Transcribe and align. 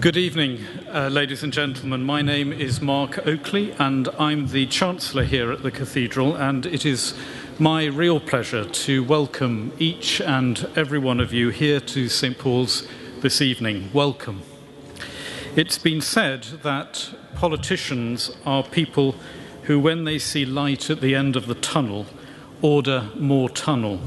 Good 0.00 0.16
evening, 0.18 0.60
uh, 0.92 1.08
ladies 1.08 1.42
and 1.42 1.52
gentlemen. 1.52 2.02
My 2.02 2.20
name 2.20 2.52
is 2.52 2.82
Mark 2.82 3.26
Oakley, 3.26 3.72
and 3.78 4.08
I'm 4.18 4.48
the 4.48 4.66
Chancellor 4.66 5.24
here 5.24 5.50
at 5.50 5.62
the 5.62 5.70
Cathedral, 5.70 6.34
and 6.36 6.66
it 6.66 6.84
is 6.84 7.14
my 7.58 7.86
real 7.86 8.20
pleasure 8.20 8.64
to 8.64 9.02
welcome 9.02 9.72
each 9.78 10.20
and 10.20 10.68
every 10.76 10.98
one 10.98 11.20
of 11.20 11.32
you 11.32 11.48
here 11.48 11.80
to 11.80 12.08
St. 12.10 12.36
Paul's 12.36 12.86
this 13.20 13.40
evening. 13.40 13.88
Welcome. 13.94 14.42
It's 15.56 15.78
been 15.78 16.02
said 16.02 16.42
that 16.62 17.14
politicians 17.34 18.30
are 18.44 18.62
people 18.62 19.14
who, 19.62 19.80
when 19.80 20.04
they 20.04 20.18
see 20.18 20.44
light 20.44 20.90
at 20.90 21.00
the 21.00 21.14
end 21.14 21.34
of 21.34 21.46
the 21.46 21.54
tunnel, 21.54 22.06
order 22.60 23.08
more 23.16 23.48
tunnel. 23.48 24.00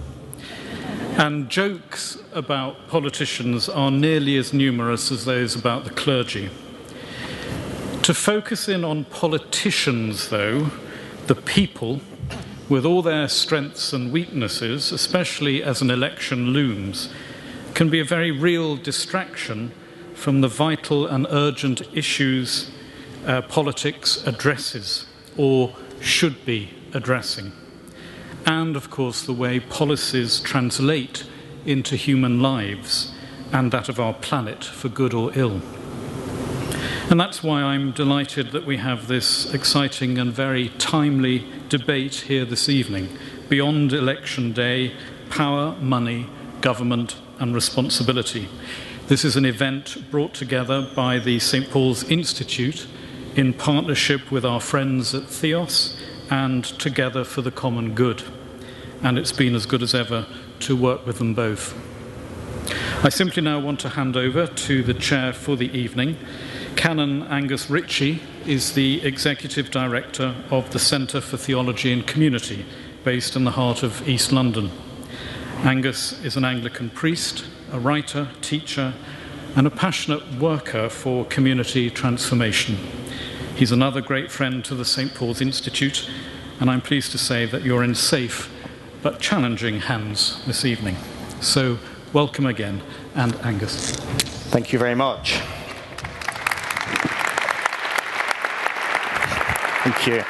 And 1.17 1.49
jokes 1.49 2.19
about 2.31 2.89
politicians 2.89 3.67
are 3.67 3.89
nearly 3.89 4.37
as 4.37 4.53
numerous 4.53 5.11
as 5.11 5.25
those 5.25 5.55
about 5.55 5.83
the 5.83 5.89
clergy. 5.89 6.51
To 8.03 8.13
focus 8.13 8.69
in 8.69 8.85
on 8.85 9.05
politicians, 9.05 10.29
though, 10.29 10.69
the 11.25 11.33
people, 11.33 12.01
with 12.69 12.85
all 12.85 13.01
their 13.01 13.27
strengths 13.29 13.93
and 13.93 14.11
weaknesses, 14.11 14.91
especially 14.91 15.63
as 15.63 15.81
an 15.81 15.89
election 15.89 16.51
looms, 16.51 17.09
can 17.73 17.89
be 17.89 17.99
a 17.99 18.05
very 18.05 18.29
real 18.29 18.75
distraction 18.75 19.71
from 20.13 20.41
the 20.41 20.47
vital 20.47 21.07
and 21.07 21.25
urgent 21.31 21.81
issues 21.93 22.69
uh, 23.25 23.41
politics 23.41 24.21
addresses 24.27 25.07
or 25.35 25.75
should 25.99 26.45
be 26.45 26.69
addressing 26.93 27.51
and, 28.47 28.77
of 28.77 28.89
course, 28.89 29.23
the 29.23 29.33
way 29.33 29.59
policies 29.59 30.39
translate 30.39 31.25
into 31.65 31.97
human 31.97 32.41
lives 32.41 33.13
and 33.51 33.71
that 33.73 33.89
of 33.89 33.99
our 33.99 34.13
planet 34.13 34.63
for 34.63 34.87
good 34.87 35.13
or 35.13 35.31
ill. 35.35 35.61
And 37.09 37.19
that's 37.19 37.43
why 37.43 37.61
I'm 37.61 37.91
delighted 37.91 38.51
that 38.51 38.65
we 38.65 38.77
have 38.77 39.07
this 39.07 39.53
exciting 39.53 40.17
and 40.17 40.31
very 40.31 40.69
timely 40.77 41.45
debate 41.67 42.15
here 42.15 42.45
this 42.45 42.69
evening 42.69 43.09
beyond 43.49 43.91
election 43.93 44.53
day 44.53 44.93
power, 45.29 45.75
money, 45.81 46.29
government, 46.61 47.17
and 47.39 47.53
responsibility. 47.53 48.47
This 49.07 49.25
is 49.25 49.35
an 49.35 49.45
event 49.45 50.09
brought 50.09 50.33
together 50.33 50.89
by 50.95 51.19
the 51.19 51.39
St. 51.39 51.69
Paul's 51.69 52.03
Institute 52.05 52.87
in 53.35 53.53
partnership 53.53 54.31
with 54.31 54.45
our 54.45 54.61
friends 54.61 55.13
at 55.13 55.23
Theos 55.23 55.97
and 56.29 56.63
Together 56.63 57.23
for 57.23 57.41
the 57.41 57.51
Common 57.51 57.93
Good 57.93 58.23
and 59.03 59.17
it's 59.17 59.31
been 59.31 59.55
as 59.55 59.65
good 59.65 59.83
as 59.83 59.93
ever 59.93 60.25
to 60.59 60.75
work 60.75 61.05
with 61.05 61.17
them 61.17 61.33
both. 61.33 61.75
I 63.03 63.09
simply 63.09 63.43
now 63.43 63.59
want 63.59 63.79
to 63.81 63.89
hand 63.89 64.17
over 64.17 64.47
to 64.47 64.83
the 64.83 64.93
chair 64.93 65.31
for 65.31 65.55
the 65.55 65.69
evening. 65.77 66.17
Canon 66.75 67.23
Angus 67.23 67.69
Ritchie 67.69 68.21
is 68.45 68.73
the 68.73 69.01
Executive 69.05 69.71
Director 69.71 70.35
of 70.49 70.71
the 70.71 70.79
Centre 70.79 71.21
for 71.21 71.37
Theology 71.37 71.93
and 71.93 72.05
Community, 72.05 72.65
based 73.03 73.35
in 73.35 73.43
the 73.43 73.51
heart 73.51 73.83
of 73.83 74.07
East 74.07 74.31
London. 74.31 74.71
Angus 75.63 76.23
is 76.23 76.35
an 76.35 76.45
Anglican 76.45 76.89
priest, 76.89 77.45
a 77.71 77.79
writer, 77.79 78.29
teacher, 78.41 78.93
and 79.55 79.65
a 79.65 79.71
passionate 79.71 80.35
worker 80.35 80.89
for 80.89 81.25
community 81.25 81.89
transformation. 81.89 82.77
He's 83.55 83.71
another 83.71 84.01
great 84.01 84.31
friend 84.31 84.63
to 84.65 84.75
the 84.75 84.85
St. 84.85 85.13
Paul's 85.15 85.41
Institute, 85.41 86.09
and 86.59 86.69
I'm 86.69 86.81
pleased 86.81 87.11
to 87.11 87.17
say 87.17 87.45
that 87.45 87.63
you're 87.63 87.83
in 87.83 87.95
safe 87.95 88.51
but 89.01 89.19
challenging 89.19 89.79
hands 89.81 90.43
this 90.45 90.65
evening. 90.65 90.95
So, 91.41 91.77
welcome 92.13 92.45
again, 92.45 92.81
and 93.15 93.35
Angus. 93.37 93.91
Thank 94.51 94.73
you 94.73 94.79
very 94.79 94.95
much. 94.95 95.39
Thank 99.83 100.07
you. 100.07 100.23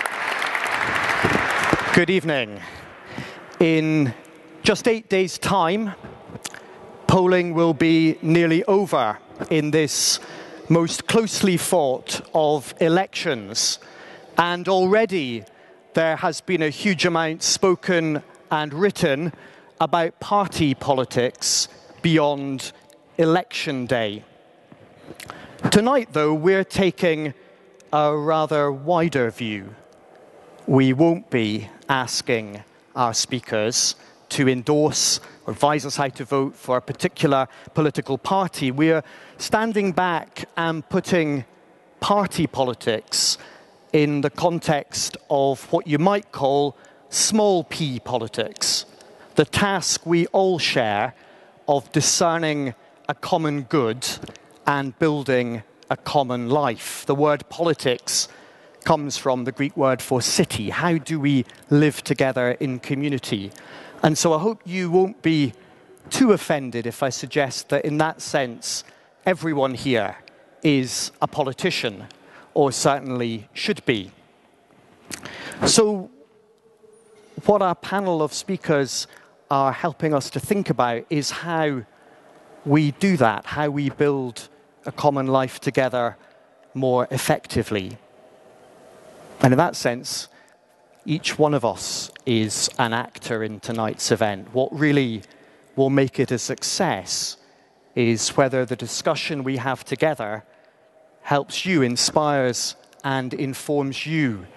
Good 1.94 2.10
evening. 2.10 2.62
In 3.60 4.14
just 4.64 4.88
eight 4.88 5.10
days' 5.10 5.38
time, 5.38 5.94
polling 7.08 7.54
will 7.54 7.74
be 7.74 8.18
nearly 8.22 8.64
over 8.66 9.18
in 9.50 9.72
this 9.72 10.20
most 10.70 11.08
closely 11.08 11.58
fought 11.58 12.22
of 12.34 12.74
elections. 12.82 13.80
And 14.38 14.68
already 14.68 15.46
there 15.94 16.18
has 16.18 16.42
been 16.42 16.62
a 16.62 16.70
huge 16.70 17.06
amount 17.06 17.42
spoken 17.42 18.22
and 18.52 18.74
written 18.74 19.34
about 19.80 20.20
party 20.20 20.74
politics 20.74 21.68
beyond 22.02 22.72
election 23.18 23.86
day. 23.86 24.24
Tonight, 25.72 26.10
though, 26.14 26.34
we're 26.34 26.64
taking 26.64 27.34
a 27.92 28.16
rather 28.16 28.72
wider 28.72 29.30
view. 29.32 29.76
We 30.66 30.94
won't 30.94 31.30
be 31.30 31.70
asking 31.90 32.64
our 32.96 33.14
speakers 33.14 33.96
to 34.30 34.50
endorse 34.50 35.20
or 35.46 35.54
advise 35.54 35.86
us 35.86 35.96
how 35.96 36.10
to 36.10 36.26
vote 36.26 36.56
for 36.56 36.78
a 36.78 36.82
particular 36.82 37.48
political 37.74 38.18
party. 38.18 38.72
We're 38.72 39.04
standing 39.38 39.94
back 39.94 40.46
and 40.58 40.88
putting 40.90 41.46
party 42.00 42.48
politics 42.48 43.38
in 43.94 44.22
the 44.22 44.30
context 44.30 45.18
of 45.30 45.72
what 45.72 45.88
you 45.88 45.98
might 45.98 46.32
call 46.32 46.76
small 47.10 47.64
p 47.64 48.00
politics, 48.00 48.86
the 49.36 49.46
task 49.46 50.06
we 50.06 50.28
all 50.28 50.60
share 50.60 51.14
of 51.68 51.92
discerning 51.92 52.74
a 53.10 53.14
common 53.14 53.64
good 53.64 54.06
and 54.66 54.98
building 55.00 55.64
a 55.90 55.98
common 55.98 56.50
life. 56.50 57.06
The 57.06 57.16
word 57.16 57.48
politics 57.50 58.28
comes 58.84 59.18
from 59.18 59.44
the 59.44 59.52
Greek 59.52 59.76
word 59.76 60.02
for 60.02 60.22
city. 60.22 60.70
How 60.70 60.98
do 60.98 61.20
we 61.20 61.46
live 61.70 62.04
together 62.04 62.52
in 62.52 62.80
community? 62.80 63.52
And 64.04 64.18
so 64.18 64.34
I 64.34 64.40
hope 64.40 64.62
you 64.66 64.90
won't 64.92 65.22
be 65.22 65.54
too 66.10 66.32
offended 66.32 66.88
if 66.88 67.04
I 67.04 67.10
suggest 67.10 67.70
that, 67.70 67.84
in 67.84 67.98
that 67.98 68.22
sense, 68.22 68.84
everyone 69.26 69.74
here 69.74 70.18
is 70.64 71.12
a 71.22 71.28
politician, 71.28 72.06
or 72.54 72.72
certainly 72.72 73.50
should 73.54 73.86
be. 73.86 74.12
So, 75.66 76.10
what 77.46 77.62
our 77.62 77.76
panel 77.76 78.22
of 78.22 78.34
speakers 78.34 79.08
are 79.52 79.72
helping 79.72 80.14
us 80.14 80.30
to 80.32 80.40
think 80.40 80.70
about 80.70 81.06
is 81.10 81.30
how 81.30 81.84
we 82.66 82.92
do 82.92 83.16
that, 83.18 83.46
how 83.46 83.70
we 83.70 83.90
build 83.90 84.50
a 84.86 84.92
common 84.92 85.28
life 85.28 85.60
together 85.60 86.18
more 86.74 87.08
effectively. 87.12 87.98
And 89.42 89.54
in 89.54 89.58
that 89.58 89.76
sense, 89.76 90.28
each 91.06 91.38
one 91.38 91.54
of 91.54 91.64
us 91.64 92.12
is 92.26 92.70
an 92.80 92.94
actor 92.94 93.44
in 93.44 93.60
tonight's 93.60 94.12
event. 94.12 94.54
What 94.54 94.78
really 94.78 95.22
will 95.76 95.90
make 95.90 96.20
it 96.20 96.32
a 96.32 96.40
success 96.40 97.38
is 97.96 98.30
whether 98.30 98.66
the 98.66 98.76
discussion 98.76 99.44
we 99.44 99.58
have 99.58 99.86
together 99.86 100.44
helps 101.22 101.66
you, 101.66 101.82
inspires, 101.82 102.76
and 103.04 103.34
informs 103.34 104.06
you 104.06 104.48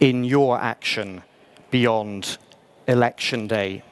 in 0.00 0.24
your 0.24 0.58
action 0.58 1.22
beyond 1.70 2.38
election 2.86 3.46
day. 3.46 3.82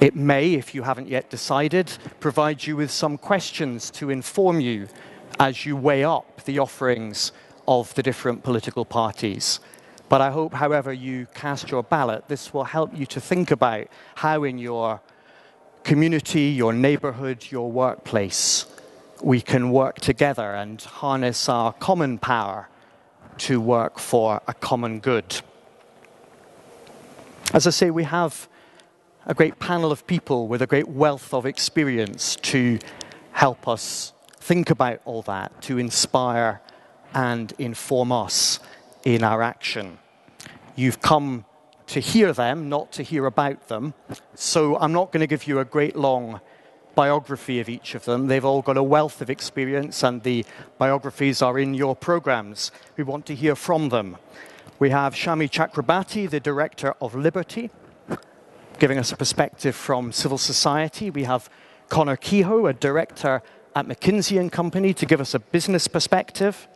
It 0.00 0.14
may, 0.14 0.54
if 0.54 0.74
you 0.74 0.82
haven't 0.82 1.08
yet 1.08 1.30
decided, 1.30 1.90
provide 2.20 2.66
you 2.66 2.76
with 2.76 2.90
some 2.90 3.16
questions 3.16 3.90
to 3.92 4.10
inform 4.10 4.60
you 4.60 4.88
as 5.40 5.64
you 5.64 5.76
weigh 5.76 6.04
up 6.04 6.44
the 6.44 6.58
offerings 6.58 7.32
of 7.66 7.94
the 7.94 8.02
different 8.02 8.42
political 8.42 8.84
parties. 8.84 9.60
But 10.08 10.20
I 10.20 10.30
hope, 10.30 10.54
however 10.54 10.92
you 10.92 11.26
cast 11.34 11.70
your 11.70 11.82
ballot, 11.82 12.28
this 12.28 12.54
will 12.54 12.64
help 12.64 12.96
you 12.96 13.06
to 13.06 13.20
think 13.20 13.50
about 13.50 13.88
how 14.14 14.44
in 14.44 14.58
your 14.58 15.00
community, 15.82 16.42
your 16.42 16.72
neighborhood, 16.72 17.46
your 17.50 17.70
workplace, 17.70 18.66
we 19.22 19.40
can 19.40 19.70
work 19.70 20.00
together 20.00 20.54
and 20.54 20.80
harness 20.82 21.48
our 21.48 21.72
common 21.72 22.18
power 22.18 22.68
to 23.38 23.60
work 23.60 23.98
for 23.98 24.40
a 24.46 24.54
common 24.54 25.00
good. 25.00 25.40
As 27.52 27.66
I 27.66 27.70
say, 27.70 27.90
we 27.90 28.02
have 28.04 28.48
a 29.24 29.32
great 29.32 29.60
panel 29.60 29.92
of 29.92 30.06
people 30.06 30.48
with 30.48 30.62
a 30.62 30.66
great 30.66 30.88
wealth 30.88 31.32
of 31.32 31.46
experience 31.46 32.34
to 32.36 32.80
help 33.32 33.68
us 33.68 34.12
think 34.40 34.68
about 34.68 35.00
all 35.04 35.22
that, 35.22 35.62
to 35.62 35.78
inspire 35.78 36.60
and 37.14 37.52
inform 37.58 38.10
us 38.10 38.58
in 39.04 39.22
our 39.22 39.42
action. 39.42 39.98
You've 40.74 41.00
come 41.00 41.44
to 41.86 42.00
hear 42.00 42.32
them, 42.32 42.68
not 42.68 42.90
to 42.92 43.04
hear 43.04 43.26
about 43.26 43.68
them. 43.68 43.94
So 44.34 44.76
I'm 44.78 44.92
not 44.92 45.12
going 45.12 45.20
to 45.20 45.28
give 45.28 45.46
you 45.46 45.60
a 45.60 45.64
great 45.64 45.94
long 45.94 46.40
biography 46.96 47.60
of 47.60 47.68
each 47.68 47.94
of 47.94 48.04
them. 48.06 48.26
They've 48.26 48.44
all 48.44 48.60
got 48.60 48.76
a 48.76 48.82
wealth 48.82 49.22
of 49.22 49.30
experience, 49.30 50.02
and 50.02 50.24
the 50.24 50.44
biographies 50.78 51.42
are 51.42 51.58
in 51.58 51.74
your 51.74 51.94
programs. 51.94 52.72
We 52.96 53.04
want 53.04 53.24
to 53.26 53.36
hear 53.36 53.54
from 53.54 53.90
them. 53.90 54.16
We 54.78 54.90
have 54.90 55.14
Shami 55.14 55.48
Chakrabarti, 55.48 56.28
the 56.28 56.38
Director 56.38 56.94
of 57.00 57.14
Liberty, 57.14 57.70
giving 58.78 58.98
us 58.98 59.10
a 59.10 59.16
perspective 59.16 59.74
from 59.74 60.12
civil 60.12 60.36
society. 60.36 61.08
We 61.08 61.24
have 61.24 61.48
Conor 61.88 62.16
Kehoe, 62.16 62.66
a 62.66 62.74
Director 62.74 63.40
at 63.74 63.86
McKinsey 63.86 64.38
and 64.38 64.52
Company 64.52 64.92
to 64.92 65.06
give 65.06 65.18
us 65.18 65.32
a 65.32 65.38
business 65.38 65.88
perspective. 65.88 66.68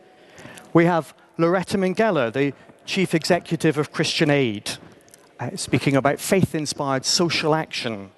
We 0.73 0.85
have 0.85 1.13
Loretta 1.37 1.77
Minghella, 1.77 2.33
the 2.33 2.53
Chief 2.85 3.13
Executive 3.13 3.77
of 3.77 3.91
Christian 3.91 4.31
Aid, 4.31 4.71
uh, 5.39 5.55
speaking 5.55 5.95
about 5.95 6.19
faith-inspired 6.19 7.05
social 7.05 7.53
action. 7.53 8.09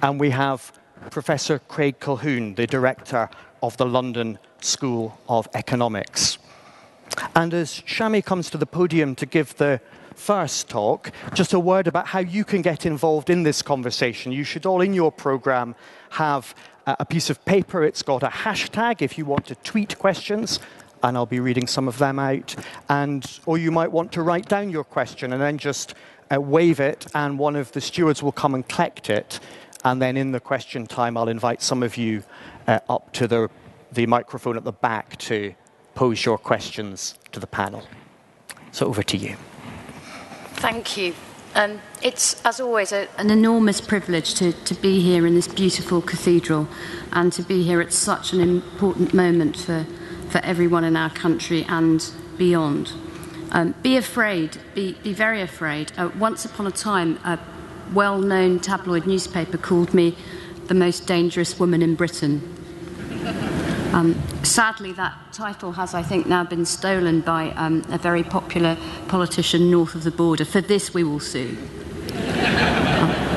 And 0.00 0.18
we 0.18 0.30
have 0.30 0.72
Professor 1.10 1.58
Craig 1.58 2.00
Calhoun, 2.00 2.54
the 2.54 2.66
Director 2.66 3.28
of 3.62 3.76
the 3.76 3.84
London 3.84 4.38
School 4.62 5.18
of 5.28 5.48
Economics. 5.52 6.37
And 7.34 7.54
as 7.54 7.82
Shami 7.86 8.24
comes 8.24 8.50
to 8.50 8.58
the 8.58 8.66
podium 8.66 9.14
to 9.16 9.26
give 9.26 9.56
the 9.56 9.80
first 10.14 10.68
talk, 10.68 11.12
just 11.34 11.52
a 11.52 11.60
word 11.60 11.86
about 11.86 12.08
how 12.08 12.18
you 12.18 12.44
can 12.44 12.62
get 12.62 12.84
involved 12.84 13.30
in 13.30 13.44
this 13.44 13.62
conversation. 13.62 14.32
You 14.32 14.44
should 14.44 14.66
all 14.66 14.80
in 14.80 14.92
your 14.92 15.12
program 15.12 15.74
have 16.10 16.54
a 16.86 17.04
piece 17.04 17.30
of 17.30 17.44
paper. 17.44 17.84
It's 17.84 18.02
got 18.02 18.22
a 18.22 18.28
hashtag 18.28 19.02
if 19.02 19.18
you 19.18 19.24
want 19.24 19.46
to 19.46 19.54
tweet 19.56 19.98
questions, 19.98 20.58
and 21.02 21.16
I'll 21.16 21.26
be 21.26 21.40
reading 21.40 21.66
some 21.66 21.86
of 21.86 21.98
them 21.98 22.18
out. 22.18 22.56
And 22.88 23.24
or 23.46 23.58
you 23.58 23.70
might 23.70 23.92
want 23.92 24.12
to 24.12 24.22
write 24.22 24.48
down 24.48 24.70
your 24.70 24.84
question 24.84 25.32
and 25.32 25.40
then 25.40 25.58
just 25.58 25.94
uh, 26.34 26.40
wave 26.40 26.80
it, 26.80 27.06
and 27.14 27.38
one 27.38 27.56
of 27.56 27.72
the 27.72 27.80
stewards 27.80 28.22
will 28.22 28.32
come 28.32 28.54
and 28.54 28.66
collect 28.68 29.10
it. 29.10 29.40
And 29.84 30.02
then 30.02 30.16
in 30.16 30.32
the 30.32 30.40
question 30.40 30.86
time, 30.86 31.16
I'll 31.16 31.28
invite 31.28 31.62
some 31.62 31.82
of 31.82 31.96
you 31.96 32.24
uh, 32.66 32.80
up 32.88 33.12
to 33.12 33.28
the, 33.28 33.48
the 33.92 34.06
microphone 34.06 34.56
at 34.56 34.64
the 34.64 34.72
back 34.72 35.16
to 35.18 35.54
pose 35.98 36.24
your 36.24 36.38
questions 36.38 37.16
to 37.32 37.40
the 37.40 37.46
panel. 37.48 37.82
So 38.70 38.86
over 38.86 39.02
to 39.02 39.16
you. 39.16 39.34
Thank 40.60 40.96
you. 40.96 41.12
Um, 41.56 41.80
it's, 42.02 42.40
as 42.44 42.60
always, 42.60 42.92
a, 42.92 43.08
an 43.18 43.30
enormous 43.30 43.80
privilege 43.80 44.34
to, 44.34 44.52
to 44.52 44.74
be 44.74 45.00
here 45.00 45.26
in 45.26 45.34
this 45.34 45.48
beautiful 45.48 46.00
cathedral 46.00 46.68
and 47.10 47.32
to 47.32 47.42
be 47.42 47.64
here 47.64 47.80
at 47.80 47.92
such 47.92 48.32
an 48.32 48.40
important 48.40 49.12
moment 49.12 49.56
for, 49.56 49.84
for 50.30 50.38
everyone 50.44 50.84
in 50.84 50.96
our 50.96 51.10
country 51.10 51.66
and 51.68 52.08
beyond. 52.36 52.92
Um, 53.50 53.74
be 53.82 53.96
afraid, 53.96 54.56
be, 54.76 54.92
be 55.02 55.12
very 55.12 55.40
afraid. 55.40 55.90
Uh, 55.96 56.10
once 56.16 56.44
upon 56.44 56.68
a 56.68 56.70
time, 56.70 57.18
a 57.24 57.40
well 57.92 58.20
known 58.20 58.60
tabloid 58.60 59.04
newspaper 59.04 59.58
called 59.58 59.92
me 59.94 60.16
the 60.68 60.74
most 60.74 61.08
dangerous 61.08 61.58
woman 61.58 61.82
in 61.82 61.96
Britain. 61.96 62.54
Um, 63.92 64.20
sadly, 64.42 64.92
that 64.92 65.16
title 65.32 65.72
has, 65.72 65.94
I 65.94 66.02
think, 66.02 66.26
now 66.26 66.44
been 66.44 66.66
stolen 66.66 67.20
by 67.20 67.50
um, 67.52 67.84
a 67.90 67.98
very 67.98 68.22
popular 68.22 68.76
politician 69.08 69.70
north 69.70 69.94
of 69.94 70.04
the 70.04 70.10
border. 70.10 70.44
For 70.44 70.60
this, 70.60 70.92
we 70.92 71.04
will 71.04 71.20
sue. 71.20 71.56
Um, 72.12 73.28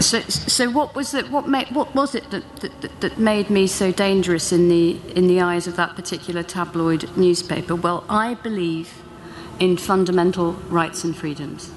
so, 0.00 0.20
so 0.20 0.70
what 0.70 0.94
was 0.94 1.14
it? 1.14 1.30
What, 1.30 1.48
made, 1.48 1.68
what 1.70 1.94
was 1.94 2.14
it 2.14 2.30
that, 2.30 2.44
that, 2.60 3.00
that 3.00 3.18
made 3.18 3.50
me 3.50 3.66
so 3.66 3.90
dangerous 3.90 4.52
in 4.52 4.68
the 4.68 5.00
in 5.14 5.26
the 5.26 5.40
eyes 5.40 5.66
of 5.66 5.76
that 5.76 5.96
particular 5.96 6.42
tabloid 6.42 7.16
newspaper? 7.16 7.74
Well, 7.74 8.04
I 8.08 8.34
believe 8.34 9.02
in 9.58 9.76
fundamental 9.76 10.52
rights 10.68 11.02
and 11.02 11.16
freedoms. 11.16 11.72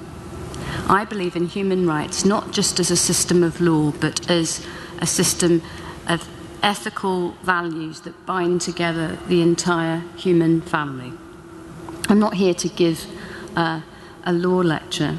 I 0.88 1.06
believe 1.06 1.36
in 1.36 1.48
human 1.48 1.88
rights 1.88 2.26
not 2.26 2.52
just 2.52 2.80
as 2.80 2.92
a 2.92 2.98
system 2.98 3.42
of 3.42 3.62
law, 3.62 3.92
but 3.92 4.30
as 4.30 4.66
a 5.00 5.08
system 5.08 5.62
of 6.08 6.28
ethical 6.64 7.32
values 7.44 8.02
that 8.02 8.26
bind 8.26 8.62
together 8.62 9.18
the 9.28 9.42
entire 9.42 10.04
human 10.18 10.62
family. 10.62 11.14
I'm 12.08 12.20
not 12.20 12.36
here 12.36 12.54
to 12.56 12.70
give 12.70 13.06
uh, 13.56 13.82
a 14.24 14.34
law 14.34 14.58
lecture. 14.58 15.18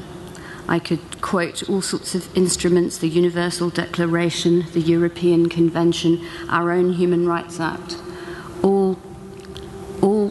I 0.67 0.79
could 0.79 1.21
quote 1.21 1.67
all 1.69 1.81
sorts 1.81 2.15
of 2.15 2.35
instruments 2.35 2.97
the 2.97 3.09
Universal 3.09 3.71
Declaration, 3.71 4.65
the 4.73 4.81
European 4.81 5.49
Convention, 5.49 6.25
our 6.49 6.71
own 6.71 6.93
Human 6.93 7.27
Rights 7.27 7.59
Act, 7.59 7.97
all, 8.61 8.99
all 10.01 10.29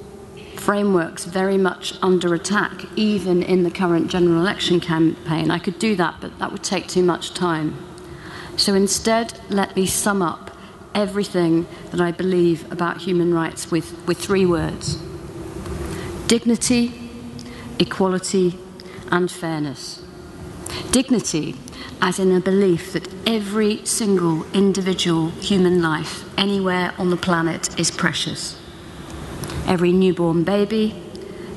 frameworks 0.57 1.25
very 1.25 1.59
much 1.59 1.95
under 2.03 2.35
attack, 2.35 2.85
even 2.97 3.43
in 3.43 3.65
the 3.65 3.71
current 3.71 4.11
general 4.11 4.41
election 4.41 4.81
campaign. 4.81 5.51
I 5.51 5.59
could 5.59 5.79
do 5.79 5.97
that, 5.97 6.17
but 6.21 6.39
that 6.39 6.53
would 6.53 6.63
take 6.63 6.87
too 6.87 7.03
much 7.03 7.35
time. 7.35 7.77
So 8.57 8.75
instead, 8.75 9.41
let 9.49 9.75
me 9.75 9.87
sum 9.87 10.23
up 10.23 10.50
everything 10.95 11.67
that 11.91 12.01
I 12.01 12.13
believe 12.13 12.71
about 12.73 12.99
human 12.99 13.33
rights 13.35 13.71
with, 13.71 14.07
with 14.07 14.19
three 14.19 14.47
words 14.47 14.99
dignity, 16.27 17.11
equality, 17.79 18.57
and 19.11 19.31
fairness. 19.31 20.05
Dignity, 20.93 21.57
as 22.01 22.19
in 22.19 22.31
a 22.33 22.41
belief 22.41 22.93
that 22.93 23.09
every 23.27 23.85
single 23.85 24.47
individual 24.53 25.31
human 25.31 25.83
life 25.83 26.25
anywhere 26.39 26.95
on 26.99 27.11
the 27.11 27.17
planet 27.17 27.79
is 27.79 27.91
precious. 27.91 28.61
Every 29.67 29.93
newborn 29.93 30.45
baby, 30.45 30.95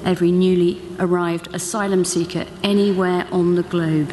every 0.04 0.32
newly 0.32 0.82
arrived 1.00 1.54
asylum 1.54 2.04
seeker 2.04 2.46
anywhere 2.64 3.28
on 3.32 3.56
the 3.56 3.64
globe 3.64 4.12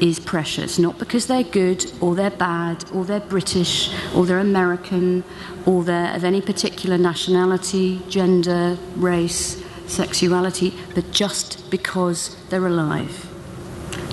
is 0.00 0.18
precious, 0.18 0.78
not 0.78 0.98
because 0.98 1.26
they're 1.26 1.42
good 1.42 1.90
or 2.00 2.14
they're 2.14 2.30
bad 2.30 2.84
or 2.92 3.04
they're 3.04 3.20
British 3.20 3.90
or 4.14 4.26
they're 4.26 4.38
American 4.38 5.24
or 5.64 5.84
they're 5.84 6.14
of 6.14 6.24
any 6.24 6.40
particular 6.40 6.98
nationality, 6.98 8.00
gender, 8.08 8.78
race, 8.96 9.62
sexuality, 9.86 10.74
but 10.94 11.10
just 11.10 11.70
because 11.70 12.36
they're 12.50 12.66
alive. 12.66 13.26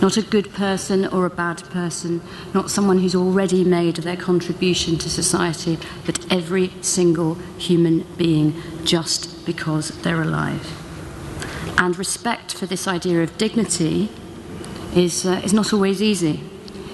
Not 0.02 0.18
a 0.18 0.22
good 0.22 0.52
person 0.54 1.06
or 1.08 1.26
a 1.26 1.30
bad 1.30 1.64
person, 1.70 2.22
not 2.54 2.70
someone 2.70 3.00
who's 3.00 3.16
already 3.16 3.64
made 3.64 3.98
their 3.98 4.18
contribution 4.18 4.98
to 4.98 5.10
society, 5.10 5.78
but 6.06 6.32
every 6.32 6.72
single 6.82 7.36
human 7.58 8.06
being 8.18 8.62
just 8.84 9.46
because 9.46 9.90
they're 10.02 10.22
alive. 10.22 10.80
And 11.78 11.98
respect 11.98 12.54
for 12.54 12.66
this 12.66 12.88
idea 12.88 13.24
of 13.24 13.38
dignity 13.38 14.10
is, 14.96 15.26
uh, 15.26 15.42
is 15.44 15.54
not 15.54 15.74
always 15.74 16.02
easy. 16.02 16.42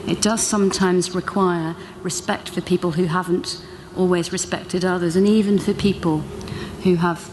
It 0.07 0.21
does 0.21 0.41
sometimes 0.41 1.13
require 1.13 1.75
respect 2.01 2.49
for 2.49 2.61
people 2.61 2.91
who 2.91 3.05
haven't 3.05 3.63
always 3.95 4.31
respected 4.31 4.85
others, 4.85 5.15
and 5.15 5.27
even 5.27 5.59
for 5.59 5.73
people 5.73 6.19
who 6.83 6.95
have, 6.95 7.29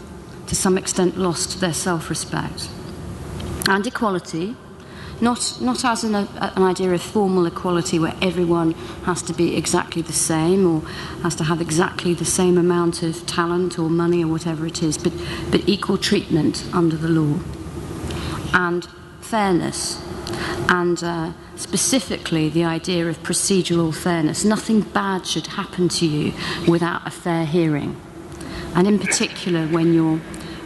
to 0.47 0.55
some 0.55 0.77
extent, 0.77 1.17
lost 1.17 1.59
their 1.61 1.73
self 1.73 2.09
respect. 2.09 2.69
And 3.69 3.85
equality, 3.85 4.55
not, 5.19 5.57
not 5.59 5.83
as 5.83 6.03
an, 6.03 6.15
a, 6.15 6.27
an 6.55 6.63
idea 6.63 6.91
of 6.93 7.01
formal 7.01 7.45
equality 7.45 7.97
where 7.99 8.15
everyone 8.21 8.73
has 9.05 9.21
to 9.23 9.33
be 9.33 9.55
exactly 9.55 10.01
the 10.01 10.13
same 10.13 10.67
or 10.67 10.81
has 11.23 11.35
to 11.35 11.45
have 11.45 11.59
exactly 11.61 12.13
the 12.13 12.25
same 12.25 12.57
amount 12.57 13.01
of 13.01 13.25
talent 13.25 13.79
or 13.79 13.89
money 13.89 14.23
or 14.23 14.27
whatever 14.27 14.65
it 14.65 14.83
is, 14.83 14.97
but, 14.97 15.13
but 15.49 15.67
equal 15.67 15.97
treatment 15.97 16.65
under 16.73 16.95
the 16.95 17.07
law. 17.07 17.39
And 18.53 18.87
fairness, 19.21 20.01
and 20.69 21.03
uh, 21.03 21.31
specifically 21.55 22.49
the 22.49 22.63
idea 22.63 23.07
of 23.07 23.21
procedural 23.23 23.95
fairness. 23.95 24.43
Nothing 24.43 24.81
bad 24.81 25.25
should 25.25 25.47
happen 25.47 25.89
to 25.89 26.05
you 26.05 26.33
without 26.67 27.05
a 27.05 27.11
fair 27.11 27.45
hearing. 27.45 27.99
And 28.75 28.87
in 28.87 28.99
particular, 28.99 29.65
when 29.67 29.93
you're, 29.93 30.17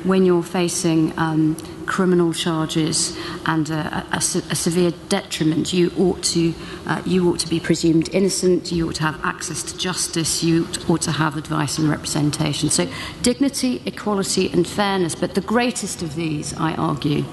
when 0.04 0.26
you're 0.26 0.44
facing 0.44 1.18
um, 1.18 1.56
criminal 1.86 2.34
charges 2.34 3.18
and 3.46 3.70
a, 3.70 4.06
a, 4.12 4.18
a, 4.18 4.56
severe 4.56 4.92
detriment, 5.10 5.74
you 5.74 5.92
ought, 5.98 6.24
to, 6.24 6.54
uh, 6.88 7.02
you 7.06 7.30
ought 7.30 7.40
to 7.40 7.50
be 7.50 7.60
presumed 7.60 8.10
innocent, 8.14 8.72
you 8.72 8.90
ought 8.90 8.96
to 8.96 9.04
have 9.04 9.24
access 9.24 9.64
to 9.64 9.78
justice, 9.78 10.44
you 10.44 10.68
ought 10.90 11.02
to 11.02 11.12
have 11.12 11.38
advice 11.38 11.78
and 11.78 11.90
representation. 11.90 12.70
So, 12.70 12.90
dignity, 13.22 13.82
equality, 13.86 14.50
and 14.52 14.68
fairness. 14.68 15.16
But 15.16 15.36
the 15.36 15.42
greatest 15.42 16.02
of 16.02 16.16
these, 16.16 16.54
I 16.58 16.74
argue, 16.76 17.26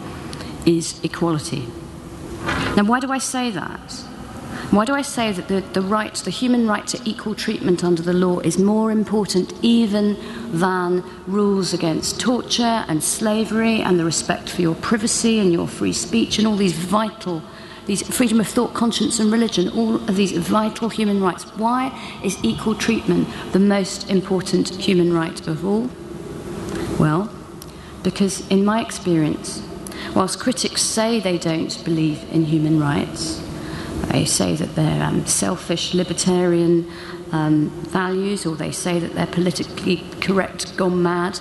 is 0.66 1.00
equality. 1.02 1.66
Now, 2.76 2.84
why 2.84 3.00
do 3.00 3.10
I 3.10 3.18
say 3.18 3.50
that? 3.50 4.04
Why 4.70 4.84
do 4.84 4.94
I 4.94 5.00
say 5.00 5.32
that 5.32 5.48
the, 5.48 5.60
the 5.72 5.80
right, 5.80 6.14
the 6.14 6.30
human 6.30 6.68
right 6.68 6.86
to 6.88 7.00
equal 7.04 7.34
treatment 7.34 7.82
under 7.82 8.02
the 8.02 8.12
law 8.12 8.40
is 8.40 8.58
more 8.58 8.90
important 8.90 9.54
even 9.62 10.18
than 10.52 11.02
rules 11.26 11.72
against 11.72 12.20
torture 12.20 12.84
and 12.86 13.02
slavery 13.02 13.80
and 13.80 13.98
the 13.98 14.04
respect 14.04 14.50
for 14.50 14.60
your 14.60 14.74
privacy 14.74 15.38
and 15.38 15.52
your 15.54 15.66
free 15.66 15.94
speech 15.94 16.36
and 16.38 16.46
all 16.46 16.56
these 16.56 16.74
vital, 16.74 17.42
these 17.86 18.02
freedom 18.14 18.40
of 18.40 18.46
thought, 18.46 18.74
conscience 18.74 19.18
and 19.18 19.32
religion, 19.32 19.70
all 19.70 19.94
of 19.94 20.16
these 20.16 20.32
vital 20.32 20.90
human 20.90 21.22
rights? 21.22 21.44
Why 21.56 21.98
is 22.22 22.36
equal 22.44 22.74
treatment 22.74 23.26
the 23.52 23.58
most 23.58 24.10
important 24.10 24.68
human 24.74 25.14
right 25.14 25.46
of 25.48 25.64
all? 25.64 25.88
Well, 26.98 27.32
because 28.02 28.46
in 28.48 28.66
my 28.66 28.82
experience, 28.82 29.62
Whilst 30.14 30.38
critics 30.38 30.82
say 30.82 31.20
they 31.20 31.38
don't 31.38 31.82
believe 31.84 32.24
in 32.32 32.44
human 32.44 32.80
rights, 32.80 33.42
they 34.10 34.24
say 34.24 34.54
that 34.54 34.74
they're 34.74 35.02
um, 35.02 35.26
selfish, 35.26 35.94
libertarian 35.94 36.90
um, 37.32 37.70
values, 37.88 38.46
or 38.46 38.56
they 38.56 38.72
say 38.72 38.98
that 38.98 39.14
they're 39.14 39.26
politically 39.26 40.02
correct, 40.20 40.76
gone 40.76 41.02
mad. 41.02 41.38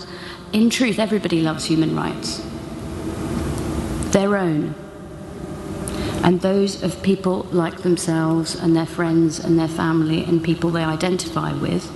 In 0.54 0.70
truth, 0.70 1.00
everybody 1.00 1.42
loves 1.42 1.66
human 1.66 1.96
rights. 1.96 2.46
Their 4.12 4.38
own. 4.38 4.76
and 6.24 6.42
those 6.42 6.84
of 6.84 7.02
people 7.04 7.44
like 7.52 7.84
themselves 7.84 8.56
and 8.56 8.76
their 8.76 8.86
friends 8.86 9.40
and 9.40 9.58
their 9.58 9.68
family 9.68 10.24
and 10.26 10.44
people 10.44 10.70
they 10.70 10.84
identify 10.84 11.54
with. 11.54 11.90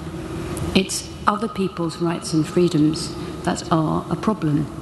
It's 0.76 1.10
other 1.28 1.48
people's 1.50 1.98
rights 1.98 2.32
and 2.34 2.48
freedoms 2.48 3.14
that 3.44 3.70
are 3.72 4.06
a 4.10 4.16
problem. 4.16 4.81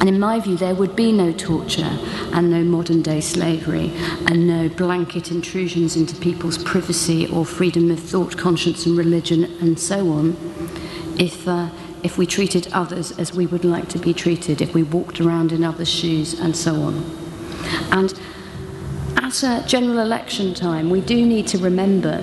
And 0.00 0.08
in 0.08 0.20
my 0.20 0.40
view, 0.40 0.56
there 0.56 0.74
would 0.74 0.94
be 0.94 1.12
no 1.12 1.32
torture 1.32 1.98
and 2.32 2.50
no 2.50 2.62
modern 2.62 3.02
day 3.02 3.20
slavery 3.20 3.92
and 4.26 4.46
no 4.46 4.68
blanket 4.68 5.30
intrusions 5.30 5.96
into 5.96 6.14
people's 6.16 6.62
privacy 6.62 7.26
or 7.26 7.44
freedom 7.44 7.90
of 7.90 7.98
thought, 7.98 8.36
conscience, 8.36 8.86
and 8.86 8.96
religion 8.96 9.44
and 9.60 9.78
so 9.78 10.10
on 10.10 10.36
if, 11.18 11.48
uh, 11.48 11.68
if 12.02 12.16
we 12.16 12.26
treated 12.26 12.68
others 12.72 13.18
as 13.18 13.34
we 13.34 13.46
would 13.46 13.64
like 13.64 13.88
to 13.88 13.98
be 13.98 14.14
treated, 14.14 14.62
if 14.62 14.74
we 14.74 14.82
walked 14.82 15.20
around 15.20 15.52
in 15.52 15.64
others' 15.64 15.90
shoes 15.90 16.38
and 16.38 16.56
so 16.56 16.74
on. 16.76 17.04
And 17.90 18.18
at 19.16 19.42
a 19.42 19.64
general 19.66 19.98
election 19.98 20.54
time, 20.54 20.90
we 20.90 21.00
do 21.00 21.26
need 21.26 21.48
to 21.48 21.58
remember 21.58 22.22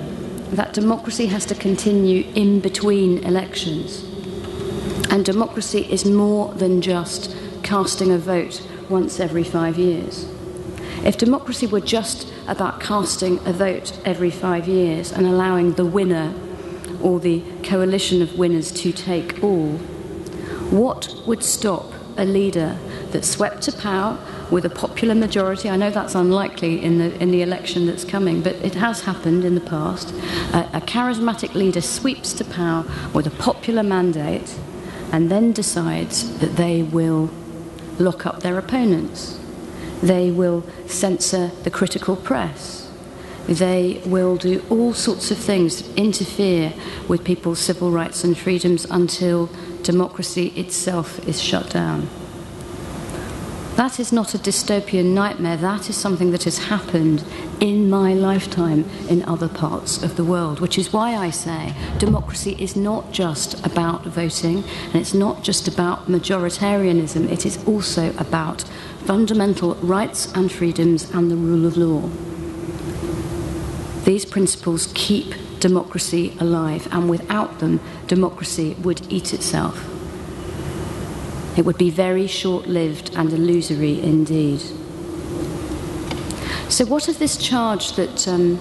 that 0.50 0.72
democracy 0.72 1.26
has 1.26 1.44
to 1.46 1.54
continue 1.54 2.26
in 2.34 2.60
between 2.60 3.18
elections. 3.18 4.04
And 5.16 5.24
democracy 5.24 5.86
is 5.90 6.04
more 6.04 6.52
than 6.52 6.82
just 6.82 7.34
casting 7.62 8.12
a 8.12 8.18
vote 8.18 8.60
once 8.90 9.18
every 9.18 9.44
five 9.44 9.78
years. 9.78 10.28
If 11.06 11.16
democracy 11.16 11.66
were 11.66 11.80
just 11.80 12.30
about 12.46 12.80
casting 12.80 13.38
a 13.46 13.52
vote 13.54 13.98
every 14.04 14.30
five 14.30 14.68
years 14.68 15.12
and 15.12 15.26
allowing 15.26 15.72
the 15.72 15.86
winner 15.86 16.34
or 17.00 17.18
the 17.18 17.42
coalition 17.62 18.20
of 18.20 18.36
winners 18.36 18.70
to 18.72 18.92
take 18.92 19.42
all, 19.42 19.78
what 20.68 21.14
would 21.26 21.42
stop 21.42 21.94
a 22.18 22.26
leader 22.26 22.78
that 23.12 23.24
swept 23.24 23.62
to 23.62 23.72
power 23.72 24.18
with 24.50 24.66
a 24.66 24.70
popular 24.70 25.14
majority? 25.14 25.70
I 25.70 25.76
know 25.76 25.90
that's 25.90 26.14
unlikely 26.14 26.84
in 26.84 26.98
the, 26.98 27.18
in 27.22 27.30
the 27.30 27.40
election 27.40 27.86
that's 27.86 28.04
coming, 28.04 28.42
but 28.42 28.56
it 28.56 28.74
has 28.74 29.00
happened 29.00 29.46
in 29.46 29.54
the 29.54 29.62
past. 29.62 30.10
A, 30.52 30.68
a 30.74 30.80
charismatic 30.82 31.54
leader 31.54 31.80
sweeps 31.80 32.34
to 32.34 32.44
power 32.44 32.84
with 33.14 33.26
a 33.26 33.30
popular 33.30 33.82
mandate 33.82 34.54
and 35.12 35.30
then 35.30 35.52
decides 35.52 36.38
that 36.38 36.56
they 36.56 36.82
will 36.82 37.30
lock 37.98 38.26
up 38.26 38.40
their 38.40 38.58
opponents. 38.58 39.38
They 40.02 40.30
will 40.30 40.64
censor 40.86 41.48
the 41.62 41.70
critical 41.70 42.16
press. 42.16 42.90
They 43.48 44.02
will 44.04 44.36
do 44.36 44.62
all 44.68 44.92
sorts 44.92 45.30
of 45.30 45.38
things 45.38 45.80
that 45.80 45.98
interfere 45.98 46.72
with 47.08 47.24
people's 47.24 47.60
civil 47.60 47.90
rights 47.90 48.24
and 48.24 48.36
freedoms 48.36 48.84
until 48.90 49.48
democracy 49.82 50.48
itself 50.56 51.26
is 51.28 51.40
shut 51.40 51.70
down. 51.70 52.08
That 53.76 54.00
is 54.00 54.10
not 54.10 54.34
a 54.34 54.38
dystopian 54.38 55.12
nightmare. 55.12 55.58
That 55.58 55.90
is 55.90 55.96
something 55.96 56.30
that 56.30 56.44
has 56.44 56.56
happened 56.56 57.22
in 57.60 57.90
my 57.90 58.14
lifetime 58.14 58.86
in 59.10 59.22
other 59.24 59.48
parts 59.48 60.02
of 60.02 60.16
the 60.16 60.24
world, 60.24 60.60
which 60.60 60.78
is 60.78 60.94
why 60.94 61.14
I 61.14 61.28
say 61.28 61.74
democracy 61.98 62.56
is 62.58 62.74
not 62.74 63.12
just 63.12 63.66
about 63.66 64.04
voting 64.04 64.64
and 64.86 64.96
it's 64.96 65.12
not 65.12 65.42
just 65.42 65.68
about 65.68 66.06
majoritarianism, 66.06 67.30
it 67.30 67.44
is 67.44 67.62
also 67.66 68.16
about 68.16 68.62
fundamental 69.04 69.74
rights 69.74 70.32
and 70.34 70.50
freedoms 70.50 71.10
and 71.10 71.30
the 71.30 71.36
rule 71.36 71.66
of 71.66 71.76
law. 71.76 72.08
These 74.04 74.24
principles 74.24 74.90
keep 74.94 75.34
democracy 75.60 76.34
alive, 76.40 76.88
and 76.92 77.10
without 77.10 77.58
them, 77.58 77.80
democracy 78.06 78.74
would 78.82 79.12
eat 79.12 79.34
itself. 79.34 79.95
It 81.56 81.64
would 81.64 81.78
be 81.78 81.90
very 81.90 82.26
short 82.26 82.66
lived 82.66 83.14
and 83.16 83.32
illusory 83.32 84.00
indeed. 84.02 84.60
So, 86.68 86.84
what 86.84 87.08
of 87.08 87.18
this 87.18 87.36
charge 87.36 87.92
that, 87.92 88.28
um, 88.28 88.58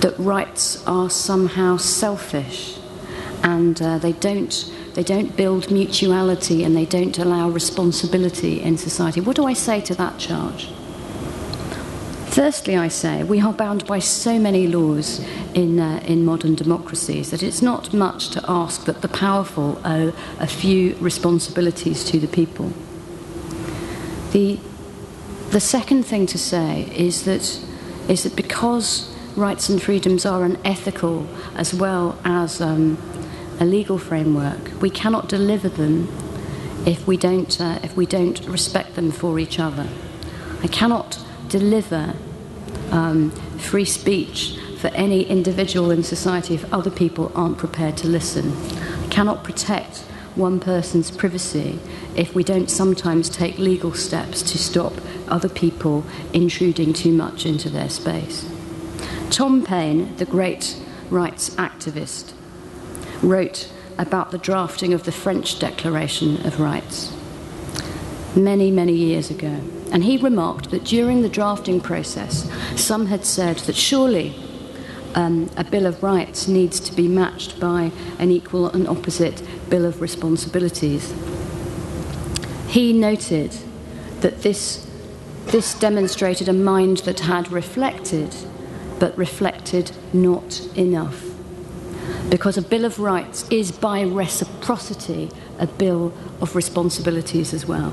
that 0.00 0.14
rights 0.18 0.86
are 0.86 1.10
somehow 1.10 1.76
selfish 1.76 2.78
and 3.42 3.80
uh, 3.82 3.98
they, 3.98 4.12
don't, 4.12 4.72
they 4.94 5.02
don't 5.02 5.36
build 5.36 5.70
mutuality 5.70 6.64
and 6.64 6.74
they 6.74 6.86
don't 6.86 7.18
allow 7.18 7.50
responsibility 7.50 8.62
in 8.62 8.78
society? 8.78 9.20
What 9.20 9.36
do 9.36 9.44
I 9.44 9.52
say 9.52 9.80
to 9.82 9.94
that 9.96 10.18
charge? 10.18 10.68
Firstly, 12.30 12.76
I 12.76 12.86
say 12.86 13.24
we 13.24 13.40
are 13.40 13.52
bound 13.52 13.84
by 13.88 13.98
so 13.98 14.38
many 14.38 14.68
laws 14.68 15.18
in, 15.52 15.80
uh, 15.80 16.00
in 16.06 16.24
modern 16.24 16.54
democracies 16.54 17.32
that 17.32 17.42
it's 17.42 17.60
not 17.60 17.92
much 17.92 18.28
to 18.30 18.44
ask 18.48 18.84
that 18.84 19.02
the 19.02 19.08
powerful 19.08 19.80
owe 19.84 20.14
a 20.38 20.46
few 20.46 20.94
responsibilities 21.00 22.04
to 22.04 22.20
the 22.20 22.28
people. 22.28 22.72
The, 24.30 24.60
the 25.50 25.58
second 25.58 26.04
thing 26.04 26.26
to 26.26 26.38
say 26.38 26.88
is 26.94 27.24
that, 27.24 27.60
is 28.08 28.22
that 28.22 28.36
because 28.36 29.12
rights 29.34 29.68
and 29.68 29.82
freedoms 29.82 30.24
are 30.24 30.44
an 30.44 30.56
ethical 30.64 31.26
as 31.56 31.74
well 31.74 32.16
as 32.24 32.60
um, 32.60 32.96
a 33.58 33.64
legal 33.64 33.98
framework, 33.98 34.80
we 34.80 34.88
cannot 34.88 35.28
deliver 35.28 35.68
them 35.68 36.06
if 36.86 37.08
we 37.08 37.16
don't, 37.16 37.60
uh, 37.60 37.80
if 37.82 37.96
we 37.96 38.06
don't 38.06 38.46
respect 38.46 38.94
them 38.94 39.10
for 39.10 39.40
each 39.40 39.58
other. 39.58 39.88
I 40.62 40.68
cannot 40.68 41.18
deliver 41.50 42.14
um, 42.90 43.30
free 43.58 43.84
speech 43.84 44.56
for 44.78 44.88
any 44.88 45.24
individual 45.24 45.90
in 45.90 46.02
society 46.02 46.54
if 46.54 46.72
other 46.72 46.90
people 46.90 47.30
aren't 47.34 47.58
prepared 47.58 47.96
to 47.98 48.08
listen. 48.08 48.56
Cannot 49.10 49.44
protect 49.44 49.98
one 50.36 50.60
person's 50.60 51.10
privacy 51.10 51.78
if 52.16 52.34
we 52.34 52.42
don't 52.42 52.70
sometimes 52.70 53.28
take 53.28 53.58
legal 53.58 53.92
steps 53.92 54.42
to 54.42 54.56
stop 54.56 54.94
other 55.28 55.48
people 55.48 56.04
intruding 56.32 56.92
too 56.92 57.12
much 57.12 57.44
into 57.44 57.68
their 57.68 57.90
space. 57.90 58.48
Tom 59.30 59.64
Paine, 59.64 60.16
the 60.16 60.24
great 60.24 60.80
rights 61.10 61.50
activist, 61.50 62.32
wrote 63.22 63.70
about 63.98 64.30
the 64.30 64.38
drafting 64.38 64.94
of 64.94 65.04
the 65.04 65.12
French 65.12 65.58
Declaration 65.58 66.44
of 66.46 66.58
Rights 66.58 67.12
many, 68.34 68.70
many 68.70 68.94
years 68.94 69.30
ago. 69.30 69.60
And 69.92 70.04
he 70.04 70.16
remarked 70.16 70.70
that 70.70 70.84
during 70.84 71.22
the 71.22 71.28
drafting 71.28 71.80
process, 71.80 72.50
some 72.76 73.06
had 73.06 73.24
said 73.24 73.58
that 73.58 73.76
surely 73.76 74.34
um, 75.14 75.50
a 75.56 75.64
Bill 75.64 75.86
of 75.86 76.02
Rights 76.02 76.46
needs 76.46 76.78
to 76.80 76.94
be 76.94 77.08
matched 77.08 77.58
by 77.58 77.90
an 78.18 78.30
equal 78.30 78.68
and 78.68 78.86
opposite 78.86 79.42
Bill 79.68 79.84
of 79.84 80.00
Responsibilities. 80.00 81.12
He 82.68 82.92
noted 82.92 83.56
that 84.20 84.42
this, 84.42 84.88
this 85.46 85.76
demonstrated 85.78 86.48
a 86.48 86.52
mind 86.52 86.98
that 86.98 87.20
had 87.20 87.50
reflected, 87.50 88.34
but 89.00 89.16
reflected 89.18 89.90
not 90.12 90.60
enough. 90.76 91.24
Because 92.28 92.56
a 92.56 92.62
Bill 92.62 92.84
of 92.84 93.00
Rights 93.00 93.48
is 93.50 93.72
by 93.72 94.04
reciprocity 94.04 95.30
a 95.58 95.66
Bill 95.66 96.12
of 96.40 96.54
Responsibilities 96.54 97.52
as 97.52 97.66
well. 97.66 97.92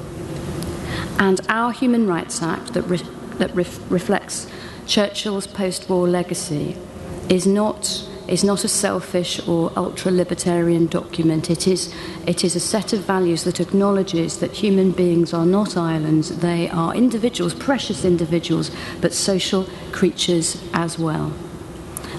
And 1.20 1.42
our 1.50 1.72
Human 1.72 2.08
Rights 2.08 2.42
Act, 2.42 2.74
that, 2.74 2.84
re- 2.84 3.02
that 3.38 3.56
reflects 3.56 4.48
Churchill's 4.86 5.48
post 5.48 5.90
war 5.90 6.08
legacy, 6.08 6.78
is 7.30 7.46
not, 7.46 8.08
is 8.28 8.44
not 8.44 8.64
a 8.64 8.68
selfish 8.68 9.46
or 9.48 9.72
ultra 9.76 10.12
libertarian 10.12 10.88
document. 10.88 11.50
It 11.50 11.68
is, 11.68 11.94
it 12.26 12.44
is 12.44 12.56
a 12.56 12.60
set 12.60 12.94
of 12.94 13.02
values 13.02 13.44
that 13.44 13.60
acknowledges 13.60 14.40
that 14.40 14.52
human 14.52 14.92
beings 14.92 15.34
are 15.34 15.46
not 15.46 15.76
islands, 15.76 16.38
they 16.38 16.70
are 16.70 16.96
individuals, 16.96 17.54
precious 17.54 18.06
individuals, 18.06 18.72
but 19.02 19.14
social 19.14 19.68
creatures 19.92 20.64
as 20.74 20.98
well. 20.98 21.34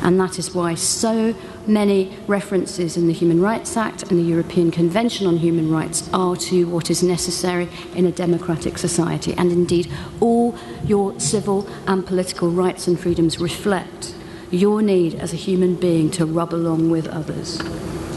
And 0.03 0.21
that 0.21 0.39
is 0.39 0.55
why 0.55 0.75
so 0.75 1.35
many 1.69 2.17
references 2.27 2.97
in 2.97 3.07
the 3.07 3.13
Human 3.13 3.41
Rights 3.41 3.77
Act 3.77 4.03
and 4.11 4.19
the 4.19 4.25
European 4.25 4.71
Convention 4.71 5.27
on 5.27 5.37
Human 5.37 5.71
Rights 5.71 6.09
are 6.13 6.37
to 6.37 6.65
what 6.65 6.91
is 6.91 7.03
necessary 7.03 7.69
in 7.95 8.07
a 8.07 8.13
democratic 8.13 8.79
society. 8.79 9.35
And 9.35 9.53
indeed, 9.53 9.93
all 10.21 10.57
your 10.85 11.19
civil 11.21 11.69
and 11.87 12.07
political 12.07 12.51
rights 12.51 12.87
and 12.87 12.99
freedoms 12.99 13.39
reflect 13.39 14.15
your 14.51 14.83
need 14.83 15.15
as 15.15 15.33
a 15.33 15.37
human 15.37 15.75
being 15.75 16.11
to 16.13 16.25
rub 16.25 16.55
along 16.55 16.91
with 16.91 17.07
others. 17.09 17.61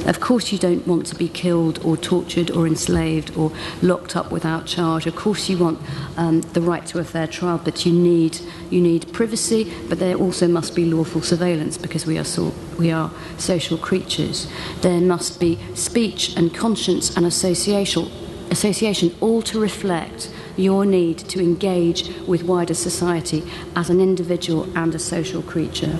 Of 0.06 0.20
course, 0.20 0.52
you 0.52 0.58
don't 0.58 0.86
want 0.88 1.06
to 1.08 1.16
be 1.16 1.30
killed 1.30 1.80
or 1.86 1.96
tortured 1.96 2.50
or 2.50 2.66
enslaved 2.66 3.38
or 3.38 3.52
locked 3.84 4.16
up 4.16 4.32
without 4.32 4.66
charge. 4.66 5.06
Of 5.06 5.16
course, 5.16 5.48
you 5.48 5.60
want 5.60 5.80
um, 6.18 6.42
the 6.42 6.62
right 6.62 6.86
to 6.88 7.00
a 7.00 7.04
fair 7.04 7.28
trial, 7.28 7.62
but 7.64 7.86
you 7.86 7.94
need, 7.94 8.40
you 8.72 8.82
need 8.82 9.14
privacy, 9.14 9.72
but 9.90 10.00
there 10.00 10.16
also 10.16 10.48
must 10.48 10.76
be 10.76 10.86
lawful 10.86 11.22
surveillance 11.22 11.78
because 11.78 12.08
we 12.08 12.18
are, 12.18 12.24
so, 12.24 12.52
we 12.80 12.92
are 12.92 13.12
social 13.38 13.78
creatures. 13.78 14.48
There 14.82 15.02
must 15.02 15.40
be 15.40 15.60
speech 15.76 16.36
and 16.36 16.54
conscience 16.54 17.16
and 17.16 17.26
association, 17.26 18.10
association 18.50 19.16
all 19.22 19.44
to 19.44 19.60
reflect 19.60 20.32
your 20.58 20.84
need 20.84 21.20
to 21.20 21.40
engage 21.40 22.10
with 22.28 22.44
wider 22.44 22.74
society 22.74 23.44
as 23.76 23.90
an 23.90 24.02
individual 24.02 24.68
and 24.76 24.94
a 24.96 25.00
social 25.00 25.44
creature. 25.44 25.98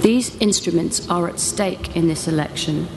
These 0.00 0.36
instruments 0.36 1.08
are 1.10 1.28
at 1.28 1.40
stake 1.40 1.96
in 1.96 2.08
this 2.08 2.28
election 2.28 2.88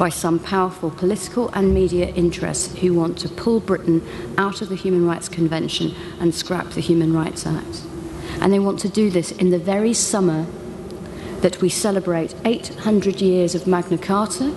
by 0.00 0.08
some 0.08 0.38
powerful 0.38 0.90
political 0.90 1.50
and 1.50 1.74
media 1.74 2.08
interests 2.14 2.74
who 2.78 2.94
want 2.94 3.18
to 3.18 3.28
pull 3.28 3.60
Britain 3.60 4.00
out 4.38 4.62
of 4.62 4.70
the 4.70 4.74
Human 4.74 5.06
Rights 5.06 5.28
Convention 5.28 5.94
and 6.18 6.34
scrap 6.34 6.70
the 6.70 6.80
Human 6.80 7.12
Rights 7.12 7.46
Act. 7.46 7.82
And 8.40 8.50
they 8.50 8.58
want 8.58 8.78
to 8.78 8.88
do 8.88 9.10
this 9.10 9.30
in 9.30 9.50
the 9.50 9.58
very 9.58 9.92
summer 9.92 10.46
that 11.42 11.60
we 11.60 11.68
celebrate 11.68 12.34
800 12.46 13.20
years 13.20 13.54
of 13.54 13.66
Magna 13.66 13.98
Carta, 13.98 14.56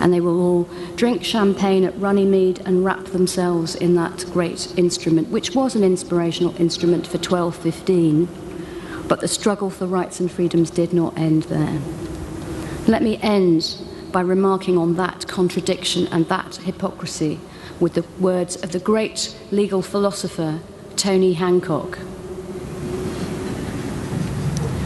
and 0.00 0.12
they 0.12 0.20
will 0.20 0.40
all 0.40 0.68
drink 0.94 1.24
champagne 1.24 1.82
at 1.82 1.98
Runnymede 1.98 2.60
and 2.64 2.84
wrap 2.84 3.06
themselves 3.06 3.74
in 3.74 3.96
that 3.96 4.24
great 4.32 4.72
instrument, 4.78 5.30
which 5.30 5.56
was 5.56 5.74
an 5.74 5.82
inspirational 5.82 6.54
instrument 6.60 7.08
for 7.08 7.18
1215. 7.18 8.28
But 9.08 9.20
the 9.20 9.26
struggle 9.26 9.68
for 9.68 9.86
rights 9.86 10.20
and 10.20 10.30
freedoms 10.30 10.70
did 10.70 10.92
not 10.92 11.18
end 11.18 11.42
there. 11.44 11.80
Let 12.86 13.02
me 13.02 13.18
end 13.20 13.83
by 14.14 14.20
remarking 14.20 14.78
on 14.78 14.94
that 14.94 15.26
contradiction 15.26 16.06
and 16.12 16.28
that 16.28 16.54
hypocrisy 16.54 17.40
with 17.80 17.94
the 17.94 18.02
words 18.20 18.54
of 18.62 18.70
the 18.70 18.78
great 18.78 19.36
legal 19.50 19.82
philosopher 19.82 20.60
Tony 20.94 21.32
Hancock. 21.32 21.98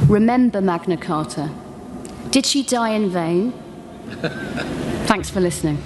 Remember 0.08 0.62
Magna 0.62 0.96
Carta. 0.96 1.50
Did 2.30 2.46
she 2.46 2.62
die 2.62 2.92
in 2.94 3.10
vain? 3.10 3.52
Thanks 5.04 5.28
for 5.28 5.40
listening. 5.40 5.76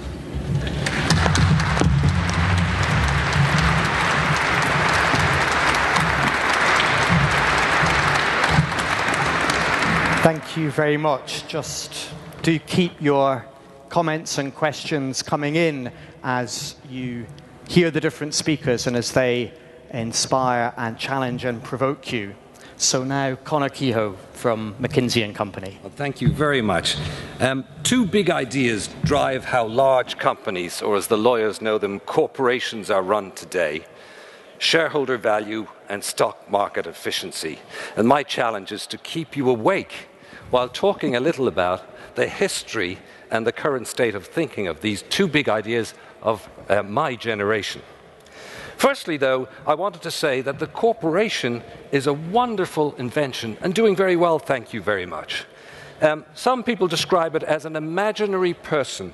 Thank 10.23 10.55
you 10.55 10.71
very 10.71 10.95
much. 10.95 11.45
Just 11.49 12.13
do 12.43 12.59
keep 12.59 13.01
your 13.01 13.45
comments 13.87 14.37
and 14.37 14.53
questions 14.53 15.23
coming 15.23 15.55
in 15.55 15.89
as 16.23 16.75
you 16.89 17.25
hear 17.69 17.89
the 17.89 18.01
different 18.01 18.33
speakers 18.33 18.85
and 18.85 18.97
as 18.97 19.13
they 19.13 19.53
inspire 19.91 20.73
and 20.75 20.97
challenge 20.97 21.45
and 21.45 21.63
provoke 21.63 22.11
you. 22.11 22.35
So 22.75 23.05
now, 23.05 23.35
Conor 23.35 23.69
Kehoe 23.69 24.17
from 24.33 24.75
McKinsey 24.75 25.23
and 25.23 25.33
Company. 25.33 25.79
Well, 25.81 25.93
thank 25.95 26.19
you 26.19 26.33
very 26.33 26.61
much. 26.61 26.97
Um, 27.39 27.63
two 27.83 28.05
big 28.05 28.29
ideas 28.29 28.89
drive 29.05 29.45
how 29.45 29.65
large 29.65 30.17
companies, 30.17 30.81
or 30.81 30.97
as 30.97 31.07
the 31.07 31.17
lawyers 31.17 31.61
know 31.61 31.77
them, 31.77 32.01
corporations 32.01 32.91
are 32.91 33.01
run 33.01 33.31
today 33.31 33.85
shareholder 34.57 35.17
value 35.17 35.67
and 35.89 36.03
stock 36.03 36.49
market 36.49 36.87
efficiency. 36.87 37.59
And 37.97 38.07
my 38.07 38.23
challenge 38.23 38.71
is 38.71 38.87
to 38.87 38.97
keep 38.97 39.35
you 39.35 39.49
awake 39.49 40.07
while 40.51 40.69
talking 40.69 41.15
a 41.15 41.19
little 41.19 41.47
about 41.47 41.92
the 42.15 42.27
history 42.27 42.99
and 43.31 43.45
the 43.47 43.51
current 43.51 43.87
state 43.87 44.15
of 44.15 44.27
thinking 44.27 44.67
of 44.67 44.81
these 44.81 45.01
two 45.03 45.27
big 45.27 45.49
ideas 45.49 45.93
of 46.21 46.47
uh, 46.69 46.83
my 46.83 47.15
generation. 47.15 47.81
Firstly, 48.77 49.17
though, 49.17 49.47
I 49.65 49.75
wanted 49.75 50.01
to 50.01 50.11
say 50.11 50.41
that 50.41 50.59
the 50.59 50.67
corporation 50.67 51.63
is 51.91 52.07
a 52.07 52.13
wonderful 52.13 52.95
invention 52.95 53.57
and 53.61 53.73
doing 53.73 53.95
very 53.95 54.15
well, 54.15 54.39
thank 54.39 54.73
you 54.73 54.81
very 54.81 55.05
much. 55.05 55.45
Um, 56.01 56.25
some 56.33 56.63
people 56.63 56.87
describe 56.87 57.35
it 57.35 57.43
as 57.43 57.65
an 57.65 57.75
imaginary 57.75 58.53
person 58.53 59.13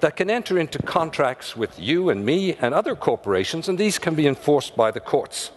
that 0.00 0.16
can 0.16 0.30
enter 0.30 0.58
into 0.58 0.78
contracts 0.78 1.56
with 1.56 1.78
you 1.78 2.10
and 2.10 2.24
me 2.24 2.54
and 2.54 2.74
other 2.74 2.96
corporations, 2.96 3.68
and 3.68 3.78
these 3.78 3.98
can 3.98 4.14
be 4.14 4.26
enforced 4.26 4.74
by 4.76 4.90
the 4.90 5.00
courts. 5.00 5.50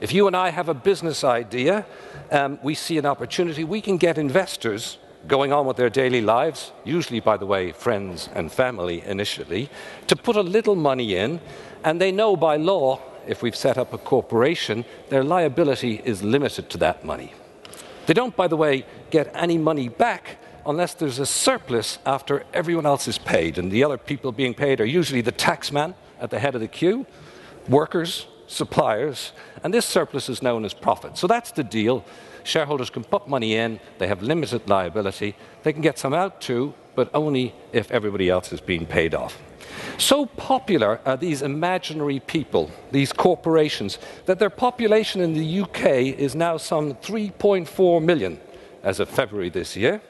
If 0.00 0.12
you 0.12 0.26
and 0.26 0.36
I 0.36 0.50
have 0.50 0.68
a 0.68 0.74
business 0.74 1.24
idea, 1.24 1.84
um, 2.30 2.58
we 2.62 2.74
see 2.74 2.98
an 2.98 3.06
opportunity, 3.06 3.64
we 3.64 3.80
can 3.80 3.98
get 3.98 4.16
investors 4.16 4.98
going 5.26 5.52
on 5.52 5.66
with 5.66 5.76
their 5.76 5.90
daily 5.90 6.20
lives, 6.20 6.72
usually, 6.84 7.20
by 7.20 7.36
the 7.36 7.46
way, 7.46 7.72
friends 7.72 8.28
and 8.34 8.50
family 8.50 9.02
initially, 9.02 9.70
to 10.06 10.16
put 10.16 10.36
a 10.36 10.42
little 10.42 10.74
money 10.74 11.14
in, 11.16 11.40
and 11.84 12.00
they 12.00 12.12
know 12.12 12.36
by 12.36 12.56
law, 12.56 13.00
if 13.26 13.42
we've 13.42 13.56
set 13.56 13.78
up 13.78 13.92
a 13.92 13.98
corporation, 13.98 14.84
their 15.08 15.22
liability 15.22 16.02
is 16.04 16.22
limited 16.22 16.68
to 16.70 16.78
that 16.78 17.04
money. 17.04 17.32
They 18.06 18.14
don't, 18.14 18.34
by 18.34 18.48
the 18.48 18.56
way, 18.56 18.84
get 19.10 19.30
any 19.34 19.58
money 19.58 19.88
back 19.88 20.38
unless 20.66 20.94
there's 20.94 21.18
a 21.18 21.26
surplus 21.26 21.98
after 22.04 22.44
everyone 22.52 22.86
else 22.86 23.06
is 23.06 23.18
paid, 23.18 23.58
and 23.58 23.70
the 23.70 23.84
other 23.84 23.98
people 23.98 24.32
being 24.32 24.54
paid 24.54 24.80
are 24.80 24.84
usually 24.84 25.20
the 25.20 25.32
taxman 25.32 25.94
at 26.20 26.30
the 26.30 26.38
head 26.38 26.54
of 26.54 26.60
the 26.60 26.68
queue, 26.68 27.06
workers, 27.68 28.26
suppliers, 28.46 29.32
and 29.64 29.72
this 29.72 29.86
surplus 29.86 30.28
is 30.28 30.42
known 30.42 30.64
as 30.64 30.74
profit. 30.74 31.16
So 31.16 31.26
that's 31.26 31.52
the 31.52 31.64
deal. 31.64 32.04
Shareholders 32.44 32.90
can 32.90 33.04
put 33.04 33.28
money 33.28 33.54
in, 33.54 33.80
they 33.98 34.06
have 34.08 34.22
limited 34.22 34.68
liability, 34.68 35.36
they 35.62 35.72
can 35.72 35.82
get 35.82 35.98
some 35.98 36.14
out 36.14 36.40
too, 36.40 36.74
but 36.94 37.10
only 37.14 37.54
if 37.72 37.90
everybody 37.90 38.28
else 38.28 38.52
is 38.52 38.60
being 38.60 38.86
paid 38.86 39.14
off. 39.14 39.40
So 39.98 40.26
popular 40.26 41.00
are 41.04 41.16
these 41.16 41.42
imaginary 41.42 42.20
people, 42.20 42.70
these 42.90 43.12
corporations, 43.12 43.98
that 44.26 44.38
their 44.38 44.50
population 44.50 45.20
in 45.20 45.34
the 45.34 45.60
UK 45.60 45.84
is 46.18 46.34
now 46.34 46.56
some 46.56 46.94
3.4 46.94 48.02
million 48.02 48.40
as 48.82 49.00
of 49.00 49.08
February 49.08 49.48
this 49.48 49.76
year. 49.76 50.02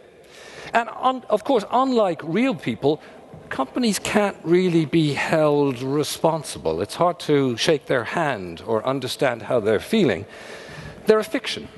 And 0.73 0.89
on, 0.89 1.23
of 1.29 1.45
course, 1.45 1.65
unlike 1.71 2.23
real 2.25 2.55
people, 2.55 3.03
companies 3.49 3.99
can't 3.99 4.37
really 4.45 4.87
be 4.87 5.13
held 5.13 5.83
responsible. 5.83 6.81
It's 6.81 6.95
hard 6.95 7.19
to 7.21 7.57
shake 7.57 7.87
their 7.87 8.05
hand 8.05 8.63
or 8.67 8.85
understand 8.87 9.43
how 9.43 9.61
they're 9.61 9.81
feeling. 9.81 10.25
They're 11.07 11.19
a 11.19 11.25
fiction. 11.25 11.69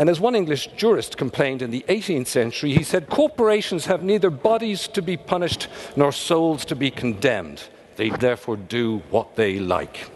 And 0.00 0.08
as 0.08 0.18
one 0.18 0.34
English 0.34 0.68
jurist 0.78 1.18
complained 1.18 1.60
in 1.60 1.70
the 1.70 1.84
18th 1.86 2.26
century, 2.26 2.72
he 2.72 2.82
said, 2.82 3.10
Corporations 3.10 3.84
have 3.84 4.02
neither 4.02 4.30
bodies 4.30 4.88
to 4.88 5.02
be 5.02 5.18
punished 5.18 5.68
nor 5.94 6.10
souls 6.10 6.64
to 6.64 6.74
be 6.74 6.90
condemned. 6.90 7.64
They 7.96 8.08
therefore 8.08 8.56
do 8.56 9.02
what 9.10 9.36
they 9.36 9.58
like. 9.58 10.10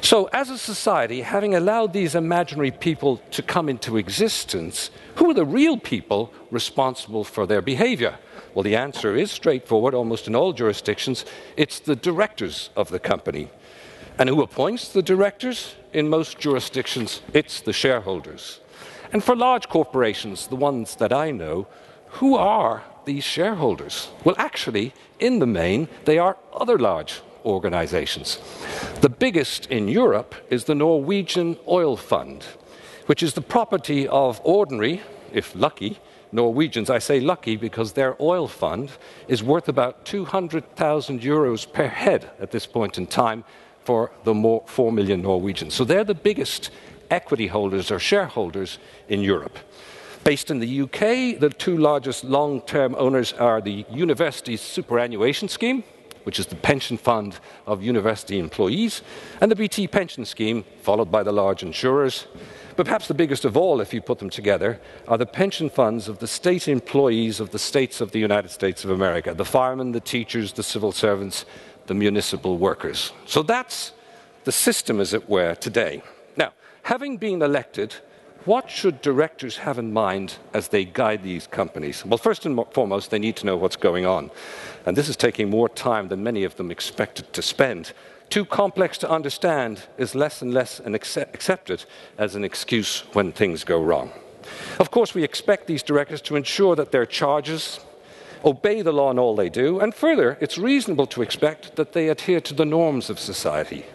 So, 0.00 0.26
as 0.32 0.48
a 0.48 0.56
society, 0.56 1.22
having 1.22 1.56
allowed 1.56 1.92
these 1.92 2.14
imaginary 2.14 2.70
people 2.70 3.16
to 3.32 3.42
come 3.42 3.68
into 3.68 3.96
existence, 3.96 4.90
who 5.16 5.28
are 5.28 5.34
the 5.34 5.44
real 5.44 5.76
people 5.76 6.32
responsible 6.52 7.24
for 7.24 7.48
their 7.48 7.62
behavior? 7.62 8.16
Well, 8.54 8.62
the 8.62 8.76
answer 8.76 9.16
is 9.16 9.32
straightforward 9.32 9.94
almost 9.94 10.28
in 10.28 10.36
all 10.36 10.52
jurisdictions 10.52 11.24
it's 11.56 11.80
the 11.80 11.96
directors 11.96 12.70
of 12.76 12.90
the 12.90 13.00
company. 13.00 13.50
And 14.20 14.28
who 14.28 14.40
appoints 14.40 14.92
the 14.92 15.02
directors? 15.02 15.74
In 15.92 16.08
most 16.08 16.38
jurisdictions, 16.38 17.22
it's 17.32 17.60
the 17.60 17.72
shareholders. 17.72 18.60
And 19.14 19.22
for 19.22 19.36
large 19.36 19.68
corporations, 19.68 20.48
the 20.48 20.56
ones 20.56 20.96
that 20.96 21.12
I 21.12 21.30
know, 21.30 21.68
who 22.18 22.34
are 22.36 22.82
these 23.04 23.22
shareholders? 23.22 24.08
Well, 24.24 24.34
actually, 24.38 24.92
in 25.20 25.38
the 25.38 25.46
main, 25.46 25.86
they 26.04 26.18
are 26.18 26.36
other 26.52 26.76
large 26.76 27.22
organizations. 27.44 28.40
The 29.02 29.08
biggest 29.08 29.66
in 29.66 29.86
Europe 29.86 30.34
is 30.50 30.64
the 30.64 30.74
Norwegian 30.74 31.56
Oil 31.68 31.96
Fund, 31.96 32.42
which 33.06 33.22
is 33.22 33.34
the 33.34 33.40
property 33.40 34.08
of 34.08 34.40
ordinary, 34.42 35.00
if 35.32 35.54
lucky, 35.54 36.00
Norwegians. 36.32 36.90
I 36.90 36.98
say 36.98 37.20
lucky 37.20 37.56
because 37.56 37.92
their 37.92 38.20
oil 38.20 38.48
fund 38.48 38.90
is 39.28 39.44
worth 39.44 39.68
about 39.68 40.04
200,000 40.04 41.20
euros 41.20 41.72
per 41.72 41.86
head 41.86 42.32
at 42.40 42.50
this 42.50 42.66
point 42.66 42.98
in 42.98 43.06
time 43.06 43.44
for 43.84 44.10
the 44.24 44.34
4 44.66 44.90
million 44.90 45.22
Norwegians. 45.22 45.74
So 45.74 45.84
they're 45.84 46.02
the 46.02 46.14
biggest 46.14 46.70
equity 47.10 47.46
holders 47.46 47.90
or 47.90 47.98
shareholders 47.98 48.78
in 49.08 49.20
Europe. 49.20 49.58
Based 50.24 50.50
in 50.50 50.58
the 50.58 50.80
UK, 50.82 51.38
the 51.38 51.52
two 51.56 51.76
largest 51.76 52.24
long 52.24 52.62
term 52.62 52.94
owners 52.98 53.32
are 53.34 53.60
the 53.60 53.84
University 53.90 54.56
Superannuation 54.56 55.48
Scheme, 55.48 55.84
which 56.22 56.38
is 56.38 56.46
the 56.46 56.56
pension 56.56 56.96
fund 56.96 57.38
of 57.66 57.82
university 57.82 58.38
employees, 58.38 59.02
and 59.40 59.50
the 59.50 59.56
BT 59.56 59.86
Pension 59.86 60.24
Scheme, 60.24 60.64
followed 60.80 61.10
by 61.10 61.22
the 61.22 61.32
large 61.32 61.62
insurers. 61.62 62.26
But 62.76 62.86
perhaps 62.86 63.06
the 63.06 63.14
biggest 63.14 63.44
of 63.44 63.56
all, 63.56 63.80
if 63.80 63.94
you 63.94 64.00
put 64.00 64.18
them 64.18 64.30
together, 64.30 64.80
are 65.06 65.18
the 65.18 65.26
pension 65.26 65.70
funds 65.70 66.08
of 66.08 66.18
the 66.18 66.26
state 66.26 66.66
employees 66.66 67.38
of 67.38 67.50
the 67.50 67.58
states 67.58 68.00
of 68.00 68.10
the 68.10 68.18
United 68.18 68.50
States 68.50 68.84
of 68.84 68.90
America 68.90 69.34
the 69.34 69.44
firemen, 69.44 69.92
the 69.92 70.00
teachers, 70.00 70.52
the 70.54 70.62
civil 70.62 70.90
servants, 70.90 71.44
the 71.86 71.94
municipal 71.94 72.56
workers. 72.58 73.12
So 73.26 73.42
that's 73.42 73.92
the 74.44 74.52
system, 74.52 75.00
as 75.00 75.14
it 75.14 75.28
were, 75.28 75.54
today. 75.54 76.02
Having 76.84 77.16
been 77.16 77.40
elected, 77.40 77.94
what 78.44 78.70
should 78.70 79.00
directors 79.00 79.56
have 79.56 79.78
in 79.78 79.90
mind 79.90 80.36
as 80.52 80.68
they 80.68 80.84
guide 80.84 81.22
these 81.22 81.46
companies? 81.46 82.04
Well, 82.04 82.18
first 82.18 82.44
and 82.44 82.62
foremost, 82.72 83.10
they 83.10 83.18
need 83.18 83.36
to 83.36 83.46
know 83.46 83.56
what's 83.56 83.76
going 83.76 84.04
on. 84.04 84.30
And 84.84 84.94
this 84.94 85.08
is 85.08 85.16
taking 85.16 85.48
more 85.48 85.70
time 85.70 86.08
than 86.08 86.22
many 86.22 86.44
of 86.44 86.56
them 86.56 86.70
expected 86.70 87.32
to 87.32 87.40
spend. 87.40 87.94
Too 88.28 88.44
complex 88.44 88.98
to 88.98 89.10
understand 89.10 89.84
is 89.96 90.14
less 90.14 90.42
and 90.42 90.52
less 90.52 90.78
accepted 90.84 91.86
as 92.18 92.34
an 92.34 92.44
excuse 92.44 93.04
when 93.14 93.32
things 93.32 93.64
go 93.64 93.82
wrong. 93.82 94.12
Of 94.78 94.90
course, 94.90 95.14
we 95.14 95.24
expect 95.24 95.66
these 95.66 95.82
directors 95.82 96.20
to 96.20 96.36
ensure 96.36 96.76
that 96.76 96.92
their 96.92 97.06
charges 97.06 97.80
obey 98.44 98.82
the 98.82 98.92
law 98.92 99.10
in 99.10 99.18
all 99.18 99.34
they 99.34 99.48
do, 99.48 99.80
and 99.80 99.94
further, 99.94 100.36
it's 100.38 100.58
reasonable 100.58 101.06
to 101.06 101.22
expect 101.22 101.76
that 101.76 101.94
they 101.94 102.10
adhere 102.10 102.42
to 102.42 102.52
the 102.52 102.66
norms 102.66 103.08
of 103.08 103.18
society. 103.18 103.86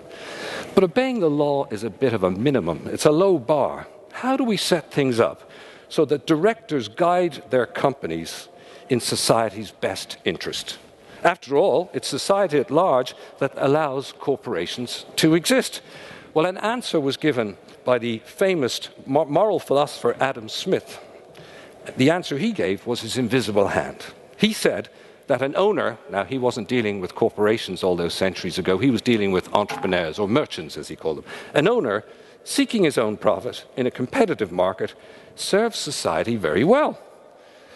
But 0.76 0.84
obeying 0.84 1.20
the 1.20 1.30
law 1.30 1.66
is 1.72 1.84
a 1.84 1.90
bit 1.90 2.14
of 2.14 2.24
a 2.24 2.32
minimum, 2.32 2.82
it's 2.86 3.06
a 3.06 3.12
low 3.12 3.38
bar. 3.38 3.88
How 4.12 4.38
do 4.38 4.44
we 4.44 4.58
set 4.58 4.92
things 4.92 5.20
up 5.20 5.50
so 5.88 6.06
that 6.06 6.28
directors 6.28 6.88
guide 6.88 7.44
their 7.50 7.66
companies 7.66 8.50
in 8.90 9.00
society's 9.00 9.72
best 9.72 10.18
interest? 10.26 10.78
After 11.24 11.58
all, 11.58 11.90
it's 11.94 12.08
society 12.08 12.60
at 12.60 12.72
large 12.72 13.14
that 13.40 13.54
allows 13.58 14.14
corporations 14.14 15.06
to 15.18 15.36
exist. 15.36 15.82
Well, 16.34 16.46
an 16.46 16.58
answer 16.58 17.00
was 17.00 17.18
given 17.18 17.58
by 17.84 17.98
the 17.98 18.20
famous 18.20 18.90
moral 19.06 19.60
philosopher 19.60 20.16
Adam 20.20 20.48
Smith. 20.48 21.00
The 21.98 22.10
answer 22.12 22.38
he 22.38 22.52
gave 22.52 22.86
was 22.86 23.02
his 23.02 23.18
invisible 23.18 23.70
hand. 23.70 24.06
He 24.38 24.54
said 24.54 24.90
that 25.30 25.44
an 25.44 25.56
owner, 25.56 25.98
now 26.10 26.24
he 26.24 26.40
wasn't 26.40 26.68
dealing 26.68 27.00
with 27.00 27.14
corporations 27.14 27.84
all 27.84 27.96
those 27.96 28.16
centuries 28.16 28.58
ago, 28.58 28.80
he 28.80 28.90
was 28.90 29.02
dealing 29.02 29.32
with 29.32 29.54
entrepreneurs 29.54 30.18
or 30.18 30.28
merchants, 30.28 30.76
as 30.76 30.88
he 30.88 30.96
called 30.96 31.20
them. 31.20 31.26
An 31.54 31.68
owner 31.68 32.04
seeking 32.44 32.84
his 32.84 32.98
own 32.98 33.16
profit 33.16 33.64
in 33.78 33.86
a 33.86 33.92
competitive 33.92 34.52
market 34.52 34.96
serves 35.36 35.78
society 35.78 36.36
very 36.36 36.64
well. 36.64 37.00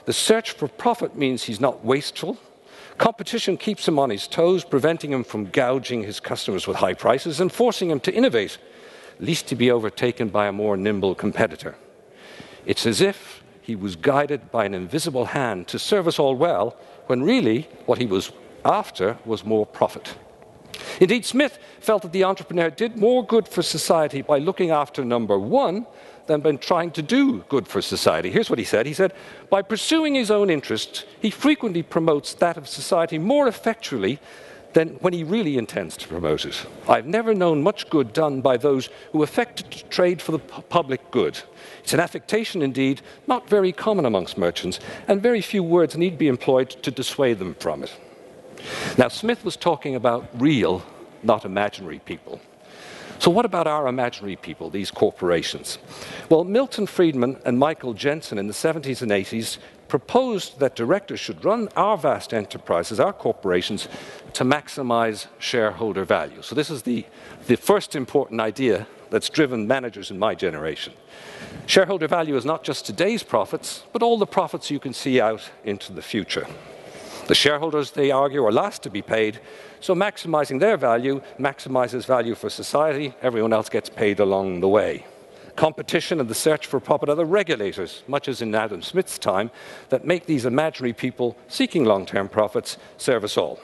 The 0.06 0.14
search 0.14 0.52
for 0.52 0.68
profit 0.68 1.16
means 1.16 1.44
he's 1.44 1.62
not 1.62 1.86
wasteful. 1.86 2.40
Competition 2.98 3.56
keeps 3.56 3.88
him 3.88 4.00
on 4.00 4.10
his 4.10 4.28
toes, 4.28 4.64
preventing 4.64 5.12
him 5.12 5.24
from 5.24 5.46
gouging 5.46 6.04
his 6.04 6.20
customers 6.20 6.66
with 6.66 6.78
high 6.78 6.96
prices 6.96 7.40
and 7.40 7.52
forcing 7.52 7.92
him 7.92 8.00
to 8.00 8.14
innovate, 8.14 8.58
lest 9.20 9.52
he 9.52 9.56
be 9.56 9.70
overtaken 9.70 10.30
by 10.30 10.48
a 10.48 10.52
more 10.52 10.76
nimble 10.76 11.14
competitor. 11.14 11.76
It's 12.66 12.88
as 12.88 13.00
if 13.00 13.44
he 13.62 13.76
was 13.76 13.96
guided 13.96 14.52
by 14.52 14.66
an 14.66 14.74
invisible 14.74 15.26
hand 15.26 15.68
to 15.68 15.80
serve 15.80 16.08
us 16.08 16.20
all 16.20 16.36
well, 16.36 16.76
when 17.08 17.24
really 17.24 17.68
what 17.86 17.98
he 17.98 18.06
was 18.06 18.32
after 18.66 19.18
was 19.26 19.44
more 19.44 19.66
profit. 19.66 20.16
Indeed, 21.00 21.26
Smith 21.26 21.60
felt 21.80 22.02
that 22.04 22.12
the 22.12 22.24
entrepreneur 22.24 22.70
did 22.70 22.98
more 22.98 23.26
good 23.26 23.48
for 23.48 23.62
society 23.62 24.22
by 24.22 24.40
looking 24.40 24.72
after 24.72 25.04
number 25.04 25.38
one 25.38 25.86
than 26.28 26.42
by 26.42 26.54
trying 26.54 26.92
to 26.92 27.02
do 27.02 27.40
good 27.50 27.68
for 27.68 27.82
society. 27.82 28.32
Here's 28.32 28.50
what 28.50 28.60
he 28.60 28.66
said 28.66 28.86
He 28.86 28.94
said, 28.94 29.14
By 29.50 29.62
pursuing 29.62 30.16
his 30.16 30.32
own 30.32 30.50
interests, 30.50 31.06
he 31.22 31.30
frequently 31.30 31.84
promotes 31.84 32.34
that 32.36 32.58
of 32.58 32.68
society 32.68 33.18
more 33.18 33.48
effectually 33.48 34.20
than 34.74 34.90
when 35.02 35.14
he 35.14 35.24
really 35.24 35.58
intends 35.58 35.96
to 35.98 36.08
promote 36.08 36.46
it. 36.46 36.66
I've 36.88 37.06
never 37.06 37.36
known 37.36 37.62
much 37.62 37.90
good 37.90 38.12
done 38.12 38.42
by 38.42 38.58
those 38.58 38.90
who 39.12 39.22
affect 39.22 39.70
to 39.72 39.84
trade 39.86 40.22
for 40.22 40.32
the 40.32 40.40
public 40.40 41.12
good. 41.12 41.40
It's 41.84 41.94
an 41.94 42.00
affectation, 42.00 42.62
indeed, 42.62 43.02
not 43.28 43.50
very 43.50 43.74
common 43.74 44.06
amongst 44.06 44.38
merchants, 44.38 44.80
and 45.08 45.22
very 45.22 45.42
few 45.42 45.62
words 45.62 45.98
need 45.98 46.18
be 46.18 46.30
employed 46.30 46.70
to 46.70 46.92
dissuade 46.92 47.40
them 47.40 47.56
from 47.56 47.84
it. 47.84 47.94
Now, 48.98 49.10
Smith 49.10 49.44
was 49.44 49.58
talking 49.58 49.94
about 49.94 50.30
real, 50.34 50.82
not 51.24 51.44
imaginary 51.44 52.00
people. 52.00 52.40
So, 53.20 53.32
what 53.32 53.46
about 53.46 53.68
our 53.68 53.88
imaginary 53.88 54.38
people, 54.38 54.70
these 54.70 54.92
corporations? 54.92 55.78
Well, 56.30 56.46
Milton 56.46 56.88
Friedman 56.88 57.40
and 57.46 57.60
Michael 57.60 57.94
Jensen 57.94 58.38
in 58.38 58.48
the 58.48 58.54
70s 58.54 59.02
and 59.02 59.12
80s 59.12 59.58
proposed 59.88 60.60
that 60.60 60.76
directors 60.76 61.20
should 61.20 61.44
run 61.46 61.70
our 61.76 61.98
vast 61.98 62.34
enterprises, 62.34 63.00
our 63.00 63.14
corporations, 63.14 63.88
to 64.34 64.44
maximize 64.44 65.28
shareholder 65.38 66.06
value. 66.06 66.42
So, 66.42 66.56
this 66.56 66.70
is 66.70 66.84
the, 66.84 67.06
the 67.48 67.58
first 67.58 67.96
important 67.96 68.40
idea 68.40 68.88
that's 69.10 69.30
driven 69.30 69.68
managers 69.68 70.12
in 70.12 70.18
my 70.18 70.34
generation. 70.34 70.94
Shareholder 71.66 72.08
value 72.08 72.36
is 72.36 72.46
not 72.46 72.64
just 72.64 72.86
today's 72.86 73.24
profits, 73.24 73.84
but 73.94 74.04
all 74.04 74.18
the 74.18 74.26
profits 74.26 74.70
you 74.70 74.80
can 74.80 74.94
see 74.94 75.22
out 75.22 75.50
into 75.64 75.94
the 75.94 76.02
future. 76.02 76.46
The 77.28 77.36
shareholders, 77.36 77.92
they 77.92 78.12
argue, 78.12 78.44
are 78.44 78.52
last 78.52 78.84
to 78.84 78.90
be 78.90 79.02
paid, 79.02 79.40
so 79.80 79.96
maximizing 79.96 80.60
their 80.60 80.76
value 80.76 81.22
maximizes 81.40 82.06
value 82.06 82.36
for 82.36 82.50
society. 82.50 83.14
Everyone 83.22 83.54
else 83.54 83.70
gets 83.70 83.90
paid 83.90 84.20
along 84.20 84.60
the 84.60 84.68
way. 84.68 85.06
Competition 85.56 86.20
and 86.20 86.30
the 86.30 86.36
search 86.36 86.66
for 86.66 86.80
profit 86.82 87.10
are 87.10 87.16
the 87.16 87.26
regulators, 87.26 88.04
much 88.08 88.28
as 88.28 88.42
in 88.42 88.54
Adam 88.54 88.82
Smith's 88.82 89.18
time, 89.18 89.52
that 89.90 90.06
make 90.06 90.26
these 90.26 90.46
imaginary 90.46 90.94
people 90.94 91.38
seeking 91.48 91.86
long 91.86 92.06
term 92.06 92.28
profits 92.28 92.78
serve 92.98 93.24
us 93.24 93.38
all. 93.38 93.60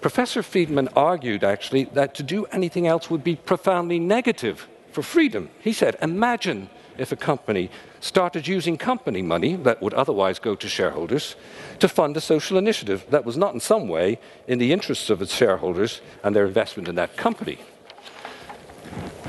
Professor 0.00 0.42
Friedman 0.42 0.88
argued 0.96 1.44
actually 1.44 1.84
that 1.84 2.14
to 2.14 2.22
do 2.22 2.44
anything 2.46 2.86
else 2.86 3.10
would 3.10 3.24
be 3.24 3.36
profoundly 3.36 3.98
negative 3.98 4.68
for 4.92 5.02
freedom. 5.02 5.50
He 5.60 5.72
said, 5.72 5.96
Imagine 6.00 6.70
if 6.98 7.12
a 7.12 7.16
company 7.16 7.70
started 8.00 8.46
using 8.46 8.76
company 8.76 9.22
money 9.22 9.56
that 9.56 9.82
would 9.82 9.94
otherwise 9.94 10.38
go 10.38 10.54
to 10.54 10.68
shareholders 10.68 11.36
to 11.78 11.88
fund 11.88 12.16
a 12.16 12.20
social 12.20 12.58
initiative 12.58 13.04
that 13.10 13.24
was 13.24 13.36
not 13.36 13.54
in 13.54 13.60
some 13.60 13.88
way 13.88 14.18
in 14.46 14.58
the 14.58 14.72
interests 14.72 15.10
of 15.10 15.22
its 15.22 15.34
shareholders 15.34 16.00
and 16.22 16.34
their 16.34 16.46
investment 16.46 16.88
in 16.88 16.94
that 16.94 17.16
company. 17.16 17.58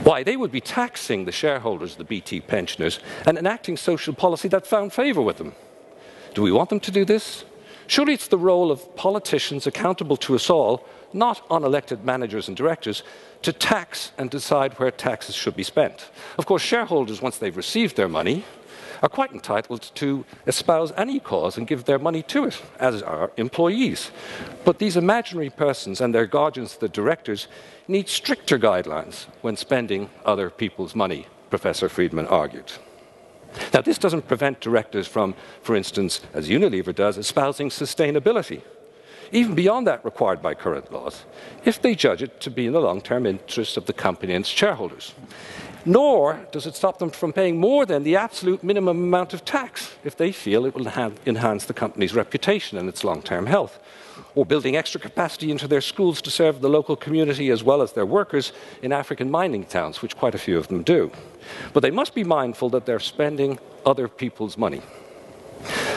Why, 0.04 0.22
they 0.24 0.38
would 0.38 0.52
be 0.52 0.62
taxing 0.62 1.26
the 1.26 1.32
shareholders, 1.32 1.96
the 1.96 2.04
BT 2.04 2.42
pensioners, 2.42 3.00
and 3.26 3.38
enacting 3.38 3.78
social 3.78 4.14
policy 4.14 4.48
that 4.50 4.68
found 4.68 4.94
favour 4.94 5.22
with 5.22 5.38
them. 5.38 5.54
Do 6.36 6.44
we 6.44 6.52
want 6.52 6.70
them 6.70 6.80
to 6.82 6.92
do 6.92 7.06
this? 7.06 7.46
Surely 7.88 8.14
it's 8.14 8.28
the 8.28 8.38
role 8.38 8.72
of 8.72 8.96
politicians 8.96 9.68
accountable 9.68 10.18
to 10.18 10.36
us 10.36 10.50
all, 10.50 10.88
not 11.14 11.48
unelected 11.50 12.04
managers 12.04 12.48
and 12.48 12.58
directors, 12.58 13.04
to 13.42 13.54
tax 13.54 14.12
and 14.18 14.30
decide 14.30 14.74
where 14.74 14.92
taxes 14.92 15.36
should 15.36 15.56
be 15.56 15.64
spent. 15.64 16.10
Of 16.38 16.46
course, 16.46 16.62
shareholders, 16.62 17.22
once 17.22 17.38
they've 17.38 17.56
received 17.56 17.96
their 17.96 18.10
money, 18.10 18.44
are 19.04 19.10
quite 19.10 19.32
entitled 19.32 19.92
to 19.96 20.26
espouse 20.48 20.92
any 20.98 21.20
cause 21.20 21.58
and 21.58 21.68
give 21.68 21.86
their 21.86 22.00
money 22.00 22.24
to 22.24 22.46
it, 22.46 22.62
as 22.80 23.04
are 23.04 23.32
employees. 23.38 24.12
But 24.64 24.80
these 24.80 24.98
imaginary 24.98 25.50
persons 25.50 26.02
and 26.02 26.14
their 26.14 26.26
guardians, 26.26 26.78
the 26.78 26.90
directors, 26.90 27.48
need 27.88 28.10
stricter 28.10 28.58
guidelines 28.58 29.26
when 29.42 29.58
spending 29.58 30.10
other 30.26 30.50
people's 30.50 30.96
money, 30.96 31.28
Professor 31.50 31.88
Friedman 31.90 32.28
argued. 32.28 32.72
Now, 33.74 33.82
this 33.82 33.98
doesn't 33.98 34.28
prevent 34.28 34.60
directors 34.60 35.08
from, 35.08 35.36
for 35.62 35.76
instance, 35.76 36.22
as 36.34 36.50
Unilever 36.50 36.94
does, 36.94 37.18
espousing 37.18 37.70
sustainability 37.70 38.62
even 39.32 39.56
beyond 39.56 39.88
that 39.88 40.04
required 40.06 40.42
by 40.42 40.54
current 40.54 40.92
laws, 40.92 41.26
if 41.64 41.82
they 41.82 41.96
judge 41.96 42.22
it 42.22 42.40
to 42.42 42.50
be 42.50 42.68
in 42.68 42.74
the 42.74 42.80
long 42.80 43.02
term 43.02 43.26
interest 43.26 43.78
of 43.78 43.86
the 43.86 43.94
company 43.94 44.34
and 44.34 44.44
its 44.44 44.50
shareholders. 44.50 45.14
Nor 45.86 46.40
does 46.52 46.66
it 46.66 46.76
stop 46.76 46.98
them 46.98 47.12
from 47.12 47.32
paying 47.32 47.60
more 47.60 47.86
than 47.86 48.04
the 48.04 48.16
absolute 48.16 48.64
minimum 48.64 49.04
amount 49.04 49.34
of 49.34 49.46
tax 49.46 49.96
if 50.04 50.16
they 50.16 50.32
feel 50.32 50.66
it 50.66 50.74
will 50.74 50.88
enhance 50.88 51.66
the 51.66 51.74
company's 51.74 52.16
reputation 52.16 52.78
and 52.78 52.90
its 52.90 53.04
long 53.04 53.22
term 53.22 53.46
health. 53.46 53.80
Or 54.36 54.46
building 54.46 54.76
extra 54.76 55.00
capacity 55.00 55.50
into 55.50 55.68
their 55.68 55.82
schools 55.82 56.22
to 56.22 56.30
serve 56.30 56.62
the 56.62 56.70
local 56.70 56.96
community 56.96 57.50
as 57.50 57.64
well 57.64 57.82
as 57.82 57.94
their 57.94 58.06
workers 58.06 58.52
in 58.82 58.92
African 58.92 59.32
mining 59.32 59.66
towns, 59.66 60.02
which 60.02 60.18
quite 60.18 60.36
a 60.36 60.38
few 60.38 60.58
of 60.58 60.68
them 60.68 60.84
do. 60.84 61.10
But 61.74 61.82
they 61.82 61.92
must 61.92 62.14
be 62.14 62.24
mindful 62.24 62.70
that 62.72 62.86
they're 62.86 63.00
spending 63.00 63.60
other 63.86 64.08
people's 64.08 64.58
money. 64.58 64.82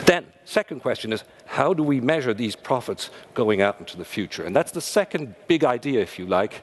Then, 0.06 0.26
second 0.44 0.80
question 0.80 1.12
is 1.12 1.24
how 1.46 1.74
do 1.74 1.82
we 1.82 2.00
measure 2.00 2.32
these 2.32 2.56
profits 2.56 3.10
going 3.34 3.60
out 3.60 3.80
into 3.80 3.96
the 3.96 4.04
future? 4.04 4.44
And 4.44 4.54
that's 4.54 4.72
the 4.72 4.80
second 4.80 5.34
big 5.48 5.64
idea, 5.64 6.00
if 6.00 6.18
you 6.18 6.26
like, 6.26 6.62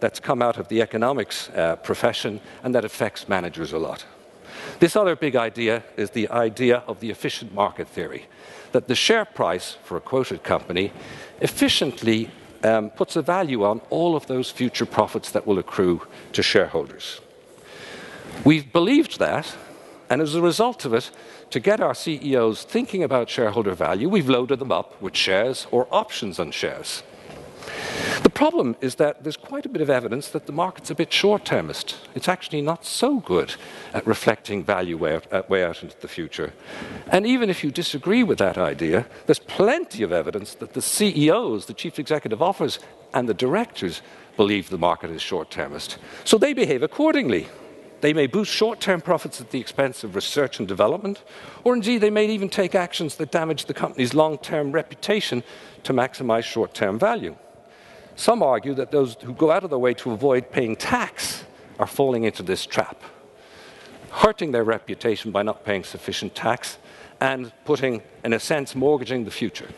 that's 0.00 0.20
come 0.20 0.42
out 0.42 0.58
of 0.58 0.68
the 0.68 0.82
economics 0.82 1.48
uh, 1.50 1.76
profession 1.76 2.40
and 2.62 2.74
that 2.74 2.84
affects 2.84 3.28
managers 3.28 3.72
a 3.72 3.78
lot. 3.78 4.04
This 4.78 4.96
other 4.96 5.16
big 5.16 5.36
idea 5.36 5.82
is 5.96 6.10
the 6.10 6.28
idea 6.28 6.82
of 6.86 7.00
the 7.00 7.10
efficient 7.10 7.52
market 7.54 7.88
theory 7.88 8.26
that 8.72 8.88
the 8.88 8.94
share 8.94 9.24
price 9.24 9.76
for 9.84 9.96
a 9.96 10.00
quoted 10.00 10.42
company 10.42 10.92
efficiently 11.40 12.30
um, 12.64 12.90
puts 12.90 13.16
a 13.16 13.22
value 13.22 13.64
on 13.64 13.80
all 13.90 14.16
of 14.16 14.26
those 14.26 14.50
future 14.50 14.86
profits 14.86 15.30
that 15.30 15.46
will 15.46 15.58
accrue 15.58 16.06
to 16.32 16.42
shareholders. 16.42 17.20
We've 18.44 18.72
believed 18.72 19.18
that, 19.18 19.56
and 20.10 20.20
as 20.20 20.34
a 20.34 20.42
result 20.42 20.84
of 20.84 20.94
it, 20.94 21.10
to 21.50 21.60
get 21.60 21.80
our 21.80 21.94
CEOs 21.94 22.64
thinking 22.64 23.02
about 23.02 23.30
shareholder 23.30 23.74
value, 23.74 24.08
we've 24.08 24.28
loaded 24.28 24.58
them 24.58 24.72
up 24.72 25.00
with 25.00 25.16
shares 25.16 25.66
or 25.70 25.86
options 25.90 26.38
on 26.38 26.50
shares. 26.50 27.02
The 28.22 28.30
problem 28.30 28.76
is 28.80 28.96
that 28.96 29.22
there's 29.22 29.36
quite 29.36 29.66
a 29.66 29.68
bit 29.68 29.82
of 29.82 29.90
evidence 29.90 30.28
that 30.28 30.46
the 30.46 30.52
market's 30.52 30.90
a 30.90 30.94
bit 30.94 31.12
short 31.12 31.44
termist. 31.44 31.96
It's 32.14 32.28
actually 32.28 32.60
not 32.60 32.84
so 32.84 33.20
good 33.20 33.54
at 33.92 34.06
reflecting 34.06 34.64
value 34.64 34.96
way 34.96 35.16
out, 35.16 35.32
uh, 35.32 35.42
way 35.48 35.64
out 35.64 35.82
into 35.82 35.98
the 36.00 36.08
future. 36.08 36.52
And 37.08 37.26
even 37.26 37.50
if 37.50 37.62
you 37.62 37.70
disagree 37.70 38.22
with 38.22 38.38
that 38.38 38.58
idea, 38.58 39.06
there's 39.26 39.38
plenty 39.38 40.02
of 40.02 40.12
evidence 40.12 40.54
that 40.54 40.72
the 40.72 40.82
CEOs, 40.82 41.66
the 41.66 41.74
chief 41.74 41.98
executive 41.98 42.42
officers, 42.42 42.78
and 43.14 43.28
the 43.28 43.34
directors 43.34 44.02
believe 44.36 44.68
the 44.68 44.78
market 44.78 45.10
is 45.10 45.22
short 45.22 45.50
termist. 45.50 45.98
So 46.24 46.38
they 46.38 46.52
behave 46.52 46.82
accordingly. 46.82 47.48
They 48.00 48.12
may 48.12 48.26
boost 48.26 48.52
short 48.52 48.80
term 48.80 49.00
profits 49.00 49.40
at 49.40 49.50
the 49.50 49.60
expense 49.60 50.04
of 50.04 50.14
research 50.14 50.58
and 50.58 50.68
development, 50.68 51.22
or 51.64 51.74
indeed 51.74 51.98
they 51.98 52.10
may 52.10 52.26
even 52.26 52.48
take 52.48 52.74
actions 52.74 53.16
that 53.16 53.30
damage 53.30 53.64
the 53.64 53.74
company's 53.74 54.14
long 54.14 54.38
term 54.38 54.72
reputation 54.72 55.42
to 55.84 55.92
maximize 55.92 56.44
short 56.44 56.74
term 56.74 56.98
value. 56.98 57.36
Some 58.16 58.42
argue 58.42 58.74
that 58.74 58.90
those 58.90 59.16
who 59.22 59.34
go 59.34 59.50
out 59.50 59.62
of 59.62 59.70
their 59.70 59.78
way 59.78 59.94
to 59.94 60.10
avoid 60.10 60.50
paying 60.50 60.74
tax 60.74 61.44
are 61.78 61.86
falling 61.86 62.24
into 62.24 62.42
this 62.42 62.64
trap, 62.64 63.02
hurting 64.10 64.52
their 64.52 64.64
reputation 64.64 65.30
by 65.30 65.42
not 65.42 65.64
paying 65.64 65.84
sufficient 65.84 66.34
tax 66.34 66.78
and 67.20 67.52
putting, 67.64 68.02
in 68.24 68.32
a 68.32 68.40
sense, 68.40 68.74
mortgaging 68.74 69.24
the 69.24 69.30
future. 69.30 69.68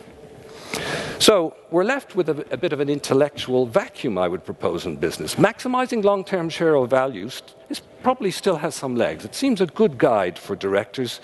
So 1.18 1.56
we're 1.70 1.84
left 1.84 2.14
with 2.14 2.28
a, 2.28 2.46
a, 2.52 2.56
bit 2.56 2.72
of 2.72 2.78
an 2.78 2.88
intellectual 2.88 3.66
vacuum, 3.66 4.16
I 4.18 4.28
would 4.28 4.44
propose, 4.44 4.86
in 4.86 4.96
business. 4.96 5.34
Maximizing 5.34 6.04
long 6.04 6.24
term 6.24 6.48
shareholder 6.48 6.88
values 6.88 7.42
is, 7.68 7.80
probably 8.02 8.30
still 8.30 8.56
has 8.56 8.76
some 8.76 8.94
legs. 8.94 9.24
It 9.24 9.34
seems 9.34 9.60
a 9.60 9.66
good 9.66 9.98
guide 9.98 10.38
for 10.38 10.54
directors 10.54 11.20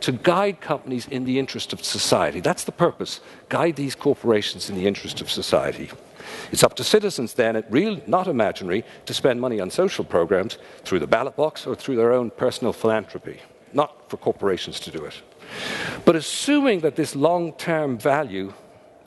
to 0.00 0.12
guide 0.12 0.60
companies 0.60 1.08
in 1.08 1.24
the 1.24 1.38
interest 1.38 1.72
of 1.72 1.82
society. 1.82 2.40
That's 2.40 2.64
the 2.64 2.72
purpose. 2.72 3.20
Guide 3.48 3.76
these 3.76 3.94
corporations 3.94 4.68
in 4.68 4.76
the 4.76 4.86
interest 4.86 5.22
of 5.22 5.30
society. 5.30 5.90
It's 6.52 6.62
up 6.62 6.74
to 6.76 6.84
citizens 6.84 7.34
then, 7.34 7.62
real, 7.70 8.00
not 8.06 8.26
imaginary, 8.26 8.84
to 9.06 9.14
spend 9.14 9.40
money 9.40 9.60
on 9.60 9.70
social 9.70 10.04
programs 10.04 10.58
through 10.84 11.00
the 11.00 11.06
ballot 11.06 11.36
box 11.36 11.66
or 11.66 11.74
through 11.74 11.96
their 11.96 12.12
own 12.12 12.30
personal 12.30 12.72
philanthropy, 12.72 13.40
not 13.72 14.10
for 14.10 14.16
corporations 14.16 14.80
to 14.80 14.90
do 14.90 15.04
it. 15.04 15.14
But 16.04 16.16
assuming 16.16 16.80
that 16.80 16.96
this 16.96 17.14
long 17.14 17.52
term 17.54 17.98
value 17.98 18.52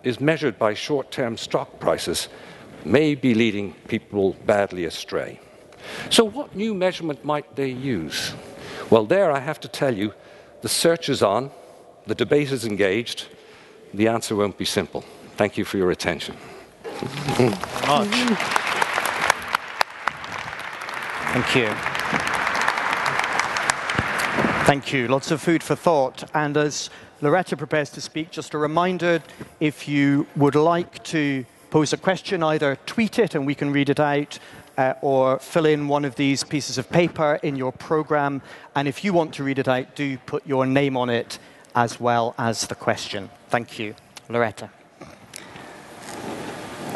is 0.04 0.20
measured 0.20 0.60
by 0.60 0.74
short 0.74 1.12
term 1.12 1.38
stock 1.38 1.80
prices 1.80 2.28
may 2.86 3.16
be 3.16 3.34
leading 3.34 3.74
people 3.88 4.34
badly 4.46 4.86
astray. 4.86 5.40
So, 6.10 6.24
what 6.24 6.56
new 6.56 6.74
measurement 6.74 7.24
might 7.24 7.56
they 7.56 7.70
use? 7.70 8.34
Well, 8.90 9.06
there 9.06 9.32
I 9.32 9.40
have 9.40 9.60
to 9.62 9.68
tell 9.68 9.96
you 9.96 10.14
the 10.62 10.70
search 10.70 11.10
is 11.10 11.22
on, 11.22 11.52
the 12.08 12.16
debate 12.16 12.52
is 12.52 12.66
engaged, 12.66 13.28
the 13.94 14.08
answer 14.08 14.36
won't 14.36 14.58
be 14.58 14.66
simple. 14.66 15.04
Thank 15.36 15.58
you 15.58 15.66
for 15.66 15.78
your 15.78 15.92
attention. 15.92 16.36
Much. 17.88 18.10
Thank 21.34 21.56
you. 21.56 21.68
Thank 24.66 24.94
you. 24.94 25.08
Lots 25.08 25.32
of 25.32 25.42
food 25.42 25.64
for 25.64 25.76
thought. 25.76 26.24
And 26.34 26.56
as 26.56 26.90
Loretta 27.22 27.58
prepares 27.58 27.90
to 27.92 28.02
speak, 28.02 28.32
just 28.32 28.54
a 28.54 28.58
reminder 28.58 29.22
if 29.60 29.88
you 29.88 30.28
would 30.36 30.56
like 30.56 31.04
to 31.06 31.46
pose 31.70 31.92
a 31.92 31.98
question, 31.98 32.44
either 32.44 32.78
tweet 32.86 33.18
it 33.18 33.34
and 33.36 33.46
we 33.46 33.56
can 33.56 33.72
read 33.72 33.90
it 33.90 34.00
out, 34.00 34.40
uh, 34.78 34.94
or 35.02 35.40
fill 35.40 35.66
in 35.66 35.88
one 35.88 36.06
of 36.06 36.16
these 36.16 36.44
pieces 36.44 36.78
of 36.78 36.90
paper 36.90 37.40
in 37.44 37.56
your 37.56 37.72
program. 37.72 38.42
And 38.76 38.88
if 38.88 39.04
you 39.04 39.12
want 39.12 39.34
to 39.36 39.44
read 39.44 39.60
it 39.60 39.68
out, 39.68 39.96
do 39.96 40.18
put 40.20 40.46
your 40.46 40.66
name 40.66 40.96
on 40.96 41.10
it 41.10 41.40
as 41.76 42.00
well 42.00 42.36
as 42.38 42.68
the 42.68 42.76
question. 42.76 43.30
Thank 43.50 43.80
you. 43.80 43.96
Loretta. 44.30 44.70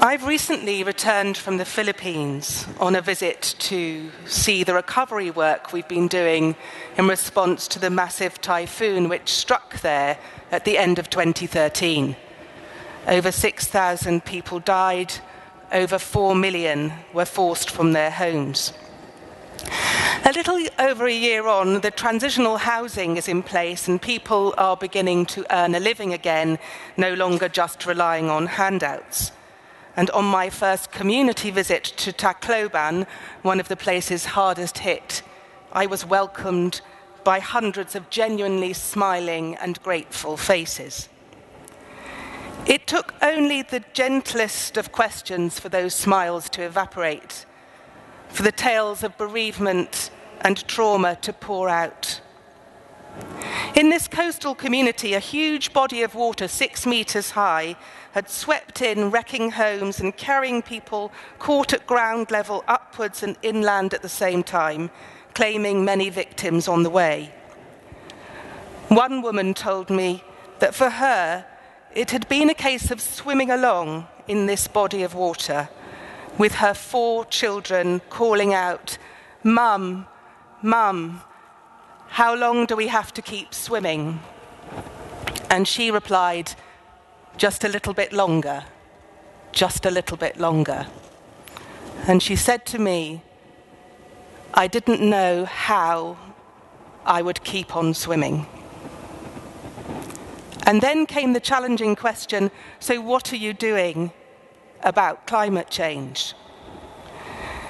I've 0.08 0.26
recently 0.26 0.86
returned 0.86 1.36
from 1.36 1.58
the 1.58 1.66
Philippines 1.66 2.66
on 2.80 2.96
a 2.96 3.02
visit 3.02 3.56
to 3.60 4.10
see 4.26 4.64
the 4.64 4.74
recovery 4.74 5.30
work 5.30 5.74
we've 5.74 5.88
been 5.90 6.08
doing 6.08 6.56
in 6.98 7.10
response 7.10 7.68
to 7.68 7.78
the 7.78 7.90
massive 7.90 8.40
typhoon 8.40 9.10
which 9.10 9.28
struck 9.28 9.82
there 9.82 10.18
at 10.50 10.64
the 10.64 10.78
end 10.78 10.98
of 10.98 11.10
2013. 11.10 12.16
Over 13.06 13.34
6,000 13.34 14.24
people 14.24 14.60
died, 14.60 15.16
over 15.74 16.00
4 16.00 16.36
million 16.36 16.94
were 17.12 17.26
forced 17.26 17.70
from 17.70 17.92
their 17.92 18.12
homes. 18.12 18.72
A 20.24 20.32
little 20.32 20.58
over 20.80 21.06
a 21.06 21.14
year 21.14 21.48
on, 21.48 21.82
the 21.82 21.92
transitional 21.92 22.56
housing 22.56 23.18
is 23.18 23.28
in 23.28 23.44
place 23.44 23.90
and 23.90 24.02
people 24.02 24.54
are 24.58 24.78
beginning 24.78 25.26
to 25.26 25.46
earn 25.54 25.76
a 25.76 25.82
living 25.82 26.14
again, 26.14 26.60
no 26.96 27.14
longer 27.14 27.50
just 27.50 27.86
relying 27.86 28.30
on 28.30 28.48
handouts. 28.48 29.34
And 29.98 30.12
on 30.12 30.26
my 30.26 30.52
first 30.52 30.92
community 30.92 31.50
visit 31.50 31.84
to 31.84 32.14
Tacloban, 32.14 33.08
one 33.42 33.60
of 33.60 33.68
the 33.68 33.76
places 33.76 34.26
hardest 34.26 34.78
hit, 34.78 35.24
I 35.74 35.88
was 35.88 36.06
welcomed 36.06 36.82
by 37.24 37.40
hundreds 37.40 37.96
of 37.96 38.12
genuinely 38.12 38.74
smiling 38.74 39.56
and 39.56 39.82
grateful 39.82 40.38
faces. 40.38 41.10
It 42.68 42.86
took 42.86 43.16
only 43.24 43.64
the 43.64 43.84
gentlest 43.94 44.78
of 44.78 44.92
questions 44.92 45.60
for 45.60 45.70
those 45.70 45.96
smiles 45.96 46.48
to 46.52 46.62
evaporate, 46.62 47.46
for 48.30 48.44
the 48.44 48.52
tales 48.52 49.04
of 49.04 49.18
bereavement 49.18 50.12
and 50.42 50.68
trauma 50.68 51.16
to 51.22 51.34
pour 51.34 51.70
out. 51.70 52.22
In 53.76 53.90
this 53.90 54.08
coastal 54.08 54.54
community, 54.54 55.14
a 55.14 55.20
huge 55.20 55.74
body 55.74 56.04
of 56.04 56.14
water, 56.14 56.48
six 56.48 56.86
meters 56.86 57.32
high, 57.32 57.76
had 58.18 58.30
swept 58.32 58.82
in, 58.82 59.12
wrecking 59.12 59.52
homes 59.52 60.00
and 60.00 60.18
carrying 60.18 60.64
people 60.64 61.12
caught 61.38 61.72
at 61.72 61.86
ground 61.86 62.32
level 62.32 62.64
upwards 62.68 63.22
and 63.22 63.38
inland 63.44 63.94
at 63.94 64.02
the 64.02 64.10
same 64.10 64.42
time, 64.42 64.90
claiming 65.36 65.86
many 65.86 66.10
victims 66.10 66.68
on 66.68 66.82
the 66.82 66.90
way. 66.90 67.32
One 68.88 69.22
woman 69.22 69.54
told 69.54 69.92
me 69.92 70.24
that 70.58 70.74
for 70.74 70.90
her, 70.90 71.46
it 71.94 72.10
had 72.10 72.28
been 72.28 72.50
a 72.50 72.56
case 72.56 72.90
of 72.90 73.02
swimming 73.02 73.52
along 73.52 74.08
in 74.28 74.48
this 74.48 74.68
body 74.68 75.04
of 75.04 75.14
water 75.14 75.70
with 76.40 76.56
her 76.56 76.74
four 76.74 77.24
children 77.26 78.02
calling 78.10 78.52
out, 78.52 78.98
Mum, 79.44 80.08
Mum, 80.64 81.22
how 82.08 82.34
long 82.34 82.66
do 82.66 82.76
we 82.76 82.88
have 82.88 83.14
to 83.14 83.22
keep 83.22 83.54
swimming? 83.54 84.22
And 85.52 85.68
she 85.68 85.92
replied, 85.92 86.56
just 87.38 87.64
a 87.64 87.70
little 87.70 87.94
bit 87.94 88.12
longer, 88.12 88.66
just 89.52 89.86
a 89.86 89.92
little 89.92 90.18
bit 90.18 90.38
longer. 90.38 90.88
And 92.08 92.22
she 92.22 92.36
said 92.36 92.66
to 92.68 92.80
me, 92.80 93.22
I 94.54 94.68
didn't 94.68 95.08
know 95.08 95.46
how 95.46 96.18
I 97.06 97.22
would 97.22 97.44
keep 97.44 97.76
on 97.76 97.94
swimming. 97.94 98.48
And 100.64 100.82
then 100.82 101.06
came 101.06 101.34
the 101.34 101.40
challenging 101.40 101.96
question 101.96 102.52
so, 102.80 103.00
what 103.00 103.32
are 103.32 103.38
you 103.38 103.54
doing 103.54 104.12
about 104.82 105.28
climate 105.28 105.70
change? 105.70 106.34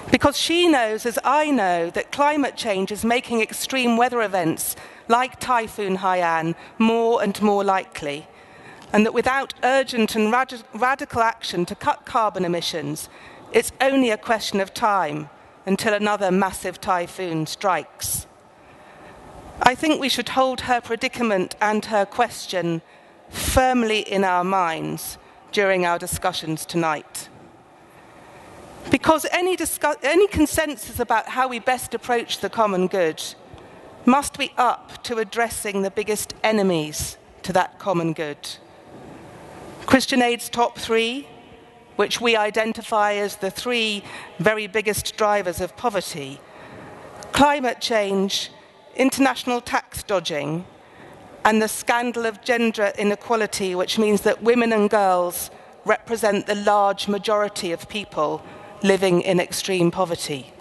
Because 0.09 0.37
she 0.37 0.67
knows, 0.67 1.05
as 1.05 1.19
I 1.23 1.51
know, 1.51 1.89
that 1.89 2.13
climate 2.13 2.55
change 2.55 2.91
is 2.91 3.03
making 3.03 3.41
extreme 3.41 3.97
weather 3.97 4.21
events 4.21 4.77
like 5.09 5.39
Typhoon 5.39 5.97
Haiyan 5.97 6.55
more 6.79 7.21
and 7.21 7.39
more 7.41 7.63
likely 7.63 8.27
and 8.93 9.05
that 9.05 9.13
without 9.13 9.53
urgent 9.63 10.15
and 10.15 10.31
rad- 10.31 10.63
radical 10.73 11.21
action 11.21 11.65
to 11.65 11.75
cut 11.75 12.05
carbon 12.05 12.45
emissions, 12.45 13.09
it's 13.51 13.71
only 13.81 14.09
a 14.09 14.17
question 14.17 14.59
of 14.59 14.73
time 14.73 15.29
until 15.65 15.93
another 15.93 16.31
massive 16.31 16.79
typhoon 16.79 17.45
strikes. 17.45 18.25
I 19.61 19.75
think 19.75 19.99
we 19.99 20.09
should 20.09 20.29
hold 20.29 20.61
her 20.61 20.79
predicament 20.79 21.55
and 21.59 21.85
her 21.85 22.05
question 22.05 22.81
firmly 23.29 23.99
in 23.99 24.23
our 24.23 24.43
minds 24.43 25.17
during 25.51 25.85
our 25.85 25.99
discussions 25.99 26.65
tonight. 26.65 27.27
Because 28.89 29.25
any, 29.31 29.55
discuss- 29.55 29.97
any 30.03 30.27
consensus 30.27 30.99
about 30.99 31.29
how 31.29 31.47
we 31.47 31.59
best 31.59 31.93
approach 31.93 32.39
the 32.39 32.49
common 32.49 32.87
good 32.87 33.21
must 34.05 34.37
be 34.37 34.53
up 34.57 35.03
to 35.03 35.17
addressing 35.17 35.81
the 35.81 35.91
biggest 35.91 36.33
enemies 36.43 37.17
to 37.43 37.51
that 37.51 37.79
common 37.79 38.13
good. 38.13 38.37
Christian 39.87 40.21
Aid's 40.21 40.49
top 40.49 40.77
three, 40.77 41.27
which 41.95 42.19
we 42.19 42.35
identify 42.35 43.13
as 43.13 43.37
the 43.37 43.49
three 43.49 44.03
very 44.37 44.67
biggest 44.67 45.15
drivers 45.17 45.61
of 45.61 45.75
poverty 45.77 46.39
climate 47.31 47.79
change, 47.79 48.51
international 48.95 49.61
tax 49.61 50.03
dodging, 50.03 50.65
and 51.45 51.61
the 51.61 51.67
scandal 51.67 52.25
of 52.25 52.43
gender 52.43 52.91
inequality, 52.97 53.75
which 53.75 53.97
means 53.97 54.21
that 54.21 54.41
women 54.43 54.73
and 54.73 54.89
girls 54.89 55.51
represent 55.85 56.47
the 56.47 56.55
large 56.55 57.07
majority 57.07 57.71
of 57.71 57.87
people 57.87 58.43
living 58.83 59.21
in 59.21 59.39
extreme 59.39 59.89
poverty. 59.89 60.51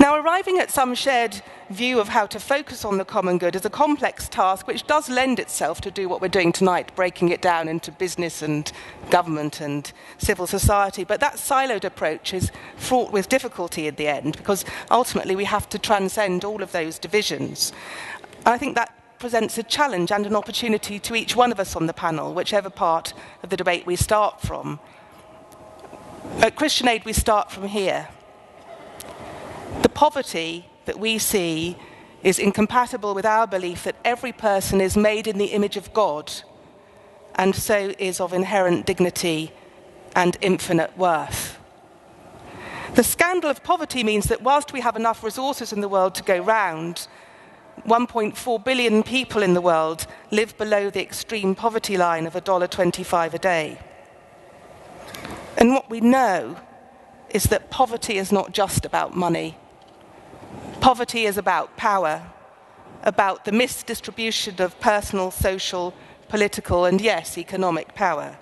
Now, 0.00 0.16
arriving 0.16 0.58
at 0.58 0.70
some 0.70 0.94
shared 0.94 1.42
view 1.74 2.00
of 2.00 2.08
how 2.08 2.24
to 2.24 2.40
focus 2.40 2.84
on 2.84 2.96
the 2.96 3.04
common 3.04 3.36
good 3.36 3.54
is 3.54 3.64
a 3.64 3.70
complex 3.70 4.28
task 4.28 4.66
which 4.66 4.86
does 4.86 5.10
lend 5.10 5.38
itself 5.38 5.80
to 5.82 5.90
do 5.90 6.08
what 6.08 6.22
we're 6.22 6.28
doing 6.28 6.52
tonight, 6.52 6.94
breaking 6.94 7.28
it 7.28 7.42
down 7.42 7.68
into 7.68 7.90
business 7.92 8.40
and 8.40 8.72
government 9.10 9.60
and 9.60 9.92
civil 10.16 10.46
society. 10.46 11.04
But 11.04 11.20
that 11.20 11.34
siloed 11.34 11.84
approach 11.84 12.32
is 12.32 12.50
fraught 12.76 13.12
with 13.12 13.28
difficulty 13.28 13.86
in 13.88 13.96
the 13.96 14.06
end 14.06 14.36
because 14.36 14.64
ultimately 14.90 15.36
we 15.36 15.44
have 15.44 15.68
to 15.70 15.78
transcend 15.78 16.44
all 16.44 16.62
of 16.62 16.72
those 16.72 16.98
divisions. 16.98 17.72
I 18.46 18.56
think 18.56 18.76
that 18.76 18.94
presents 19.18 19.58
a 19.58 19.62
challenge 19.62 20.12
and 20.12 20.26
an 20.26 20.36
opportunity 20.36 20.98
to 21.00 21.14
each 21.14 21.34
one 21.34 21.50
of 21.50 21.58
us 21.58 21.74
on 21.74 21.86
the 21.86 21.92
panel, 21.92 22.32
whichever 22.34 22.70
part 22.70 23.12
of 23.42 23.50
the 23.50 23.56
debate 23.56 23.84
we 23.84 23.96
start 23.96 24.40
from. 24.40 24.78
At 26.38 26.56
Christian 26.56 26.88
Aid, 26.88 27.04
we 27.04 27.12
start 27.12 27.50
from 27.50 27.66
here. 27.68 28.08
The 29.82 29.88
poverty 29.88 30.68
that 30.86 30.98
we 30.98 31.18
see 31.18 31.76
is 32.22 32.38
incompatible 32.38 33.14
with 33.14 33.26
our 33.26 33.46
belief 33.46 33.84
that 33.84 33.96
every 34.04 34.32
person 34.32 34.80
is 34.80 34.96
made 34.96 35.26
in 35.26 35.38
the 35.38 35.46
image 35.46 35.76
of 35.76 35.92
God 35.92 36.32
and 37.34 37.54
so 37.54 37.92
is 37.98 38.20
of 38.20 38.32
inherent 38.32 38.86
dignity 38.86 39.52
and 40.14 40.36
infinite 40.40 40.96
worth. 40.96 41.58
The 42.94 43.02
scandal 43.02 43.50
of 43.50 43.64
poverty 43.64 44.04
means 44.04 44.26
that 44.26 44.42
whilst 44.42 44.72
we 44.72 44.80
have 44.80 44.96
enough 44.96 45.24
resources 45.24 45.72
in 45.72 45.80
the 45.80 45.88
world 45.88 46.14
to 46.14 46.22
go 46.22 46.38
round, 46.40 47.08
1.4 47.86 48.64
billion 48.64 49.02
people 49.02 49.42
in 49.42 49.54
the 49.54 49.60
world 49.60 50.06
live 50.30 50.56
below 50.56 50.90
the 50.90 51.02
extreme 51.02 51.54
poverty 51.54 51.96
line 51.96 52.26
of 52.26 52.34
$1.25 52.34 53.34
a 53.34 53.38
day. 53.38 53.78
And 55.58 55.72
what 55.72 55.90
we 55.90 56.00
know 56.00 56.56
is 57.30 57.44
that 57.44 57.70
poverty 57.70 58.16
is 58.16 58.30
not 58.30 58.52
just 58.52 58.84
about 58.84 59.16
money. 59.16 59.58
Poverty 60.80 61.24
is 61.24 61.38
about 61.38 61.76
power, 61.76 62.22
about 63.02 63.44
the 63.44 63.50
misdistribution 63.50 64.60
of 64.60 64.78
personal, 64.80 65.30
social, 65.30 65.94
political, 66.28 66.84
and 66.84 67.00
yes, 67.00 67.36
economic 67.38 67.94
power. 67.94 68.36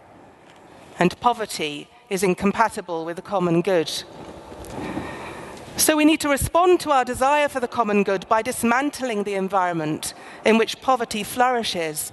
and 0.98 1.18
poverty 1.20 1.88
is 2.10 2.22
incompatible 2.22 3.04
with 3.04 3.16
the 3.16 3.22
common 3.22 3.62
good. 3.62 3.90
So 5.76 5.96
we 5.96 6.04
need 6.04 6.20
to 6.20 6.28
respond 6.28 6.80
to 6.80 6.90
our 6.90 7.04
desire 7.04 7.48
for 7.48 7.60
the 7.60 7.68
common 7.68 8.04
good 8.04 8.28
by 8.28 8.42
dismantling 8.42 9.24
the 9.24 9.34
environment 9.34 10.14
in 10.44 10.58
which 10.58 10.80
poverty 10.80 11.22
flourishes 11.24 12.12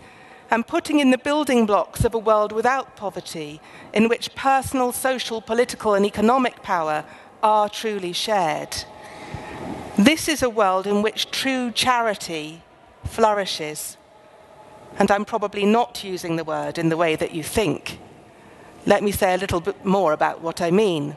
and 0.50 0.66
putting 0.66 1.00
in 1.00 1.12
the 1.12 1.18
building 1.18 1.66
blocks 1.68 2.04
of 2.04 2.16
a 2.16 2.18
world 2.18 2.52
without 2.52 2.96
poverty, 2.96 3.62
in 3.94 4.10
which 4.10 4.34
personal, 4.34 4.92
social, 4.92 5.42
political, 5.42 5.94
and 5.94 6.06
economic 6.06 6.64
power 6.64 7.06
are 7.44 7.70
truly 7.70 8.14
shared. 8.14 8.76
This 9.98 10.28
is 10.28 10.42
a 10.42 10.50
world 10.50 10.88
in 10.88 11.02
which 11.02 11.30
true 11.32 11.72
charity 11.72 12.64
flourishes. 13.04 13.98
And 14.98 15.12
I'm 15.12 15.26
probably 15.26 15.66
not 15.66 16.04
using 16.04 16.36
the 16.36 16.44
word 16.44 16.78
in 16.78 16.90
the 16.90 16.98
way 16.98 17.16
that 17.16 17.34
you 17.34 17.44
think. 17.44 18.00
Let 18.86 19.04
me 19.04 19.12
say 19.12 19.34
a 19.34 19.38
little 19.38 19.60
bit 19.60 19.86
more 19.86 20.14
about 20.14 20.42
what 20.42 20.62
I 20.62 20.72
mean. 20.72 21.16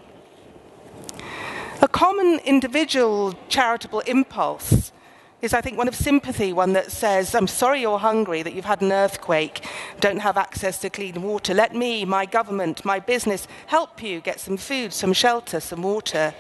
A 1.81 1.89
common 1.89 2.39
individual 2.45 3.35
charitable 3.49 4.01
impulse 4.01 4.93
is, 5.41 5.53
I 5.53 5.61
think, 5.61 5.77
one 5.77 5.89
of 5.89 5.97
sympathy, 5.97 6.53
one 6.53 6.73
that 6.75 6.93
says, 6.93 7.35
I'm 7.35 7.49
sorry 7.49 7.81
you're 7.81 7.99
hungry, 7.99 8.43
that 8.43 8.53
you've 8.53 8.65
had 8.65 8.81
an 8.81 8.93
earthquake, 8.93 9.65
don't 9.99 10.21
have 10.21 10.37
access 10.37 10.79
to 10.79 10.91
clean 10.91 11.23
water. 11.23 11.53
Let 11.53 11.75
me, 11.75 12.05
my 12.05 12.25
government, 12.25 12.85
my 12.85 13.01
business 13.01 13.49
help 13.67 14.01
you 14.03 14.21
get 14.21 14.39
some 14.39 14.57
food, 14.57 14.93
some 14.93 15.13
shelter, 15.13 15.59
some 15.59 15.83
water. 15.83 16.33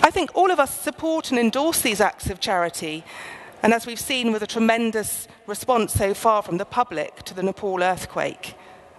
I 0.00 0.10
think 0.10 0.30
all 0.34 0.50
of 0.50 0.58
us 0.58 0.78
support 0.78 1.30
and 1.30 1.38
endorse 1.38 1.80
these 1.80 2.00
acts 2.00 2.30
of 2.30 2.40
charity. 2.40 3.04
And 3.62 3.74
as 3.74 3.86
we've 3.86 4.00
seen 4.00 4.32
with 4.32 4.42
a 4.42 4.46
tremendous 4.46 5.28
response 5.46 5.92
so 5.92 6.14
far 6.14 6.42
from 6.42 6.58
the 6.58 6.64
public 6.64 7.22
to 7.24 7.34
the 7.34 7.42
Nepal 7.42 7.82
earthquake, 7.82 8.54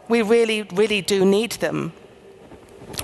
we 0.07 0.21
really, 0.21 0.61
really 0.61 1.01
do 1.01 1.25
need 1.25 1.53
them. 1.53 1.93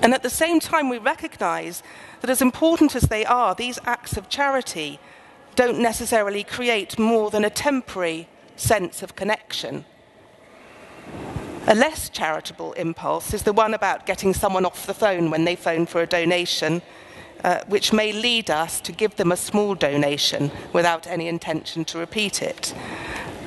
And 0.01 0.13
at 0.13 0.23
the 0.23 0.29
same 0.29 0.59
time, 0.59 0.89
we 0.89 0.97
recognize 0.97 1.81
that 2.21 2.29
as 2.29 2.41
important 2.41 2.95
as 2.95 3.03
they 3.03 3.25
are, 3.25 3.55
these 3.55 3.79
acts 3.85 4.17
of 4.17 4.29
charity 4.29 4.99
don't 5.55 5.79
necessarily 5.79 6.43
create 6.43 6.99
more 6.99 7.29
than 7.31 7.43
a 7.43 7.49
temporary 7.49 8.29
sense 8.55 9.01
of 9.01 9.15
connection. 9.15 9.85
A 11.67 11.75
less 11.75 12.09
charitable 12.09 12.73
impulse 12.73 13.33
is 13.33 13.43
the 13.43 13.53
one 13.53 13.73
about 13.73 14.05
getting 14.05 14.33
someone 14.33 14.65
off 14.65 14.85
the 14.85 14.93
phone 14.93 15.29
when 15.29 15.45
they 15.45 15.55
phone 15.55 15.85
for 15.85 16.01
a 16.01 16.07
donation, 16.07 16.81
uh, 17.43 17.63
which 17.67 17.93
may 17.93 18.11
lead 18.11 18.49
us 18.49 18.81
to 18.81 18.91
give 18.91 19.15
them 19.15 19.31
a 19.31 19.37
small 19.37 19.75
donation 19.75 20.51
without 20.73 21.07
any 21.07 21.27
intention 21.27 21.85
to 21.85 21.97
repeat 21.97 22.41
it. 22.41 22.73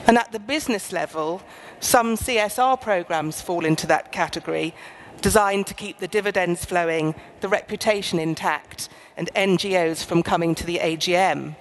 And 0.07 0.19
at 0.19 0.33
the 0.33 0.41
business 0.41 0.93
level, 0.93 1.43
some 1.81 2.17
CSR 2.17 2.81
programs 2.81 3.41
fall 3.41 3.65
into 3.65 3.87
that 3.89 4.13
category, 4.13 4.75
designed 5.21 5.67
to 5.67 5.75
keep 5.75 5.99
the 5.99 6.09
dividends 6.09 6.65
flowing, 6.65 7.15
the 7.41 7.49
reputation 7.49 8.19
intact, 8.19 8.89
and 9.17 9.31
NGOs 9.35 10.05
from 10.05 10.23
coming 10.23 10.55
to 10.55 10.67
the 10.67 10.79
AGM. 10.79 11.55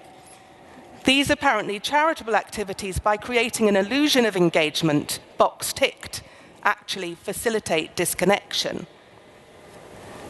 These 1.03 1.31
apparently 1.31 1.79
charitable 1.79 2.35
activities, 2.35 2.99
by 2.99 3.17
creating 3.17 3.67
an 3.67 3.75
illusion 3.75 4.25
of 4.25 4.35
engagement, 4.35 5.19
box 5.37 5.73
ticked, 5.73 6.21
actually 6.63 7.15
facilitate 7.15 7.95
disconnection. 7.95 8.85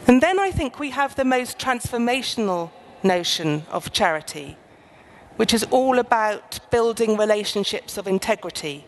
And 0.08 0.22
then 0.22 0.40
I 0.40 0.52
think 0.52 0.80
we 0.80 0.90
have 0.90 1.16
the 1.16 1.26
most 1.26 1.60
transformational 1.60 2.72
notion 3.04 3.66
of 3.70 3.92
charity, 3.92 4.58
which 5.38 5.54
is 5.54 5.64
all 5.72 6.00
about 6.00 6.60
building 6.72 7.18
relationships 7.18 7.98
of 7.98 8.08
integrity, 8.08 8.86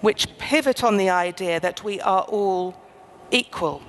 which 0.00 0.38
pivot 0.38 0.84
on 0.84 0.96
the 0.96 1.10
idea 1.10 1.60
that 1.60 1.84
we 1.84 2.00
are 2.00 2.22
all 2.22 2.76
equal 3.30 3.82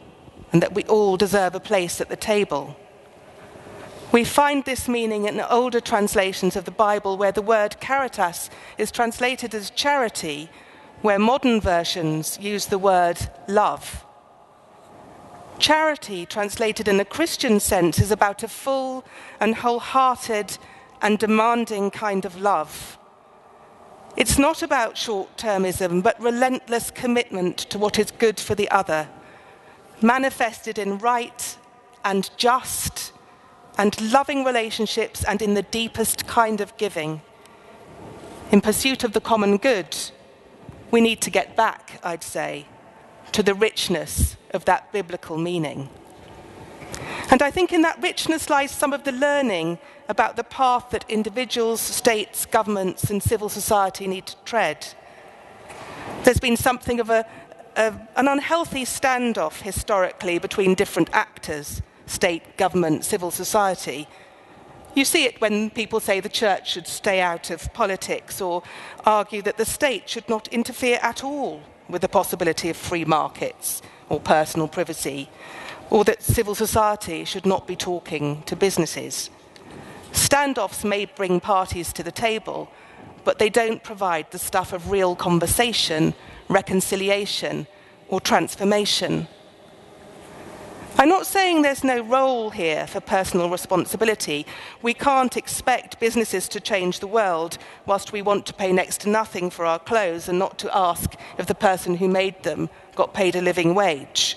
and 0.52 0.62
that 0.62 0.74
we 0.74 0.84
all 0.84 1.18
deserve 1.18 1.56
a 1.56 1.60
place 1.60 2.02
at 2.02 2.10
the 2.10 2.16
table. 2.16 2.76
We 4.12 4.24
find 4.24 4.66
this 4.66 4.88
meaning 4.88 5.26
in 5.26 5.40
older 5.40 5.80
translations 5.80 6.56
of 6.56 6.66
the 6.66 6.72
Bible 6.72 7.16
where 7.16 7.32
the 7.32 7.44
word 7.44 7.80
caritas 7.80 8.50
is 8.80 8.92
translated 8.92 9.54
as 9.54 9.70
charity, 9.70 10.50
where 11.04 11.20
modern 11.20 11.62
versions 11.62 12.40
use 12.42 12.66
the 12.66 12.80
word 12.80 13.30
love. 13.48 14.04
Charity, 15.60 16.26
translated 16.26 16.88
in 16.88 17.02
a 17.02 17.06
Christian 17.06 17.60
sense, 17.60 18.00
is 18.00 18.12
about 18.12 18.44
a 18.44 18.48
full 18.48 19.04
and 19.42 19.56
wholehearted 19.56 20.58
and 21.02 21.20
demanding 21.20 21.92
kind 21.92 22.24
of 22.24 22.40
love. 22.40 22.98
It's 24.16 24.40
not 24.40 24.64
about 24.64 24.98
short 24.98 25.38
termism, 25.38 26.02
but 26.02 26.20
relentless 26.20 26.92
commitment 26.92 27.58
to 27.58 27.78
what 27.78 28.00
is 28.00 28.12
good 28.12 28.40
for 28.40 28.56
the 28.56 28.72
other, 28.72 29.10
manifested 30.02 30.80
in 30.80 30.98
right 30.98 31.58
and 32.06 32.30
just 32.38 33.12
and 33.78 34.14
loving 34.14 34.46
relationships 34.46 35.24
and 35.26 35.42
in 35.42 35.54
the 35.54 35.62
deepest 35.64 36.26
kind 36.26 36.62
of 36.62 36.76
giving. 36.78 37.22
In 38.52 38.62
pursuit 38.62 39.04
of 39.04 39.12
the 39.12 39.22
common 39.22 39.58
good, 39.58 39.96
we 40.90 41.02
need 41.02 41.22
to 41.22 41.30
get 41.30 41.56
back, 41.56 42.00
I'd 42.04 42.24
say, 42.24 42.66
to 43.34 43.44
the 43.44 43.54
richness 43.54 44.38
of 44.52 44.66
that 44.66 44.92
biblical 44.92 45.38
meaning. 45.38 45.90
And 47.32 47.42
I 47.42 47.52
think 47.52 47.72
in 47.72 47.84
that 47.84 48.02
richness 48.02 48.50
lies 48.50 48.72
some 48.72 48.94
of 48.94 49.04
the 49.04 49.12
learning 49.12 49.78
about 50.08 50.36
the 50.36 50.44
path 50.44 50.90
that 50.90 51.06
individuals, 51.08 51.80
states, 51.80 52.46
governments, 52.46 53.10
and 53.12 53.22
civil 53.22 53.50
society 53.50 54.08
need 54.08 54.26
to 54.26 54.36
tread. 54.46 54.88
There's 56.24 56.40
been 56.40 56.58
something 56.58 57.00
of 57.00 57.12
a, 57.12 57.26
a, 57.76 57.94
an 58.16 58.28
unhealthy 58.28 58.84
standoff 58.84 59.62
historically 59.62 60.40
between 60.40 60.76
different 60.76 61.10
actors 61.14 61.82
state, 62.08 62.58
government, 62.58 63.06
civil 63.06 63.30
society. 63.30 64.08
You 64.96 65.06
see 65.06 65.26
it 65.26 65.40
when 65.40 65.70
people 65.70 66.00
say 66.00 66.20
the 66.20 66.28
church 66.28 66.72
should 66.72 66.88
stay 66.88 67.22
out 67.22 67.52
of 67.52 67.72
politics 67.74 68.42
or 68.42 68.64
argue 69.06 69.44
that 69.44 69.58
the 69.58 69.66
state 69.66 70.10
should 70.10 70.28
not 70.28 70.48
interfere 70.48 70.98
at 71.04 71.24
all 71.24 71.62
with 71.88 72.02
the 72.02 72.08
possibility 72.08 72.68
of 72.72 72.78
free 72.78 73.06
markets 73.06 73.84
or 74.10 74.20
personal 74.20 74.68
privacy, 74.68 75.30
or 75.90 76.04
that 76.04 76.22
civil 76.22 76.56
society 76.56 77.24
should 77.24 77.46
not 77.46 77.68
be 77.68 77.76
talking 77.76 78.44
to 78.44 78.56
businesses. 78.56 79.30
Standoffs 80.12 80.84
may 80.84 81.06
bring 81.06 81.40
parties 81.40 81.94
to 81.94 82.04
the 82.04 82.12
table, 82.12 82.70
but 83.24 83.40
they 83.40 83.50
don't 83.50 83.84
provide 83.84 84.32
the 84.32 84.40
stuff 84.40 84.74
of 84.74 84.92
real 84.92 85.16
conversation, 85.16 86.14
reconciliation, 86.48 87.68
or 88.08 88.20
transformation. 88.20 89.28
I'm 90.98 91.08
not 91.08 91.26
saying 91.26 91.62
there's 91.62 91.84
no 91.84 92.02
role 92.02 92.50
here 92.50 92.86
for 92.86 93.00
personal 93.00 93.50
responsibility. 93.50 94.46
We 94.82 94.94
can't 94.94 95.38
expect 95.38 96.00
businesses 96.00 96.50
to 96.50 96.60
change 96.60 97.00
the 97.00 97.08
world 97.08 97.58
whilst 97.86 98.12
we 98.12 98.22
want 98.22 98.46
to 98.48 98.54
pay 98.54 98.74
next 98.74 99.02
to 99.02 99.10
nothing 99.10 99.50
for 99.50 99.66
our 99.66 99.80
clothes 99.80 100.28
and 100.28 100.38
not 100.38 100.58
to 100.60 100.78
ask 100.78 101.16
if 101.38 101.46
the 101.46 101.56
person 101.56 101.96
who 101.96 102.10
made 102.10 102.44
them 102.44 102.70
got 103.00 103.14
paid 103.14 103.38
a 103.38 103.42
living 103.42 103.74
wage. 103.74 104.36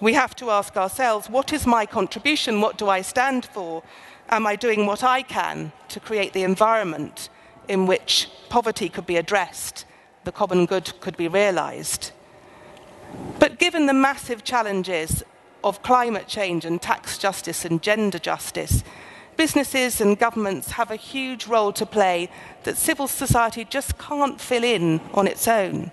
We 0.00 0.12
have 0.12 0.36
to 0.36 0.50
ask 0.50 0.76
ourselves 0.76 1.30
what 1.30 1.50
is 1.54 1.66
my 1.66 1.86
contribution? 1.86 2.60
What 2.60 2.76
do 2.76 2.90
I 2.90 3.00
stand 3.00 3.46
for? 3.46 3.82
Am 4.28 4.46
I 4.46 4.54
doing 4.54 4.84
what 4.84 5.02
I 5.02 5.22
can 5.22 5.72
to 5.88 5.98
create 5.98 6.34
the 6.34 6.42
environment 6.42 7.30
in 7.68 7.86
which 7.86 8.28
poverty 8.50 8.90
could 8.90 9.06
be 9.06 9.16
addressed, 9.16 9.86
the 10.24 10.30
common 10.40 10.66
good 10.66 10.92
could 11.00 11.16
be 11.16 11.26
realized? 11.26 12.12
But 13.38 13.58
given 13.58 13.86
the 13.86 14.02
massive 14.08 14.44
challenges 14.44 15.22
of 15.64 15.82
climate 15.82 16.28
change 16.28 16.66
and 16.66 16.82
tax 16.82 17.16
justice 17.16 17.64
and 17.64 17.80
gender 17.82 18.18
justice, 18.18 18.84
businesses 19.38 20.02
and 20.02 20.18
governments 20.18 20.72
have 20.72 20.90
a 20.90 20.96
huge 20.96 21.46
role 21.46 21.72
to 21.72 21.86
play 21.86 22.28
that 22.64 22.76
civil 22.76 23.08
society 23.08 23.64
just 23.64 23.96
can't 23.96 24.38
fill 24.38 24.64
in 24.64 25.00
on 25.14 25.26
its 25.26 25.48
own. 25.48 25.92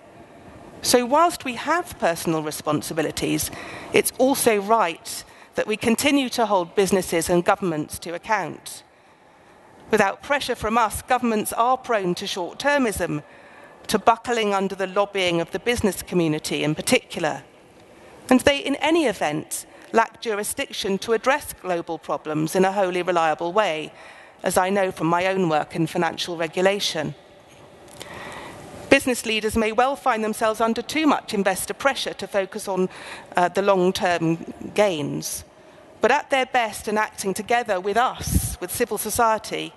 So, 0.84 1.06
whilst 1.06 1.46
we 1.46 1.56
have 1.56 1.98
personal 1.98 2.44
responsibilities, 2.44 3.50
it's 3.92 4.12
also 4.20 4.62
right 4.62 5.24
that 5.56 5.66
we 5.66 5.78
continue 5.78 6.30
to 6.30 6.46
hold 6.46 6.76
businesses 6.76 7.30
and 7.30 7.44
governments 7.44 7.98
to 8.00 8.14
account. 8.14 8.84
Without 9.90 10.22
pressure 10.22 10.56
from 10.56 10.78
us, 10.78 11.02
governments 11.02 11.52
are 11.54 11.78
prone 11.78 12.14
to 12.16 12.28
short 12.28 12.60
termism, 12.60 13.24
to 13.88 13.98
buckling 13.98 14.54
under 14.54 14.76
the 14.76 14.88
lobbying 14.88 15.42
of 15.42 15.50
the 15.52 15.60
business 15.60 16.04
community 16.04 16.64
in 16.64 16.76
particular 16.76 17.44
and 18.30 18.40
they, 18.42 18.60
in 18.60 18.76
any 18.78 19.06
event, 19.06 19.66
lack 19.92 20.22
jurisdiction 20.22 20.98
to 21.00 21.14
address 21.14 21.54
global 21.54 21.98
problems 21.98 22.56
in 22.56 22.66
a 22.66 22.72
wholly 22.72 23.02
reliable 23.02 23.54
way, 23.54 23.92
as 24.44 24.58
I 24.58 24.70
know 24.70 24.92
from 24.92 25.08
my 25.08 25.28
own 25.28 25.50
work 25.50 25.76
in 25.76 25.88
financial 25.88 26.38
regulation. 26.38 27.16
Business 28.94 29.26
leaders 29.26 29.58
may 29.58 29.72
well 29.72 29.96
find 29.96 30.24
themselves 30.24 30.62
under 30.62 30.84
too 30.84 31.08
much 31.08 31.34
investor 31.34 31.74
pressure 31.74 32.14
to 32.14 32.28
focus 32.28 32.68
on 32.68 32.90
uh, 33.36 33.48
the 33.48 33.64
long 33.64 33.92
term 33.92 34.54
gains. 34.76 35.44
But 36.00 36.12
at 36.12 36.30
their 36.30 36.46
best 36.46 36.88
and 36.88 37.00
acting 37.00 37.34
together 37.34 37.80
with 37.80 37.98
us, 37.98 38.56
with 38.62 38.72
civil 38.72 39.00
society, 39.00 39.74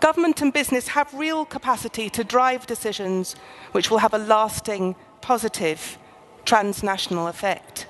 government 0.00 0.40
and 0.40 0.54
business 0.54 0.88
have 0.88 1.12
real 1.12 1.44
capacity 1.44 2.08
to 2.08 2.24
drive 2.24 2.66
decisions 2.66 3.36
which 3.72 3.90
will 3.90 3.98
have 3.98 4.14
a 4.14 4.24
lasting 4.36 4.96
positive 5.20 5.98
transnational 6.46 7.28
effect. 7.28 7.86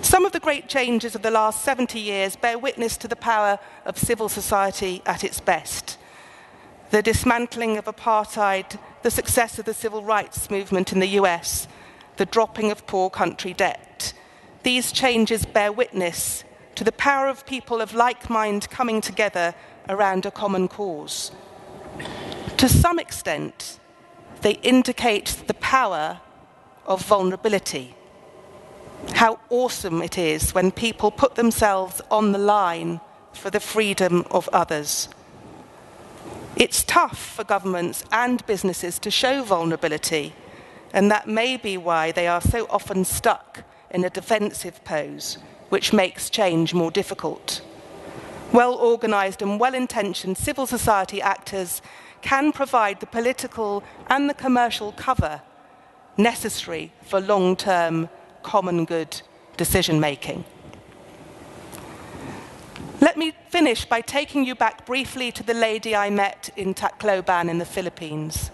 Some 0.00 0.24
of 0.24 0.32
the 0.32 0.40
great 0.40 0.70
changes 0.70 1.14
of 1.14 1.20
the 1.20 1.30
last 1.30 1.62
70 1.62 2.00
years 2.00 2.36
bear 2.36 2.58
witness 2.58 2.96
to 2.96 3.06
the 3.06 3.16
power 3.16 3.58
of 3.84 3.98
civil 3.98 4.30
society 4.30 5.02
at 5.04 5.24
its 5.24 5.40
best. 5.40 5.98
The 6.92 7.00
dismantling 7.00 7.78
of 7.78 7.86
apartheid, 7.86 8.78
the 9.00 9.10
success 9.10 9.58
of 9.58 9.64
the 9.64 9.72
civil 9.72 10.04
rights 10.04 10.50
movement 10.50 10.92
in 10.92 11.00
the 11.00 11.16
US, 11.20 11.66
the 12.18 12.26
dropping 12.26 12.70
of 12.70 12.86
poor 12.86 13.08
country 13.08 13.54
debt. 13.54 14.12
These 14.62 14.92
changes 14.92 15.46
bear 15.46 15.72
witness 15.72 16.44
to 16.74 16.84
the 16.84 16.92
power 16.92 17.28
of 17.28 17.46
people 17.46 17.80
of 17.80 17.94
like 17.94 18.28
mind 18.28 18.68
coming 18.68 19.00
together 19.00 19.54
around 19.88 20.26
a 20.26 20.30
common 20.30 20.68
cause. 20.68 21.32
To 22.58 22.68
some 22.68 22.98
extent, 22.98 23.80
they 24.42 24.58
indicate 24.62 25.44
the 25.46 25.54
power 25.54 26.20
of 26.84 27.00
vulnerability. 27.06 27.94
How 29.14 29.40
awesome 29.48 30.02
it 30.02 30.18
is 30.18 30.54
when 30.54 30.70
people 30.70 31.10
put 31.10 31.36
themselves 31.36 32.02
on 32.10 32.32
the 32.32 32.38
line 32.38 33.00
for 33.32 33.48
the 33.48 33.60
freedom 33.60 34.26
of 34.30 34.46
others. 34.52 35.08
It's 36.56 36.84
tough 36.84 37.18
for 37.18 37.44
governments 37.44 38.04
and 38.12 38.44
businesses 38.46 38.98
to 39.00 39.10
show 39.10 39.42
vulnerability, 39.42 40.34
and 40.92 41.10
that 41.10 41.26
may 41.26 41.56
be 41.56 41.78
why 41.78 42.12
they 42.12 42.26
are 42.26 42.42
so 42.42 42.66
often 42.68 43.04
stuck 43.04 43.64
in 43.90 44.04
a 44.04 44.10
defensive 44.10 44.84
pose, 44.84 45.38
which 45.70 45.92
makes 45.94 46.28
change 46.28 46.74
more 46.74 46.90
difficult. 46.90 47.62
Well 48.52 48.74
organised 48.74 49.40
and 49.40 49.58
well 49.58 49.74
intentioned 49.74 50.36
civil 50.36 50.66
society 50.66 51.22
actors 51.22 51.80
can 52.20 52.52
provide 52.52 53.00
the 53.00 53.06
political 53.06 53.82
and 54.08 54.28
the 54.28 54.34
commercial 54.34 54.92
cover 54.92 55.40
necessary 56.18 56.92
for 57.02 57.18
long 57.18 57.56
term 57.56 58.10
common 58.42 58.84
good 58.84 59.22
decision 59.56 59.98
making. 60.00 60.44
Let 63.02 63.16
me 63.16 63.32
finish 63.48 63.84
by 63.84 64.00
taking 64.00 64.44
you 64.44 64.54
back 64.54 64.86
briefly 64.86 65.32
to 65.32 65.42
the 65.42 65.54
lady 65.54 65.96
I 65.96 66.08
met 66.08 66.50
in 66.56 66.72
Tacloban 66.72 67.50
in 67.50 67.58
the 67.58 67.64
Philippines. 67.64 68.52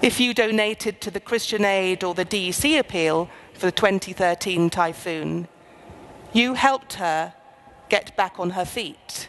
If 0.00 0.20
you 0.20 0.32
donated 0.32 1.00
to 1.00 1.10
the 1.10 1.18
Christian 1.18 1.64
Aid 1.64 2.04
or 2.04 2.14
the 2.14 2.24
DEC 2.24 2.78
appeal 2.78 3.28
for 3.54 3.66
the 3.66 3.72
2013 3.72 4.70
typhoon, 4.70 5.48
you 6.32 6.54
helped 6.54 6.92
her 6.94 7.34
get 7.88 8.16
back 8.16 8.38
on 8.38 8.50
her 8.50 8.64
feet. 8.64 9.28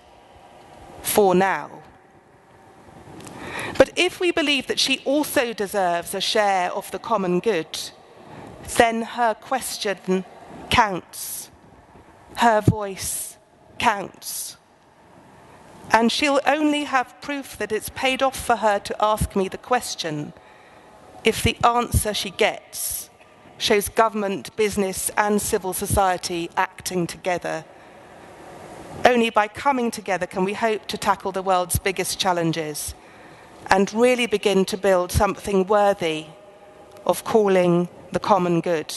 For 1.02 1.34
now. 1.34 1.82
But 3.76 3.90
if 3.96 4.20
we 4.20 4.30
believe 4.32 4.68
that 4.68 4.80
she 4.80 5.02
also 5.04 5.52
deserves 5.52 6.14
a 6.14 6.22
share 6.22 6.72
of 6.72 6.92
the 6.92 7.00
common 7.00 7.40
good, 7.40 7.80
then 8.78 9.02
her 9.02 9.34
question 9.34 10.26
counts. 10.70 11.50
Her 12.36 12.62
voice 12.62 13.31
counts. 13.82 14.58
And 15.90 16.12
she'll 16.12 16.40
only 16.46 16.84
have 16.84 17.20
proof 17.20 17.58
that 17.58 17.72
it's 17.72 17.90
paid 17.90 18.22
off 18.22 18.40
for 18.40 18.58
her 18.58 18.78
to 18.80 18.96
ask 19.04 19.36
me 19.36 19.50
the 19.50 19.58
question 19.58 20.34
if 21.24 21.42
the 21.42 21.58
answer 21.66 22.14
she 22.14 22.30
gets 22.30 23.10
shows 23.58 23.90
government, 23.90 24.56
business, 24.56 25.10
and 25.18 25.42
civil 25.42 25.74
society 25.74 26.50
acting 26.56 27.08
together. 27.08 27.66
Only 29.04 29.32
by 29.32 29.48
coming 29.48 29.90
together 29.92 30.28
can 30.28 30.44
we 30.46 30.54
hope 30.54 30.86
to 30.88 30.98
tackle 30.98 31.32
the 31.32 31.42
world's 31.42 31.80
biggest 31.80 32.20
challenges 32.20 32.94
and 33.68 33.92
really 33.94 34.28
begin 34.28 34.64
to 34.66 34.78
build 34.78 35.12
something 35.12 35.66
worthy 35.66 36.26
of 37.06 37.24
calling 37.24 37.90
the 38.12 38.20
common 38.20 38.62
good. 38.62 38.94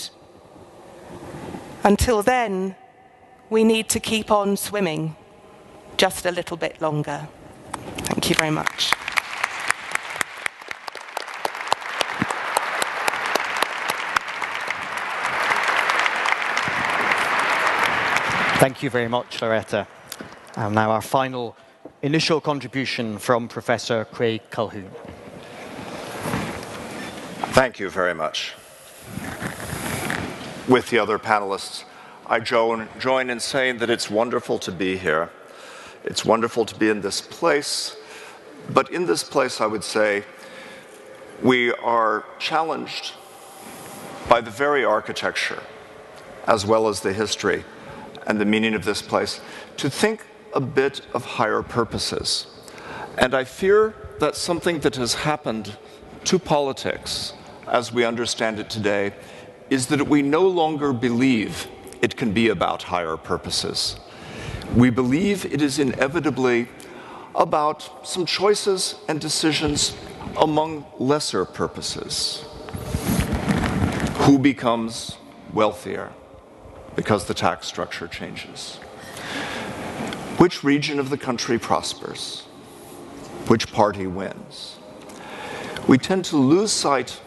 Until 1.83 2.23
then, 2.23 2.77
we 3.51 3.65
need 3.65 3.89
to 3.91 4.01
keep 4.01 4.31
on 4.31 4.57
swimming 4.57 5.17
just 5.97 6.27
a 6.27 6.31
little 6.31 6.57
bit 6.57 6.81
longer. 6.81 7.29
Thank 7.73 8.31
you 8.31 8.37
very 8.37 8.51
much. 8.51 8.93
Thank 18.59 18.83
you 18.83 18.89
very 18.89 19.09
much, 19.09 19.43
Loretta. 19.43 19.87
And 20.57 20.75
now 20.75 20.91
our 20.91 21.03
final 21.03 21.55
initial 22.01 22.41
contribution 22.41 23.19
from 23.19 23.49
Professor 23.49 24.07
Craig 24.07 24.41
Calhoun. 24.51 24.91
Thank 27.53 27.79
you 27.79 27.91
very 27.91 28.15
much. 28.15 28.55
With 30.67 30.89
the 30.89 30.99
other 30.99 31.19
panelists, 31.19 31.85
I 32.27 32.41
join, 32.41 32.89
join 32.99 33.29
in 33.29 33.39
saying 33.39 33.79
that 33.79 33.91
it's 33.91 34.09
wonderful 34.09 34.59
to 34.61 34.73
be 34.73 34.97
here. 34.97 35.29
It's 36.05 36.25
wonderful 36.25 36.65
to 36.65 36.75
be 36.75 36.89
in 36.89 37.03
this 37.03 37.21
place. 37.21 37.97
But 38.71 38.91
in 38.91 39.05
this 39.05 39.23
place, 39.23 39.61
I 39.61 39.67
would 39.67 39.85
say, 39.85 40.25
we 41.43 41.73
are 41.73 42.25
challenged 42.39 43.13
by 44.29 44.41
the 44.41 44.51
very 44.51 44.85
architecture, 44.85 45.63
as 46.47 46.65
well 46.65 46.89
as 46.89 47.01
the 47.01 47.13
history 47.13 47.65
and 48.27 48.41
the 48.41 48.47
meaning 48.47 48.75
of 48.75 48.87
this 48.87 49.03
place, 49.03 49.41
to 49.77 49.91
think 49.91 50.25
a 50.55 50.61
bit 50.61 51.03
of 51.13 51.25
higher 51.27 51.63
purposes. 51.63 52.47
And 53.19 53.35
I 53.35 53.45
fear 53.45 53.95
that 54.21 54.35
something 54.35 54.81
that 54.81 54.97
has 54.97 55.13
happened 55.15 55.77
to 56.25 56.39
politics, 56.39 57.35
as 57.67 57.93
we 57.93 58.05
understand 58.05 58.59
it 58.59 58.71
today, 58.71 59.13
is 59.69 59.89
that 59.89 60.09
we 60.09 60.23
no 60.23 60.49
longer 60.49 60.95
believe 60.95 61.69
it 62.05 62.17
can 62.19 62.33
be 62.33 62.51
about 62.51 62.83
higher 62.83 63.17
purposes. 63.17 63.97
We 64.77 64.91
believe 64.91 65.47
it 65.47 65.63
is 65.63 65.79
inevitably 65.79 66.69
about 67.35 68.07
some 68.07 68.27
choices 68.27 68.97
and 69.09 69.19
decisions 69.19 69.97
among 70.39 70.85
lesser 70.99 71.47
purposes. 71.47 72.45
Who 74.27 74.39
becomes 74.39 75.17
wealthier 75.55 76.13
because 76.95 77.25
the 77.25 77.33
tax 77.33 77.67
structure 77.67 78.07
changes? 78.07 78.77
Which 80.37 80.63
region 80.63 80.99
of 80.99 81.09
the 81.09 81.17
country 81.17 81.59
prospers? 81.59 82.43
Which 83.47 83.73
party 83.73 84.07
wins? 84.07 84.77
We 85.89 85.97
tend 85.97 86.27
to 86.27 86.37
lose 86.37 86.71
sight 86.71 87.19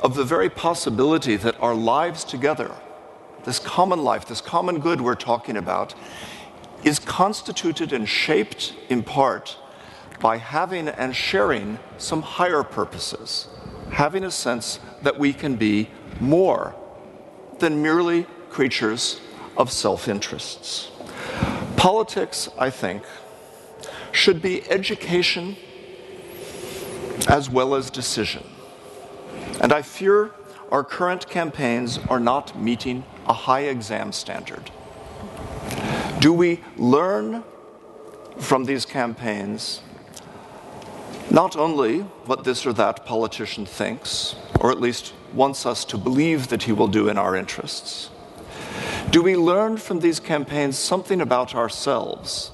of 0.00 0.14
the 0.14 0.24
very 0.24 0.48
possibility 0.48 1.36
that 1.36 1.60
our 1.60 1.74
lives 1.74 2.24
together, 2.24 2.74
this 3.46 3.58
common 3.60 4.02
life, 4.02 4.26
this 4.26 4.42
common 4.42 4.80
good 4.80 5.00
we're 5.00 5.14
talking 5.14 5.56
about, 5.56 5.94
is 6.84 6.98
constituted 6.98 7.92
and 7.92 8.06
shaped 8.06 8.74
in 8.90 9.02
part 9.02 9.56
by 10.20 10.36
having 10.36 10.88
and 10.88 11.14
sharing 11.14 11.78
some 11.96 12.22
higher 12.22 12.64
purposes, 12.64 13.46
having 13.92 14.24
a 14.24 14.30
sense 14.30 14.80
that 15.02 15.18
we 15.18 15.32
can 15.32 15.54
be 15.54 15.88
more 16.20 16.74
than 17.60 17.80
merely 17.80 18.26
creatures 18.50 19.20
of 19.56 19.70
self 19.70 20.08
interests. 20.08 20.90
Politics, 21.76 22.48
I 22.58 22.70
think, 22.70 23.04
should 24.10 24.42
be 24.42 24.68
education 24.68 25.56
as 27.28 27.48
well 27.48 27.76
as 27.76 27.90
decision. 27.90 28.44
And 29.60 29.72
I 29.72 29.82
fear 29.82 30.32
our 30.72 30.82
current 30.82 31.28
campaigns 31.28 31.98
are 32.08 32.20
not 32.20 32.58
meeting 32.60 33.04
a 33.26 33.32
high 33.32 33.62
exam 33.62 34.12
standard. 34.12 34.70
Do 36.20 36.32
we 36.32 36.60
learn 36.76 37.44
from 38.38 38.64
these 38.64 38.84
campaigns 38.84 39.80
not 41.30 41.56
only 41.56 42.00
what 42.00 42.44
this 42.44 42.64
or 42.64 42.72
that 42.74 43.04
politician 43.04 43.66
thinks, 43.66 44.36
or 44.60 44.70
at 44.70 44.80
least 44.80 45.12
wants 45.34 45.66
us 45.66 45.84
to 45.84 45.98
believe 45.98 46.48
that 46.48 46.62
he 46.62 46.72
will 46.72 46.88
do 46.88 47.08
in 47.08 47.18
our 47.18 47.34
interests, 47.34 48.10
do 49.10 49.22
we 49.22 49.36
learn 49.36 49.76
from 49.76 50.00
these 50.00 50.20
campaigns 50.20 50.78
something 50.78 51.20
about 51.20 51.54
ourselves, 51.54 52.52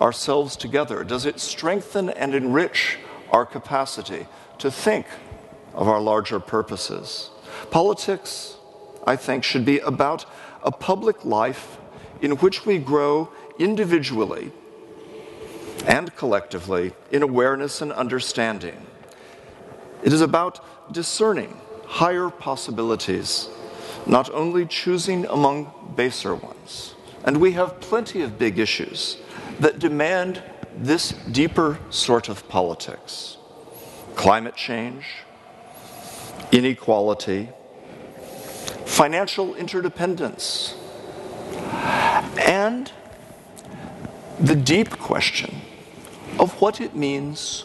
ourselves 0.00 0.56
together? 0.56 1.04
Does 1.04 1.26
it 1.26 1.40
strengthen 1.40 2.10
and 2.10 2.34
enrich 2.34 2.98
our 3.30 3.46
capacity 3.46 4.26
to 4.58 4.70
think 4.70 5.06
of 5.74 5.88
our 5.88 6.00
larger 6.00 6.38
purposes? 6.40 7.30
Politics, 7.70 8.56
I 9.04 9.16
think, 9.16 9.44
should 9.44 9.64
be 9.64 9.78
about 9.80 10.26
a 10.62 10.70
public 10.70 11.24
life 11.24 11.78
in 12.20 12.32
which 12.36 12.64
we 12.64 12.78
grow 12.78 13.30
individually 13.58 14.52
and 15.86 16.14
collectively 16.16 16.92
in 17.10 17.22
awareness 17.22 17.82
and 17.82 17.92
understanding. 17.92 18.86
It 20.02 20.12
is 20.12 20.20
about 20.20 20.92
discerning 20.92 21.60
higher 21.86 22.30
possibilities 22.30 23.48
not 24.06 24.30
only 24.32 24.66
choosing 24.66 25.26
among 25.26 25.92
baser 25.96 26.34
ones. 26.34 26.94
And 27.24 27.36
we 27.40 27.52
have 27.52 27.80
plenty 27.80 28.22
of 28.22 28.38
big 28.38 28.58
issues 28.58 29.18
that 29.60 29.78
demand 29.78 30.42
this 30.76 31.12
deeper 31.30 31.78
sort 31.90 32.28
of 32.28 32.48
politics 32.48 33.36
climate 34.14 34.54
change, 34.56 35.06
inequality, 36.50 37.48
financial 38.86 39.54
interdependence, 39.54 40.74
and 42.38 42.92
the 44.40 44.56
deep 44.56 44.90
question 44.90 45.60
of 46.38 46.60
what 46.60 46.80
it 46.80 46.94
means 46.94 47.64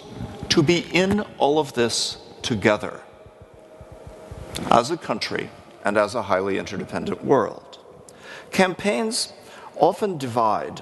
to 0.50 0.62
be 0.62 0.86
in 0.92 1.22
all 1.38 1.60
of 1.60 1.74
this 1.74 2.18
together 2.42 3.02
as 4.72 4.92
a 4.92 4.98
country 4.98 5.50
and 5.84 5.98
as 5.98 6.16
a 6.16 6.24
highly 6.24 6.58
interdependent 6.58 7.24
world. 7.24 7.80
Campaigns 8.52 9.34
often 9.76 10.18
divide, 10.18 10.82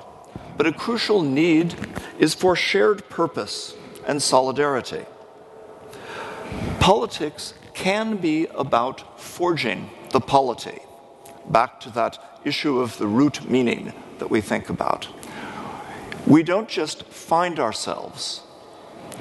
but 0.57 0.65
a 0.65 0.71
crucial 0.71 1.21
need 1.21 1.75
is 2.19 2.33
for 2.33 2.55
shared 2.55 3.07
purpose 3.09 3.75
and 4.07 4.21
solidarity. 4.21 5.05
Politics 6.79 7.53
can 7.73 8.17
be 8.17 8.47
about 8.47 9.19
forging 9.19 9.89
the 10.15 10.21
polity, 10.21 10.79
back 11.49 11.77
to 11.81 11.89
that 11.89 12.39
issue 12.45 12.79
of 12.79 12.97
the 12.99 13.05
root 13.05 13.49
meaning 13.49 13.91
that 14.19 14.31
we 14.31 14.39
think 14.39 14.69
about. 14.69 15.09
We 16.25 16.41
don't 16.41 16.69
just 16.69 17.03
find 17.07 17.59
ourselves 17.59 18.41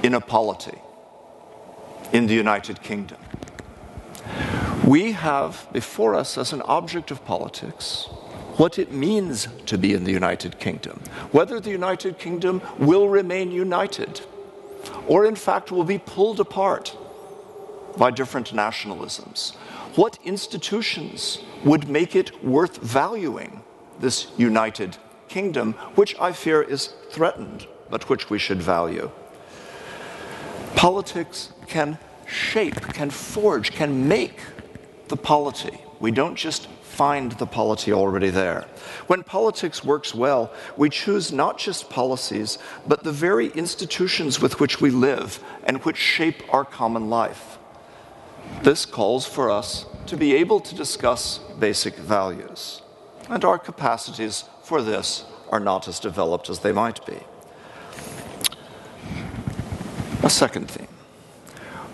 in 0.04 0.14
a 0.14 0.20
polity 0.20 0.78
in 2.12 2.28
the 2.28 2.34
United 2.34 2.80
Kingdom. 2.80 3.18
We 4.86 5.10
have 5.10 5.66
before 5.72 6.14
us 6.14 6.38
as 6.38 6.52
an 6.52 6.62
object 6.62 7.10
of 7.10 7.24
politics 7.24 8.04
what 8.56 8.78
it 8.78 8.92
means 8.92 9.48
to 9.66 9.76
be 9.76 9.94
in 9.94 10.04
the 10.04 10.12
United 10.12 10.60
Kingdom, 10.60 11.00
whether 11.32 11.58
the 11.58 11.70
United 11.70 12.20
Kingdom 12.20 12.62
will 12.78 13.08
remain 13.08 13.50
united 13.50 14.20
or, 15.08 15.26
in 15.26 15.34
fact, 15.34 15.72
will 15.72 15.82
be 15.82 15.98
pulled 15.98 16.38
apart 16.38 16.96
by 17.96 18.12
different 18.12 18.52
nationalisms. 18.52 19.56
What 19.96 20.18
institutions 20.24 21.38
would 21.64 21.88
make 21.88 22.16
it 22.16 22.42
worth 22.42 22.78
valuing 22.78 23.62
this 24.00 24.26
United 24.36 24.96
Kingdom, 25.28 25.74
which 25.94 26.18
I 26.18 26.32
fear 26.32 26.62
is 26.62 26.94
threatened, 27.10 27.68
but 27.90 28.08
which 28.08 28.28
we 28.28 28.40
should 28.40 28.60
value? 28.60 29.08
Politics 30.74 31.52
can 31.68 31.98
shape, 32.26 32.74
can 32.74 33.08
forge, 33.08 33.70
can 33.70 34.08
make 34.08 34.40
the 35.06 35.16
polity. 35.16 35.78
We 36.00 36.10
don't 36.10 36.34
just 36.34 36.66
find 36.66 37.30
the 37.30 37.46
polity 37.46 37.92
already 37.92 38.30
there. 38.30 38.62
When 39.06 39.22
politics 39.22 39.84
works 39.84 40.12
well, 40.12 40.52
we 40.76 40.90
choose 40.90 41.30
not 41.30 41.56
just 41.56 41.88
policies, 41.88 42.58
but 42.84 43.04
the 43.04 43.12
very 43.12 43.48
institutions 43.48 44.40
with 44.40 44.58
which 44.58 44.80
we 44.80 44.90
live 44.90 45.38
and 45.62 45.84
which 45.84 45.98
shape 45.98 46.42
our 46.52 46.64
common 46.64 47.08
life. 47.08 47.53
This 48.62 48.86
calls 48.86 49.26
for 49.26 49.50
us 49.50 49.86
to 50.06 50.16
be 50.16 50.34
able 50.34 50.60
to 50.60 50.74
discuss 50.74 51.38
basic 51.58 51.96
values, 51.96 52.82
and 53.28 53.44
our 53.44 53.58
capacities 53.58 54.44
for 54.62 54.82
this 54.82 55.24
are 55.50 55.60
not 55.60 55.86
as 55.88 56.00
developed 56.00 56.48
as 56.48 56.60
they 56.60 56.72
might 56.72 57.04
be. 57.06 57.18
A 60.22 60.30
second 60.30 60.70
theme. 60.70 60.88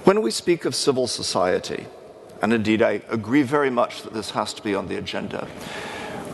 When 0.05 0.23
we 0.23 0.31
speak 0.31 0.65
of 0.65 0.75
civil 0.75 1.07
society, 1.07 1.87
and 2.41 2.53
indeed 2.53 2.83
I 2.83 3.03
agree 3.09 3.43
very 3.43 3.71
much 3.71 4.03
that 4.03 4.15
this 4.15 4.31
has 4.31 4.55
to 4.55 4.63
be 4.63 4.75
on 4.75 4.89
the 4.89 4.97
agenda, 4.97 5.47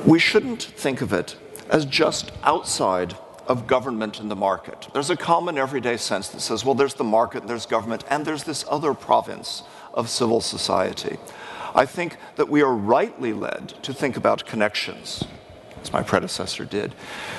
we 0.05 0.19
shouldn't 0.19 0.62
think 0.62 1.01
of 1.01 1.12
it 1.12 1.37
as 1.69 1.85
just 1.85 2.31
outside 2.43 3.17
of 3.47 3.67
government 3.67 4.21
and 4.21 4.31
the 4.31 4.37
market. 4.37 4.89
There's 4.93 5.11
a 5.11 5.17
common 5.17 5.59
everyday 5.59 5.97
sense 5.97 6.29
that 6.29 6.41
says, 6.41 6.64
well, 6.64 6.75
there's 6.75 6.95
the 6.95 7.05
market, 7.05 7.47
there's 7.47 7.67
government, 7.67 8.05
and 8.09 8.25
there's 8.25 8.45
this 8.45 8.64
other 8.69 8.95
province 8.95 9.62
of 9.97 10.09
civil 10.09 10.40
society. 10.40 11.16
I 11.74 11.86
think 11.86 12.16
that 12.36 12.49
we 12.49 12.62
are 12.62 12.74
rightly 12.74 13.32
led 13.32 13.68
to 13.82 13.92
think 13.92 14.16
about 14.16 14.47
connections, 14.47 15.24
as 15.82 15.92
my 15.92 16.03
predecessor 16.03 16.64
did. 16.64 16.94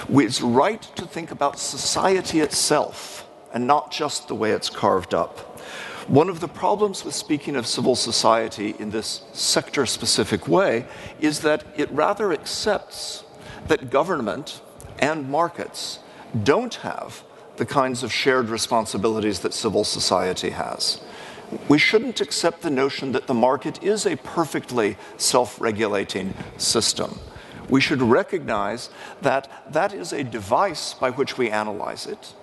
It's 0.10 0.42
right 0.42 0.82
to 0.96 1.06
think 1.06 1.32
about 1.32 1.60
society 1.60 2.42
itself 2.42 3.28
and 3.54 3.66
not 3.66 3.92
just 3.92 4.28
the 4.28 4.36
way 4.36 4.52
it's 4.52 4.70
carved 4.70 5.14
up. 5.14 5.60
One 6.08 6.30
of 6.30 6.40
the 6.40 6.48
problems 6.48 7.04
with 7.04 7.16
speaking 7.16 7.56
of 7.56 7.68
civil 7.68 7.96
society 7.96 8.76
in 8.80 8.92
this 8.92 9.24
sector 9.34 9.86
specific 9.86 10.48
way 10.48 10.86
is 11.20 11.42
that 11.42 11.64
it 11.76 11.92
rather 11.92 12.32
accepts 12.32 13.24
that 13.68 13.90
government 13.90 14.62
and 15.00 15.30
markets 15.30 16.00
don't 16.44 16.76
have 16.76 17.24
the 17.58 17.66
kinds 17.66 18.04
of 18.04 18.14
shared 18.14 18.50
responsibilities 18.50 19.40
that 19.40 19.54
civil 19.54 19.84
society 19.84 20.52
has. 20.52 21.02
We 21.68 21.78
shouldn't 21.78 22.22
accept 22.22 22.62
the 22.62 22.70
notion 22.70 23.14
that 23.14 23.28
the 23.28 23.34
market 23.34 23.82
is 23.84 24.06
a 24.06 24.18
perfectly 24.18 24.98
self 25.18 25.60
regulating 25.62 26.34
system. 26.58 27.20
We 27.70 27.82
should 27.82 28.02
recognize 28.02 28.90
that 29.22 29.50
that 29.74 29.94
is 29.94 30.14
a 30.14 30.24
device 30.24 30.94
by 30.94 31.12
which 31.12 31.38
we 31.38 31.50
analyze 31.50 32.06
it, 32.06 32.34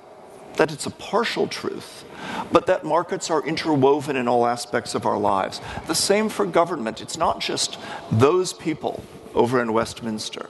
that 0.56 0.70
it's 0.70 0.86
a 0.86 0.90
partial 0.90 1.46
truth, 1.46 2.04
but 2.52 2.66
that 2.66 2.84
markets 2.84 3.30
are 3.30 3.46
interwoven 3.46 4.16
in 4.16 4.28
all 4.28 4.46
aspects 4.46 4.94
of 4.94 5.06
our 5.06 5.18
lives. 5.18 5.60
The 5.86 5.94
same 5.94 6.28
for 6.28 6.44
government. 6.46 7.00
It's 7.00 7.16
not 7.16 7.40
just 7.40 7.78
those 8.10 8.52
people 8.52 9.02
over 9.34 9.60
in 9.60 9.72
Westminster. 9.72 10.48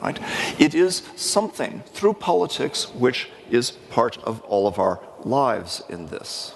Right? 0.00 0.18
It 0.58 0.74
is 0.74 1.02
something 1.16 1.82
through 1.92 2.14
politics 2.14 2.92
which 2.94 3.28
is 3.50 3.72
part 3.90 4.18
of 4.18 4.40
all 4.42 4.68
of 4.68 4.78
our 4.78 5.00
lives 5.24 5.82
in 5.88 6.06
this. 6.06 6.54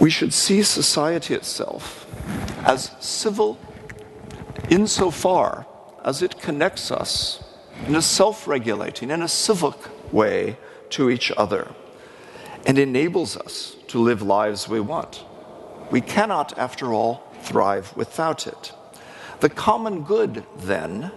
We 0.00 0.08
should 0.08 0.32
see 0.32 0.62
society 0.62 1.34
itself 1.34 2.06
as 2.64 2.90
civil 3.00 3.58
insofar 4.70 5.66
as 6.02 6.22
it 6.22 6.40
connects 6.40 6.90
us 6.90 7.44
in 7.86 7.94
a 7.94 8.00
self 8.00 8.48
regulating 8.48 9.10
and 9.10 9.22
a 9.22 9.28
civic 9.28 9.74
way 10.10 10.56
to 10.90 11.10
each 11.10 11.30
other 11.36 11.74
and 12.64 12.78
enables 12.78 13.36
us 13.36 13.76
to 13.88 13.98
live 13.98 14.22
lives 14.22 14.68
we 14.70 14.80
want. 14.80 15.22
We 15.90 16.00
cannot, 16.00 16.56
after 16.56 16.94
all, 16.94 17.22
thrive 17.42 17.94
without 17.94 18.46
it. 18.46 18.72
The 19.40 19.50
common 19.50 20.02
good, 20.04 20.44
then, 20.56 21.12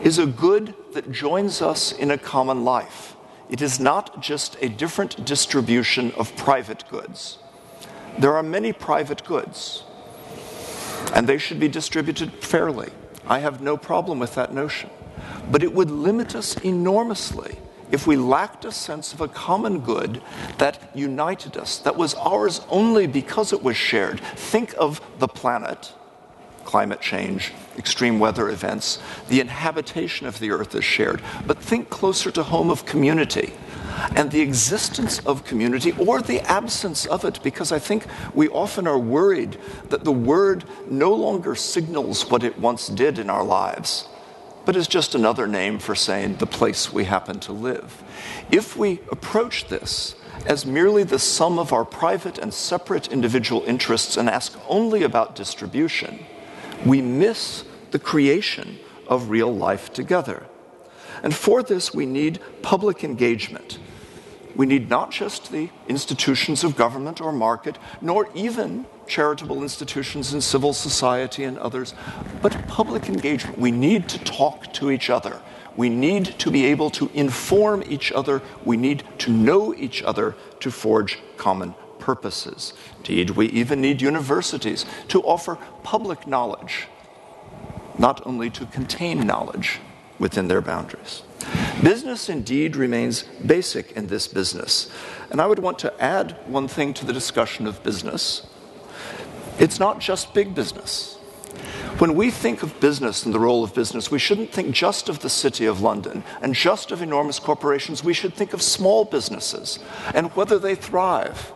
is 0.00 0.18
a 0.18 0.26
good 0.26 0.74
that 0.92 1.10
joins 1.10 1.60
us 1.60 1.90
in 1.90 2.12
a 2.12 2.18
common 2.18 2.64
life. 2.64 3.16
It 3.50 3.62
is 3.62 3.80
not 3.80 4.22
just 4.22 4.56
a 4.60 4.68
different 4.68 5.24
distribution 5.24 6.12
of 6.12 6.36
private 6.36 6.84
goods. 6.88 7.38
There 8.18 8.36
are 8.36 8.42
many 8.42 8.72
private 8.72 9.24
goods, 9.24 9.84
and 11.14 11.26
they 11.26 11.38
should 11.38 11.60
be 11.60 11.68
distributed 11.68 12.32
fairly. 12.32 12.90
I 13.26 13.38
have 13.38 13.60
no 13.60 13.76
problem 13.76 14.18
with 14.18 14.34
that 14.34 14.52
notion. 14.52 14.90
But 15.50 15.62
it 15.62 15.72
would 15.72 15.90
limit 15.90 16.34
us 16.34 16.56
enormously 16.58 17.58
if 17.90 18.06
we 18.06 18.16
lacked 18.16 18.64
a 18.64 18.72
sense 18.72 19.12
of 19.12 19.20
a 19.20 19.28
common 19.28 19.80
good 19.80 20.20
that 20.58 20.90
united 20.94 21.56
us, 21.56 21.78
that 21.78 21.96
was 21.96 22.14
ours 22.14 22.60
only 22.68 23.06
because 23.06 23.52
it 23.52 23.62
was 23.62 23.76
shared. 23.76 24.20
Think 24.20 24.74
of 24.78 25.00
the 25.18 25.28
planet, 25.28 25.92
climate 26.64 27.00
change, 27.00 27.52
extreme 27.78 28.18
weather 28.18 28.50
events, 28.50 28.98
the 29.28 29.40
inhabitation 29.40 30.26
of 30.26 30.38
the 30.38 30.50
earth 30.50 30.74
is 30.74 30.84
shared. 30.84 31.22
But 31.46 31.58
think 31.58 31.88
closer 31.88 32.30
to 32.32 32.42
home 32.42 32.68
of 32.68 32.84
community 32.84 33.54
and 34.14 34.30
the 34.30 34.40
existence 34.40 35.18
of 35.20 35.44
community 35.44 35.92
or 35.92 36.20
the 36.20 36.40
absence 36.40 37.06
of 37.06 37.24
it, 37.24 37.42
because 37.42 37.72
I 37.72 37.78
think 37.78 38.06
we 38.34 38.48
often 38.48 38.86
are 38.86 38.98
worried 38.98 39.58
that 39.88 40.04
the 40.04 40.12
word 40.12 40.64
no 40.88 41.12
longer 41.12 41.54
signals 41.54 42.30
what 42.30 42.44
it 42.44 42.58
once 42.58 42.88
did 42.88 43.18
in 43.18 43.30
our 43.30 43.44
lives 43.44 44.06
but 44.68 44.76
is 44.76 44.86
just 44.86 45.14
another 45.14 45.46
name 45.46 45.78
for 45.78 45.94
saying 45.94 46.36
the 46.36 46.46
place 46.46 46.92
we 46.92 47.04
happen 47.04 47.40
to 47.40 47.52
live. 47.52 48.02
If 48.50 48.76
we 48.76 49.00
approach 49.10 49.68
this 49.68 50.14
as 50.44 50.66
merely 50.66 51.04
the 51.04 51.18
sum 51.18 51.58
of 51.58 51.72
our 51.72 51.86
private 51.86 52.36
and 52.36 52.52
separate 52.52 53.08
individual 53.08 53.64
interests 53.64 54.18
and 54.18 54.28
ask 54.28 54.58
only 54.68 55.04
about 55.04 55.34
distribution, 55.34 56.18
we 56.84 57.00
miss 57.00 57.64
the 57.92 57.98
creation 57.98 58.78
of 59.06 59.30
real 59.30 59.50
life 59.50 59.90
together. 59.90 60.44
And 61.22 61.34
for 61.34 61.62
this, 61.62 61.94
we 61.94 62.04
need 62.04 62.38
public 62.60 63.02
engagement. 63.02 63.78
We 64.58 64.66
need 64.66 64.90
not 64.90 65.12
just 65.12 65.52
the 65.52 65.70
institutions 65.86 66.64
of 66.64 66.74
government 66.74 67.20
or 67.20 67.30
market, 67.30 67.78
nor 68.00 68.28
even 68.34 68.86
charitable 69.06 69.62
institutions 69.62 70.32
and 70.32 70.42
civil 70.42 70.72
society 70.72 71.44
and 71.44 71.56
others, 71.58 71.94
but 72.42 72.66
public 72.66 73.08
engagement. 73.08 73.56
We 73.56 73.70
need 73.70 74.08
to 74.08 74.18
talk 74.24 74.72
to 74.74 74.90
each 74.90 75.10
other. 75.10 75.40
We 75.76 75.88
need 75.88 76.40
to 76.40 76.50
be 76.50 76.66
able 76.66 76.90
to 76.90 77.08
inform 77.14 77.84
each 77.88 78.10
other. 78.10 78.42
We 78.64 78.76
need 78.76 79.04
to 79.18 79.30
know 79.30 79.72
each 79.76 80.02
other 80.02 80.34
to 80.58 80.72
forge 80.72 81.20
common 81.36 81.76
purposes. 82.00 82.72
Indeed, 82.96 83.30
we 83.30 83.46
even 83.50 83.80
need 83.80 84.02
universities 84.02 84.84
to 85.06 85.22
offer 85.22 85.56
public 85.84 86.26
knowledge, 86.26 86.88
not 87.96 88.26
only 88.26 88.50
to 88.50 88.66
contain 88.66 89.24
knowledge 89.24 89.78
within 90.18 90.48
their 90.48 90.60
boundaries. 90.60 91.22
Business 91.82 92.28
indeed 92.28 92.74
remains 92.74 93.22
basic 93.46 93.92
in 93.92 94.08
this 94.08 94.26
business. 94.26 94.90
And 95.30 95.40
I 95.40 95.46
would 95.46 95.60
want 95.60 95.78
to 95.80 96.02
add 96.02 96.32
one 96.46 96.66
thing 96.66 96.92
to 96.94 97.06
the 97.06 97.12
discussion 97.12 97.66
of 97.66 97.82
business 97.82 98.46
it's 99.58 99.80
not 99.80 99.98
just 99.98 100.34
big 100.34 100.54
business. 100.54 101.16
When 101.98 102.14
we 102.14 102.30
think 102.30 102.62
of 102.62 102.78
business 102.78 103.24
and 103.24 103.34
the 103.34 103.40
role 103.40 103.64
of 103.64 103.74
business, 103.74 104.08
we 104.08 104.20
shouldn't 104.20 104.52
think 104.52 104.72
just 104.72 105.08
of 105.08 105.18
the 105.18 105.28
City 105.28 105.66
of 105.66 105.80
London 105.80 106.22
and 106.40 106.54
just 106.54 106.92
of 106.92 107.02
enormous 107.02 107.40
corporations. 107.40 108.04
We 108.04 108.14
should 108.14 108.34
think 108.34 108.52
of 108.52 108.62
small 108.62 109.04
businesses 109.04 109.80
and 110.14 110.30
whether 110.36 110.60
they 110.60 110.76
thrive 110.76 111.52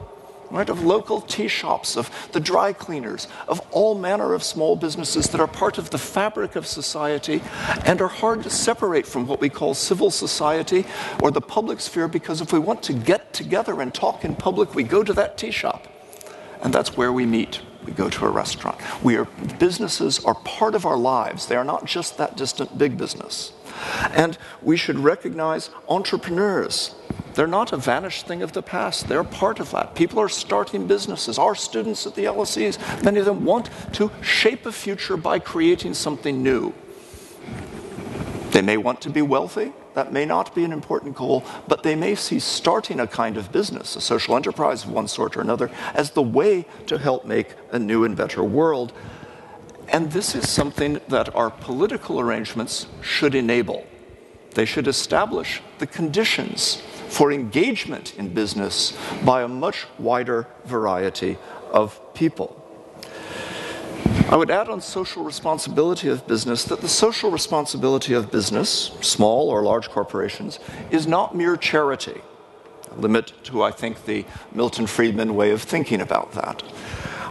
right, 0.53 0.69
of 0.69 0.85
local 0.85 1.21
tea 1.21 1.49
shops, 1.49 1.97
of 1.97 2.11
the 2.33 2.41
dry 2.41 2.73
cleaners, 2.73 3.27
of 3.49 3.61
all 3.71 3.95
manner 3.95 4.35
of 4.35 4.43
small 4.43 4.77
businesses 4.77 5.29
that 5.31 5.41
are 5.41 5.47
part 5.47 5.79
of 5.79 5.91
the 5.91 5.99
fabric 5.99 6.55
of 6.57 6.67
society 6.67 7.43
and 7.85 8.01
are 8.01 8.09
hard 8.09 8.43
to 8.43 8.51
separate 8.51 9.07
from 9.07 9.27
what 9.27 9.41
we 9.41 9.49
call 9.49 9.75
civil 9.75 10.11
society 10.11 10.85
or 11.23 11.31
the 11.31 11.41
public 11.41 11.81
sphere 11.81 12.07
because 12.07 12.41
if 12.41 12.53
we 12.53 12.59
want 12.59 12.83
to 12.83 12.93
get 12.93 13.33
together 13.33 13.81
and 13.81 13.95
talk 13.95 14.25
in 14.25 14.37
public, 14.37 14.75
we 14.75 14.83
go 14.83 15.03
to 15.03 15.13
that 15.15 15.39
tea 15.39 15.51
shop. 15.51 15.89
And 16.61 16.73
that's 16.73 16.97
where 16.97 17.13
we 17.13 17.27
meet. 17.27 17.61
We 17.85 17.93
go 17.93 18.09
to 18.09 18.27
a 18.27 18.31
restaurant. 18.31 18.79
We 19.03 19.17
are, 19.17 19.25
businesses 19.59 20.25
are 20.25 20.35
part 20.35 20.75
of 20.75 20.87
our 20.87 20.97
lives. 20.97 21.47
They 21.47 21.57
are 21.57 21.65
not 21.65 21.87
just 21.87 22.19
that 22.19 22.37
distant 22.37 22.79
big 22.79 22.97
business. 22.97 23.53
And 24.13 24.39
we 24.61 24.77
should 24.77 24.99
recognize 24.99 25.71
entrepreneurs 25.89 26.95
they're 27.35 27.47
not 27.47 27.73
a 27.73 27.77
vanished 27.77 28.27
thing 28.27 28.43
of 28.43 28.53
the 28.53 28.63
past. 28.63 29.09
They're 29.09 29.25
part 29.25 29.61
of 29.61 29.71
that. 29.71 29.95
People 29.95 30.19
are 30.21 30.29
starting 30.29 30.87
businesses. 30.87 31.39
Our 31.39 31.55
students 31.55 32.07
at 32.07 32.15
the 32.15 32.25
LSEs, 32.25 33.03
many 33.03 33.21
of 33.21 33.27
them 33.27 33.45
want 33.45 33.71
to 33.95 34.11
shape 34.21 34.67
a 34.67 34.73
future 34.73 35.17
by 35.17 35.39
creating 35.39 35.95
something 35.95 36.43
new. 36.43 36.75
They 38.51 38.63
may 38.63 38.77
want 38.77 39.01
to 39.03 39.11
be 39.11 39.23
wealthy. 39.23 39.73
That 39.95 40.13
may 40.13 40.25
not 40.25 40.55
be 40.55 40.65
an 40.65 40.73
important 40.73 41.15
goal, 41.15 41.45
but 41.69 41.83
they 41.83 41.95
may 41.95 42.15
see 42.15 42.39
starting 42.39 43.01
a 43.01 43.07
kind 43.07 43.37
of 43.37 43.53
business, 43.53 43.95
a 43.97 44.01
social 44.01 44.37
enterprise 44.37 44.85
of 44.85 44.91
one 44.91 45.09
sort 45.09 45.37
or 45.37 45.41
another, 45.41 45.71
as 45.95 46.13
the 46.13 46.23
way 46.23 46.67
to 46.87 46.99
help 46.99 47.27
make 47.27 47.55
a 47.71 47.79
new 47.79 48.05
and 48.05 48.17
better 48.17 48.43
world. 48.43 48.93
And 49.89 50.13
this 50.13 50.35
is 50.35 50.49
something 50.49 51.01
that 51.09 51.35
our 51.35 51.51
political 51.51 52.21
arrangements 52.21 52.87
should 53.03 53.35
enable. 53.35 53.87
They 54.55 54.65
should 54.65 54.89
establish 54.89 55.61
the 55.79 55.87
conditions 55.87 56.83
for 57.13 57.31
engagement 57.31 58.15
in 58.17 58.33
business 58.33 58.97
by 59.23 59.43
a 59.43 59.49
much 59.49 59.87
wider 59.99 60.47
variety 60.65 61.37
of 61.71 62.01
people. 62.15 62.59
I 64.31 64.37
would 64.37 64.51
add 64.51 64.71
on 64.71 64.81
social 64.81 65.23
responsibility 65.23 66.09
of 66.09 66.27
business 66.27 66.65
that 66.65 66.81
the 66.81 66.89
social 66.89 67.31
responsibility 67.31 68.15
of 68.15 68.33
business, 68.33 68.93
small 69.03 69.51
or 69.51 69.63
large 69.63 69.91
corporations, 69.91 70.59
is 70.91 71.07
not 71.07 71.37
mere 71.37 71.59
charity. 71.59 72.23
A 72.91 72.95
limit 72.95 73.35
to, 73.45 73.63
I 73.63 73.73
think, 73.73 74.07
the 74.07 74.25
Milton 74.51 74.87
Friedman 74.87 75.37
way 75.37 75.51
of 75.51 75.61
thinking 75.61 76.01
about 76.01 76.33
that. 76.33 76.63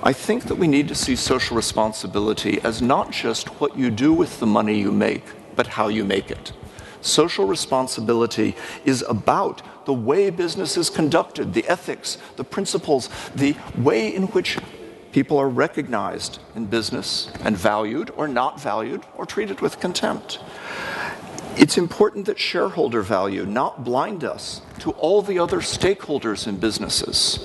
I 0.03 0.13
think 0.13 0.43
that 0.43 0.55
we 0.55 0.67
need 0.67 0.89
to 0.89 0.95
see 0.95 1.15
social 1.15 1.57
responsibility 1.57 2.61
as 2.61 2.83
not 2.83 3.11
just 3.11 3.47
what 3.59 3.75
you 3.75 3.89
do 3.89 4.13
with 4.13 4.39
the 4.39 4.45
money 4.45 4.79
you 4.79 4.91
make, 4.91 5.23
but 5.55 5.65
how 5.65 5.87
you 5.87 6.05
make 6.05 6.29
it. 6.29 6.53
Social 7.01 7.45
responsibility 7.45 8.55
is 8.85 9.03
about 9.09 9.63
the 9.85 9.93
way 9.93 10.29
business 10.29 10.77
is 10.77 10.89
conducted, 10.89 11.53
the 11.53 11.67
ethics, 11.67 12.17
the 12.35 12.43
principles, 12.43 13.09
the 13.35 13.55
way 13.77 14.13
in 14.13 14.23
which 14.27 14.57
people 15.11 15.37
are 15.37 15.49
recognized 15.49 16.39
in 16.55 16.65
business 16.65 17.31
and 17.43 17.57
valued 17.57 18.11
or 18.15 18.27
not 18.27 18.61
valued 18.61 19.03
or 19.15 19.25
treated 19.25 19.61
with 19.61 19.79
contempt. 19.79 20.39
It's 21.57 21.77
important 21.77 22.25
that 22.27 22.39
shareholder 22.39 23.01
value 23.01 23.45
not 23.45 23.83
blind 23.83 24.23
us 24.23 24.61
to 24.79 24.91
all 24.91 25.21
the 25.21 25.37
other 25.37 25.57
stakeholders 25.57 26.47
in 26.47 26.57
businesses. 26.57 27.39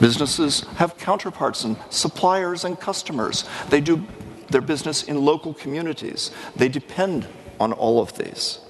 Businesses 0.00 0.62
have 0.76 0.96
counterparts 0.98 1.64
and 1.64 1.76
suppliers 1.88 2.64
and 2.64 2.78
customers. 2.78 3.44
They 3.68 3.80
do 3.80 4.04
their 4.48 4.60
business 4.60 5.02
in 5.02 5.24
local 5.24 5.54
communities. 5.54 6.30
They 6.56 6.68
depend 6.68 7.28
on 7.60 7.72
all 7.72 8.00
of 8.00 8.16
these. 8.16 8.60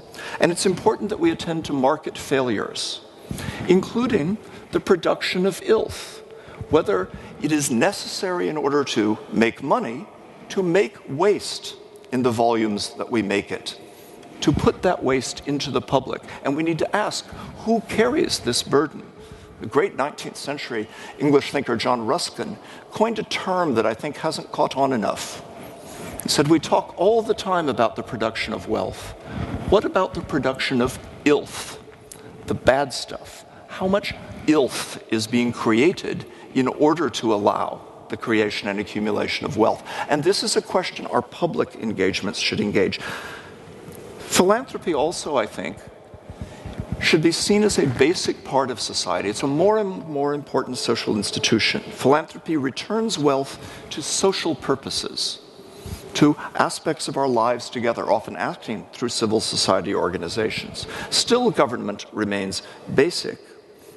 And 0.40 0.52
it's 0.52 0.66
important 0.66 1.10
that 1.10 1.20
we 1.20 1.30
attend 1.30 1.64
to 1.66 1.72
market 1.72 2.16
failures, 2.16 3.00
including 3.68 4.38
the 4.72 4.80
production 4.80 5.46
of 5.46 5.60
ilth, 5.64 6.22
whether 6.70 7.10
it 7.40 7.52
is 7.52 7.70
necessary 7.70 8.48
in 8.48 8.56
order 8.56 8.84
to 8.84 9.18
make 9.32 9.62
money 9.62 10.06
to 10.50 10.62
make 10.62 10.96
waste 11.08 11.76
in 12.12 12.22
the 12.22 12.30
volumes 12.30 12.94
that 12.94 13.10
we 13.10 13.22
make 13.22 13.52
it, 13.52 13.78
to 14.40 14.52
put 14.52 14.82
that 14.82 15.02
waste 15.02 15.46
into 15.46 15.70
the 15.70 15.80
public. 15.80 16.22
And 16.44 16.56
we 16.56 16.62
need 16.62 16.78
to 16.78 16.96
ask 16.96 17.26
who 17.64 17.80
carries 17.82 18.38
this 18.40 18.62
burden? 18.62 19.02
The 19.60 19.66
great 19.66 19.96
19th 19.96 20.36
century 20.36 20.88
English 21.18 21.50
thinker 21.50 21.76
John 21.76 22.06
Ruskin 22.06 22.56
coined 22.92 23.18
a 23.18 23.24
term 23.24 23.74
that 23.74 23.86
I 23.86 23.94
think 23.94 24.18
hasn't 24.18 24.52
caught 24.52 24.76
on 24.76 24.92
enough. 24.92 25.42
He 26.22 26.28
said, 26.28 26.48
We 26.48 26.58
talk 26.58 26.94
all 26.96 27.22
the 27.22 27.34
time 27.34 27.68
about 27.68 27.96
the 27.96 28.02
production 28.02 28.52
of 28.52 28.68
wealth. 28.68 29.12
What 29.70 29.84
about 29.84 30.14
the 30.14 30.20
production 30.20 30.80
of 30.80 30.98
ilth, 31.24 31.78
the 32.46 32.54
bad 32.54 32.92
stuff? 32.92 33.44
How 33.68 33.86
much 33.86 34.14
ilth 34.46 35.02
is 35.12 35.26
being 35.26 35.52
created 35.52 36.24
in 36.54 36.66
order 36.66 37.10
to 37.10 37.34
allow 37.34 37.82
the 38.08 38.16
creation 38.16 38.68
and 38.68 38.80
accumulation 38.80 39.46
of 39.46 39.56
wealth? 39.56 39.86
And 40.08 40.24
this 40.24 40.42
is 40.42 40.56
a 40.56 40.62
question 40.62 41.06
our 41.06 41.22
public 41.22 41.76
engagements 41.76 42.38
should 42.38 42.60
engage. 42.60 42.98
Philanthropy, 44.18 44.94
also, 44.94 45.36
I 45.36 45.46
think, 45.46 45.76
should 47.00 47.22
be 47.22 47.32
seen 47.32 47.62
as 47.62 47.78
a 47.78 47.86
basic 47.86 48.44
part 48.44 48.70
of 48.70 48.80
society. 48.80 49.28
It's 49.28 49.42
a 49.42 49.46
more 49.46 49.78
and 49.78 50.06
more 50.08 50.34
important 50.34 50.78
social 50.78 51.16
institution. 51.16 51.80
Philanthropy 51.80 52.56
returns 52.56 53.18
wealth 53.18 53.58
to 53.90 54.02
social 54.02 54.54
purposes 54.54 55.40
to 56.18 56.36
aspects 56.56 57.06
of 57.06 57.16
our 57.16 57.28
lives 57.28 57.70
together, 57.70 58.10
often 58.10 58.34
acting 58.36 58.84
through 58.92 59.08
civil 59.08 59.40
society 59.40 59.94
organizations. 59.94 60.88
Still, 61.10 61.52
government 61.52 62.06
remains 62.12 62.62
basic, 62.92 63.38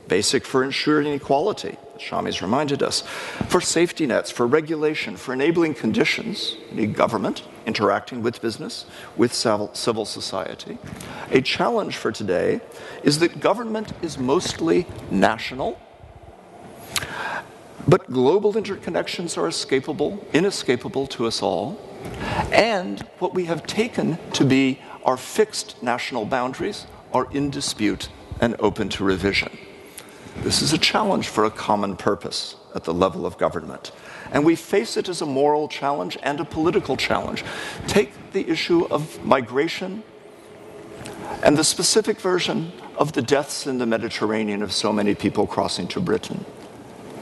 basic 0.08 0.46
for 0.46 0.64
ensuring 0.64 1.08
equality, 1.08 1.78
as 1.96 2.02
Shami's 2.02 2.40
reminded 2.40 2.84
us, 2.84 3.02
for 3.48 3.60
safety 3.60 4.06
nets, 4.06 4.30
for 4.30 4.46
regulation, 4.46 5.18
for 5.18 5.34
enabling 5.34 5.74
conditions, 5.74 6.58
need 6.72 6.94
government 6.94 7.42
interacting 7.66 8.22
with 8.22 8.40
business, 8.40 8.86
with 9.18 9.34
civil 9.34 10.06
society. 10.06 10.78
A 11.32 11.42
challenge 11.42 11.98
for 11.98 12.12
today 12.12 12.62
is 13.02 13.18
that 13.18 13.40
government 13.40 13.94
is 14.04 14.20
mostly 14.20 14.86
national, 15.10 15.80
but 17.88 18.12
global 18.12 18.54
interconnections 18.54 19.40
are 19.40 19.48
escapable, 19.50 20.20
inescapable 20.34 21.08
to 21.08 21.26
us 21.26 21.42
all. 21.42 21.80
And 22.52 23.00
what 23.20 23.34
we 23.34 23.46
have 23.46 23.66
taken 23.66 24.18
to 24.34 24.46
be 24.46 24.80
our 25.04 25.18
fixed 25.18 25.82
national 25.82 26.26
boundaries 26.26 26.86
are 27.14 27.28
in 27.32 27.50
dispute 27.50 28.10
and 28.40 28.56
open 28.60 28.90
to 28.90 29.04
revision. 29.04 29.58
This 30.38 30.62
is 30.62 30.74
a 30.74 30.78
challenge 30.78 31.28
for 31.28 31.46
a 31.46 31.52
common 31.52 31.96
purpose 31.96 32.56
at 32.74 32.84
the 32.84 32.94
level 32.94 33.26
of 33.26 33.38
government. 33.38 33.92
And 34.32 34.46
we 34.46 34.56
face 34.56 34.96
it 34.98 35.10
as 35.10 35.22
a 35.22 35.26
moral 35.26 35.68
challenge 35.68 36.18
and 36.24 36.40
a 36.40 36.46
political 36.46 36.96
challenge. 36.96 37.44
Take 37.88 38.32
the 38.32 38.48
issue 38.50 38.86
of 38.86 39.24
migration 39.26 40.04
and 41.44 41.58
the 41.58 41.64
specific 41.64 42.20
version 42.20 42.72
of 42.98 43.14
the 43.14 43.22
deaths 43.22 43.68
in 43.68 43.78
the 43.78 43.86
Mediterranean 43.86 44.62
of 44.62 44.72
so 44.72 44.94
many 44.94 45.16
people 45.16 45.48
crossing 45.48 45.88
to 45.90 46.00
Britain. 46.00 46.46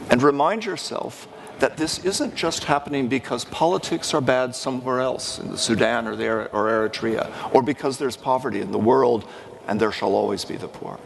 And 0.09 0.21
remind 0.21 0.65
yourself 0.65 1.27
that 1.60 1.78
this 1.78 1.99
isn't 2.05 2.36
just 2.36 2.64
happening 2.64 3.07
because 3.07 3.45
politics 3.45 4.14
are 4.14 4.22
bad 4.22 4.55
somewhere 4.55 4.99
else 4.99 5.39
in 5.39 5.51
the 5.51 5.57
Sudan 5.57 6.07
or, 6.07 6.16
the, 6.16 6.30
or 6.51 6.89
Eritrea, 6.89 7.32
or 7.53 7.62
because 7.62 7.97
there's 7.97 8.18
poverty 8.18 8.62
in 8.62 8.72
the 8.72 8.80
world 8.80 9.28
and 9.68 9.80
there 9.80 9.91
shall 9.91 10.16
always 10.16 10.45
be 10.45 10.57
the 10.57 10.68
poor. 10.68 10.99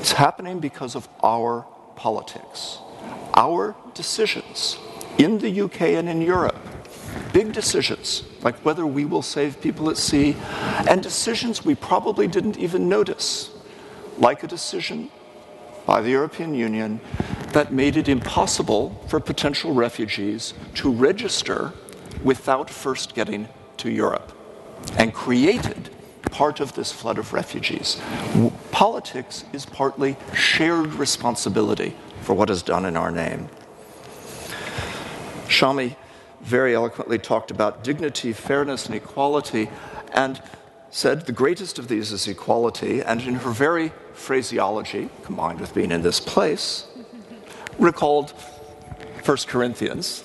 It's 0.00 0.12
happening 0.12 0.60
because 0.60 0.94
of 0.94 1.08
our 1.22 1.66
politics, 1.94 2.78
our 3.34 3.74
decisions 3.94 4.78
in 5.18 5.38
the 5.38 5.62
UK 5.62 5.82
and 5.82 6.08
in 6.08 6.20
Europe. 6.20 6.56
Big 7.32 7.52
decisions, 7.52 8.24
like 8.42 8.56
whether 8.64 8.86
we 8.86 9.04
will 9.04 9.22
save 9.22 9.60
people 9.60 9.90
at 9.90 9.96
sea, 9.96 10.36
and 10.88 11.02
decisions 11.02 11.64
we 11.64 11.74
probably 11.74 12.26
didn't 12.26 12.56
even 12.58 12.88
notice, 12.88 13.50
like 14.18 14.42
a 14.42 14.46
decision 14.46 15.10
by 15.86 16.00
the 16.00 16.10
European 16.10 16.54
Union 16.54 17.00
that 17.56 17.72
made 17.72 17.96
it 17.96 18.06
impossible 18.06 18.94
for 19.08 19.18
potential 19.18 19.72
refugees 19.72 20.52
to 20.74 20.92
register 20.92 21.72
without 22.22 22.68
first 22.68 23.14
getting 23.14 23.48
to 23.78 23.90
Europe 23.90 24.30
and 24.98 25.14
created 25.14 25.88
part 26.30 26.60
of 26.60 26.74
this 26.74 26.92
flood 26.92 27.16
of 27.16 27.32
refugees. 27.32 27.98
Politics 28.72 29.46
is 29.54 29.64
partly 29.64 30.18
shared 30.34 30.92
responsibility 30.96 31.96
for 32.20 32.34
what 32.34 32.50
is 32.50 32.62
done 32.62 32.84
in 32.84 32.94
our 32.94 33.10
name. 33.10 33.48
Shami 35.46 35.96
very 36.42 36.74
eloquently 36.74 37.16
talked 37.16 37.50
about 37.50 37.82
dignity, 37.82 38.34
fairness, 38.34 38.84
and 38.84 38.94
equality, 38.94 39.70
and 40.12 40.42
said 40.90 41.24
the 41.24 41.32
greatest 41.32 41.78
of 41.78 41.88
these 41.88 42.12
is 42.12 42.28
equality, 42.28 43.00
and 43.00 43.22
in 43.22 43.36
her 43.36 43.50
very 43.50 43.92
phraseology, 44.12 45.08
combined 45.24 45.58
with 45.58 45.72
being 45.72 45.90
in 45.90 46.02
this 46.02 46.20
place, 46.20 46.85
recalled 47.78 48.30
1 49.24 49.36
Corinthians, 49.46 50.24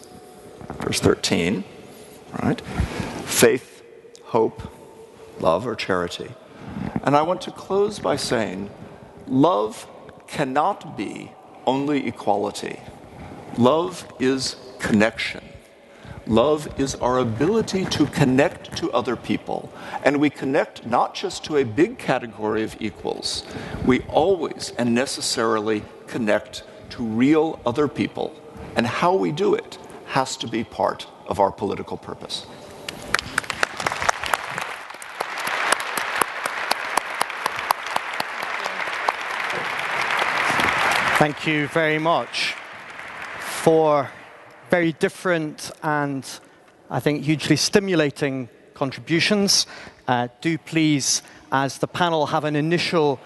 verse 0.79 0.99
13, 0.99 1.63
right? 2.41 2.61
Faith, 3.25 3.83
hope, 4.25 4.61
love, 5.39 5.65
or 5.65 5.75
charity. 5.75 6.31
And 7.03 7.15
I 7.15 7.21
want 7.23 7.41
to 7.41 7.51
close 7.51 7.99
by 7.99 8.15
saying 8.15 8.69
love 9.27 9.87
cannot 10.27 10.95
be 10.95 11.31
only 11.65 12.07
equality. 12.07 12.79
Love 13.57 14.11
is 14.19 14.55
connection. 14.79 15.43
Love 16.27 16.79
is 16.79 16.95
our 16.95 17.17
ability 17.17 17.83
to 17.85 18.05
connect 18.05 18.77
to 18.77 18.91
other 18.91 19.15
people. 19.15 19.71
And 20.03 20.17
we 20.17 20.29
connect 20.29 20.85
not 20.85 21.13
just 21.15 21.43
to 21.45 21.57
a 21.57 21.65
big 21.65 21.97
category 21.97 22.63
of 22.63 22.79
equals, 22.79 23.43
we 23.85 24.01
always 24.01 24.71
and 24.77 24.93
necessarily 24.93 25.83
connect 26.07 26.63
to 26.91 27.03
real 27.03 27.59
other 27.65 27.87
people. 27.87 28.33
And 28.75 28.87
how 28.87 29.15
we 29.15 29.31
do 29.31 29.53
it 29.53 29.77
has 30.07 30.37
to 30.37 30.47
be 30.47 30.63
part 30.63 31.07
of 31.27 31.39
our 31.39 31.51
political 31.51 31.97
purpose. 31.97 32.45
Thank 41.17 41.45
you 41.45 41.67
very 41.67 41.99
much 41.99 42.55
for 43.39 44.09
very 44.71 44.93
different 44.93 45.69
and 45.83 46.25
I 46.89 46.99
think 46.99 47.23
hugely 47.23 47.55
stimulating 47.55 48.49
contributions. 48.73 49.67
Uh, 50.07 50.27
do 50.41 50.57
please, 50.57 51.21
as 51.51 51.77
the 51.77 51.87
panel, 51.87 52.25
have 52.25 52.43
an 52.43 52.55
initial 52.55 53.19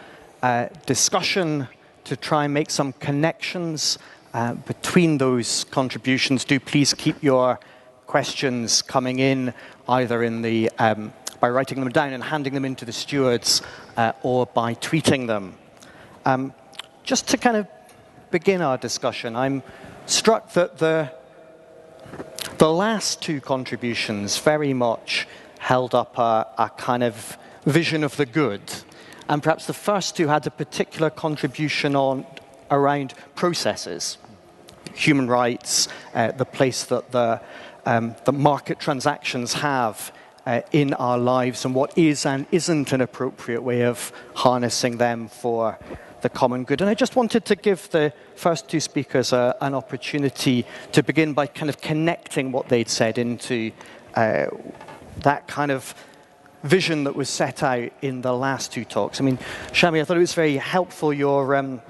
uh, 0.43 0.68
discussion 0.86 1.68
to 2.06 2.16
try 2.16 2.45
and 2.45 2.53
make 2.53 2.70
some 2.70 2.93
connections 2.93 3.99
uh, 4.34 4.53
between 4.53 5.18
those 5.18 5.66
contributions. 5.66 6.45
Do 6.45 6.60
please 6.60 6.93
keep 6.93 7.22
your 7.22 7.60
questions 8.08 8.82
coming 8.82 9.20
in 9.20 9.53
either 9.88 10.24
in 10.24 10.41
the 10.41 10.70
um, 10.80 11.14
by 11.39 11.49
writing 11.49 11.80
them 11.80 11.89
down 11.89 12.14
and 12.14 12.24
handing 12.24 12.53
them 12.53 12.66
into 12.66 12.86
the 12.86 12.91
stewards 12.91 13.62
uh, 13.97 14.14
or 14.24 14.45
by 14.47 14.74
tweeting 14.76 15.28
them. 15.28 15.56
Um, 16.26 16.53
just 17.03 17.28
to 17.30 17.38
kind 17.38 17.58
of 17.58 17.68
begin 18.32 18.62
our 18.62 18.78
discussion, 18.78 19.36
I'm 19.36 19.62
struck 20.06 20.53
that 20.53 20.78
the, 20.78 21.12
the 22.58 22.72
last 22.72 23.22
two 23.22 23.41
contributions 23.41 24.38
very 24.39 24.74
much 24.74 25.28
held 25.60 25.93
up 25.93 26.18
a, 26.18 26.47
a 26.58 26.72
kind 26.78 27.03
of 27.03 27.38
vision 27.66 28.03
of 28.03 28.16
the 28.18 28.26
good. 28.26 28.62
And 29.28 29.41
perhaps 29.41 29.65
the 29.65 29.73
first 29.73 30.15
two 30.15 30.28
had 30.28 30.45
a 30.47 30.51
particular 30.51 31.09
contribution 31.09 31.95
on 31.95 32.26
around 32.69 33.13
processes, 33.36 34.17
human 34.93 35.28
rights, 35.28 35.88
uh, 36.13 36.32
the 36.32 36.45
place 36.45 36.84
that 36.86 37.11
the, 37.11 37.41
um, 37.86 38.15
the 38.26 38.32
market 38.32 38.80
transactions 38.80 39.53
have 39.53 40.11
uh, 40.45 40.61
in 40.71 40.93
our 40.93 41.17
lives, 41.17 41.65
and 41.65 41.73
what 41.73 41.97
is 41.97 42.26
and 42.26 42.45
isn't 42.51 42.93
an 42.93 43.01
appropriate 43.01 43.63
way 43.63 43.82
of 43.84 44.11
harnessing 44.36 44.97
them 44.97 45.28
for 45.28 45.78
the 46.21 46.30
common 46.30 46.63
good. 46.63 46.82
And 46.82 46.89
I 46.89 46.93
just 46.93 47.15
wanted 47.15 47.45
to 47.45 47.55
give 47.55 47.89
the 47.89 48.13
first 48.36 48.69
two 48.69 48.80
speakers 48.80 49.34
a, 49.34 49.55
an 49.61 49.73
opportunity 49.73 50.65
to 50.91 51.01
begin 51.01 51.34
by 51.34 51.47
kind 51.47 51.69
of 51.69 51.82
connecting 51.82 52.51
what 52.51 52.69
they'd 52.69 52.89
said 52.89 53.17
into 53.17 53.71
uh, 54.13 54.45
that 55.17 55.47
kind 55.47 55.71
of 55.71 55.95
vision 56.66 57.03
that 57.05 57.16
was 57.16 57.30
set 57.30 57.63
out 57.63 57.91
in 58.01 58.22
the 58.22 58.34
last 58.34 58.74
two 58.74 58.84
talks. 58.86 59.22
I 59.22 59.24
mean, 59.24 59.38
Shami, 59.72 60.01
I 60.01 60.03
thought 60.03 60.18
it 60.18 60.22
was 60.22 60.34
very 60.34 60.57
helpful 60.57 61.13
your, 61.13 61.55
um, 61.55 61.82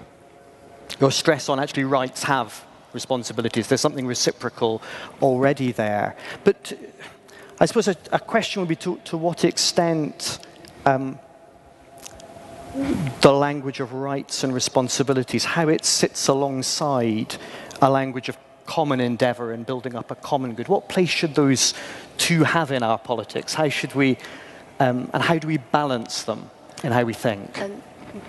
your 1.00 1.12
stress 1.12 1.50
on 1.50 1.60
actually 1.60 1.86
rights 1.86 2.24
have 2.24 2.66
responsibilities. 2.94 3.68
There's 3.68 3.82
something 3.82 4.08
reciprocal 4.08 4.82
already 5.22 5.72
there. 5.72 6.16
But 6.44 6.74
I 7.60 7.66
suppose 7.66 7.88
a, 7.88 7.96
a 8.12 8.20
question 8.20 8.62
would 8.62 8.70
be 8.70 8.76
to, 8.78 8.98
to 9.06 9.18
what 9.18 9.46
extent 9.46 10.40
um, 10.86 11.20
the 13.22 13.32
language 13.32 13.80
of 13.80 13.94
rights 13.94 14.44
and 14.44 14.54
responsibilities, 14.54 15.46
how 15.46 15.70
it 15.70 15.86
sits 15.86 16.28
alongside 16.28 17.36
a 17.82 17.90
language 17.90 18.30
of 18.30 18.38
common 18.66 19.00
endeavor 19.00 19.54
and 19.54 19.66
building 19.66 19.96
up 19.96 20.12
a 20.12 20.16
common 20.16 20.54
good. 20.54 20.68
What 20.68 20.90
place 20.90 21.10
should 21.10 21.36
those 21.36 21.74
two 22.18 22.44
have 22.44 22.72
in 22.72 22.84
our 22.84 22.98
politics? 22.98 23.54
How 23.54 23.70
should 23.70 23.94
we, 23.96 24.18
um, 24.80 25.10
and 25.14 25.24
how 25.24 25.38
do 25.38 25.48
we 25.48 25.58
balance 25.58 26.24
them 26.24 26.50
in 26.84 26.92
how 26.92 27.04
we 27.04 27.14
think? 27.14 27.62
Um, 27.62 27.82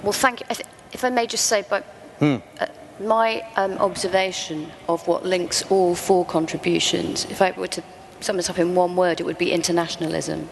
well, 0.02 0.12
thank 0.12 0.40
you. 0.40 0.46
If 0.92 1.04
I 1.04 1.10
may 1.10 1.26
just 1.26 1.46
say, 1.46 1.64
but 1.68 1.84
hmm. 2.18 2.36
uh, 2.60 2.66
my 3.00 3.46
um, 3.56 3.72
observation 3.78 4.70
of 4.88 5.06
what 5.06 5.24
links 5.24 5.62
all 5.70 5.94
four 5.94 6.24
contributions, 6.24 7.24
if 7.26 7.42
I 7.42 7.50
were 7.52 7.68
to 7.68 7.82
sum 8.20 8.38
it 8.38 8.48
up 8.48 8.58
in 8.58 8.74
one 8.74 8.96
word, 8.96 9.20
it 9.20 9.24
would 9.24 9.38
be 9.38 9.52
internationalism. 9.52 10.48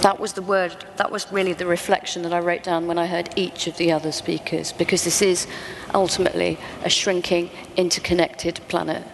That 0.00 0.18
was 0.18 0.32
the 0.32 0.42
word, 0.42 0.84
that 0.96 1.12
was 1.12 1.30
really 1.30 1.52
the 1.52 1.66
reflection 1.66 2.22
that 2.22 2.32
I 2.32 2.40
wrote 2.40 2.64
down 2.64 2.86
when 2.86 2.98
I 2.98 3.06
heard 3.06 3.28
each 3.36 3.66
of 3.66 3.76
the 3.76 3.92
other 3.92 4.10
speakers, 4.10 4.72
because 4.72 5.04
this 5.04 5.22
is 5.22 5.46
ultimately 5.94 6.58
a 6.82 6.90
shrinking, 6.90 7.50
interconnected 7.76 8.60
planet. 8.68 9.04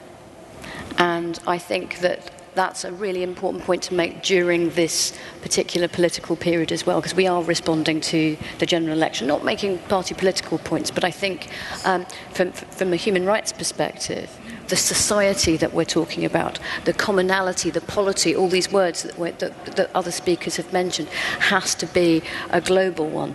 And 0.97 1.39
I 1.47 1.59
think 1.59 1.99
that 1.99 2.31
that's 2.59 2.85
a 2.85 2.93
really 2.93 3.23
important 3.23 3.63
point 3.63 3.85
to 3.85 3.95
make 3.95 4.23
during 4.23 4.71
this 4.71 5.17
particular 5.43 5.87
political 5.87 6.35
period 6.35 6.73
as 6.73 6.85
well, 6.85 7.01
because 7.01 7.15
we 7.15 7.27
are 7.27 7.43
responding 7.45 8.01
to 8.01 8.37
the 8.59 8.67
general 8.67 8.97
election, 8.97 9.29
not 9.29 9.45
making 9.45 9.79
party 9.89 10.15
political 10.15 10.59
points, 10.59 10.91
but 10.91 11.05
I 11.05 11.13
think 11.13 11.49
um, 11.85 12.05
from, 12.33 12.51
from 12.51 12.93
a 12.93 12.97
human 12.97 13.25
rights 13.25 13.53
perspective, 13.53 14.37
the 14.67 14.77
society 14.77 15.57
that 15.57 15.73
we're 15.73 15.85
talking 15.85 16.25
about, 16.25 16.59
the 16.85 16.93
commonality, 16.93 17.71
the 17.71 17.81
polity, 17.81 18.35
all 18.35 18.49
these 18.49 18.73
words 18.73 19.05
that, 19.05 19.39
that, 19.39 19.77
that 19.77 19.91
other 19.95 20.11
speakers 20.11 20.57
have 20.57 20.73
mentioned, 20.73 21.09
has 21.39 21.75
to 21.77 21.87
be 21.87 22.23
a 22.51 22.61
global 22.61 23.09
one. 23.09 23.35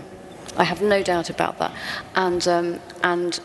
I 0.57 0.65
have 0.65 0.81
no 0.81 1.01
doubt 1.01 1.29
about 1.29 1.57
that. 1.59 1.73
And, 2.15 2.47
um, 2.47 2.79
and 3.03 3.39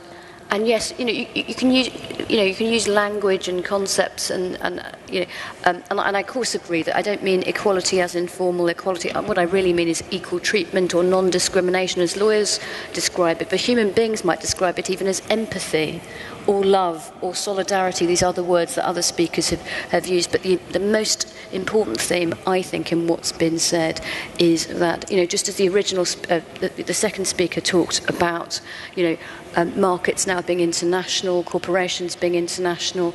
and 0.51 0.67
yes, 0.67 0.95
you 0.99 1.05
know, 1.05 1.13
you, 1.13 1.27
you, 1.35 1.55
can 1.55 1.71
use, 1.71 1.89
you 2.29 2.39
know, 2.39 2.43
you 2.43 2.55
can 2.55 2.69
use 2.69 2.89
language 2.89 3.49
and 3.49 3.63
concepts, 3.63 4.31
and, 4.31 4.57
and 4.63 4.83
you 5.11 5.21
know, 5.21 5.27
um, 5.65 5.83
and, 5.91 6.01
and, 6.01 6.17
I 6.17 6.21
of 6.21 6.27
course 6.27 6.55
agree 6.55 6.83
that 6.85 6.97
I 6.97 7.03
don't 7.03 7.23
mean 7.23 7.43
equality 7.43 8.01
as 8.01 8.15
informal 8.15 8.69
equality. 8.69 9.11
Uh, 9.11 9.23
what 9.23 9.39
I 9.39 9.43
really 9.43 9.75
mean 9.75 9.89
is 9.89 10.03
equal 10.11 10.41
treatment 10.41 10.95
or 10.95 11.03
non-discrimination, 11.03 12.01
as 12.01 12.17
lawyers 12.17 12.61
describe 12.95 13.43
it. 13.43 13.51
But 13.51 13.61
human 13.61 13.91
beings 13.93 14.25
might 14.25 14.41
describe 14.41 14.79
it 14.79 14.89
even 14.89 15.07
as 15.07 15.23
empathy 15.29 16.01
or 16.47 16.65
love 16.65 17.13
or 17.21 17.35
solidarity. 17.35 18.07
These 18.07 18.23
are 18.23 18.33
the 18.33 18.43
words 18.43 18.75
that 18.77 18.87
other 18.87 19.03
speakers 19.03 19.51
have, 19.51 19.61
have 19.91 20.07
used. 20.07 20.33
But 20.33 20.43
the, 20.43 20.57
the 20.73 20.81
most 20.81 21.33
important 21.53 22.01
theme, 22.01 22.35
I 22.47 22.63
think, 22.63 22.91
in 22.91 23.07
what's 23.07 23.33
been 23.33 23.59
said 23.59 24.01
is 24.39 24.67
that, 24.67 25.11
you 25.11 25.19
know, 25.19 25.27
just 25.27 25.49
as 25.49 25.57
the 25.57 25.69
original, 25.69 26.07
uh, 26.31 26.41
the, 26.61 26.69
the 26.85 26.95
second 26.95 27.27
speaker 27.27 27.61
talked 27.61 28.09
about, 28.09 28.63
you 28.97 29.03
know, 29.05 29.17
um, 29.59 29.79
markets 29.79 30.27
now 30.27 30.41
being 30.41 30.61
international, 30.61 31.43
corporations 31.43 32.15
being 32.15 32.37
international, 32.37 33.13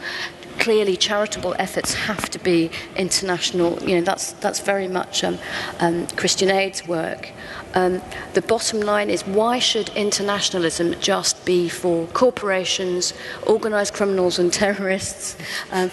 clearly 0.59 0.97
charitable 0.97 1.55
efforts 1.57 1.93
have 1.93 2.29
to 2.29 2.39
be 2.39 2.69
international. 2.95 3.81
You 3.81 3.95
know, 3.95 4.01
that's, 4.01 4.33
that's 4.33 4.59
very 4.59 4.87
much 4.87 5.23
um, 5.23 5.37
um, 5.79 6.07
Christian 6.07 6.51
Aid's 6.51 6.85
work. 6.87 7.31
Um, 7.76 8.01
the 8.34 8.41
bottom 8.41 8.82
line 8.82 9.09
is 9.09 9.26
why 9.26 9.59
should 9.59 9.89
internationalism 9.89 10.99
just 10.99 11.43
be 11.45 11.69
for 11.69 12.07
corporations, 12.07 13.13
organized 13.47 13.93
criminals 13.93 14.39
and 14.39 14.53
terrorists, 14.63 15.38
um, 15.71 15.89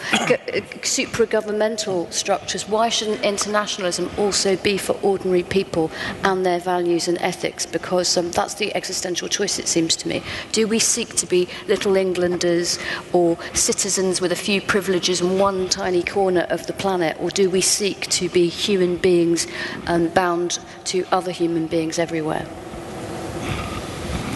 supra 0.83 1.27
governmental 1.27 2.11
structures? 2.11 2.69
Why 2.69 2.89
shouldn't 2.89 3.23
internationalism 3.23 4.11
also 4.19 4.57
be 4.57 4.77
for 4.77 4.93
ordinary 5.03 5.43
people 5.43 5.91
and 6.23 6.45
their 6.45 6.61
values 6.61 7.09
and 7.09 7.17
ethics? 7.21 7.65
Because 7.65 8.17
um, 8.17 8.31
that's 8.31 8.55
the 8.55 8.75
existential 8.75 9.29
choice, 9.29 9.59
it 9.59 9.69
seems 9.69 9.97
to 9.97 10.09
me. 10.09 10.23
Do 10.53 10.67
we 10.67 10.79
seek 10.79 11.15
to 11.17 11.27
be 11.27 11.49
little 11.67 11.97
Englanders 11.97 12.79
or 13.13 13.39
citizens 13.55 14.21
with 14.21 14.33
a 14.33 14.37
few 14.37 14.61
privileges 14.61 15.21
in 15.21 15.39
one 15.39 15.69
tiny 15.69 16.03
corner 16.03 16.47
of 16.51 16.67
the 16.67 16.73
planet, 16.73 17.17
or 17.21 17.31
do 17.31 17.49
we 17.49 17.61
seek 17.61 18.07
to 18.09 18.29
be 18.29 18.49
human 18.49 18.97
beings 18.97 19.47
um, 19.87 20.09
bound 20.09 20.59
to 20.85 21.05
other 21.11 21.31
human 21.31 21.67
beings 21.71 21.99
everywhere. 21.99 22.45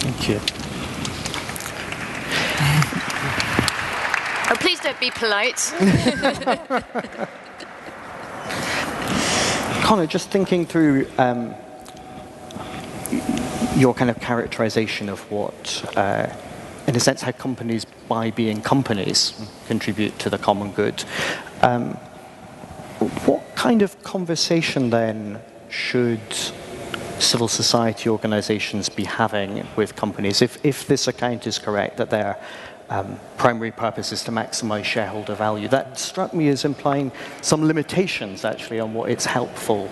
Thank 0.01 0.29
you. 0.29 0.41
Oh, 4.51 4.57
please 4.61 4.79
don't 4.81 4.99
be 5.01 5.11
polite. 5.11 5.73
Conor, 9.83 10.07
just 10.07 10.31
thinking 10.31 10.65
through 10.65 11.07
um, 11.19 11.55
your 13.77 13.95
kind 13.95 14.11
of 14.11 14.21
characterization 14.21 15.09
of 15.09 15.21
what, 15.31 15.85
uh, 15.97 16.29
in 16.87 16.95
a 16.95 17.01
sense, 17.01 17.23
how 17.23 17.33
companies, 17.33 17.85
by 18.09 18.31
being 18.31 18.63
companies, 18.63 19.35
contribute 19.67 20.19
to 20.21 20.31
the 20.31 20.39
common 20.39 20.71
good. 20.73 21.05
Um, 21.63 21.95
what 23.27 23.55
kind 23.57 23.83
of 23.83 24.01
conversation 24.03 24.91
then 24.91 25.41
should 25.69 26.21
civil 27.19 27.49
society 27.49 28.09
organizations 28.09 28.89
be 28.89 29.05
having 29.05 29.67
with 29.77 29.95
companies 29.97 30.43
if, 30.43 30.65
if 30.65 30.87
this 30.87 31.09
account 31.09 31.47
is 31.47 31.59
correct 31.59 31.97
that 31.97 32.11
they're 32.11 32.39
um, 32.91 33.19
primary 33.37 33.71
purpose 33.71 34.13
is 34.13 34.23
to 34.25 34.31
maximize 34.31 34.85
shareholder 34.85 35.35
value. 35.35 35.69
That 35.69 35.99
struck 35.99 36.35
me 36.35 36.49
as 36.49 36.65
implying 36.65 37.13
some 37.41 37.67
limitations, 37.67 38.45
actually, 38.45 38.81
on 38.81 38.93
what 38.93 39.11
it's 39.11 39.25
helpful 39.25 39.89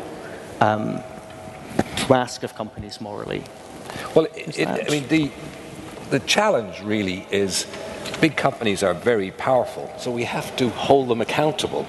um, 0.60 1.00
to 1.96 2.14
ask 2.14 2.42
of 2.42 2.54
companies 2.54 3.00
morally. 3.00 3.42
Well, 4.14 4.26
it, 4.26 4.58
it, 4.58 4.68
I 4.68 4.90
mean, 4.90 5.08
the, 5.08 5.30
the 6.10 6.20
challenge 6.20 6.80
really 6.82 7.26
is 7.30 7.66
big 8.20 8.36
companies 8.36 8.82
are 8.82 8.94
very 8.94 9.30
powerful, 9.32 9.92
so 9.98 10.10
we 10.10 10.24
have 10.24 10.54
to 10.56 10.68
hold 10.70 11.08
them 11.08 11.20
accountable. 11.20 11.86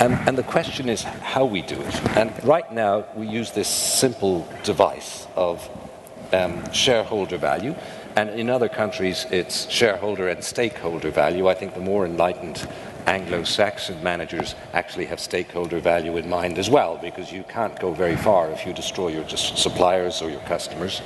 And, 0.00 0.14
and, 0.26 0.38
the 0.38 0.42
question 0.42 0.88
is 0.88 1.02
how 1.02 1.44
we 1.44 1.60
do 1.60 1.78
it. 1.78 2.16
And 2.16 2.32
right 2.42 2.72
now, 2.72 3.04
we 3.14 3.26
use 3.26 3.50
this 3.50 3.68
simple 3.68 4.48
device 4.64 5.26
of 5.36 5.68
um, 6.32 6.72
shareholder 6.72 7.36
value. 7.36 7.74
And 8.16 8.30
in 8.30 8.48
other 8.48 8.70
countries, 8.70 9.26
it's 9.30 9.70
shareholder 9.70 10.28
and 10.28 10.42
stakeholder 10.42 11.10
value. 11.10 11.48
I 11.48 11.54
think 11.54 11.74
the 11.74 11.80
more 11.80 12.06
enlightened 12.06 12.66
Anglo 13.06 13.44
Saxon 13.44 14.02
managers 14.02 14.54
actually 14.72 15.04
have 15.04 15.20
stakeholder 15.20 15.80
value 15.80 16.16
in 16.16 16.30
mind 16.30 16.58
as 16.58 16.70
well, 16.70 16.96
because 16.96 17.30
you 17.30 17.42
can't 17.42 17.78
go 17.78 17.92
very 17.92 18.16
far 18.16 18.50
if 18.50 18.64
you 18.64 18.72
destroy 18.72 19.08
your 19.08 19.28
suppliers 19.28 20.22
or 20.22 20.30
your 20.30 20.40
customers. 20.40 21.02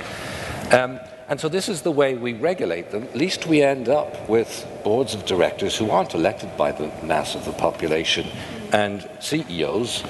Um, 0.71 1.01
and 1.27 1.39
so 1.39 1.49
this 1.49 1.67
is 1.67 1.81
the 1.81 1.91
way 1.91 2.15
we 2.15 2.33
regulate 2.33 2.91
them. 2.91 3.03
At 3.03 3.15
least 3.15 3.45
we 3.45 3.61
end 3.61 3.89
up 3.89 4.29
with 4.29 4.65
boards 4.83 5.15
of 5.15 5.25
directors 5.25 5.75
who 5.75 5.89
aren't 5.89 6.13
elected 6.13 6.55
by 6.55 6.71
the 6.71 6.87
mass 7.03 7.35
of 7.35 7.43
the 7.45 7.53
population 7.53 8.27
and 8.75 9.09
CEOs 9.21 10.03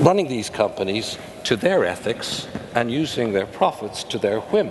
running 0.00 0.28
these 0.28 0.48
companies 0.48 1.18
to 1.44 1.56
their 1.56 1.84
ethics 1.84 2.48
and 2.74 2.90
using 2.90 3.32
their 3.32 3.44
profits 3.44 4.02
to 4.04 4.18
their 4.18 4.40
whim. 4.40 4.70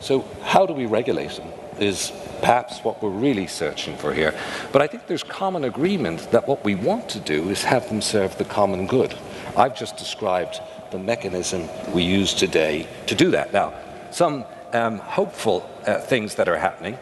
So 0.00 0.24
how 0.42 0.64
do 0.64 0.72
we 0.72 0.86
regulate 0.86 1.32
them 1.32 1.48
is 1.78 2.12
perhaps 2.40 2.78
what 2.80 3.02
we're 3.02 3.10
really 3.10 3.46
searching 3.46 3.94
for 3.98 4.14
here. 4.14 4.34
But 4.72 4.80
I 4.80 4.86
think 4.86 5.06
there's 5.06 5.22
common 5.22 5.64
agreement 5.64 6.30
that 6.30 6.48
what 6.48 6.64
we 6.64 6.74
want 6.76 7.10
to 7.10 7.20
do 7.20 7.50
is 7.50 7.62
have 7.64 7.86
them 7.88 8.00
serve 8.00 8.38
the 8.38 8.44
common 8.44 8.86
good. 8.86 9.14
I've 9.54 9.76
just 9.76 9.98
described 9.98 10.60
the 10.90 10.98
mechanism 10.98 11.68
we 11.92 12.04
use 12.04 12.32
today 12.32 12.88
to 13.06 13.14
do 13.14 13.30
that. 13.32 13.52
Now, 13.52 13.74
some 14.10 14.46
um, 14.72 14.98
hopeful 14.98 15.68
uh, 15.86 15.98
things 15.98 16.36
that 16.36 16.48
are 16.48 16.56
happening. 16.56 16.98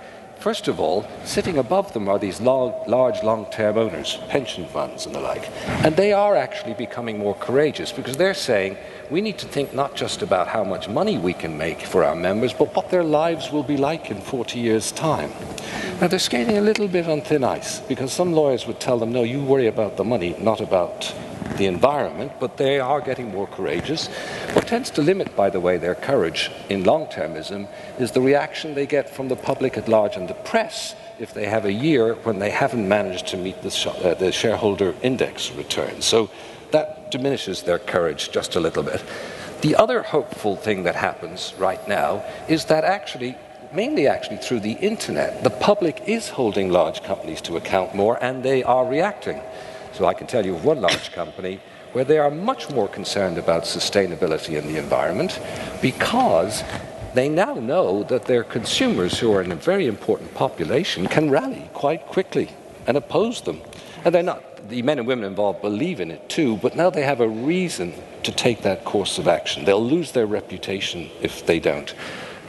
First 0.47 0.68
of 0.68 0.78
all, 0.78 1.05
sitting 1.24 1.59
above 1.59 1.92
them 1.92 2.09
are 2.09 2.20
these 2.20 2.40
large 2.40 3.20
long 3.24 3.47
term 3.47 3.76
owners, 3.76 4.20
pension 4.28 4.64
funds 4.66 5.05
and 5.05 5.12
the 5.12 5.18
like. 5.18 5.51
And 5.84 5.97
they 5.97 6.12
are 6.12 6.36
actually 6.36 6.74
becoming 6.74 7.18
more 7.18 7.34
courageous 7.34 7.90
because 7.90 8.16
they're 8.16 8.32
saying 8.32 8.76
we 9.11 9.20
need 9.20 9.38
to 9.38 9.49
think 9.49 9.74
not 9.74 9.97
just 9.97 10.22
about 10.22 10.47
how 10.47 10.62
much 10.62 10.88
money 10.88 11.18
we 11.18 11.32
can 11.32 11.59
make 11.59 11.82
for 11.82 12.05
our 12.05 12.14
members, 12.14 12.53
but 12.53 12.72
what 12.76 12.90
their 12.90 13.03
lives 13.03 13.51
will 13.51 13.64
be 13.64 13.76
like 13.76 14.09
in 14.09 14.20
40 14.20 14.61
years' 14.61 14.92
time. 14.92 15.32
Now, 16.01 16.07
they're 16.07 16.20
skating 16.20 16.59
a 16.59 16.61
little 16.61 16.86
bit 16.86 17.09
on 17.09 17.22
thin 17.22 17.42
ice 17.42 17.80
because 17.80 18.12
some 18.12 18.32
lawyers 18.32 18.68
would 18.68 18.78
tell 18.78 19.01
them, 19.01 19.11
no, 19.12 19.24
you 19.24 19.42
worry 19.42 19.66
about 19.66 19.97
the 19.97 20.05
money, 20.05 20.36
not 20.38 20.61
about 20.61 21.12
the 21.57 21.66
environment, 21.66 22.32
but 22.40 22.57
they 22.57 22.80
are 22.80 23.01
getting 23.01 23.30
more 23.30 23.47
courageous. 23.47 24.09
What 24.53 24.66
tends 24.66 24.90
to 24.90 25.03
limit, 25.03 25.34
by 25.36 25.51
the 25.51 25.61
way, 25.61 25.78
their 25.78 25.94
courage 25.94 26.51
in 26.68 26.84
long 26.84 27.07
termism 27.07 27.68
is 27.99 28.12
the 28.12 28.20
reaction 28.20 28.74
they 28.74 28.86
get 28.86 29.09
from 29.09 29.28
the 29.28 29.36
public 29.36 29.76
at 29.76 29.88
large 29.88 30.16
and 30.16 30.28
the 30.28 30.34
press 30.34 30.94
if 31.18 31.32
they 31.32 31.47
have 31.47 31.64
a 31.64 31.72
year 31.72 32.14
when 32.24 32.38
they 32.38 32.51
haven't 32.51 32.86
managed 32.86 33.26
to 33.28 33.36
meet 33.36 33.62
the, 33.62 33.70
sh- 33.70 33.86
uh, 33.86 34.14
the 34.14 34.32
shareholder 34.32 34.94
index 35.03 35.51
return. 35.53 36.03
So 36.03 36.30
that 36.72 37.11
diminishes 37.11 37.62
their 37.62 37.78
courage 37.78 38.30
just 38.30 38.57
a 38.57 38.61
little 38.61 38.82
bit. 38.82 39.03
The 39.62 39.76
other 39.76 40.03
hopeful 40.03 40.57
thing 40.57 40.82
that 40.82 40.94
happens 40.94 41.55
right 41.59 41.86
now 41.88 42.22
is 42.49 42.66
that 42.66 42.84
actually 42.84 43.36
mainly 43.72 44.07
actually 44.07 44.38
through 44.38 44.61
the 44.61 44.72
internet, 44.72 45.42
the 45.42 45.51
public 45.51 46.03
is 46.07 46.28
holding 46.28 46.70
large 46.70 47.03
companies 47.03 47.40
to 47.42 47.57
account 47.57 47.94
more 47.94 48.22
and 48.22 48.42
they 48.42 48.62
are 48.62 48.86
reacting. 48.86 49.40
So 49.97 50.05
I 50.05 50.12
can 50.12 50.26
tell 50.26 50.44
you 50.44 50.55
of 50.55 50.62
one 50.62 50.82
large 50.82 51.11
company 51.12 51.59
where 51.92 52.05
they 52.05 52.18
are 52.18 52.30
much 52.30 52.68
more 52.68 52.86
concerned 52.86 53.38
about 53.38 53.62
sustainability 53.62 54.59
and 54.59 54.68
the 54.68 54.76
environment 54.76 55.40
because 55.80 56.62
they 57.14 57.30
now 57.30 57.55
know 57.55 58.03
that 58.03 58.26
their 58.26 58.44
consumers, 58.44 59.18
who 59.18 59.32
are 59.32 59.40
in 59.40 59.53
a 59.53 59.57
very 59.57 59.86
important 59.86 60.34
population, 60.34 61.07
can 61.07 61.30
rally 61.30 61.70
quite 61.72 62.07
quickly 62.09 62.51
and 62.86 62.99
oppose 62.99 63.40
them. 63.40 63.62
And 64.05 64.14
they're 64.14 64.22
not, 64.22 64.68
the 64.68 64.82
men 64.82 64.99
and 64.99 65.09
women 65.09 65.24
involved 65.24 65.62
believe 65.62 65.99
in 65.99 66.11
it 66.11 66.28
too, 66.28 66.59
but 66.59 66.76
now 66.76 66.90
they 66.90 67.03
have 67.03 67.20
a 67.20 67.28
reason 67.28 67.94
to 68.24 68.32
take 68.32 68.61
that 68.62 68.84
course 68.84 69.16
of 69.16 69.26
action. 69.26 69.64
They'll 69.64 69.82
lose 69.82 70.12
their 70.12 70.26
reputation 70.26 71.09
if 71.22 71.47
they 71.47 71.59
don't. 71.59 71.94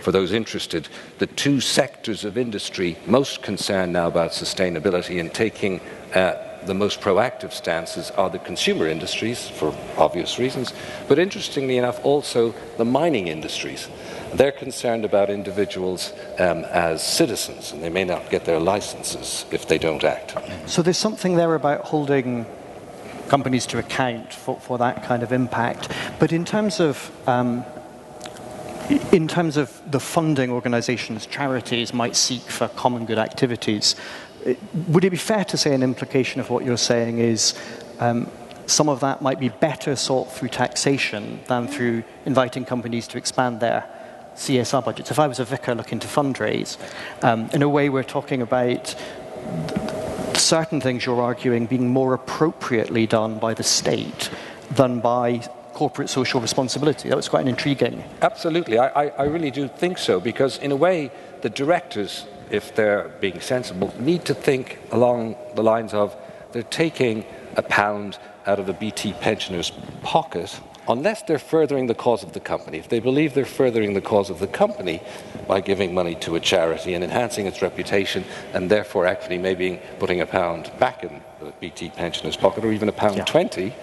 For 0.08 0.14
those 0.14 0.32
interested, 0.32 0.88
the 1.18 1.28
two 1.28 1.60
sectors 1.60 2.24
of 2.24 2.38
industry 2.38 2.96
most 3.08 3.42
concerned 3.42 3.92
now 3.92 4.08
about 4.08 4.32
sustainability 4.32 5.20
and 5.20 5.34
taking 5.34 5.82
uh, 6.16 6.36
the 6.66 6.74
most 6.74 7.02
proactive 7.02 7.52
stances 7.52 8.10
are 8.12 8.30
the 8.30 8.40
consumer 8.40 8.88
industries, 8.88 9.50
for 9.50 9.76
obvious 9.98 10.40
reasons, 10.40 10.72
but 11.10 11.20
interestingly 11.20 11.78
enough, 11.78 12.00
also 12.06 12.56
the 12.78 12.86
mining 12.86 13.28
industries. 13.28 13.90
They're 14.34 14.54
concerned 14.54 15.04
about 15.04 15.30
individuals 15.30 16.14
um, 16.40 16.64
as 16.64 17.06
citizens, 17.06 17.74
and 17.74 17.84
they 17.84 17.90
may 17.90 18.06
not 18.06 18.30
get 18.30 18.46
their 18.46 18.62
licenses 18.62 19.46
if 19.52 19.68
they 19.68 19.78
don't 19.78 20.06
act. 20.06 20.38
So 20.70 20.82
there's 20.82 20.98
something 20.98 21.36
there 21.36 21.54
about 21.54 21.82
holding 21.82 22.46
companies 23.28 23.66
to 23.66 23.78
account 23.78 24.32
for, 24.32 24.58
for 24.58 24.78
that 24.78 25.04
kind 25.04 25.22
of 25.22 25.34
impact. 25.34 25.92
But 26.18 26.32
in 26.32 26.46
terms 26.46 26.80
of 26.80 27.12
um, 27.28 27.66
in 28.90 29.28
terms 29.28 29.58
of 29.58 29.82
the 29.92 30.00
funding 30.00 30.50
organizations 30.50 31.26
charities 31.26 31.94
might 31.94 32.16
seek 32.16 32.42
for 32.42 32.68
common 32.70 33.06
good 33.06 33.18
activities, 33.18 33.96
would 34.88 35.04
it 35.04 35.10
be 35.10 35.18
fair 35.18 35.44
to 35.46 35.58
say 35.58 35.74
an 35.74 35.84
implication 35.84 36.40
of 36.40 36.50
what 36.50 36.64
you're 36.64 36.78
saying 36.78 37.20
is 37.20 37.54
um, 38.00 38.30
some 38.66 38.90
of 38.90 39.00
that 39.02 39.22
might 39.22 39.40
be 39.40 39.50
better 39.50 39.96
sought 39.96 40.32
through 40.32 40.50
taxation 40.50 41.40
than 41.48 41.68
through 41.68 42.04
inviting 42.26 42.66
companies 42.66 43.08
to 43.08 43.18
expand 43.18 43.60
their 43.60 43.86
CSR 44.36 44.84
budgets? 44.86 45.12
If 45.12 45.20
I 45.20 45.28
was 45.28 45.40
a 45.40 45.46
vicar 45.46 45.76
looking 45.76 46.00
to 46.00 46.08
fundraise, 46.08 46.78
um, 47.24 47.50
in 47.54 47.62
a 47.62 47.70
way 47.70 47.90
we're 47.90 48.04
talking 48.04 48.42
about 48.42 48.96
certain 50.36 50.80
things 50.80 51.06
you're 51.06 51.22
arguing 51.22 51.66
being 51.66 51.90
more 51.90 52.14
appropriately 52.14 53.08
done 53.08 53.40
by 53.40 53.54
the 53.54 53.64
state 53.64 54.30
than 54.72 55.00
by 55.00 55.42
corporate 55.78 56.10
social 56.10 56.42
responsibility. 56.42 57.08
That 57.10 57.16
was 57.16 57.30
quite 57.30 57.42
an 57.42 57.48
intriguing. 57.56 58.04
Absolutely, 58.22 58.78
I, 58.80 58.88
I, 59.04 59.06
I 59.10 59.24
really 59.36 59.52
do 59.52 59.68
think 59.68 59.98
so 59.98 60.20
because, 60.20 60.58
in 60.58 60.72
a 60.72 60.76
way, 60.76 61.12
the 61.42 61.50
directors 61.50 62.26
if 62.50 62.76
they're 62.76 63.10
being 63.20 63.40
sensible, 63.42 63.94
need 64.00 64.26
to 64.26 64.34
think 64.34 64.80
along 64.92 65.36
the 65.56 65.64
lines 65.64 65.94
of 65.94 66.16
they're 66.52 66.64
taking 66.64 67.26
a 67.56 67.62
pound 67.62 68.18
out 68.46 68.60
of 68.60 68.66
the 68.66 68.74
BT 68.74 69.14
pensioner's 69.14 69.72
pocket 70.02 70.60
unless 70.90 71.22
they're 71.24 71.40
furthering 71.40 71.88
the 71.88 71.94
cause 71.94 72.24
of 72.24 72.32
the 72.32 72.40
company. 72.40 72.78
If 72.78 72.88
they 72.88 73.02
believe 73.02 73.34
they're 73.34 73.46
furthering 73.46 73.94
the 73.94 74.02
cause 74.02 74.30
of 74.30 74.40
the 74.40 74.48
company 74.48 75.02
by 75.46 75.60
giving 75.60 75.94
money 75.94 76.16
to 76.16 76.36
a 76.36 76.40
charity 76.40 76.94
and 76.94 77.04
enhancing 77.04 77.46
its 77.46 77.62
reputation, 77.62 78.24
and 78.54 78.72
therefore 78.72 79.06
actually 79.06 79.38
maybe 79.38 79.82
putting 80.00 80.22
a 80.22 80.26
pound 80.26 80.72
back 80.80 81.04
in 81.04 81.22
the 81.42 81.52
BT 81.60 81.90
pensioner's 81.90 82.38
pocket 82.38 82.64
or 82.64 82.72
even 82.72 82.88
a 82.88 82.94
pound 82.94 83.18
yeah. 83.18 83.26
20, 83.26 83.74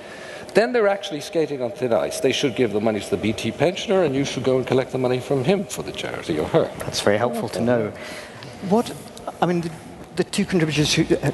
then 0.54 0.72
they're 0.72 0.88
actually 0.88 1.20
skating 1.20 1.62
on 1.62 1.72
thin 1.72 1.92
ice. 1.92 2.20
They 2.20 2.32
should 2.32 2.54
give 2.54 2.72
the 2.72 2.80
money 2.80 3.00
to 3.00 3.10
the 3.10 3.16
BT 3.16 3.52
pensioner, 3.52 4.04
and 4.04 4.14
you 4.14 4.24
should 4.24 4.44
go 4.44 4.56
and 4.56 4.66
collect 4.66 4.92
the 4.92 4.98
money 4.98 5.20
from 5.20 5.44
him 5.44 5.64
for 5.64 5.82
the 5.82 5.92
charity 5.92 6.38
or 6.38 6.46
her. 6.48 6.70
That's 6.78 7.00
very 7.00 7.18
helpful 7.18 7.48
to 7.50 7.60
know. 7.60 7.92
What, 8.68 8.94
I 9.42 9.46
mean, 9.46 9.62
the, 9.62 9.70
the 10.16 10.24
two 10.24 10.44
contributors, 10.44 10.94
who, 10.94 11.02
uh, 11.16 11.32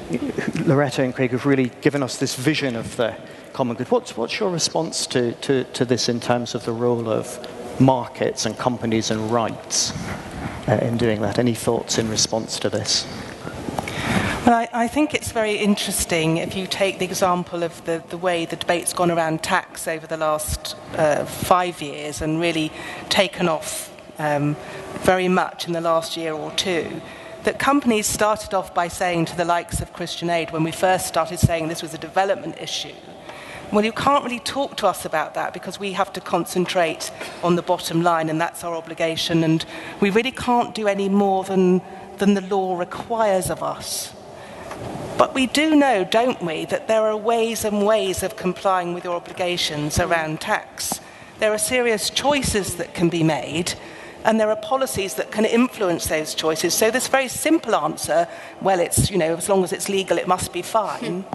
Loretta 0.65 1.03
and 1.03 1.13
Craig, 1.13 1.31
have 1.31 1.45
really 1.45 1.71
given 1.81 2.03
us 2.03 2.17
this 2.17 2.35
vision 2.35 2.75
of 2.75 2.95
the 2.97 3.15
common 3.53 3.75
good. 3.75 3.91
What's, 3.91 4.17
what's 4.17 4.39
your 4.39 4.49
response 4.49 5.05
to, 5.07 5.33
to, 5.33 5.63
to 5.65 5.85
this 5.85 6.09
in 6.09 6.19
terms 6.19 6.55
of 6.55 6.65
the 6.65 6.71
role 6.71 7.09
of 7.09 7.79
markets 7.79 8.45
and 8.45 8.57
companies 8.57 9.11
and 9.11 9.31
rights 9.31 9.93
uh, 10.67 10.79
in 10.81 10.97
doing 10.97 11.21
that? 11.21 11.37
Any 11.37 11.53
thoughts 11.53 11.97
in 11.97 12.09
response 12.09 12.59
to 12.59 12.69
this? 12.69 13.05
Well, 14.45 14.55
I, 14.55 14.69
I, 14.73 14.87
think 14.87 15.13
it's 15.13 15.31
very 15.31 15.57
interesting 15.57 16.37
if 16.37 16.55
you 16.55 16.67
take 16.67 16.99
the 16.99 17.05
example 17.05 17.63
of 17.63 17.83
the, 17.85 18.03
the 18.09 18.17
way 18.17 18.45
the 18.45 18.55
debate's 18.55 18.93
gone 18.93 19.11
around 19.11 19.43
tax 19.43 19.87
over 19.87 20.07
the 20.07 20.17
last 20.17 20.75
uh, 20.95 21.25
five 21.25 21.81
years 21.81 22.21
and 22.21 22.39
really 22.39 22.71
taken 23.09 23.47
off 23.47 23.95
um, 24.19 24.55
very 25.01 25.27
much 25.27 25.67
in 25.67 25.73
the 25.73 25.81
last 25.81 26.17
year 26.17 26.33
or 26.33 26.51
two 26.51 27.01
that 27.43 27.57
companies 27.57 28.05
started 28.05 28.53
off 28.53 28.73
by 28.73 28.87
saying 28.87 29.25
to 29.25 29.37
the 29.37 29.45
likes 29.45 29.81
of 29.81 29.93
Christian 29.93 30.29
Aid, 30.29 30.51
when 30.51 30.63
we 30.63 30.71
first 30.71 31.07
started 31.07 31.39
saying 31.39 31.67
this 31.67 31.81
was 31.81 31.93
a 31.93 31.97
development 31.97 32.57
issue, 32.59 32.93
well, 33.71 33.85
you 33.85 33.93
can't 33.93 34.23
really 34.23 34.39
talk 34.39 34.75
to 34.77 34.87
us 34.87 35.05
about 35.05 35.33
that 35.35 35.53
because 35.53 35.79
we 35.79 35.93
have 35.93 36.11
to 36.13 36.21
concentrate 36.21 37.09
on 37.41 37.55
the 37.55 37.61
bottom 37.61 38.03
line, 38.03 38.29
and 38.29 38.39
that's 38.39 38.65
our 38.65 38.75
obligation, 38.75 39.43
and 39.45 39.65
we 40.01 40.09
really 40.09 40.31
can't 40.31 40.75
do 40.75 40.87
any 40.87 41.07
more 41.07 41.45
than, 41.45 41.81
than 42.21 42.35
the 42.35 42.41
law 42.41 42.77
requires 42.77 43.49
of 43.49 43.63
us. 43.63 44.13
But 45.17 45.33
we 45.33 45.47
do 45.47 45.75
know, 45.75 46.03
don't 46.03 46.39
we, 46.43 46.65
that 46.65 46.87
there 46.87 47.01
are 47.07 47.17
ways 47.17 47.65
and 47.65 47.83
ways 47.83 48.21
of 48.21 48.35
complying 48.35 48.93
with 48.93 49.03
your 49.03 49.15
obligations 49.15 49.99
around 49.99 50.39
tax. 50.39 50.99
There 51.39 51.51
are 51.51 51.57
serious 51.57 52.11
choices 52.11 52.75
that 52.75 52.93
can 52.93 53.09
be 53.09 53.23
made 53.23 53.73
and 54.23 54.39
there 54.39 54.51
are 54.51 54.55
policies 54.55 55.15
that 55.15 55.31
can 55.31 55.45
influence 55.45 56.05
those 56.05 56.35
choices. 56.35 56.75
So 56.75 56.91
this 56.91 57.07
very 57.07 57.27
simple 57.27 57.73
answer, 57.73 58.27
well, 58.61 58.79
it's, 58.79 59.09
you 59.09 59.17
know, 59.17 59.35
as 59.35 59.49
long 59.49 59.63
as 59.63 59.73
it's 59.73 59.89
legal, 59.89 60.19
it 60.19 60.27
must 60.27 60.53
be 60.53 60.61
fine. 60.61 61.25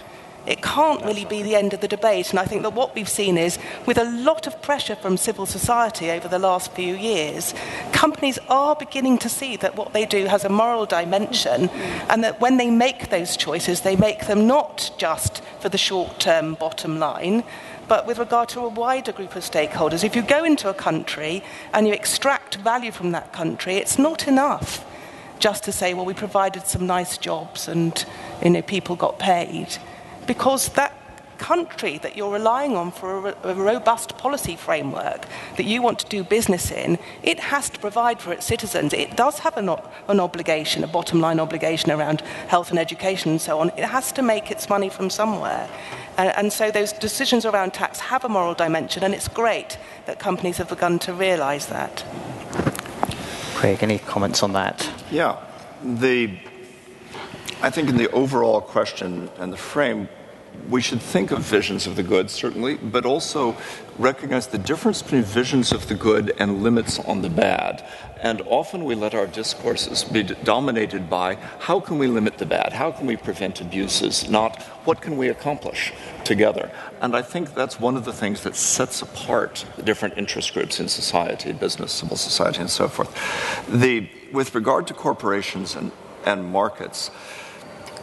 It 0.46 0.62
can't 0.62 1.04
really 1.04 1.24
be 1.24 1.42
the 1.42 1.56
end 1.56 1.74
of 1.74 1.80
the 1.80 1.88
debate. 1.88 2.30
And 2.30 2.38
I 2.38 2.44
think 2.44 2.62
that 2.62 2.72
what 2.72 2.94
we've 2.94 3.08
seen 3.08 3.36
is, 3.36 3.58
with 3.84 3.98
a 3.98 4.04
lot 4.04 4.46
of 4.46 4.62
pressure 4.62 4.94
from 4.94 5.16
civil 5.16 5.46
society 5.46 6.10
over 6.10 6.28
the 6.28 6.38
last 6.38 6.72
few 6.72 6.94
years, 6.94 7.54
companies 7.92 8.38
are 8.48 8.76
beginning 8.76 9.18
to 9.18 9.28
see 9.28 9.56
that 9.56 9.76
what 9.76 9.92
they 9.92 10.06
do 10.06 10.26
has 10.26 10.44
a 10.44 10.48
moral 10.48 10.86
dimension 10.86 11.68
and 12.08 12.22
that 12.22 12.40
when 12.40 12.56
they 12.56 12.70
make 12.70 13.10
those 13.10 13.36
choices, 13.36 13.80
they 13.80 13.96
make 13.96 14.26
them 14.26 14.46
not 14.46 14.90
just 14.98 15.42
for 15.60 15.68
the 15.68 15.78
short 15.78 16.20
term 16.20 16.54
bottom 16.54 16.98
line, 16.98 17.42
but 17.88 18.06
with 18.06 18.18
regard 18.18 18.48
to 18.50 18.60
a 18.60 18.68
wider 18.68 19.12
group 19.12 19.36
of 19.36 19.42
stakeholders. 19.42 20.04
If 20.04 20.16
you 20.16 20.22
go 20.22 20.44
into 20.44 20.68
a 20.68 20.74
country 20.74 21.42
and 21.72 21.86
you 21.86 21.92
extract 21.92 22.56
value 22.56 22.92
from 22.92 23.12
that 23.12 23.32
country, 23.32 23.76
it's 23.76 23.98
not 23.98 24.28
enough 24.28 24.84
just 25.38 25.64
to 25.64 25.72
say, 25.72 25.94
well, 25.94 26.04
we 26.04 26.14
provided 26.14 26.66
some 26.66 26.86
nice 26.86 27.18
jobs 27.18 27.68
and 27.68 28.04
you 28.42 28.50
know, 28.50 28.62
people 28.62 28.96
got 28.96 29.18
paid. 29.18 29.78
Because 30.26 30.68
that 30.70 30.92
country 31.38 31.98
that 31.98 32.16
you're 32.16 32.32
relying 32.32 32.76
on 32.76 32.90
for 32.90 33.28
a, 33.28 33.36
a, 33.44 33.54
robust 33.54 34.16
policy 34.16 34.56
framework 34.56 35.26
that 35.56 35.64
you 35.64 35.82
want 35.82 35.98
to 35.98 36.06
do 36.06 36.24
business 36.24 36.70
in, 36.70 36.98
it 37.22 37.38
has 37.38 37.70
to 37.70 37.78
provide 37.78 38.20
for 38.20 38.32
its 38.32 38.46
citizens. 38.46 38.92
It 38.92 39.16
does 39.16 39.38
have 39.40 39.56
an, 39.56 39.68
an 40.08 40.20
obligation, 40.20 40.82
a 40.84 40.86
bottom 40.86 41.20
line 41.20 41.38
obligation 41.40 41.90
around 41.90 42.20
health 42.48 42.70
and 42.70 42.78
education 42.78 43.32
and 43.32 43.40
so 43.40 43.60
on. 43.60 43.70
It 43.70 43.84
has 43.84 44.12
to 44.12 44.22
make 44.22 44.50
its 44.50 44.68
money 44.68 44.88
from 44.88 45.10
somewhere. 45.10 45.68
And, 46.16 46.34
and 46.36 46.52
so 46.52 46.70
those 46.70 46.92
decisions 46.92 47.44
around 47.44 47.74
tax 47.74 48.00
have 48.00 48.24
a 48.24 48.28
moral 48.28 48.54
dimension, 48.54 49.04
and 49.04 49.14
it's 49.14 49.28
great 49.28 49.78
that 50.06 50.18
companies 50.18 50.56
have 50.58 50.68
begun 50.68 50.98
to 51.00 51.12
realise 51.12 51.66
that. 51.66 52.04
Craig, 53.54 53.82
any 53.82 53.98
comments 53.98 54.42
on 54.42 54.52
that? 54.52 54.88
Yeah. 55.10 55.36
The, 55.82 56.38
I 57.62 57.70
think 57.70 57.88
in 57.88 57.96
the 57.96 58.10
overall 58.10 58.60
question 58.60 59.30
and 59.38 59.50
the 59.50 59.56
frame, 59.56 60.08
we 60.68 60.82
should 60.82 61.00
think 61.00 61.30
of 61.30 61.40
visions 61.40 61.86
of 61.86 61.96
the 61.96 62.02
good, 62.02 62.30
certainly, 62.30 62.76
but 62.76 63.06
also 63.06 63.56
recognize 63.98 64.46
the 64.46 64.58
difference 64.58 65.00
between 65.00 65.22
visions 65.22 65.72
of 65.72 65.86
the 65.88 65.94
good 65.94 66.34
and 66.38 66.62
limits 66.62 66.98
on 66.98 67.22
the 67.22 67.30
bad. 67.30 67.86
And 68.20 68.42
often 68.46 68.84
we 68.84 68.94
let 68.94 69.14
our 69.14 69.26
discourses 69.26 70.04
be 70.04 70.22
dominated 70.22 71.08
by 71.08 71.36
how 71.60 71.80
can 71.80 71.98
we 71.98 72.08
limit 72.08 72.38
the 72.38 72.46
bad? 72.46 72.72
How 72.72 72.90
can 72.90 73.06
we 73.06 73.16
prevent 73.16 73.60
abuses? 73.60 74.28
Not 74.28 74.62
what 74.84 75.00
can 75.00 75.16
we 75.16 75.28
accomplish 75.28 75.92
together? 76.24 76.70
And 77.00 77.16
I 77.16 77.22
think 77.22 77.54
that's 77.54 77.80
one 77.80 77.96
of 77.96 78.04
the 78.04 78.12
things 78.12 78.42
that 78.42 78.56
sets 78.56 79.02
apart 79.02 79.64
the 79.76 79.82
different 79.82 80.18
interest 80.18 80.52
groups 80.52 80.80
in 80.80 80.88
society, 80.88 81.52
business, 81.52 81.92
civil 81.92 82.16
society, 82.16 82.60
and 82.60 82.70
so 82.70 82.88
forth. 82.88 83.14
The, 83.68 84.08
with 84.32 84.54
regard 84.54 84.86
to 84.88 84.94
corporations 84.94 85.76
and, 85.76 85.92
and 86.24 86.44
markets, 86.44 87.10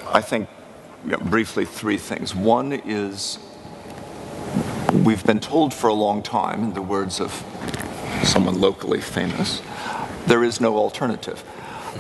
I 0.08 0.22
think 0.22 0.50
briefly 1.04 1.66
three 1.66 1.98
things. 1.98 2.36
One 2.36 2.74
is 2.74 3.40
we've 5.04 5.26
been 5.26 5.40
told 5.40 5.74
for 5.74 5.88
a 5.88 5.94
long 5.94 6.22
time, 6.22 6.64
in 6.64 6.74
the 6.74 6.82
words 6.82 7.20
of 7.20 7.32
someone 8.24 8.60
locally 8.60 9.02
famous, 9.02 9.62
there 10.28 10.44
is 10.44 10.62
no 10.62 10.78
alternative. 10.78 11.44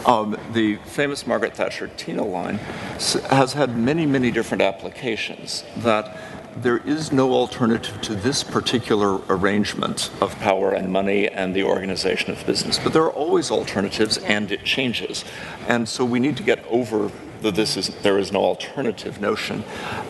Um, 0.05 0.37
the 0.53 0.77
famous 0.77 1.27
Margaret 1.27 1.55
Thatcher 1.55 1.87
Tina 1.97 2.23
line 2.23 2.57
has 2.57 3.53
had 3.53 3.77
many, 3.77 4.05
many 4.05 4.31
different 4.31 4.61
applications 4.61 5.63
that 5.77 6.17
there 6.55 6.77
is 6.77 7.11
no 7.11 7.33
alternative 7.33 7.99
to 8.01 8.15
this 8.15 8.43
particular 8.43 9.19
arrangement 9.27 10.11
of 10.21 10.35
power 10.37 10.71
and 10.71 10.91
money 10.91 11.27
and 11.27 11.55
the 11.55 11.63
organization 11.63 12.31
of 12.31 12.45
business. 12.45 12.79
But 12.79 12.93
there 12.93 13.03
are 13.03 13.11
always 13.11 13.49
alternatives 13.49 14.17
and 14.19 14.51
it 14.51 14.63
changes. 14.63 15.25
And 15.67 15.89
so 15.89 16.05
we 16.05 16.19
need 16.19 16.37
to 16.37 16.43
get 16.43 16.63
over 16.67 17.11
that 17.43 17.55
this 17.55 17.77
is 17.77 17.89
there 18.01 18.17
is 18.17 18.31
no 18.31 18.39
alternative 18.39 19.21
notion. 19.21 19.63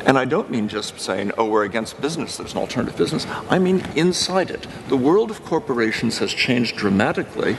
And 0.05 0.17
I 0.17 0.25
don't 0.25 0.49
mean 0.49 0.67
just 0.67 0.99
saying, 0.99 1.31
oh, 1.37 1.45
we're 1.45 1.65
against 1.65 1.99
business, 2.01 2.37
there's 2.37 2.53
an 2.53 2.59
alternative 2.59 2.97
business. 2.97 3.27
I 3.49 3.59
mean 3.59 3.85
inside 3.95 4.49
it. 4.49 4.65
The 4.87 4.97
world 4.97 5.29
of 5.29 5.43
corporations 5.43 6.19
has 6.19 6.33
changed 6.33 6.77
dramatically 6.77 7.57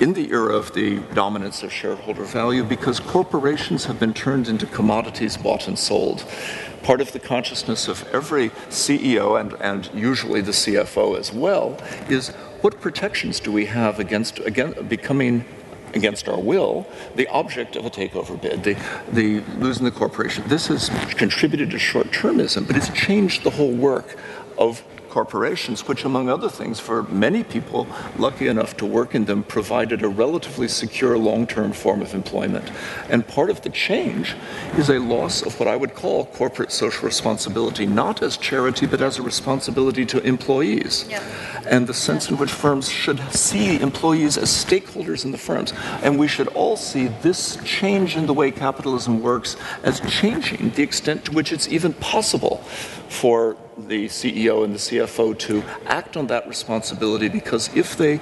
in 0.00 0.14
the 0.14 0.30
era 0.30 0.54
of 0.54 0.72
the 0.74 0.98
dominance 1.14 1.62
of 1.62 1.72
shareholder 1.72 2.24
value 2.24 2.64
because 2.64 3.00
corporations 3.00 3.84
have 3.84 4.00
been 4.00 4.14
turned 4.14 4.48
into 4.48 4.66
commodities 4.66 5.36
bought 5.36 5.68
and 5.68 5.78
sold. 5.78 6.24
Part 6.82 7.00
of 7.00 7.12
the 7.12 7.20
consciousness 7.20 7.88
of 7.88 8.06
every 8.12 8.50
CEO 8.70 9.40
and, 9.40 9.54
and 9.60 9.88
usually 9.94 10.40
the 10.40 10.52
CFO 10.52 11.18
as 11.18 11.32
well 11.32 11.78
is 12.08 12.30
what 12.60 12.80
protections 12.80 13.40
do 13.40 13.52
we 13.52 13.66
have 13.66 14.00
against, 14.00 14.38
against 14.40 14.88
becoming 14.88 15.44
against 15.94 16.28
our 16.28 16.38
will, 16.38 16.86
the 17.14 17.26
object 17.28 17.76
of 17.76 17.84
a 17.84 17.90
takeover 17.90 18.40
bid, 18.40 18.64
the, 18.64 18.76
the 19.12 19.40
losing 19.58 19.84
the 19.84 19.90
corporation. 19.90 20.44
This 20.46 20.66
has 20.68 20.88
contributed 21.14 21.70
to 21.70 21.78
short 21.78 22.08
termism, 22.08 22.66
but 22.66 22.76
it's 22.76 22.90
changed 22.90 23.42
the 23.42 23.50
whole 23.50 23.72
work 23.72 24.18
of 24.58 24.82
corporations, 25.14 25.86
which, 25.86 26.04
among 26.04 26.28
other 26.28 26.48
things, 26.48 26.80
for 26.80 27.04
many 27.04 27.44
people 27.44 27.86
lucky 28.18 28.48
enough 28.48 28.76
to 28.76 28.84
work 28.84 29.14
in 29.14 29.24
them, 29.26 29.44
provided 29.44 30.02
a 30.02 30.08
relatively 30.08 30.66
secure 30.66 31.16
long 31.16 31.46
term 31.46 31.72
form 31.72 32.02
of 32.02 32.14
employment. 32.14 32.68
And 33.08 33.26
part 33.26 33.48
of 33.48 33.60
the 33.62 33.70
change 33.70 34.34
is 34.76 34.90
a 34.90 34.98
loss 34.98 35.42
of 35.42 35.56
what 35.60 35.68
I 35.68 35.76
would 35.76 35.94
call 35.94 36.26
corporate 36.26 36.72
social 36.72 37.06
responsibility, 37.06 37.86
not 37.86 38.22
as 38.22 38.36
charity, 38.36 38.86
but 38.86 39.00
as 39.00 39.18
a 39.20 39.22
responsibility 39.22 40.04
to 40.06 40.18
employees. 40.26 41.06
Yep. 41.08 41.22
And 41.70 41.86
the 41.86 41.94
sense 41.94 42.28
in 42.28 42.36
which 42.36 42.50
firms 42.50 42.88
should 42.88 43.20
see 43.32 43.80
employees 43.80 44.36
as 44.36 44.50
stakeholders 44.50 45.24
in 45.24 45.30
the 45.30 45.38
firms. 45.38 45.72
And 46.02 46.18
we 46.18 46.26
should 46.26 46.48
all 46.48 46.76
see 46.76 47.06
this 47.22 47.56
change 47.64 48.16
in 48.16 48.26
the 48.26 48.34
way 48.34 48.50
capitalism 48.50 49.22
works 49.22 49.56
as 49.84 50.00
changing 50.20 50.70
the 50.70 50.82
extent 50.82 51.26
to 51.26 51.30
which 51.30 51.52
it's 51.52 51.68
even 51.68 51.92
possible 52.14 52.64
for 53.14 53.56
the 53.78 54.06
CEO 54.06 54.64
and 54.64 54.74
the 54.74 54.78
CFO 54.78 55.38
to 55.38 55.62
act 55.86 56.16
on 56.16 56.26
that 56.26 56.46
responsibility 56.48 57.28
because 57.28 57.74
if 57.74 57.96
they 57.96 58.20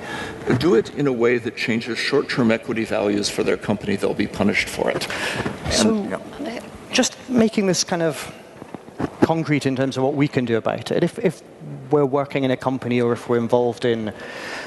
do 0.59 0.74
it 0.74 0.95
in 0.95 1.07
a 1.07 1.12
way 1.12 1.38
that 1.38 1.57
changes 1.57 1.99
short 1.99 2.28
term 2.28 2.51
equity 2.51 2.84
values 2.84 3.28
for 3.28 3.43
their 3.43 3.57
company, 3.57 3.97
they'll 3.97 4.14
be 4.14 4.26
punished 4.26 4.68
for 4.68 4.90
it. 4.90 5.09
And, 5.64 5.72
so, 5.72 5.95
yeah. 6.40 6.62
just 6.90 7.16
making 7.28 7.66
this 7.66 7.84
kind 7.84 8.03
of 8.03 8.32
concrete 9.22 9.66
in 9.66 9.76
terms 9.76 9.97
of 9.97 10.03
what 10.03 10.14
we 10.14 10.28
can 10.28 10.45
do 10.45 10.57
about 10.57 10.90
it. 10.90 11.03
If, 11.03 11.18
if 11.18 11.43
we're 11.90 12.05
working 12.05 12.45
in 12.45 12.51
a 12.51 12.57
company 12.57 13.01
or 13.01 13.12
if 13.12 13.28
we're 13.28 13.38
involved 13.38 13.84
in 13.84 14.12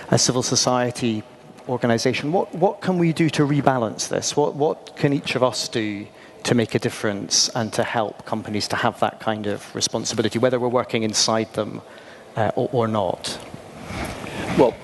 a 0.09 0.17
civil 0.17 0.43
society 0.43 1.23
organization, 1.69 2.32
what, 2.32 2.53
what 2.55 2.82
can 2.82 2.97
we 2.97 3.13
do 3.13 3.30
to 3.30 3.43
rebalance 3.45 4.07
this? 4.07 4.36
What, 4.36 4.55
what 4.55 4.95
can 4.95 5.13
each 5.13 5.36
of 5.36 5.43
us 5.43 5.67
do 5.67 6.07
to 6.46 6.54
make 6.54 6.76
a 6.76 6.80
difference 6.80 7.50
and 7.50 7.74
to 7.74 7.84
help 7.84 8.24
companies 8.26 8.68
to 8.68 8.76
have 8.76 9.00
that 9.00 9.20
kind 9.20 9.48
of 9.48 9.76
responsibility, 9.76 10.38
whether 10.38 10.60
we're 10.60 10.68
working 10.68 11.02
inside 11.02 11.52
them 11.54 11.82
uh, 12.36 12.52
or, 12.56 12.70
or, 12.72 12.88
not? 12.88 13.39
Well, 14.58 14.76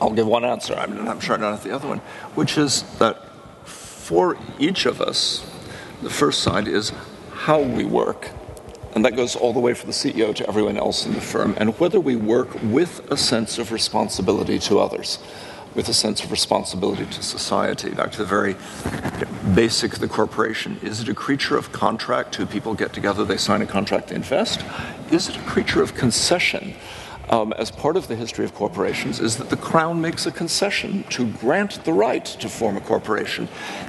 I'll 0.00 0.12
give 0.12 0.28
one 0.28 0.44
answer. 0.44 0.74
I 0.74 0.86
mean, 0.86 1.08
I'm 1.08 1.18
sure 1.18 1.36
not 1.36 1.64
the 1.64 1.72
other 1.72 1.88
one, 1.88 1.98
which 2.36 2.56
is 2.56 2.82
that 2.98 3.24
for 3.64 4.38
each 4.60 4.86
of 4.86 5.00
us, 5.00 5.44
the 6.02 6.10
first 6.10 6.40
side 6.42 6.68
is 6.68 6.92
how 7.32 7.60
we 7.60 7.84
work. 7.84 8.30
And 8.94 9.04
that 9.04 9.16
goes 9.16 9.34
all 9.34 9.52
the 9.52 9.60
way 9.60 9.74
from 9.74 9.88
the 9.88 9.94
CEO 9.94 10.32
to 10.36 10.48
everyone 10.48 10.76
else 10.76 11.04
in 11.04 11.14
the 11.14 11.20
firm, 11.20 11.54
and 11.58 11.78
whether 11.80 11.98
we 11.98 12.14
work 12.14 12.48
with 12.62 13.10
a 13.10 13.16
sense 13.16 13.58
of 13.58 13.72
responsibility 13.72 14.60
to 14.60 14.78
others 14.78 15.18
with 15.74 15.88
a 15.88 15.94
sense 15.94 16.24
of 16.24 16.30
responsibility 16.30 17.06
to 17.06 17.22
society. 17.22 17.90
Back 17.90 18.12
to 18.12 18.18
the 18.18 18.24
very 18.24 18.56
basic 19.54 19.94
of 19.94 20.00
the 20.00 20.08
corporation. 20.08 20.78
Is 20.82 21.00
it 21.00 21.08
a 21.08 21.14
creature 21.14 21.56
of 21.56 21.72
contract? 21.72 22.32
Two 22.32 22.46
people 22.46 22.74
get 22.74 22.92
together, 22.92 23.24
they 23.24 23.36
sign 23.36 23.62
a 23.62 23.66
contract, 23.66 24.08
they 24.08 24.16
invest? 24.16 24.64
Is 25.10 25.28
it 25.28 25.36
a 25.36 25.40
creature 25.40 25.82
of 25.82 25.94
concession? 25.94 26.74
Um, 27.30 27.52
as 27.58 27.70
part 27.70 27.98
of 27.98 28.08
the 28.08 28.16
history 28.16 28.46
of 28.46 28.54
corporations, 28.54 29.20
is 29.20 29.36
that 29.36 29.50
the 29.50 29.56
crown 29.56 30.00
makes 30.00 30.24
a 30.24 30.30
concession 30.30 31.04
to 31.10 31.26
grant 31.26 31.84
the 31.84 31.92
right 31.92 32.24
to 32.24 32.48
form 32.48 32.78
a 32.78 32.80
corporation. 32.80 33.48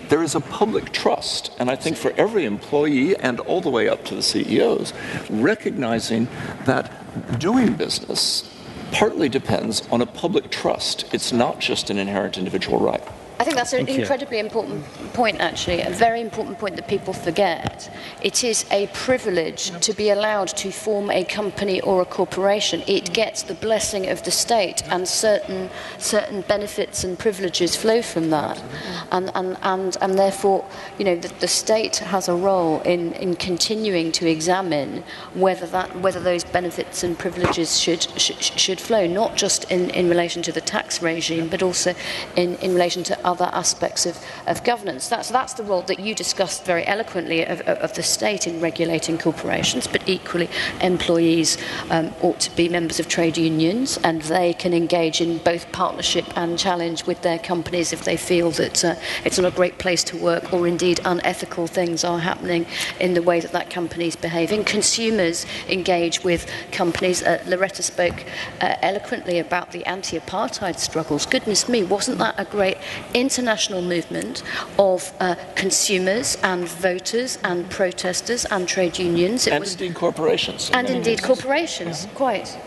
There 0.10 0.22
is 0.22 0.36
a 0.36 0.42
public 0.42 0.92
trust, 0.92 1.50
and 1.58 1.72
I 1.72 1.78
think 1.78 1.96
for 1.96 2.12
every 2.18 2.44
employee 2.44 3.16
and 3.16 3.40
all 3.40 3.62
the 3.62 3.70
way 3.70 3.88
up 3.88 4.04
to 4.06 4.16
the 4.16 4.22
CEOs, 4.22 4.92
recognizing 5.30 6.28
that 6.66 7.40
doing 7.40 7.76
business 7.76 8.59
partly 8.92 9.30
depends 9.30 9.88
on 9.92 10.02
a 10.02 10.06
public 10.06 10.50
trust. 10.50 11.06
It's 11.14 11.32
not 11.32 11.60
just 11.60 11.90
an 11.90 11.98
inherent 11.98 12.38
individual 12.38 12.80
right. 12.80 13.04
I 13.40 13.46
think 13.46 13.56
that's 13.56 13.72
an 13.72 13.86
Thank 13.86 14.00
incredibly 14.00 14.38
you. 14.38 14.44
important 14.44 14.84
point, 15.14 15.40
actually, 15.40 15.80
a 15.80 15.90
very 15.92 16.20
important 16.20 16.60
point 16.60 16.76
that 16.76 16.90
people 16.90 17.14
forget. 17.14 17.90
It 18.22 18.44
is 18.44 18.66
a 18.70 18.88
privilege 18.88 19.72
to 19.80 19.94
be 19.94 20.10
allowed 20.10 20.50
to 20.50 20.72
form 20.72 21.10
a 21.10 21.24
company 21.24 21.80
or 21.80 22.02
a 22.02 22.06
corporation. 22.06 22.84
It 22.86 23.14
gets 23.14 23.44
the 23.44 23.54
blessing 23.54 24.10
of 24.10 24.24
the 24.24 24.32
state, 24.32 24.84
and 24.90 25.08
certain, 25.08 25.70
certain 25.98 26.42
benefits 26.42 27.06
and 27.06 27.18
privileges 27.18 27.78
flow 27.78 28.02
from 28.02 28.30
that. 28.32 28.62
And, 29.10 29.32
and, 29.34 29.58
and, 29.62 29.96
and 30.02 30.20
therefore, 30.20 30.66
you 30.98 31.06
know, 31.06 31.16
the, 31.16 31.30
the 31.40 31.48
state 31.48 31.96
has 31.96 32.28
a 32.28 32.36
role 32.36 32.82
in, 32.82 33.14
in 33.14 33.38
continuing 33.38 34.12
to 34.14 34.30
examine 34.30 35.02
whether, 35.34 35.66
that, 35.68 35.96
whether 36.02 36.20
those 36.20 36.44
benefits 36.44 37.04
and 37.04 37.18
privileges 37.18 37.80
should, 37.80 38.02
should, 38.20 38.44
should 38.44 38.82
flow, 38.82 39.08
not 39.08 39.38
just 39.38 39.64
in, 39.72 39.92
in 39.92 40.10
relation 40.10 40.42
to 40.42 40.52
the 40.52 40.60
tax 40.60 41.02
regime, 41.02 41.48
but 41.48 41.64
also 41.64 41.96
in, 42.36 42.56
in 42.56 42.74
relation 42.74 43.02
to 43.04 43.29
other 43.30 43.50
aspects 43.54 44.06
of, 44.06 44.16
of 44.48 44.64
governance. 44.64 45.08
That's, 45.08 45.30
that's 45.30 45.54
the 45.54 45.64
role 45.64 45.84
that 45.84 46.00
you 46.00 46.16
discussed 46.16 46.66
very 46.66 46.86
eloquently 46.88 47.46
of, 47.46 47.62
of 47.62 47.94
the 47.94 48.04
state 48.04 48.48
in 48.48 48.60
regulating 48.60 49.18
corporations, 49.18 49.86
but 49.88 50.02
equally 50.08 50.50
employees 50.82 51.58
um, 51.92 52.08
ought 52.22 52.40
to 52.42 52.52
be 52.56 52.68
members 52.70 53.00
of 53.00 53.08
trade 53.08 53.38
unions 53.38 53.98
and 54.04 54.22
they 54.24 54.54
can 54.54 54.74
engage 54.74 55.22
in 55.22 55.38
both 55.40 55.72
partnership 55.72 56.26
and 56.36 56.58
challenge 56.58 57.06
with 57.06 57.22
their 57.22 57.40
companies 57.40 57.94
if 57.94 58.04
they 58.04 58.18
feel 58.18 58.50
that 58.52 58.84
uh, 58.84 58.96
it's 59.26 59.38
not 59.38 59.54
a 59.54 59.56
great 59.56 59.78
place 59.78 60.04
to 60.04 60.18
work 60.18 60.52
or 60.54 60.68
indeed 60.68 61.00
unethical 61.06 61.68
things 61.68 62.04
are 62.04 62.20
happening 62.20 62.66
in 63.00 63.14
the 63.14 63.22
way 63.22 63.40
that 63.40 63.52
that 63.52 63.70
company 63.70 64.08
is 64.08 64.16
behaving. 64.16 64.64
Consumers 64.64 65.46
engage 65.68 66.24
with 66.24 66.50
companies. 66.72 67.22
Uh, 67.22 67.44
Loretta 67.46 67.84
spoke 67.84 68.26
uh, 68.62 68.76
eloquently 68.82 69.40
about 69.40 69.72
the 69.72 69.86
anti-apartheid 69.86 70.78
struggles. 70.78 71.26
Goodness 71.26 71.70
me, 71.70 71.84
wasn't 71.84 72.18
that 72.18 72.36
a 72.38 72.46
great 72.46 72.78
international 73.20 73.82
movement 73.82 74.44
of 74.78 75.12
uh, 75.20 75.36
consumers 75.56 76.38
and 76.44 76.68
voters 76.68 77.38
and 77.44 77.70
protesters 77.70 78.46
and 78.46 78.68
trade 78.68 78.98
unions. 78.98 79.48
It 79.48 79.54
and 79.54 79.62
was, 79.62 79.74
indeed 79.74 79.96
corporations. 79.96 80.70
And 80.74 80.90
indeed 80.90 81.22
corporations, 81.24 82.06
yeah. 82.06 82.12
quite. 82.12 82.58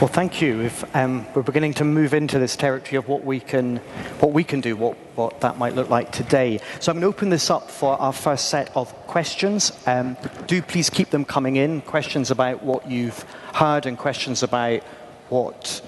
Well, 0.00 0.08
thank 0.08 0.40
you. 0.40 0.62
If 0.62 0.96
um, 0.96 1.26
we're 1.34 1.42
beginning 1.42 1.74
to 1.74 1.84
move 1.84 2.14
into 2.14 2.38
this 2.38 2.56
territory 2.56 2.96
of 2.96 3.06
what 3.06 3.22
we 3.22 3.38
can, 3.38 3.76
what 4.20 4.32
we 4.32 4.44
can 4.44 4.62
do, 4.62 4.74
what, 4.74 4.96
what 5.14 5.42
that 5.42 5.58
might 5.58 5.74
look 5.74 5.90
like 5.90 6.10
today. 6.10 6.58
So 6.80 6.90
I'm 6.90 7.00
going 7.00 7.12
to 7.12 7.14
open 7.14 7.28
this 7.28 7.50
up 7.50 7.70
for 7.70 8.00
our 8.00 8.12
first 8.14 8.48
set 8.48 8.74
of 8.74 8.94
questions. 9.06 9.72
Um, 9.86 10.16
do 10.46 10.62
please 10.62 10.88
keep 10.88 11.10
them 11.10 11.26
coming 11.26 11.56
in. 11.56 11.82
Questions 11.82 12.30
about 12.30 12.62
what 12.62 12.90
you've 12.90 13.26
heard 13.52 13.84
and 13.84 13.98
questions 13.98 14.42
about 14.42 14.82
what 15.28 15.82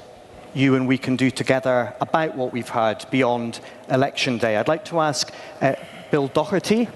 you 0.54 0.74
and 0.74 0.86
we 0.86 0.98
can 0.98 1.16
do 1.16 1.30
together 1.30 1.94
about 2.00 2.36
what 2.36 2.52
we've 2.52 2.68
heard 2.68 3.04
beyond 3.10 3.60
election 3.88 4.38
day. 4.38 4.56
I'd 4.56 4.68
like 4.68 4.84
to 4.86 5.00
ask 5.00 5.32
uh, 5.60 5.74
Bill 6.10 6.28
Doherty, 6.28 6.88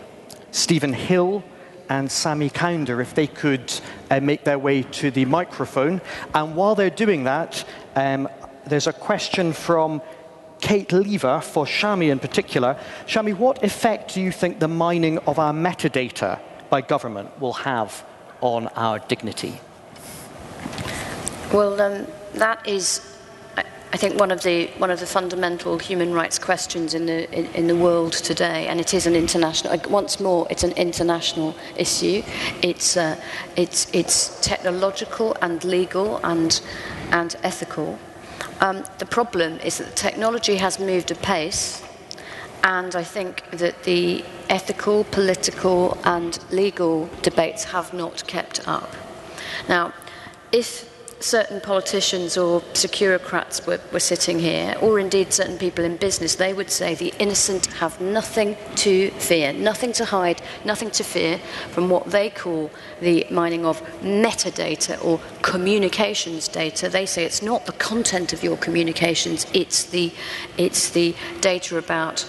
Stephen 0.50 0.92
Hill, 0.92 1.42
and 1.88 2.10
Sami 2.10 2.50
Kaunda 2.50 3.00
if 3.00 3.14
they 3.14 3.26
could 3.26 3.72
uh, 4.10 4.20
make 4.20 4.44
their 4.44 4.58
way 4.58 4.82
to 4.82 5.10
the 5.10 5.24
microphone. 5.24 6.00
And 6.34 6.56
while 6.56 6.74
they're 6.74 6.90
doing 6.90 7.24
that, 7.24 7.64
um, 7.94 8.28
there's 8.66 8.86
a 8.86 8.92
question 8.92 9.52
from 9.52 10.02
Kate 10.60 10.92
Lever 10.92 11.40
for 11.40 11.64
Shami 11.64 12.10
in 12.10 12.18
particular. 12.18 12.78
Shami, 13.06 13.36
what 13.36 13.62
effect 13.62 14.14
do 14.14 14.20
you 14.20 14.32
think 14.32 14.58
the 14.58 14.68
mining 14.68 15.18
of 15.18 15.38
our 15.38 15.52
metadata 15.52 16.40
by 16.70 16.80
government 16.80 17.40
will 17.40 17.52
have 17.52 18.04
on 18.40 18.68
our 18.68 18.98
dignity? 18.98 19.60
Well, 21.52 21.80
um, 21.80 22.06
that 22.34 22.66
is 22.66 23.15
I 23.96 23.98
think 23.98 24.20
one 24.20 24.30
of 24.30 24.42
the 24.42 24.66
one 24.76 24.90
of 24.90 25.00
the 25.00 25.06
fundamental 25.06 25.78
human 25.78 26.12
rights 26.12 26.38
questions 26.38 26.92
in 26.92 27.06
the 27.06 27.32
in, 27.32 27.46
in, 27.54 27.66
the 27.66 27.74
world 27.74 28.12
today, 28.12 28.66
and 28.66 28.78
it 28.78 28.92
is 28.92 29.06
an 29.06 29.14
international. 29.14 29.74
Once 29.88 30.20
more, 30.20 30.46
it's 30.50 30.64
an 30.64 30.72
international 30.72 31.54
issue. 31.78 32.22
It's 32.60 32.98
uh, 32.98 33.18
it's 33.56 33.88
it's 33.94 34.38
technological 34.42 35.34
and 35.40 35.64
legal 35.64 36.20
and 36.24 36.60
and 37.10 37.36
ethical. 37.42 37.98
Um, 38.60 38.84
the 38.98 39.06
problem 39.06 39.60
is 39.60 39.78
that 39.78 39.96
technology 39.96 40.56
has 40.56 40.78
moved 40.78 41.10
apace, 41.10 41.82
and 42.64 42.94
I 42.94 43.02
think 43.02 43.44
that 43.52 43.84
the 43.84 44.22
ethical, 44.50 45.04
political, 45.04 45.96
and 46.04 46.38
legal 46.50 47.08
debates 47.22 47.64
have 47.64 47.94
not 47.94 48.26
kept 48.26 48.68
up. 48.68 48.94
Now, 49.70 49.94
if 50.52 50.95
certain 51.26 51.60
politicians 51.60 52.36
or 52.36 52.60
securocrats 52.72 53.66
were, 53.66 53.80
were 53.92 54.00
sitting 54.00 54.38
here, 54.38 54.76
or 54.80 55.00
indeed 55.00 55.32
certain 55.32 55.58
people 55.58 55.84
in 55.84 55.96
business, 55.96 56.36
they 56.36 56.52
would 56.52 56.70
say 56.70 56.94
the 56.94 57.12
innocent 57.18 57.66
have 57.66 58.00
nothing 58.00 58.56
to 58.76 59.10
fear, 59.12 59.52
nothing 59.52 59.92
to 59.92 60.04
hide, 60.04 60.40
nothing 60.64 60.90
to 60.90 61.02
fear 61.02 61.38
from 61.70 61.90
what 61.90 62.06
they 62.06 62.30
call 62.30 62.70
the 63.00 63.26
mining 63.30 63.66
of 63.66 63.82
metadata 64.00 65.04
or 65.04 65.20
communications 65.42 66.46
data. 66.46 66.88
They 66.88 67.06
say 67.06 67.24
it's 67.24 67.42
not 67.42 67.66
the 67.66 67.72
content 67.72 68.32
of 68.32 68.44
your 68.44 68.56
communications, 68.56 69.46
it's 69.52 69.84
the, 69.84 70.12
it's 70.56 70.90
the 70.90 71.14
data 71.40 71.76
about 71.76 72.24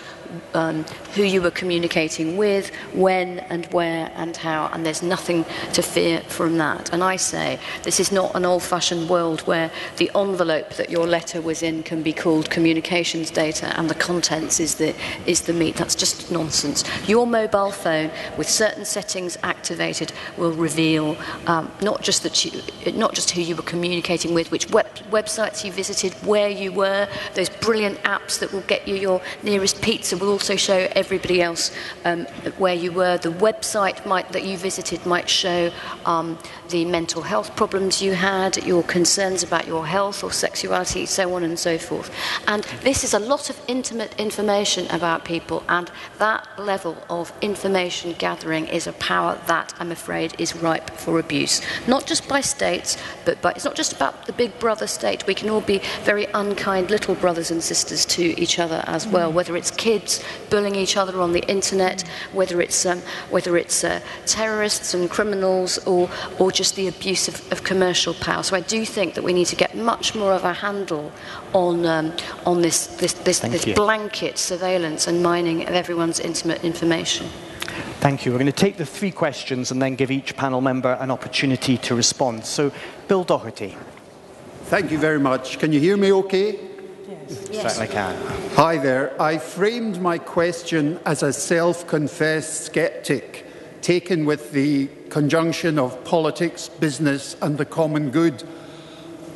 um, 0.53 0.84
who 1.15 1.23
you 1.23 1.41
were 1.41 1.51
communicating 1.51 2.38
with, 2.38 2.73
when 2.93 3.39
and 3.39 3.65
where 3.67 4.11
and 4.15 4.36
how, 4.38 4.69
and 4.73 4.86
there's 4.86 5.03
nothing 5.03 5.45
to 5.73 5.82
fear 5.82 6.21
from 6.21 6.57
that. 6.57 6.91
And 6.93 7.03
I 7.03 7.15
say 7.15 7.59
this 7.84 7.99
is 7.99 8.11
not 8.11 8.36
an 8.36 8.45
old 8.45 8.63
fashioned 8.63 9.09
world 9.09 9.41
where 9.41 9.71
the 9.97 10.11
envelope 10.15 10.71
that 10.71 10.89
your 10.89 11.07
letter 11.07 11.41
was 11.41 11.63
in 11.63 11.84
can 11.84 12.03
be 12.03 12.13
called 12.13 12.49
communications 12.49 13.32
data 13.32 13.78
and 13.78 13.89
the 13.89 13.95
contents 13.95 14.59
is 14.59 14.75
the, 14.75 14.95
is 15.25 15.41
the 15.41 15.53
meat. 15.53 15.75
That's 15.75 15.95
just 15.95 16.32
nonsense. 16.32 16.84
Your 17.07 17.25
mobile 17.25 17.71
phone, 17.71 18.11
with 18.38 18.49
certain 18.49 18.86
settings 18.86 19.38
activated, 19.43 20.11
will 20.38 20.53
reveal 20.53 21.17
um, 21.47 21.71
not, 21.82 22.01
just 22.01 22.23
that 22.23 22.43
you, 22.43 22.61
not 22.93 23.13
just 23.13 23.32
who 23.32 23.41
you 23.41 23.55
were 23.55 23.63
communicating 23.63 24.34
with, 24.34 24.51
which 24.51 24.69
web, 24.69 24.88
websites 25.09 25.63
you 25.63 25.71
visited, 25.71 26.13
where 26.25 26.49
you 26.49 26.71
were, 26.71 27.07
those 27.36 27.49
brilliant 27.49 27.97
apps 28.03 28.39
that 28.39 28.51
will 28.51 28.61
get 28.61 28.88
you 28.88 28.95
your 28.95 29.21
nearest 29.43 29.82
pizza 29.82 30.16
will 30.18 30.32
also 30.32 30.55
show 30.55 30.88
everybody 30.91 31.41
else 31.41 31.72
um, 32.05 32.26
where 32.57 32.74
you 32.74 32.91
were. 32.91 33.18
The 33.18 33.32
website 33.32 34.05
might, 34.05 34.32
that 34.32 34.43
you 34.43 34.57
visited 34.57 35.05
might 35.05 35.30
show 35.30 35.72
um, 36.05 36.38
the 36.70 36.86
mental 36.86 37.22
health 37.22 37.55
problems 37.55 38.01
you 38.01 38.13
had, 38.13 38.65
your 38.65 38.84
concerns 38.84 39.43
about 39.43 39.68
your 39.68 39.86
health 39.86 40.24
or 40.24 40.32
sexuality, 40.32 41.05
so 41.05 41.34
on 41.36 41.43
and 41.43 41.57
so 41.57 41.78
forth. 41.78 42.11
And 42.47 42.63
this 42.84 43.03
is 43.03 43.13
a 43.13 43.20
lot 43.20 43.49
of 43.49 43.59
intimate 43.68 44.13
information 44.20 44.88
about 44.88 45.26
people, 45.26 45.63
and 45.68 45.91
that 46.20 46.47
level 46.57 46.97
of 47.09 47.32
information 47.41 48.15
gathering 48.18 48.68
is 48.68 48.88
a 48.88 48.93
power 48.93 49.39
that 49.47 49.74
I'm 49.80 49.91
afraid 49.91 50.39
is 50.39 50.55
ripe 50.55 50.89
for 50.91 51.20
abuse. 51.20 51.61
Not 51.88 52.05
just 52.05 52.28
by 52.28 52.41
states, 52.41 52.97
but 53.26 53.41
by, 53.41 53.51
it's 53.51 53.65
not 53.65 53.76
just 53.76 53.93
about 53.93 54.26
the 54.26 54.34
big 54.34 54.57
brother 54.59 54.88
state. 54.88 55.26
We 55.28 55.36
can 55.36 55.49
all 55.49 55.61
be 55.61 55.82
very 56.03 56.26
unkind 56.34 56.89
little 56.89 57.15
brothers 57.15 57.51
and 57.51 57.61
sisters 57.63 58.05
to 58.05 58.24
each 58.39 58.59
other 58.59 58.84
as 58.88 59.07
well, 59.07 59.32
whether 59.32 59.55
it's 59.55 59.72
kids 59.72 60.07
bullying 60.49 60.76
each 60.76 60.97
other 60.97 61.22
on 61.22 61.32
the 61.32 61.43
internet, 61.47 62.03
whether 62.34 62.62
it's, 62.62 62.86
um, 62.86 62.99
whether 63.30 63.58
it's 63.58 63.84
uh, 63.84 63.99
terrorists 64.26 64.93
and 64.93 65.10
criminals 65.10 65.78
or, 65.86 66.10
or 66.39 66.51
just 66.51 66.76
the 66.76 66.88
abuse 66.88 67.28
of, 67.28 67.51
of, 67.51 67.64
commercial 67.64 68.14
power. 68.14 68.43
So 68.43 68.55
I 68.55 68.62
do 68.62 68.86
think 68.86 69.14
that 69.16 69.24
we 69.24 69.34
need 69.34 69.47
to 69.47 69.55
get 69.55 69.76
much 69.76 70.16
more 70.16 70.34
of 70.34 70.43
a 70.43 70.53
handle 70.53 71.12
on, 71.53 71.86
um, 71.86 72.14
on 72.45 72.62
this, 72.62 72.88
this, 72.97 73.14
this, 73.14 73.39
this 73.39 73.66
blanket 73.66 74.38
surveillance 74.38 75.08
and 75.08 75.22
mining 75.22 75.68
of 75.68 75.74
everyone's 75.74 76.20
intimate 76.20 76.64
information. 76.64 77.28
Thank 78.00 78.25
you. 78.25 78.32
We're 78.32 78.38
going 78.38 78.46
to 78.46 78.51
take 78.66 78.78
the 78.78 78.86
three 78.86 79.12
questions 79.12 79.71
and 79.71 79.82
then 79.82 79.96
give 79.96 80.12
each 80.12 80.36
panel 80.38 80.62
member 80.62 80.97
an 81.00 81.12
opportunity 81.12 81.78
to 81.79 81.96
respond. 81.96 82.46
So, 82.46 82.71
Bill 83.08 83.24
Doherty. 83.24 83.75
Thank 84.66 84.92
you 84.92 84.97
very 84.97 85.20
much. 85.20 85.59
Can 85.59 85.71
you 85.71 85.79
hear 85.79 85.97
me 85.97 86.12
okay? 86.13 86.66
Yes. 87.29 87.75
Certainly 87.75 87.93
can. 87.93 88.16
Hi 88.55 88.78
there. 88.78 89.21
I 89.21 89.37
framed 89.37 89.99
my 90.01 90.17
question 90.17 90.99
as 91.05 91.24
a 91.24 91.33
self 91.33 91.86
confessed 91.86 92.66
skeptic, 92.66 93.45
taken 93.82 94.25
with 94.25 94.51
the 94.51 94.87
conjunction 95.09 95.78
of 95.78 96.04
politics, 96.05 96.70
business, 96.70 97.36
and 97.41 97.58
the 97.58 97.66
common 97.66 98.12
good. 98.12 98.43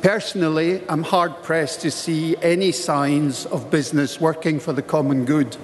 Personally, 0.00 0.82
I'm 0.88 1.02
hard 1.02 1.42
pressed 1.42 1.82
to 1.82 1.90
see 1.90 2.34
any 2.42 2.72
signs 2.72 3.46
of 3.46 3.70
business 3.70 4.20
working 4.20 4.58
for 4.58 4.72
the 4.72 4.82
common 4.82 5.24
good. 5.24 5.56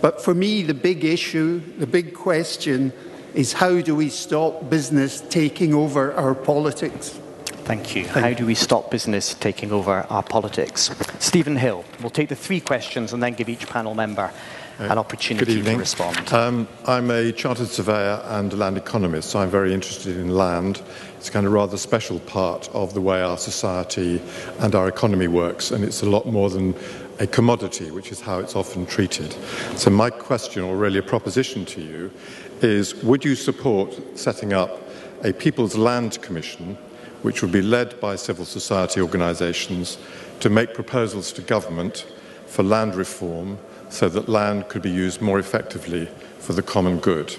But 0.00 0.22
for 0.22 0.34
me, 0.34 0.62
the 0.62 0.74
big 0.74 1.04
issue, 1.04 1.60
the 1.78 1.86
big 1.86 2.14
question, 2.14 2.92
is 3.34 3.52
how 3.52 3.80
do 3.80 3.94
we 3.94 4.08
stop 4.08 4.70
business 4.70 5.20
taking 5.20 5.74
over 5.74 6.12
our 6.14 6.34
politics? 6.34 7.18
Thank 7.66 7.96
you. 7.96 8.04
Thank 8.04 8.24
How 8.24 8.32
do 8.32 8.46
we 8.46 8.54
stop 8.54 8.92
business 8.92 9.34
taking 9.34 9.72
over 9.72 10.06
our 10.08 10.22
politics? 10.22 10.88
Stephen 11.18 11.56
Hill. 11.56 11.84
We'll 12.00 12.10
take 12.10 12.28
the 12.28 12.36
three 12.36 12.60
questions 12.60 13.12
and 13.12 13.20
then 13.20 13.34
give 13.34 13.48
each 13.48 13.66
panel 13.68 13.92
member 13.92 14.30
uh, 14.78 14.84
an 14.84 14.98
opportunity 14.98 15.60
to 15.60 15.76
respond. 15.76 16.32
Um, 16.32 16.68
I'm 16.86 17.10
a 17.10 17.32
chartered 17.32 17.66
surveyor 17.66 18.22
and 18.26 18.52
a 18.52 18.56
land 18.56 18.76
economist, 18.76 19.30
so 19.30 19.40
I'm 19.40 19.50
very 19.50 19.74
interested 19.74 20.16
in 20.16 20.28
land. 20.28 20.80
It's 21.16 21.28
a 21.28 21.32
kind 21.32 21.44
of 21.44 21.52
rather 21.52 21.76
special 21.76 22.20
part 22.20 22.68
of 22.68 22.94
the 22.94 23.00
way 23.00 23.20
our 23.20 23.36
society 23.36 24.22
and 24.60 24.76
our 24.76 24.86
economy 24.86 25.26
works, 25.26 25.72
and 25.72 25.82
it's 25.82 26.02
a 26.02 26.08
lot 26.08 26.24
more 26.24 26.50
than 26.50 26.72
a 27.18 27.26
commodity, 27.26 27.90
which 27.90 28.12
is 28.12 28.20
how 28.20 28.38
it's 28.38 28.54
often 28.54 28.86
treated. 28.86 29.32
So, 29.74 29.90
my 29.90 30.10
question, 30.10 30.62
or 30.62 30.76
really 30.76 31.00
a 31.00 31.02
proposition 31.02 31.64
to 31.64 31.80
you, 31.80 32.12
is 32.60 32.94
would 33.02 33.24
you 33.24 33.34
support 33.34 33.98
setting 34.16 34.52
up 34.52 34.82
a 35.24 35.32
People's 35.32 35.76
Land 35.76 36.22
Commission, 36.22 36.78
which 37.26 37.42
would 37.42 37.50
be 37.50 37.60
led 37.60 37.98
by 37.98 38.14
civil 38.14 38.44
society 38.44 39.00
organisations, 39.00 39.98
to 40.38 40.48
make 40.48 40.72
proposals 40.72 41.32
to 41.32 41.42
government 41.42 42.06
for 42.46 42.62
land 42.62 42.94
reform 42.94 43.58
so 43.88 44.08
that 44.08 44.28
land 44.28 44.68
could 44.68 44.80
be 44.80 44.90
used 44.90 45.20
more 45.20 45.40
effectively 45.40 46.08
for 46.38 46.52
the 46.52 46.62
common 46.62 47.00
good? 47.00 47.36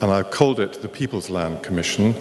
And 0.00 0.10
I 0.10 0.24
called 0.24 0.58
it 0.58 0.82
the 0.82 0.88
People's 0.88 1.30
Land 1.30 1.62
Commission 1.62 2.16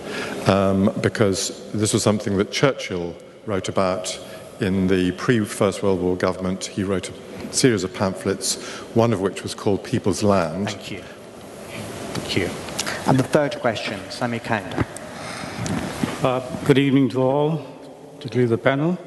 um, 0.46 0.94
because 1.02 1.72
this 1.72 1.94
was 1.94 2.04
something 2.04 2.38
that 2.38 2.52
Churchill 2.52 3.16
wrote 3.48 3.70
about 3.70 4.16
in 4.60 4.86
the 4.86 5.12
pre 5.14 5.44
First 5.44 5.82
World 5.82 6.02
War 6.02 6.16
government. 6.16 6.66
He 6.66 6.84
wrote 6.84 7.10
a 7.10 7.52
series 7.52 7.84
of 7.84 7.92
pamphlets, 7.92 8.62
one 8.94 9.14
of 9.14 9.20
which 9.20 9.42
was 9.42 9.56
called 9.56 9.84
People's 9.84 10.22
Land. 10.22 10.70
Thank 10.70 10.92
you. 10.92 11.02
Thank 12.14 12.38
you. 12.38 12.50
And 13.08 13.18
the 13.18 13.24
third 13.24 13.60
question, 13.62 14.00
Sami 14.12 14.40
Kaunda. 14.40 14.86
Uh, 16.22 16.42
good 16.66 16.78
evening 16.78 17.08
to 17.08 17.22
all, 17.22 17.66
particularly 18.18 18.50
the 18.50 18.58
panel. 18.58 18.98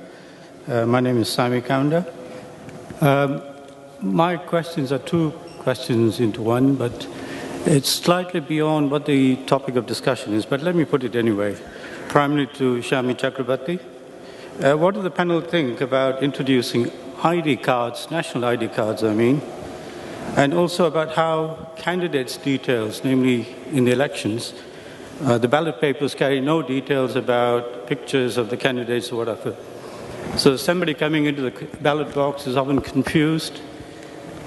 Uh, 0.67 0.87
my 0.87 0.99
name 0.99 1.19
is 1.19 1.29
Sami 1.29 1.61
Kaunda. 1.61 2.11
Um, 3.03 3.43
my 4.01 4.39
questions 4.39 4.91
are 4.93 4.99
two 4.99 5.33
questions 5.59 6.21
into 6.21 6.41
one, 6.41 6.75
but 6.75 7.07
it's 7.67 7.91
slightly 7.91 8.41
beyond 8.41 8.91
what 8.91 9.05
the 9.05 9.37
topic 9.45 9.77
of 9.77 9.85
discussion 9.85 10.33
is, 10.33 10.47
but 10.47 10.63
let 10.63 10.75
me 10.75 10.87
put 10.87 11.05
it 11.05 11.15
anyway. 11.15 11.55
Primarily 12.09 12.47
to 12.55 12.79
Shami 12.79 13.15
Chakrabarti. 13.15 13.79
Uh, 14.65 14.79
what 14.79 14.95
does 14.95 15.03
the 15.03 15.11
panel 15.11 15.43
think 15.43 15.83
about 15.83 16.23
introducing 16.23 16.91
ID 17.23 17.59
cards, 17.59 18.11
national 18.11 18.47
ID 18.47 18.69
cards, 18.69 19.05
I 19.05 19.13
mean, 19.13 19.43
and 20.35 20.55
also 20.55 20.87
about 20.87 21.15
how 21.15 21.73
candidates' 21.77 22.39
details, 22.39 23.05
namely 23.05 23.55
in 23.71 23.85
the 23.85 23.93
elections, 23.93 24.55
uh, 25.21 25.39
the 25.39 25.49
ballot 25.49 25.81
papers 25.81 26.15
carry 26.15 26.41
no 26.41 26.63
details 26.63 27.17
about 27.17 27.87
pictures 27.87 28.37
of 28.37 28.51
the 28.51 28.57
candidates 28.57 29.13
or 29.13 29.17
whatever. 29.17 29.57
So 30.37 30.57
somebody 30.57 30.95
coming 30.95 31.27
into 31.27 31.43
the 31.43 31.67
ballot 31.81 32.15
box 32.15 32.47
is 32.47 32.57
often 32.57 32.81
confused. 32.81 33.61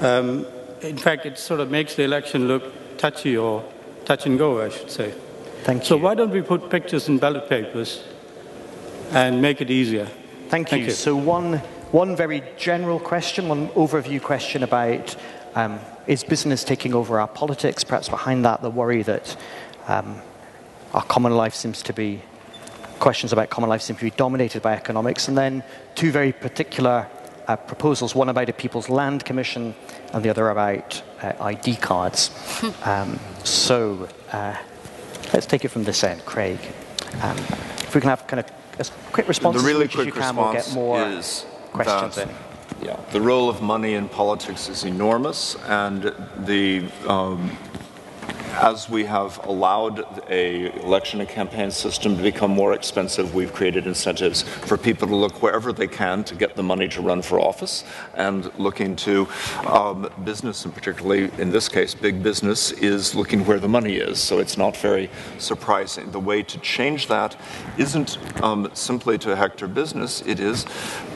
Um, 0.01 0.45
in 0.81 0.97
fact, 0.97 1.25
it 1.25 1.37
sort 1.37 1.59
of 1.59 1.69
makes 1.69 1.95
the 1.95 2.03
election 2.03 2.47
look 2.47 2.97
touchy 2.97 3.37
or 3.37 3.63
touch 4.05 4.25
and 4.25 4.37
go, 4.37 4.61
I 4.61 4.69
should 4.69 4.89
say. 4.89 5.13
Thank 5.63 5.83
you. 5.83 5.85
So 5.85 5.97
why 5.97 6.15
don't 6.15 6.31
we 6.31 6.41
put 6.41 6.69
pictures 6.69 7.07
in 7.07 7.17
ballot 7.17 7.47
papers 7.47 8.03
and 9.11 9.41
make 9.41 9.61
it 9.61 9.69
easier? 9.69 10.05
Thank 10.49 10.67
you. 10.67 10.77
Thank 10.77 10.85
you. 10.85 10.91
So 10.91 11.15
one, 11.15 11.57
one 11.91 12.15
very 12.15 12.43
general 12.57 12.99
question, 12.99 13.47
one 13.47 13.69
overview 13.69 14.21
question 14.21 14.63
about 14.63 15.15
um, 15.55 15.79
is 16.07 16.23
business 16.23 16.63
taking 16.63 16.93
over 16.93 17.19
our 17.19 17.27
politics? 17.27 17.83
Perhaps 17.83 18.09
behind 18.09 18.45
that, 18.45 18.61
the 18.61 18.69
worry 18.69 19.01
that 19.03 19.35
um, 19.87 20.21
our 20.93 21.03
common 21.03 21.35
life 21.35 21.55
seems 21.55 21.81
to 21.83 21.93
be 21.93 22.21
questions 22.99 23.33
about 23.33 23.49
common 23.49 23.69
life 23.69 23.81
seem 23.81 23.95
to 23.95 24.03
be 24.03 24.11
dominated 24.11 24.61
by 24.61 24.73
economics, 24.73 25.27
and 25.27 25.37
then 25.37 25.63
two 25.95 26.11
very 26.11 26.31
particular 26.31 27.07
uh, 27.47 27.55
proposals: 27.55 28.15
one 28.15 28.29
about 28.29 28.49
a 28.49 28.53
People's 28.53 28.89
Land 28.89 29.25
Commission, 29.25 29.75
and 30.13 30.23
the 30.23 30.29
other 30.29 30.49
about 30.49 31.01
uh, 31.21 31.33
ID 31.41 31.75
cards. 31.77 32.31
um, 32.83 33.19
so 33.43 34.07
uh, 34.31 34.55
let's 35.33 35.45
take 35.45 35.65
it 35.65 35.69
from 35.69 35.83
this 35.83 36.03
end, 36.03 36.23
Craig. 36.25 36.59
Um, 37.21 37.37
if 37.37 37.95
we 37.95 38.01
can 38.01 38.09
have 38.09 38.27
kind 38.27 38.39
of 38.39 38.51
a 38.79 39.11
quick 39.11 39.27
response, 39.27 39.61
the 39.61 39.67
really 39.67 39.85
as 39.85 39.91
quick 39.91 40.07
as 40.07 40.15
you 40.15 40.21
can, 40.21 40.35
we'll 40.35 40.53
response 40.53 40.67
get 40.67 40.75
more 40.75 41.01
is 41.07 41.45
questions 41.71 42.15
that, 42.15 42.29
in. 42.29 42.35
Yeah, 42.81 42.99
the 43.11 43.21
role 43.21 43.49
of 43.49 43.61
money 43.61 43.93
in 43.93 44.09
politics 44.09 44.67
is 44.67 44.83
enormous, 44.83 45.55
and 45.67 46.13
the 46.39 46.89
um, 47.07 47.55
as 48.61 48.90
we 48.90 49.03
have 49.03 49.44
allowed 49.45 50.06
a 50.30 50.73
election 50.82 51.19
and 51.19 51.27
campaign 51.27 51.69
system 51.69 52.15
to 52.15 52.23
become 52.23 52.52
more 52.52 52.73
expensive, 52.73 53.36
we've 53.36 53.53
created 53.53 53.86
incentives 53.86 54.44
for 54.44 54.77
people 54.77 55.07
to 55.07 55.15
look 55.15 55.41
wherever 55.41 55.73
they 55.73 55.88
can 55.88 56.23
to 56.23 56.36
get 56.36 56.56
the 56.56 56.64
money 56.64 56.88
to 56.88 57.02
run 57.02 57.22
for 57.22 57.40
office, 57.40 57.84
and 58.15 58.53
looking 58.57 58.95
to 58.95 59.27
um, 59.68 60.10
business, 60.23 60.64
and 60.64 60.73
particularly 60.73 61.30
in 61.38 61.49
this 61.49 61.68
case, 61.68 61.94
big 61.94 62.23
business 62.23 62.72
is 62.72 63.14
looking 63.14 63.45
where 63.45 63.60
the 63.60 63.68
money 63.68 63.98
is. 63.98 64.19
So 64.19 64.40
it's 64.40 64.57
not 64.57 64.77
very 64.77 65.10
surprising. 65.38 66.11
The 66.11 66.19
way 66.19 66.41
to 66.44 66.57
change 66.60 67.07
that 67.07 67.36
isn't 67.77 68.18
um, 68.41 68.69
simply 68.73 69.18
to 69.19 69.36
hector 69.36 69.68
business; 69.68 70.22
it 70.22 70.40
is 70.40 70.65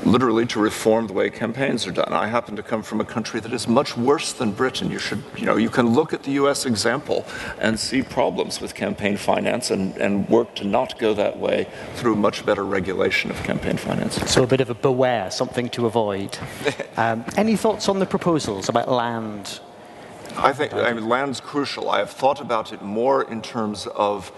literally 0.03 0.45
to 0.47 0.59
reform 0.59 1.07
the 1.07 1.13
way 1.13 1.29
campaigns 1.29 1.87
are 1.87 1.91
done. 1.91 2.11
I 2.11 2.27
happen 2.27 2.55
to 2.57 2.63
come 2.63 2.83
from 2.83 2.99
a 2.99 3.05
country 3.05 3.39
that 3.39 3.53
is 3.53 3.67
much 3.67 3.95
worse 3.95 4.33
than 4.33 4.51
Britain. 4.51 4.91
You 4.91 4.99
should, 4.99 5.23
you 5.37 5.45
know, 5.45 5.55
you 5.55 5.69
can 5.69 5.93
look 5.93 6.13
at 6.13 6.23
the 6.23 6.31
U.S. 6.31 6.65
example 6.65 7.25
and 7.59 7.79
see 7.79 8.01
problems 8.01 8.61
with 8.61 8.75
campaign 8.75 9.17
finance 9.17 9.71
and, 9.71 9.95
and 9.97 10.27
work 10.29 10.55
to 10.55 10.65
not 10.65 10.97
go 10.99 11.13
that 11.13 11.37
way 11.37 11.67
through 11.95 12.15
much 12.15 12.45
better 12.45 12.63
regulation 12.63 13.31
of 13.31 13.37
campaign 13.43 13.77
finance. 13.77 14.15
So 14.31 14.43
a 14.43 14.47
bit 14.47 14.61
of 14.61 14.69
a 14.69 14.75
beware, 14.75 15.31
something 15.31 15.69
to 15.69 15.85
avoid. 15.85 16.37
Um, 16.97 17.23
any 17.37 17.55
thoughts 17.55 17.87
on 17.87 17.99
the 17.99 18.05
proposals 18.05 18.67
about 18.67 18.89
land? 18.89 19.61
I 20.35 20.51
think 20.51 20.73
I 20.73 20.91
mean, 20.91 21.07
land's 21.07 21.39
crucial. 21.39 21.89
I 21.89 21.99
have 21.99 22.09
thought 22.09 22.41
about 22.41 22.73
it 22.73 22.81
more 22.81 23.23
in 23.23 23.41
terms 23.41 23.87
of 23.95 24.33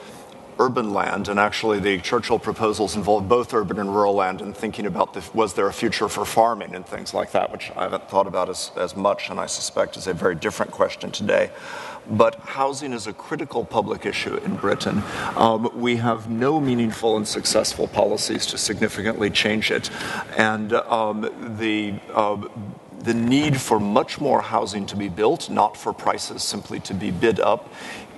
urban 0.60 0.94
land, 0.94 1.28
and 1.28 1.40
actually 1.40 1.80
the 1.80 2.00
Churchill 2.00 2.38
proposals 2.38 2.96
involve 2.96 3.28
both 3.28 3.54
urban 3.54 3.80
and 3.80 3.94
rural 3.94 4.14
land, 4.14 4.42
and 4.42 4.56
thinking 4.56 4.86
about 4.86 5.14
the, 5.14 5.24
was 5.34 5.54
there 5.54 5.68
a 5.68 5.74
future 5.74 6.08
for 6.08 6.24
farming 6.24 6.76
and 6.76 6.86
things 6.86 7.14
like 7.14 7.32
that, 7.32 7.52
which 7.52 7.72
I 7.76 7.84
haven't 7.84 8.08
thought 8.10 8.28
about 8.28 8.50
as, 8.50 8.72
as 8.76 8.96
much, 8.96 9.30
and 9.30 9.40
I 9.40 9.48
suspect 9.48 9.98
is 9.98 10.08
a 10.08 10.14
very 10.14 10.36
different 10.36 10.72
question 10.72 11.12
today 11.12 11.50
but 12.10 12.36
housing 12.36 12.94
is 12.94 13.08
a 13.08 13.14
critical 13.14 13.64
public 13.66 14.06
issue 14.06 14.36
in 14.38 14.56
Britain. 14.56 15.04
Um, 15.36 15.70
we 15.80 15.98
have 15.98 16.30
no 16.30 16.60
meaningful 16.60 17.18
and 17.18 17.28
successful 17.28 17.88
policies 17.88 18.46
to 18.48 18.58
significantly 18.58 19.30
change 19.30 19.72
it. 19.72 19.90
And 20.38 20.74
um, 20.74 21.22
the 21.58 21.96
uh, 22.14 22.38
the 23.04 23.14
need 23.14 23.60
for 23.60 23.80
much 23.80 24.22
more 24.22 24.42
housing 24.42 24.86
to 24.86 24.96
be 24.96 25.10
built, 25.10 25.50
not 25.50 25.76
for 25.76 25.92
prices 25.92 26.44
simply 26.44 26.80
to 26.82 26.94
be 26.94 27.10
bid 27.10 27.40
up, 27.40 27.68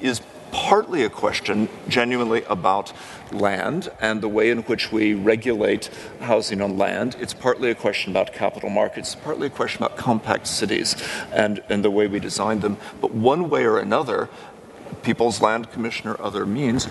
is 0.01 0.21
partly 0.53 1.03
a 1.03 1.09
question 1.09 1.67
genuinely 1.89 2.43
about 2.43 2.93
land 3.31 3.89
and 3.99 4.21
the 4.21 4.29
way 4.29 4.51
in 4.51 4.59
which 4.59 4.91
we 4.91 5.13
regulate 5.15 5.89
housing 6.21 6.61
on 6.61 6.77
land. 6.77 7.17
It's 7.19 7.33
partly 7.33 7.71
a 7.71 7.75
question 7.75 8.13
about 8.13 8.33
capital 8.33 8.69
markets, 8.69 9.15
partly 9.15 9.47
a 9.47 9.49
question 9.49 9.83
about 9.83 9.97
compact 9.97 10.47
cities 10.47 10.95
and, 11.33 11.61
and 11.69 11.83
the 11.83 11.91
way 11.91 12.07
we 12.07 12.19
design 12.19 12.59
them. 12.59 12.77
But 13.01 13.11
one 13.11 13.49
way 13.49 13.65
or 13.65 13.79
another, 13.79 14.29
People's 15.01 15.41
Land 15.41 15.71
Commission 15.71 16.07
or 16.09 16.21
other 16.21 16.45
means, 16.45 16.87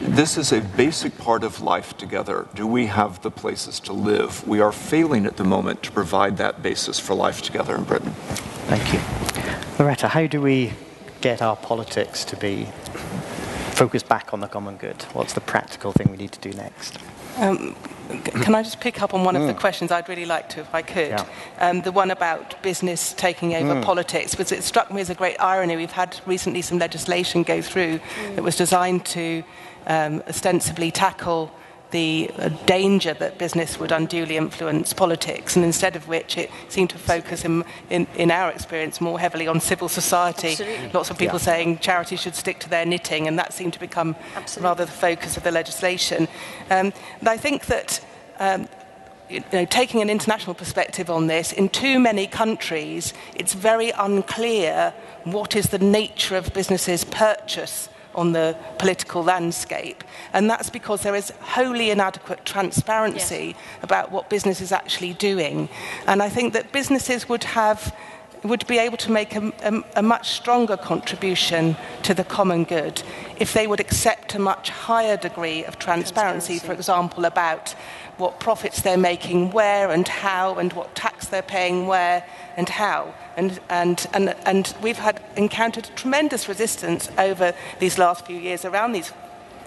this 0.00 0.38
is 0.38 0.52
a 0.52 0.60
basic 0.60 1.18
part 1.18 1.42
of 1.42 1.60
life 1.60 1.96
together. 1.96 2.46
Do 2.54 2.66
we 2.66 2.86
have 2.86 3.20
the 3.22 3.30
places 3.32 3.80
to 3.80 3.92
live? 3.92 4.46
We 4.46 4.60
are 4.60 4.72
failing 4.72 5.26
at 5.26 5.36
the 5.36 5.44
moment 5.44 5.82
to 5.82 5.90
provide 5.90 6.36
that 6.36 6.62
basis 6.62 7.00
for 7.00 7.14
life 7.14 7.42
together 7.42 7.74
in 7.74 7.82
Britain. 7.82 8.12
Thank 8.68 8.92
you. 8.92 9.00
Loretta, 9.78 10.08
how 10.08 10.26
do 10.28 10.40
we 10.40 10.72
get 11.24 11.40
our 11.40 11.56
politics 11.56 12.22
to 12.22 12.36
be 12.36 12.66
focused 13.72 14.06
back 14.06 14.34
on 14.34 14.40
the 14.40 14.46
common 14.46 14.76
good? 14.76 15.00
What's 15.14 15.32
the 15.32 15.40
practical 15.40 15.90
thing 15.90 16.10
we 16.10 16.18
need 16.18 16.32
to 16.32 16.50
do 16.50 16.54
next? 16.54 16.98
Um, 17.38 17.74
can 18.42 18.54
I 18.54 18.62
just 18.62 18.78
pick 18.78 19.00
up 19.00 19.14
on 19.14 19.24
one 19.24 19.34
of 19.34 19.46
the 19.46 19.54
questions 19.54 19.90
I'd 19.90 20.06
really 20.06 20.26
like 20.26 20.50
to, 20.50 20.60
if 20.60 20.74
I 20.74 20.82
could? 20.82 21.08
Yeah. 21.08 21.24
Um, 21.58 21.80
the 21.80 21.92
one 21.92 22.10
about 22.10 22.62
business 22.62 23.14
taking 23.14 23.54
over 23.54 23.80
politics, 23.80 24.32
because 24.32 24.52
it 24.52 24.62
struck 24.62 24.92
me 24.92 25.00
as 25.00 25.08
a 25.08 25.14
great 25.14 25.40
irony. 25.40 25.76
We've 25.76 25.90
had 25.90 26.20
recently 26.26 26.60
some 26.60 26.78
legislation 26.78 27.42
go 27.42 27.62
through 27.62 28.00
that 28.34 28.44
was 28.44 28.56
designed 28.56 29.06
to 29.06 29.42
um, 29.86 30.22
ostensibly 30.28 30.90
tackle 30.90 31.50
the 31.94 32.28
uh, 32.38 32.48
danger 32.66 33.14
that 33.14 33.38
business 33.38 33.78
would 33.78 33.92
unduly 33.92 34.36
influence 34.36 34.92
politics, 34.92 35.54
and 35.56 35.64
instead 35.64 35.94
of 35.94 36.08
which 36.08 36.36
it 36.36 36.50
seemed 36.68 36.90
to 36.90 36.98
focus, 36.98 37.44
in, 37.44 37.64
in, 37.88 38.06
in 38.16 38.30
our 38.32 38.50
experience, 38.50 39.00
more 39.00 39.20
heavily 39.20 39.46
on 39.46 39.60
civil 39.60 39.88
society. 39.88 40.48
Absolutely. 40.48 40.90
Lots 40.92 41.10
of 41.10 41.16
people 41.16 41.38
Yeah. 41.38 41.50
saying 41.50 41.78
charities 41.78 42.20
should 42.20 42.34
stick 42.34 42.58
to 42.64 42.68
their 42.68 42.84
knitting, 42.84 43.28
and 43.28 43.38
that 43.38 43.52
seemed 43.52 43.74
to 43.74 43.80
become 43.80 44.16
Absolutely. 44.34 44.68
rather 44.68 44.84
the 44.84 44.98
focus 45.08 45.36
of 45.36 45.44
the 45.44 45.52
legislation. 45.52 46.26
Um, 46.68 46.92
and 47.20 47.28
I 47.28 47.38
think 47.38 47.66
that. 47.66 48.00
Um, 48.38 48.68
you 49.30 49.42
know, 49.54 49.64
taking 49.64 50.02
an 50.02 50.10
international 50.10 50.54
perspective 50.54 51.08
on 51.08 51.28
this, 51.28 51.50
in 51.50 51.70
too 51.70 51.98
many 51.98 52.26
countries, 52.26 53.14
it's 53.34 53.54
very 53.54 53.90
unclear 53.92 54.92
what 55.24 55.56
is 55.56 55.66
the 55.68 55.78
nature 55.78 56.36
of 56.36 56.52
businesses' 56.52 57.04
purchase 57.04 57.88
on 58.14 58.32
the 58.32 58.56
political 58.78 59.22
landscape. 59.22 60.04
And 60.32 60.48
that's 60.48 60.70
because 60.70 61.02
there 61.02 61.14
is 61.14 61.30
wholly 61.40 61.90
inadequate 61.90 62.44
transparency 62.44 63.56
about 63.82 64.10
what 64.12 64.30
business 64.30 64.60
is 64.60 64.72
actually 64.72 65.14
doing. 65.14 65.68
And 66.06 66.22
I 66.22 66.28
think 66.28 66.52
that 66.52 66.72
businesses 66.72 67.28
would 67.28 67.44
have 67.44 67.94
would 68.44 68.66
be 68.66 68.78
able 68.78 68.98
to 68.98 69.10
make 69.10 69.34
a, 69.34 69.52
a, 69.62 69.82
a 69.96 70.02
much 70.02 70.28
stronger 70.28 70.76
contribution 70.76 71.74
to 72.02 72.12
the 72.12 72.24
common 72.24 72.64
good 72.64 73.02
if 73.38 73.54
they 73.54 73.66
would 73.66 73.80
accept 73.80 74.34
a 74.34 74.38
much 74.38 74.68
higher 74.68 75.16
degree 75.16 75.64
of 75.64 75.78
transparency, 75.78 76.58
for 76.58 76.72
example, 76.72 77.24
about 77.24 77.74
what 78.16 78.40
profits 78.40 78.82
they're 78.82 78.96
making 78.96 79.50
where 79.50 79.90
and 79.90 80.06
how, 80.06 80.54
and 80.54 80.72
what 80.72 80.94
tax 80.94 81.26
they're 81.26 81.42
paying 81.42 81.86
where 81.86 82.24
and 82.56 82.68
how. 82.68 83.14
And, 83.36 83.60
and, 83.68 84.06
and, 84.12 84.34
and 84.44 84.74
we've 84.82 84.98
had 84.98 85.20
encountered 85.36 85.90
tremendous 85.96 86.48
resistance 86.48 87.10
over 87.18 87.54
these 87.80 87.98
last 87.98 88.26
few 88.26 88.36
years 88.36 88.64
around 88.64 88.92
these 88.92 89.12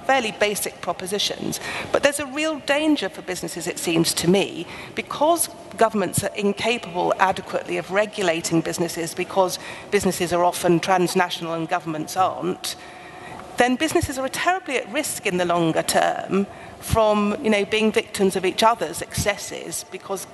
fairly 0.05 0.31
basic 0.39 0.79
propositions. 0.79 1.59
But 1.91 2.01
there's 2.01 2.21
a 2.21 2.25
real 2.25 2.59
danger 2.59 3.09
for 3.09 3.21
businesses, 3.21 3.67
it 3.67 3.77
seems 3.77 4.13
to 4.15 4.29
me, 4.29 4.65
because 4.95 5.49
governments 5.75 6.23
are 6.23 6.33
incapable 6.33 7.13
adequately 7.19 7.77
of 7.77 7.91
regulating 7.91 8.61
businesses 8.61 9.13
because 9.13 9.59
businesses 9.91 10.31
are 10.31 10.45
often 10.45 10.79
transnational 10.79 11.53
and 11.53 11.67
governments 11.67 12.15
aren't, 12.15 12.77
then 13.57 13.75
businesses 13.75 14.17
are 14.17 14.29
terribly 14.29 14.77
at 14.77 14.89
risk 14.93 15.25
in 15.25 15.37
the 15.37 15.45
longer 15.45 15.83
term 15.83 16.47
from 16.79 17.35
you 17.43 17.49
know, 17.49 17.65
being 17.65 17.91
victims 17.91 18.35
of 18.35 18.45
each 18.45 18.63
other's 18.63 19.01
excesses 19.01 19.85
because 19.91 20.27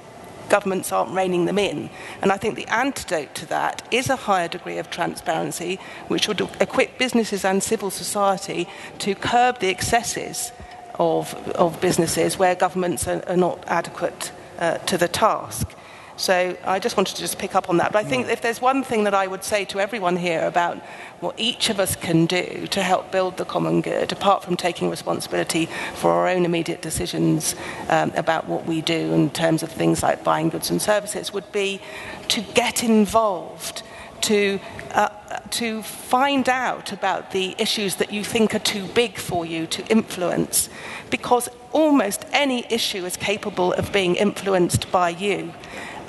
governments 0.50 0.92
aren't 0.92 1.12
reining 1.12 1.46
them 1.46 1.58
in. 1.58 1.90
And 2.22 2.32
I 2.32 2.38
think 2.38 2.56
the 2.56 2.68
antidote 2.68 3.34
to 3.36 3.46
that 3.48 3.82
is 3.92 4.10
a 4.10 4.16
higher 4.16 4.48
degree 4.48 4.78
of 4.78 4.90
transparency, 4.90 5.80
which 6.08 6.28
would 6.28 6.42
equip 6.60 6.98
businesses 6.98 7.46
and 7.46 7.64
civil 7.64 7.90
society 7.90 8.68
to 9.00 9.16
curb 9.16 9.60
the 9.60 9.70
excesses 9.70 10.52
of, 11.00 11.34
of 11.56 11.80
businesses 11.82 12.38
where 12.38 12.56
governments 12.56 13.08
are, 13.08 13.24
are 13.28 13.38
not 13.38 13.64
adequate 13.68 14.32
uh, 14.60 14.78
to 14.80 14.98
the 14.98 15.08
task. 15.08 15.74
So 16.16 16.56
I 16.64 16.80
just 16.80 16.96
wanted 16.96 17.16
to 17.16 17.22
just 17.22 17.40
pick 17.40 17.56
up 17.56 17.70
on 17.70 17.78
that. 17.78 17.92
But 17.92 18.06
I 18.06 18.10
think 18.10 18.28
if 18.28 18.42
there's 18.42 18.62
one 18.62 18.84
thing 18.84 19.04
that 19.06 19.16
I 19.16 19.26
would 19.26 19.44
say 19.44 19.66
to 19.66 19.80
everyone 19.80 20.16
here 20.16 20.46
about 20.46 20.78
what 21.22 21.40
each 21.40 21.70
of 21.70 21.80
us 21.80 21.96
can 21.96 22.28
do 22.28 22.68
to 22.68 22.84
help 22.84 23.12
build 23.12 23.38
the 23.38 23.46
common 23.46 23.82
good, 23.82 24.12
apart 24.12 24.44
from 24.44 24.56
taking 24.56 24.90
responsibility 24.90 25.68
for 25.96 26.12
our 26.12 26.28
own 26.28 26.46
immediate 26.46 26.82
decisions 26.82 27.56
um, 27.90 28.12
about 28.16 28.48
what 28.48 28.66
we 28.66 28.82
do 28.82 29.14
in 29.14 29.30
terms 29.32 29.64
of 29.64 29.72
things 29.72 30.04
like 30.04 30.24
buying 30.24 30.50
goods 30.50 30.70
and 30.70 30.82
services, 30.82 31.34
would 31.34 31.52
be 31.52 31.82
to 32.28 32.42
get 32.42 32.84
involved, 32.84 33.82
to 34.22 34.60
uh, 34.92 35.10
to 35.50 35.82
find 35.82 36.48
out 36.48 36.92
about 36.92 37.32
the 37.32 37.56
issues 37.58 37.96
that 37.96 38.14
you 38.14 38.24
think 38.24 38.54
are 38.54 38.60
too 38.60 38.86
big 38.88 39.18
for 39.18 39.46
you 39.46 39.66
to 39.66 39.84
influence, 39.88 40.70
because 41.10 41.50
almost 41.72 42.24
any 42.32 42.66
issue 42.70 43.04
is 43.04 43.18
capable 43.18 43.74
of 43.74 43.92
being 43.92 44.16
influenced 44.16 44.92
by 44.92 45.10
you. 45.10 45.52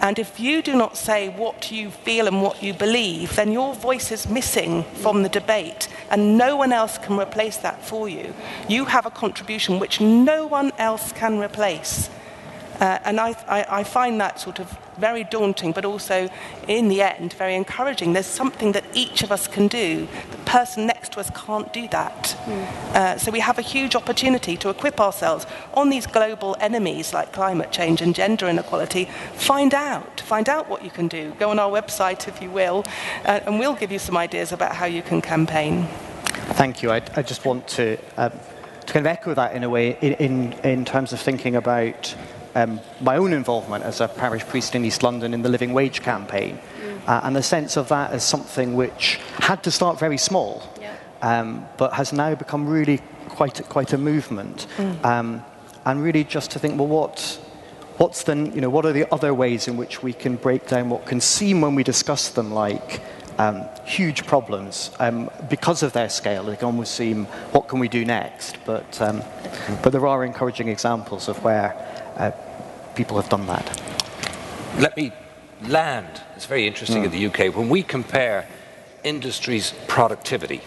And 0.01 0.19
if 0.19 0.39
you 0.39 0.62
do 0.62 0.77
not 0.77 0.97
say 0.97 1.29
what 1.29 1.71
you 1.71 1.91
feel 1.91 2.27
and 2.27 2.43
what 2.43 2.62
you 2.62 2.75
believe, 2.75 3.37
then 3.37 3.53
your 3.53 3.75
voice 3.75 4.12
is 4.12 4.29
missing 4.29 4.85
from 4.95 5.23
the 5.23 5.29
debate, 5.29 5.89
and 6.11 6.37
no 6.37 6.57
one 6.57 6.73
else 6.73 6.99
can 6.99 7.19
replace 7.19 7.57
that 7.59 7.83
for 7.85 8.09
you. 8.09 8.35
You 8.69 8.85
have 8.85 9.07
a 9.07 9.11
contribution 9.11 9.79
which 9.79 10.01
no 10.01 10.47
one 10.47 10.73
else 10.79 11.12
can 11.12 11.39
replace. 11.39 12.11
Uh, 12.81 12.99
and 13.05 13.21
I, 13.21 13.31
I, 13.47 13.67
I, 13.81 13.85
find 13.85 14.21
that 14.21 14.41
sort 14.41 14.59
of 14.59 14.77
very 14.99 15.25
daunting, 15.25 15.73
but 15.73 15.85
also, 15.85 16.29
in 16.67 16.89
the 16.89 17.03
end, 17.03 17.33
very 17.35 17.55
encouraging. 17.55 18.13
There's 18.15 18.27
something 18.27 18.73
that 18.73 18.85
each 18.95 19.23
of 19.23 19.31
us 19.31 19.47
can 19.47 19.69
do. 19.69 20.09
The 20.31 20.37
person 20.39 20.87
next 20.87 21.13
to 21.13 21.21
us 21.21 21.31
can't 21.31 21.73
do 21.73 21.87
that. 21.89 22.37
Mm. 22.45 22.95
Uh, 22.95 23.19
so 23.19 23.31
we 23.31 23.41
have 23.41 23.59
a 23.59 23.63
huge 23.63 23.95
opportunity 23.95 24.57
to 24.57 24.71
equip 24.71 25.01
ourselves 25.01 25.47
on 25.75 25.89
these 25.89 26.07
global 26.07 26.57
enemies 26.61 27.15
like 27.15 27.33
climate 27.33 27.71
change 27.71 28.03
and 28.03 28.15
gender 28.15 28.49
inequality. 28.49 29.05
Find 29.35 29.73
out. 29.73 30.21
Find 30.21 30.49
out 30.49 30.69
what 30.69 30.85
you 30.85 30.91
can 30.91 31.07
do. 31.07 31.33
Go 31.39 31.51
on 31.51 31.59
our 31.59 31.71
website, 31.71 32.27
if 32.27 32.43
you 32.43 32.51
will, 32.51 32.85
uh, 33.25 33.41
and 33.47 33.59
we'll 33.59 33.75
give 33.75 33.93
you 33.93 33.99
some 34.01 34.17
ideas 34.17 34.53
about 34.53 34.75
how 34.75 34.87
you 34.87 35.03
can 35.03 35.23
campaign. 35.23 35.87
Thank 36.55 36.83
you. 36.83 36.91
I, 36.91 37.03
I 37.17 37.23
just 37.23 37.45
want 37.45 37.69
to, 37.69 37.99
um, 38.17 38.33
to 38.87 38.93
kind 38.93 39.07
of 39.07 39.13
echo 39.13 39.35
that 39.35 39.55
in 39.55 39.65
a 39.65 39.71
way 39.71 39.97
in, 40.01 40.13
in, 40.15 40.53
in 40.65 40.85
terms 40.85 41.13
of 41.13 41.21
thinking 41.21 41.57
about 41.57 42.15
um, 42.55 42.81
my 43.01 43.16
own 43.16 43.32
involvement 43.32 43.85
as 43.85 44.01
a 44.01 44.09
parish 44.09 44.44
priest 44.44 44.74
in 44.74 44.85
East 44.85 45.02
London 45.02 45.35
in 45.35 45.43
the 45.43 45.48
Living 45.48 45.72
Wage 45.72 46.02
campaign. 46.02 46.59
Mm. 46.59 47.09
Uh, 47.09 47.20
and 47.24 47.36
the 47.36 47.43
sense 47.43 47.76
of 47.76 47.89
that 47.89 48.12
as 48.12 48.24
something 48.24 48.74
which 48.74 49.18
had 49.39 49.62
to 49.62 49.70
start 49.70 49.98
very 49.98 50.18
small, 50.18 50.62
yeah. 50.81 50.97
um, 51.22 51.66
but 51.76 51.93
has 51.94 52.12
now 52.12 52.35
become 52.35 52.66
really 52.66 53.01
quite, 53.28 53.68
quite 53.68 53.93
a 53.93 53.98
movement. 53.98 54.66
Mm. 54.76 55.05
Um, 55.05 55.44
and 55.85 56.02
really 56.02 56.24
just 56.24 56.51
to 56.52 56.59
think, 56.59 56.78
well, 56.78 56.89
what, 56.89 57.39
what's 57.98 58.22
the, 58.22 58.36
you 58.36 58.60
know, 58.60 58.70
what 58.70 58.86
are 58.86 58.93
the 58.93 59.12
other 59.12 59.35
ways 59.35 59.68
in 59.68 59.76
which 59.76 60.02
we 60.02 60.12
can 60.12 60.36
break 60.36 60.66
down 60.66 60.89
what 60.89 61.05
can 61.06 61.20
seem 61.20 61.60
when 61.60 61.74
we 61.74 61.82
discuss 61.82 62.31
them 62.31 62.52
like 62.52 63.02
um, 63.39 63.64
huge 63.85 64.26
problems 64.26 64.90
um, 64.98 65.28
because 65.51 65.82
of 65.82 65.93
their 65.93 66.09
scale. 66.09 66.44
They 66.44 66.56
can 66.56 66.66
almost 66.66 66.94
seem, 66.94 67.26
what 67.52 67.68
can 67.68 67.81
we 67.81 67.89
do 67.89 68.05
next? 68.05 68.56
But, 68.64 69.01
um, 69.02 69.22
but 69.82 69.90
there 69.90 70.06
are 70.06 70.24
encouraging 70.24 70.68
examples 70.68 71.28
of 71.28 71.43
where 71.43 71.74
uh, 72.16 72.31
people 72.95 73.21
have 73.21 73.29
done 73.29 73.47
that. 73.47 73.81
Let 74.79 74.97
me 74.97 75.12
land. 75.62 76.23
It's 76.37 76.47
very 76.47 76.66
interesting 76.66 77.03
mm. 77.03 77.07
in 77.07 77.11
the 77.11 77.27
UK. 77.27 77.55
When 77.55 77.69
we 77.69 77.83
compare 77.83 78.49
industry's 79.03 79.73
productivity 79.87 80.62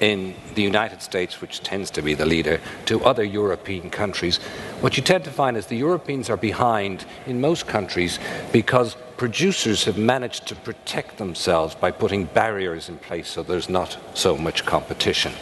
in 0.00 0.34
the 0.54 0.62
United 0.62 1.00
States, 1.00 1.40
which 1.40 1.60
tends 1.60 1.90
to 1.90 2.02
be 2.02 2.14
the 2.14 2.26
leader, 2.26 2.60
to 2.84 3.02
other 3.04 3.24
European 3.24 3.90
countries, 3.90 4.36
what 4.80 4.96
you 4.96 5.02
tend 5.02 5.24
to 5.24 5.30
find 5.30 5.56
is 5.56 5.66
the 5.66 5.76
Europeans 5.76 6.28
are 6.28 6.36
behind 6.36 7.04
in 7.26 7.40
most 7.40 7.66
countries 7.66 8.18
because 8.52 8.96
producers 9.16 9.84
have 9.84 9.96
managed 9.96 10.46
to 10.46 10.54
protect 10.54 11.16
themselves 11.16 11.74
by 11.74 11.90
putting 11.90 12.26
barriers 12.26 12.88
in 12.88 12.98
place 12.98 13.28
so 13.28 13.42
there's 13.42 13.70
not 13.70 13.96
so 14.14 14.36
much 14.36 14.66
competition. 14.66 15.32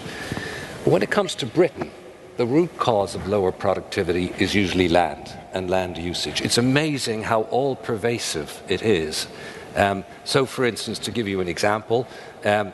When 0.85 1.03
it 1.03 1.11
comes 1.11 1.35
to 1.37 1.47
Britain, 1.47 1.91
the 2.37 2.47
root 2.47 2.77
cause 2.79 3.15
of 3.15 3.29
lower 3.29 3.53
productivity 3.53 4.33
is 4.39 4.55
usually 4.55 4.89
land 4.89 5.33
and 5.53 5.71
land 5.71 5.99
usage. 5.99 6.41
It's 6.41 6.59
amazing 6.59 7.23
how 7.23 7.43
all 7.43 7.77
pervasive 7.77 8.63
it 8.69 8.83
is. 8.83 9.29
Um, 9.77 10.05
so, 10.25 10.47
for 10.47 10.65
instance, 10.65 10.99
to 11.01 11.11
give 11.11 11.29
you 11.29 11.41
an 11.41 11.49
example, 11.49 12.07
um, 12.45 12.73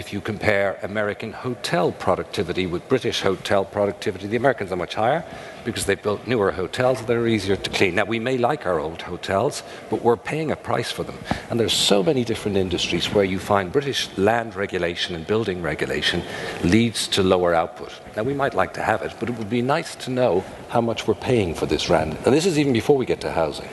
if 0.00 0.14
you 0.14 0.20
compare 0.22 0.78
American 0.82 1.30
hotel 1.30 1.92
productivity 1.92 2.66
with 2.66 2.88
British 2.88 3.20
hotel 3.20 3.66
productivity, 3.66 4.26
the 4.26 4.36
Americans 4.36 4.72
are 4.72 4.76
much 4.76 4.94
higher 4.94 5.22
because 5.62 5.84
they've 5.84 6.02
built 6.02 6.26
newer 6.26 6.50
hotels 6.50 7.04
that 7.04 7.14
are 7.14 7.26
easier 7.26 7.54
to 7.54 7.68
clean. 7.68 7.96
Now, 7.96 8.06
we 8.06 8.18
may 8.18 8.38
like 8.38 8.64
our 8.64 8.80
old 8.80 9.02
hotels, 9.02 9.62
but 9.90 10.00
we're 10.02 10.16
paying 10.16 10.50
a 10.50 10.56
price 10.56 10.90
for 10.90 11.04
them. 11.04 11.18
And 11.50 11.60
there's 11.60 11.74
so 11.74 12.02
many 12.02 12.24
different 12.24 12.56
industries 12.56 13.12
where 13.12 13.24
you 13.24 13.38
find 13.38 13.70
British 13.70 14.08
land 14.16 14.56
regulation 14.56 15.14
and 15.14 15.26
building 15.26 15.60
regulation 15.60 16.22
leads 16.64 17.06
to 17.08 17.22
lower 17.22 17.52
output. 17.54 17.92
Now, 18.16 18.22
we 18.22 18.32
might 18.32 18.54
like 18.54 18.72
to 18.74 18.82
have 18.82 19.02
it, 19.02 19.12
but 19.20 19.28
it 19.28 19.36
would 19.36 19.50
be 19.50 19.60
nice 19.60 19.94
to 19.96 20.10
know 20.10 20.42
how 20.70 20.80
much 20.80 21.06
we're 21.06 21.26
paying 21.30 21.54
for 21.54 21.66
this 21.66 21.90
land. 21.90 22.16
And 22.24 22.34
this 22.34 22.46
is 22.46 22.58
even 22.58 22.72
before 22.72 22.96
we 22.96 23.04
get 23.04 23.20
to 23.20 23.30
housing. 23.30 23.68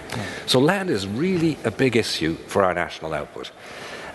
So, 0.45 0.59
land 0.59 0.89
is 0.89 1.07
really 1.07 1.57
a 1.63 1.71
big 1.71 1.95
issue 1.95 2.35
for 2.35 2.65
our 2.65 2.73
national 2.73 3.13
output. 3.13 3.49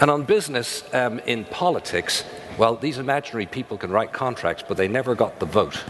And 0.03 0.11
on 0.11 0.25
business, 0.25 0.83
um, 0.93 1.21
in 1.21 1.45
politics, 1.45 2.25
well, 2.59 2.75
these 2.75 2.99
imaginary 2.99 3.47
people 3.47 3.79
can 3.79 3.93
write 3.93 4.13
contracts, 4.13 4.65
but 4.67 4.77
they 4.77 4.89
never 4.89 5.15
got 5.15 5.39
the 5.39 5.47
vote. 5.47 5.81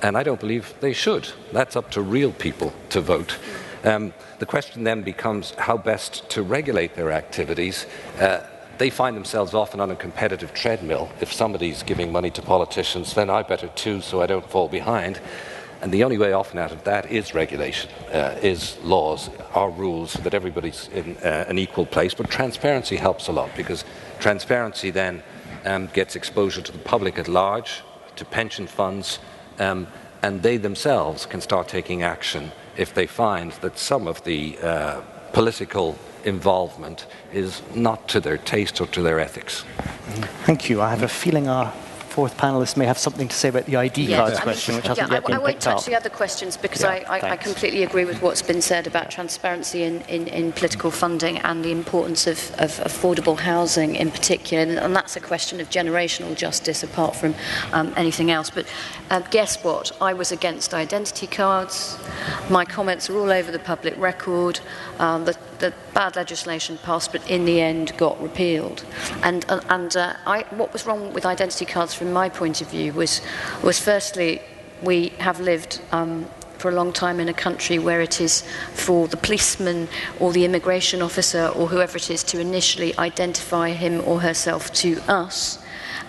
And 0.00 0.16
I 0.16 0.22
don't 0.22 0.38
believe 0.38 0.72
they 0.78 0.92
should. 0.92 1.28
That's 1.50 1.74
up 1.74 1.90
to 1.90 2.02
real 2.02 2.30
people 2.30 2.72
to 2.90 3.00
vote. 3.00 3.36
Um, 3.82 4.14
the 4.38 4.46
question 4.46 4.84
then 4.84 5.02
becomes 5.02 5.54
how 5.58 5.76
best 5.76 6.30
to 6.30 6.44
regulate 6.44 6.94
their 6.94 7.10
activities. 7.10 7.86
Uh, 8.20 8.46
they 8.78 8.90
find 8.90 9.16
themselves 9.16 9.54
often 9.54 9.80
on 9.80 9.90
a 9.90 9.96
competitive 9.96 10.54
treadmill. 10.54 11.10
If 11.20 11.32
somebody's 11.32 11.82
giving 11.82 12.12
money 12.12 12.30
to 12.30 12.42
politicians, 12.42 13.14
then 13.14 13.28
I 13.28 13.42
better 13.42 13.66
too, 13.74 14.02
so 14.02 14.22
I 14.22 14.26
don't 14.26 14.48
fall 14.48 14.68
behind. 14.68 15.20
And 15.82 15.92
the 15.92 16.04
only 16.04 16.16
way 16.16 16.32
often 16.32 16.60
out 16.60 16.70
of 16.70 16.84
that 16.84 17.10
is 17.10 17.34
regulation, 17.34 17.90
uh, 18.12 18.36
is 18.40 18.78
laws, 18.84 19.30
are 19.52 19.68
rules, 19.68 20.12
so 20.12 20.22
that 20.22 20.32
everybody's 20.32 20.88
in 20.94 21.16
uh, 21.16 21.44
an 21.48 21.58
equal 21.58 21.86
place. 21.86 22.14
But 22.14 22.30
transparency 22.30 22.96
helps 22.96 23.26
a 23.26 23.32
lot 23.32 23.50
because 23.56 23.84
transparency 24.20 24.90
then 24.90 25.24
um, 25.64 25.88
gets 25.92 26.14
exposure 26.14 26.62
to 26.62 26.72
the 26.72 26.78
public 26.78 27.18
at 27.18 27.26
large, 27.26 27.82
to 28.14 28.24
pension 28.24 28.68
funds, 28.68 29.18
um, 29.58 29.88
and 30.22 30.42
they 30.42 30.56
themselves 30.56 31.26
can 31.26 31.40
start 31.40 31.66
taking 31.66 32.04
action 32.04 32.52
if 32.76 32.94
they 32.94 33.06
find 33.06 33.50
that 33.60 33.76
some 33.76 34.06
of 34.06 34.22
the 34.22 34.56
uh, 34.62 35.00
political 35.32 35.98
involvement 36.24 37.06
is 37.32 37.60
not 37.74 38.08
to 38.08 38.20
their 38.20 38.38
taste 38.38 38.80
or 38.80 38.86
to 38.86 39.02
their 39.02 39.18
ethics. 39.18 39.64
Thank 40.46 40.70
you. 40.70 40.80
I 40.80 40.90
have 40.90 41.02
a 41.02 41.08
feeling 41.08 41.48
our 41.48 41.72
fourth 42.12 42.36
panelist 42.36 42.76
may 42.76 42.84
have 42.84 42.98
something 42.98 43.26
to 43.26 43.34
say 43.34 43.48
about 43.48 43.64
the 43.64 43.76
ID 43.76 44.02
yes, 44.02 44.20
cards 44.20 44.40
question, 44.40 44.76
which 44.76 44.86
hasn't 44.86 45.08
yeah, 45.08 45.14
yet 45.14 45.24
I, 45.24 45.26
been 45.26 45.36
I 45.36 45.38
won't 45.38 45.60
touch 45.60 45.78
up. 45.78 45.84
the 45.84 45.96
other 45.96 46.10
questions 46.10 46.58
because 46.58 46.82
yeah, 46.82 47.04
I, 47.08 47.18
I, 47.18 47.30
I, 47.30 47.36
completely 47.38 47.84
agree 47.84 48.04
with 48.04 48.20
what's 48.20 48.42
been 48.42 48.60
said 48.60 48.86
about 48.86 49.10
transparency 49.10 49.82
in, 49.82 50.02
in, 50.02 50.28
in 50.28 50.52
political 50.52 50.90
funding 50.90 51.38
and 51.38 51.64
the 51.64 51.72
importance 51.72 52.26
of, 52.26 52.38
of 52.58 52.70
affordable 52.80 53.38
housing 53.38 53.96
in 53.96 54.10
particular. 54.10 54.62
And, 54.62 54.78
and, 54.78 54.94
that's 54.94 55.16
a 55.16 55.20
question 55.20 55.58
of 55.58 55.70
generational 55.70 56.36
justice 56.36 56.82
apart 56.82 57.16
from 57.16 57.34
um, 57.72 57.94
anything 57.96 58.30
else. 58.30 58.50
But 58.50 58.66
uh, 59.08 59.20
guess 59.30 59.64
what? 59.64 59.90
I 60.02 60.12
was 60.12 60.32
against 60.32 60.74
identity 60.74 61.26
cards. 61.26 61.98
My 62.50 62.66
comments 62.66 63.08
are 63.08 63.16
all 63.16 63.32
over 63.32 63.50
the 63.50 63.58
public 63.58 63.96
record. 63.96 64.60
Um, 64.98 65.24
the, 65.24 65.36
the 65.62 65.72
bad 65.94 66.16
legislation 66.16 66.76
passed, 66.82 67.12
but 67.12 67.30
in 67.30 67.44
the 67.46 67.60
end 67.60 67.96
got 67.96 68.20
repealed. 68.20 68.84
And, 69.22 69.46
uh, 69.48 69.60
and 69.70 69.96
uh, 69.96 70.16
I, 70.26 70.44
what 70.50 70.72
was 70.72 70.84
wrong 70.84 71.14
with 71.14 71.24
identity 71.24 71.64
cards 71.64 71.94
from 71.94 72.12
my 72.12 72.28
point 72.28 72.60
of 72.60 72.68
view 72.68 72.92
was, 72.92 73.22
was 73.62 73.78
firstly, 73.78 74.42
we 74.82 75.10
have 75.20 75.38
lived 75.38 75.80
um, 75.92 76.26
for 76.58 76.68
a 76.68 76.74
long 76.74 76.92
time 76.92 77.20
in 77.20 77.28
a 77.28 77.34
country 77.34 77.78
where 77.78 78.00
it 78.00 78.20
is 78.20 78.42
for 78.74 79.06
the 79.06 79.16
policeman 79.16 79.88
or 80.18 80.32
the 80.32 80.44
immigration 80.44 81.00
officer 81.00 81.46
or 81.46 81.68
whoever 81.68 81.96
it 81.96 82.10
is 82.10 82.24
to 82.24 82.40
initially 82.40 82.96
identify 82.98 83.70
him 83.70 84.02
or 84.04 84.20
herself 84.20 84.72
to 84.72 85.00
us 85.08 85.61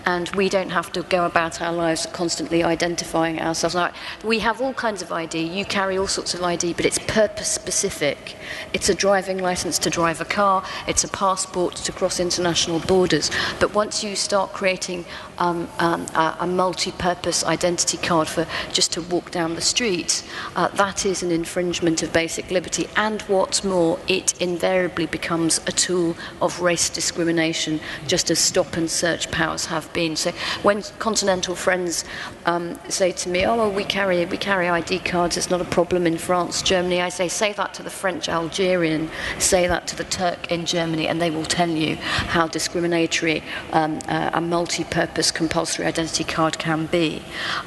and 0.06 0.28
we 0.30 0.48
don't 0.48 0.70
have 0.70 0.92
to 0.92 1.02
go 1.02 1.24
about 1.24 1.60
our 1.60 1.72
lives 1.72 2.06
constantly 2.06 2.62
identifying 2.62 3.40
ourselves. 3.40 3.76
We 4.22 4.40
have 4.40 4.60
all 4.60 4.74
kinds 4.74 5.02
of 5.02 5.10
ID, 5.12 5.42
you 5.42 5.64
carry 5.64 5.96
all 5.98 6.06
sorts 6.06 6.34
of 6.34 6.42
ID, 6.42 6.74
but 6.74 6.84
it's 6.84 6.98
purpose 6.98 7.48
specific. 7.48 8.36
It's 8.72 8.88
a 8.88 8.94
driving 8.94 9.38
license 9.38 9.78
to 9.80 9.90
drive 9.90 10.20
a 10.20 10.24
car, 10.24 10.64
it's 10.86 11.04
a 11.04 11.08
passport 11.08 11.76
to 11.76 11.92
cross 11.92 12.20
international 12.20 12.80
borders. 12.80 13.30
But 13.60 13.74
once 13.74 14.04
you 14.04 14.16
start 14.16 14.52
creating 14.52 15.04
um, 15.38 15.68
um, 15.78 16.06
a, 16.14 16.36
a 16.40 16.46
multi 16.46 16.92
purpose 16.92 17.44
identity 17.44 17.96
card 17.98 18.28
for 18.28 18.46
just 18.72 18.92
to 18.92 19.02
walk 19.02 19.30
down 19.30 19.54
the 19.54 19.60
street, 19.60 20.24
uh, 20.56 20.68
that 20.68 21.04
is 21.06 21.22
an 21.22 21.30
infringement 21.30 22.02
of 22.02 22.12
basic 22.12 22.50
liberty. 22.50 22.88
And 22.96 23.22
what's 23.22 23.64
more, 23.64 23.98
it 24.08 24.40
invariably 24.40 25.06
becomes 25.06 25.58
a 25.66 25.72
tool 25.72 26.16
of 26.40 26.60
race 26.60 26.88
discrimination, 26.88 27.80
just 28.06 28.30
as 28.30 28.38
stop 28.38 28.76
and 28.76 28.90
search 28.90 29.30
powers 29.30 29.66
have 29.66 29.92
been. 29.92 30.16
So 30.16 30.32
when 30.62 30.82
continental 30.98 31.54
friends 31.54 32.04
um, 32.46 32.78
say 32.88 33.12
to 33.12 33.28
me, 33.28 33.44
"Oh, 33.46 33.56
well, 33.56 33.72
we 33.72 33.84
carry 33.84 34.24
we 34.26 34.36
carry 34.36 34.68
ID 34.68 35.00
cards. 35.00 35.36
It's 35.36 35.50
not 35.50 35.60
a 35.60 35.64
problem 35.64 36.06
in 36.06 36.18
France, 36.18 36.62
Germany," 36.62 37.00
I 37.00 37.08
say, 37.08 37.28
"Say 37.28 37.52
that 37.54 37.74
to 37.74 37.82
the 37.82 37.90
French 37.90 38.28
Algerian. 38.28 39.10
Say 39.38 39.66
that 39.66 39.86
to 39.88 39.96
the 39.96 40.04
Turk 40.04 40.50
in 40.50 40.66
Germany, 40.66 41.08
and 41.08 41.20
they 41.20 41.30
will 41.30 41.44
tell 41.44 41.68
you 41.68 41.96
how 41.96 42.46
discriminatory 42.46 43.42
um, 43.72 43.98
uh, 44.08 44.30
a 44.34 44.40
multi-purpose 44.40 45.23
compulsory 45.30 45.86
identity 45.86 46.24
card 46.24 46.58
can 46.58 46.86
be." 46.86 47.22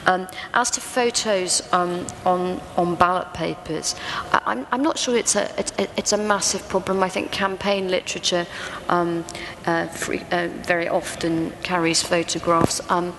Um, 0.05 0.27
as 0.53 0.69
to 0.71 0.81
photos 0.81 1.61
um, 1.73 2.05
on 2.25 2.61
on 2.75 2.95
ballot 2.95 3.33
papers, 3.33 3.95
I'm, 4.31 4.65
I'm 4.71 4.83
not 4.83 4.97
sure 4.97 5.15
it's 5.17 5.35
a 5.35 5.51
it's, 5.59 5.73
it's 5.97 6.13
a 6.13 6.17
massive 6.17 6.67
problem. 6.69 7.03
I 7.03 7.09
think 7.09 7.31
campaign 7.31 7.89
literature 7.89 8.45
um, 8.89 9.25
uh, 9.65 9.87
free, 9.87 10.21
uh, 10.31 10.47
very 10.63 10.87
often 10.87 11.51
carries 11.63 12.01
photographs. 12.01 12.81
Um, 12.89 13.13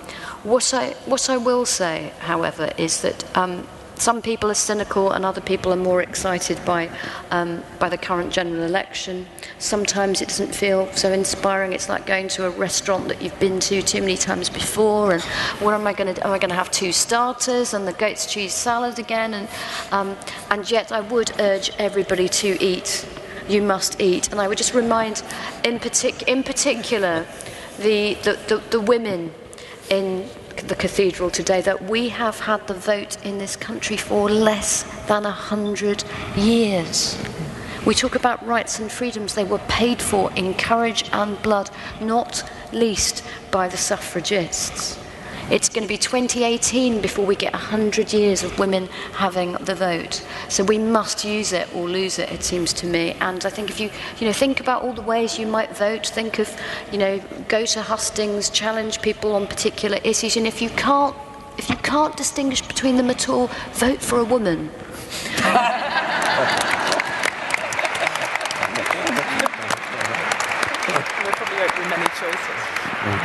what, 0.45 0.73
I, 0.73 0.91
what 1.07 1.29
I 1.29 1.37
will 1.37 1.67
say, 1.67 2.13
however, 2.21 2.73
is 2.79 3.03
that 3.03 3.37
um, 3.37 3.67
some 4.01 4.23
people 4.23 4.51
are 4.51 4.55
cynical 4.55 5.13
and 5.13 5.25
other 5.25 5.41
people 5.41 5.73
are 5.73 5.77
more 5.77 6.03
excited 6.03 6.65
by, 6.65 6.91
um, 7.31 7.63
by 7.79 7.89
the 7.89 7.99
current 7.99 8.33
general 8.33 8.63
election. 8.63 9.27
Sometimes 9.59 10.21
it 10.21 10.29
doesn't 10.29 10.55
feel 10.55 10.91
so 10.93 11.13
inspiring. 11.13 11.73
It's 11.73 11.89
like 11.89 12.07
going 12.07 12.29
to 12.29 12.47
a 12.47 12.51
restaurant 12.51 13.09
that 13.09 13.21
you've 13.23 13.39
been 13.41 13.61
to 13.61 13.83
too 13.83 14.01
many 14.01 14.17
times 14.17 14.49
before. 14.49 15.13
And 15.13 15.23
what 15.61 15.75
am 15.75 15.87
I 15.87 15.93
going 15.93 16.15
to? 16.15 16.27
Am 16.27 16.33
I 16.33 16.39
going 16.39 16.51
to 16.51 16.57
have 16.57 16.71
two 16.71 16.93
starters 16.93 17.75
and 17.75 17.87
the 17.87 17.93
goat's 17.93 18.27
cheese 18.27 18.55
salad 18.55 18.99
again? 18.99 19.35
And 19.35 19.49
um, 19.91 20.17
and 20.51 20.71
yet 20.71 20.93
I 20.93 21.01
would 21.01 21.33
urge 21.41 21.71
everybody 21.79 22.29
to 22.29 22.63
eat. 22.63 23.07
You 23.49 23.63
must 23.63 24.01
eat. 24.01 24.31
And 24.31 24.41
I 24.41 24.47
would 24.47 24.59
just 24.59 24.75
remind, 24.75 25.23
in, 25.65 25.79
partic- 25.79 26.23
in 26.29 26.43
particular, 26.43 27.27
the, 27.79 28.15
the, 28.23 28.39
the, 28.47 28.63
the 28.71 28.81
women 28.81 29.33
in 29.91 30.29
the 30.67 30.75
cathedral 30.75 31.31
today 31.31 31.61
that 31.61 31.85
we 31.85 32.09
have 32.09 32.41
had 32.41 32.67
the 32.67 32.75
vote 32.75 33.17
in 33.25 33.39
this 33.39 33.57
country 33.57 33.97
for 33.97 34.29
less 34.29 34.83
than 35.07 35.25
a 35.25 35.31
hundred 35.31 36.05
years. 36.37 37.17
We 37.87 37.95
talk 37.95 38.15
about 38.17 38.45
rights 38.47 38.79
and 38.81 38.91
freedoms, 38.91 39.35
they 39.35 39.45
were 39.45 39.61
paid 39.69 40.03
for 40.03 40.33
in 40.33 40.55
courage 40.55 41.09
and 41.13 41.41
blood, 41.43 41.71
not 42.01 42.43
least 42.73 43.25
by 43.51 43.69
the 43.69 43.77
suffragists. 43.77 44.99
It's 45.51 45.71
going 45.71 45.83
to 45.83 45.89
be 45.89 45.97
2018 45.97 47.01
before 47.01 47.25
we 47.25 47.35
get 47.35 47.55
100 47.55 48.13
years 48.13 48.43
of 48.43 48.59
women 48.59 48.87
having 49.15 49.53
the 49.53 49.75
vote. 49.75 50.23
So 50.51 50.63
we 50.63 50.77
must 50.77 51.25
use 51.25 51.55
it 51.55 51.75
or 51.75 51.89
lose 51.89 52.19
it, 52.19 52.31
it 52.31 52.43
seems 52.43 52.75
to 52.75 52.87
me. 52.87 53.13
And 53.23 53.47
I 53.47 53.49
think 53.49 53.71
if 53.71 53.81
you, 53.81 53.91
you 54.19 54.27
know, 54.27 54.33
think 54.35 54.61
about 54.61 54.83
all 54.83 54.93
the 54.93 55.01
ways 55.01 55.39
you 55.39 55.47
might 55.47 55.75
vote, 55.75 56.07
think 56.07 56.39
of, 56.39 56.55
you 56.93 56.99
know, 56.99 57.19
go 57.49 57.65
to 57.65 57.81
hustings, 57.81 58.51
challenge 58.51 59.01
people 59.01 59.35
on 59.35 59.47
particular 59.47 59.99
issues. 60.05 60.37
And 60.37 60.47
if 60.47 60.61
you 60.61 60.69
can't, 60.71 61.17
if 61.57 61.71
you 61.71 61.77
can't 61.77 62.15
distinguish 62.15 62.61
between 62.61 62.99
them 62.99 63.09
at 63.09 63.31
all, 63.31 63.47
vote 63.73 64.03
for 64.03 64.19
a 64.19 64.25
woman. 64.25 64.69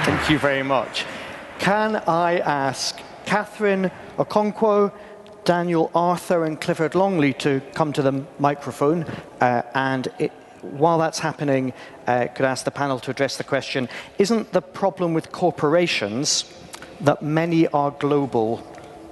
Thank 0.05 0.29
you 0.29 0.39
very 0.39 0.63
much. 0.63 1.05
Can 1.59 1.95
I 2.07 2.39
ask 2.39 2.99
Catherine 3.25 3.91
Okonkwo, 4.17 4.91
Daniel 5.45 5.91
Arthur, 5.95 6.45
and 6.45 6.59
Clifford 6.59 6.95
Longley 6.95 7.33
to 7.33 7.61
come 7.73 7.93
to 7.93 8.01
the 8.01 8.23
microphone? 8.39 9.03
Uh, 9.39 9.61
and 9.73 10.07
it, 10.19 10.31
while 10.61 10.97
that's 10.97 11.19
happening, 11.19 11.73
uh, 12.07 12.27
could 12.33 12.45
I 12.45 12.51
ask 12.51 12.65
the 12.65 12.71
panel 12.71 12.99
to 12.99 13.11
address 13.11 13.37
the 13.37 13.43
question 13.43 13.89
Isn't 14.17 14.51
the 14.51 14.61
problem 14.61 15.13
with 15.13 15.31
corporations 15.31 16.45
that 17.01 17.21
many 17.21 17.67
are 17.67 17.91
global, 17.91 18.65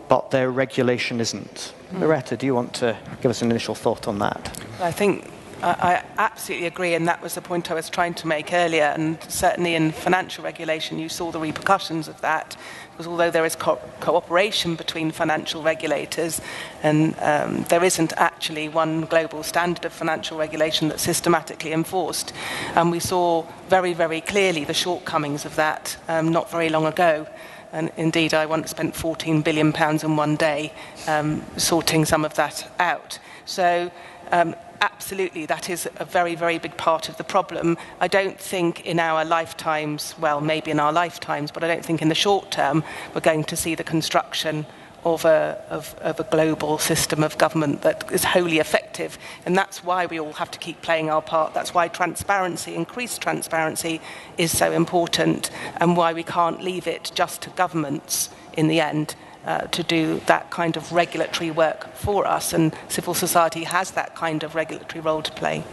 but 0.08 0.32
their 0.32 0.52
regulation 0.52 1.20
isn't? 1.20 1.74
Mm. 1.92 2.02
Loretta, 2.02 2.38
do 2.38 2.46
you 2.46 2.56
want 2.56 2.74
to 2.76 2.98
give 3.22 3.30
us 3.30 3.42
an 3.42 3.52
initial 3.52 3.76
thought 3.76 4.08
on 4.08 4.20
that? 4.20 4.58
I 4.82 4.92
think 4.92 5.26
I 5.64 6.04
absolutely 6.18 6.68
agree, 6.68 6.96
and 6.96 7.08
that 7.08 7.22
was 7.22 7.36
the 7.36 7.42
point 7.42 7.70
I 7.70 7.76
was 7.76 7.90
trying 7.90 8.16
to 8.16 8.28
make 8.28 8.52
earlier. 8.52 8.86
And 8.86 9.22
certainly 9.32 9.76
in 9.76 9.92
financial 9.92 10.44
regulation, 10.44 10.98
you 10.98 11.08
saw 11.08 11.32
the 11.32 11.40
repercussions 11.40 12.08
of 12.08 12.20
that. 12.22 12.58
Because 12.92 13.06
although 13.08 13.30
there 13.30 13.46
is 13.46 13.56
co- 13.56 13.80
cooperation 14.00 14.76
between 14.76 15.12
financial 15.12 15.62
regulators, 15.62 16.42
and 16.82 17.16
um, 17.20 17.64
there 17.70 17.84
isn't 17.84 18.14
actually 18.18 18.70
one 18.70 19.02
global 19.02 19.44
standard 19.44 19.86
of 19.86 19.94
financial 19.94 20.38
regulation 20.38 20.88
that's 20.88 21.04
systematically 21.04 21.74
enforced, 21.74 22.34
and 22.76 22.92
we 22.92 23.00
saw 23.00 23.46
very, 23.70 23.94
very 23.94 24.22
clearly 24.22 24.64
the 24.64 24.74
shortcomings 24.74 25.46
of 25.46 25.56
that 25.56 25.96
um, 26.08 26.32
not 26.32 26.50
very 26.50 26.70
long 26.70 26.86
ago. 26.86 27.28
And 27.72 27.92
indeed, 27.98 28.34
I 28.34 28.46
once 28.48 28.72
spent 28.72 28.96
14 28.96 29.42
billion 29.44 29.72
pounds 29.72 30.04
in 30.04 30.18
one 30.18 30.36
day 30.36 30.74
um, 31.08 31.44
sorting 31.56 32.04
some 32.04 32.26
of 32.26 32.34
that 32.34 32.70
out. 32.80 33.20
So 33.46 33.92
um, 34.32 34.56
absolutely, 34.82 35.46
that 35.46 35.70
is 35.70 35.88
a 35.98 36.06
very, 36.06 36.36
very 36.36 36.58
big 36.58 36.76
part 36.76 37.08
of 37.08 37.18
the 37.18 37.24
problem. 37.24 37.78
I 38.00 38.08
don't 38.08 38.40
think 38.40 38.86
in 38.86 39.00
our 39.00 39.24
lifetimes, 39.24 40.16
well, 40.20 40.42
maybe 40.42 40.72
in 40.72 40.80
our 40.80 40.92
lifetimes, 40.92 41.52
but 41.52 41.64
I 41.64 41.68
don't 41.68 41.86
think 41.86 42.02
in 42.02 42.10
the 42.10 42.16
short 42.16 42.52
term 42.52 42.84
we're 43.14 43.22
going 43.22 43.44
to 43.46 43.56
see 43.56 43.76
the 43.76 43.84
construction 43.84 44.66
of 45.04 45.26
a, 45.26 45.64
of, 45.70 45.96
of 46.02 46.20
a 46.20 46.24
global 46.24 46.78
system 46.78 47.24
of 47.24 47.38
government 47.38 47.82
that 47.82 48.12
is 48.12 48.24
wholly 48.24 48.60
effective. 48.60 49.18
And 49.46 49.56
that's 49.56 49.84
why 49.84 50.06
we 50.06 50.20
all 50.20 50.34
have 50.34 50.52
to 50.52 50.60
keep 50.60 50.82
playing 50.82 51.10
our 51.10 51.22
part. 51.22 51.54
That's 51.54 51.74
why 51.74 51.88
transparency, 51.88 52.76
increased 52.76 53.22
transparency, 53.22 54.02
is 54.38 54.56
so 54.56 54.72
important, 54.72 55.50
and 55.78 55.98
why 55.98 56.14
we 56.14 56.24
can't 56.24 56.62
leave 56.62 56.88
it 56.88 57.12
just 57.16 57.42
to 57.44 57.50
governments 57.52 58.30
in 58.54 58.68
the 58.68 58.80
end 58.80 59.16
uh, 59.46 59.62
to 59.68 59.84
do 59.84 60.22
that 60.28 60.50
kind 60.50 60.78
of 60.78 60.92
regulatory 60.92 61.52
work 61.52 61.94
for 61.96 62.28
us, 62.28 62.54
and 62.54 62.74
civil 62.88 63.14
society 63.14 63.64
has 63.64 63.92
that 63.92 64.16
kind 64.16 64.44
of 64.44 64.56
regulatory 64.56 65.02
role 65.02 65.22
to 65.22 65.32
play. 65.32 65.64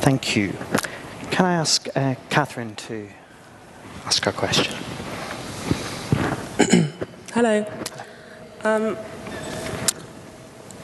Thank 0.00 0.36
you. 0.36 0.52
Can 1.30 1.46
I 1.46 1.54
ask 1.54 1.88
uh, 1.96 2.14
Catherine 2.30 2.74
to 2.76 3.08
ask 4.04 4.26
a 4.26 4.32
question? 4.32 4.74
Hello. 7.32 7.64
Um, 8.64 8.96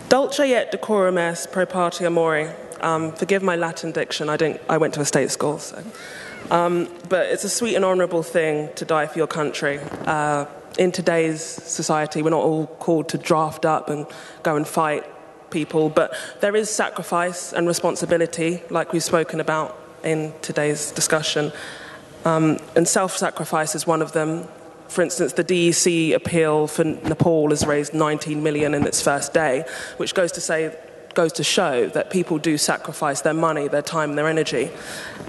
Dulce 0.09 0.41
et 0.41 0.73
decorum 0.73 1.19
est 1.19 1.53
pro 1.53 1.67
patria 1.67 2.09
mori. 2.09 2.49
Um, 2.81 3.13
forgive 3.13 3.43
my 3.43 3.57
Latin 3.57 3.93
diction. 3.93 4.31
I, 4.31 4.37
don't, 4.37 4.61
I 4.69 4.79
went 4.79 4.95
to 4.95 5.01
a 5.01 5.05
state 5.05 5.31
school, 5.31 5.59
so. 5.59 5.85
Um, 6.51 6.89
but 7.09 7.27
it's 7.27 7.45
a 7.45 7.49
sweet 7.49 7.75
and 7.75 7.85
honourable 7.85 8.23
thing 8.23 8.71
to 8.77 8.85
die 8.85 9.07
for 9.07 9.19
your 9.19 9.27
country. 9.27 9.81
Uh, 10.07 10.47
in 10.79 10.93
today's 10.93 11.43
society, 11.43 12.23
we're 12.23 12.31
not 12.31 12.45
all 12.45 12.67
called 12.67 13.09
to 13.11 13.19
draft 13.19 13.65
up 13.65 13.91
and 13.91 14.07
go 14.43 14.57
and 14.57 14.67
fight 14.67 15.05
people, 15.51 15.89
but 15.91 16.15
there 16.41 16.55
is 16.55 16.71
sacrifice 16.71 17.53
and 17.53 17.67
responsibility, 17.67 18.63
like 18.71 18.93
we've 18.93 19.05
spoken 19.05 19.41
about 19.41 19.77
in 20.05 20.33
today's 20.41 20.93
discussion. 20.93 21.53
Um, 22.25 22.59
and 22.77 22.87
self 22.87 23.17
sacrifice 23.17 23.75
is 23.75 23.87
one 23.87 24.03
of 24.03 24.13
them. 24.13 24.47
For 24.89 25.03
instance, 25.03 25.35
the 25.35 25.45
DEC 25.45 26.15
appeal 26.15 26.67
for 26.67 26.85
Nepal 26.85 27.51
has 27.51 27.67
raised 27.67 27.93
19 27.93 28.43
million 28.43 28.75
in 28.75 28.87
its 28.87 29.03
first 29.03 29.35
day, 29.35 29.65
which 29.99 30.15
goes 30.15 30.33
to 30.33 30.41
say 30.41 30.77
goes 31.15 31.33
to 31.33 31.43
show 31.43 31.89
that 31.89 32.11
people 32.11 32.39
do 32.39 32.57
sacrifice 32.57 33.23
their 33.23 33.35
money, 33.35 33.67
their 33.67 33.83
time, 33.83 34.15
their 34.15 34.29
energy. 34.29 34.71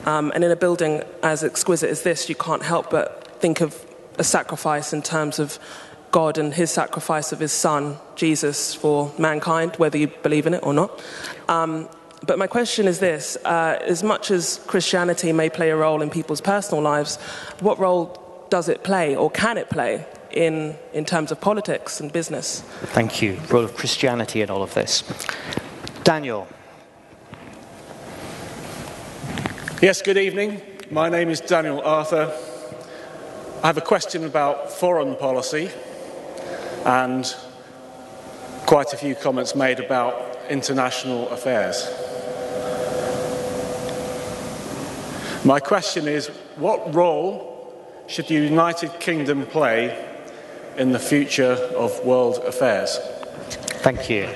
Um, 0.06 0.32
and 0.36 0.44
in 0.44 0.52
a 0.52 0.56
building 0.56 1.02
as 1.24 1.44
exquisite 1.44 1.90
as 1.90 2.04
this, 2.04 2.30
you 2.30 2.36
can't 2.36 2.62
help 2.62 2.92
but 2.92 3.28
think 3.40 3.60
of 3.60 3.89
a 4.20 4.24
sacrifice 4.24 4.94
in 4.94 5.02
terms 5.02 5.40
of 5.40 5.58
God 6.12 6.38
and 6.38 6.54
his 6.54 6.70
sacrifice 6.72 7.32
of 7.32 7.40
his 7.40 7.52
son, 7.52 7.98
Jesus, 8.16 8.76
for 8.76 9.12
mankind, 9.18 9.76
whether 9.78 9.98
you 9.98 10.08
believe 10.08 10.46
in 10.46 10.54
it 10.54 10.64
or 10.64 10.74
not. 10.74 11.04
Um, 11.48 11.90
but 12.26 12.38
my 12.38 12.48
question 12.48 12.88
is 12.88 13.00
this 13.00 13.38
uh, 13.46 13.80
as 13.82 14.04
much 14.04 14.30
as 14.30 14.60
Christianity 14.68 15.32
may 15.32 15.50
play 15.50 15.70
a 15.70 15.76
role 15.76 16.02
in 16.02 16.10
people's 16.10 16.42
personal 16.42 16.84
lives, 16.84 17.18
what 17.62 17.80
role 17.80 18.48
does 18.50 18.68
it 18.70 18.84
play 18.84 19.16
or 19.16 19.32
can 19.32 19.58
it 19.58 19.70
play 19.70 20.06
in, 20.32 20.76
in 20.94 21.06
terms 21.06 21.32
of 21.32 21.42
politics 21.42 22.00
and 22.00 22.12
business. 22.12 22.62
Thank 22.94 23.22
you. 23.22 23.40
Role 23.50 23.64
of 23.64 23.76
Christianity 23.76 24.42
in 24.42 24.50
all 24.50 24.64
of 24.64 24.74
this. 24.74 25.04
Daniel. 26.04 26.48
Yes, 29.82 30.02
good 30.02 30.18
evening. 30.18 30.62
My 30.92 31.10
name 31.10 31.30
is 31.30 31.40
Daniel 31.40 31.82
Arthur. 31.82 32.36
I 33.62 33.68
have 33.68 33.78
a 33.78 33.82
question 33.82 34.24
about 34.24 34.72
foreign 34.72 35.18
policy 35.18 35.70
and 36.86 37.36
quite 38.66 38.94
a 38.94 38.98
few 38.98 39.16
comments 39.16 39.54
made 39.54 39.82
about 39.82 40.38
international 40.50 41.28
affairs. 41.28 41.86
My 45.44 45.60
question 45.60 46.08
is 46.08 46.28
what 46.56 46.96
role 46.96 47.76
should 48.08 48.28
the 48.28 48.36
United 48.36 48.98
Kingdom 49.02 49.46
play 49.46 50.06
in 50.78 50.94
the 50.94 51.00
future 51.00 51.52
of 51.76 52.00
world 52.06 52.38
affairs? 52.46 52.98
Thank 53.84 54.10
you. 54.10 54.30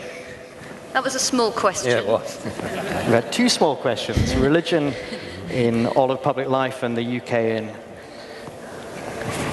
That 0.91 1.01
was 1.01 1.15
a 1.15 1.19
small 1.19 1.53
question. 1.53 1.91
Yeah, 1.91 1.99
it 1.99 2.07
was. 2.07 2.39
we 2.45 3.13
had 3.13 3.31
two 3.31 3.47
small 3.47 3.77
questions 3.77 4.35
religion 4.35 4.93
in 5.49 5.85
all 5.87 6.11
of 6.11 6.21
public 6.21 6.49
life 6.49 6.83
and 6.83 6.97
the 6.97 7.21
UK 7.21 7.33
in 7.33 7.82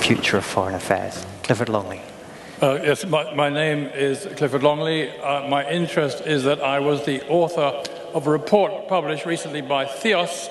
future 0.00 0.38
of 0.38 0.44
foreign 0.44 0.74
affairs. 0.74 1.24
Clifford 1.42 1.68
Longley. 1.68 2.00
Uh, 2.62 2.78
yes, 2.82 3.06
my, 3.06 3.32
my, 3.34 3.48
name 3.48 3.86
is 3.86 4.26
Clifford 4.36 4.62
Longley. 4.62 5.10
Uh, 5.18 5.46
my 5.48 5.68
interest 5.70 6.22
is 6.26 6.44
that 6.44 6.60
I 6.60 6.78
was 6.78 7.04
the 7.04 7.26
author 7.28 7.82
of 8.14 8.26
a 8.26 8.30
report 8.30 8.88
published 8.88 9.26
recently 9.26 9.60
by 9.60 9.84
Theos, 9.84 10.48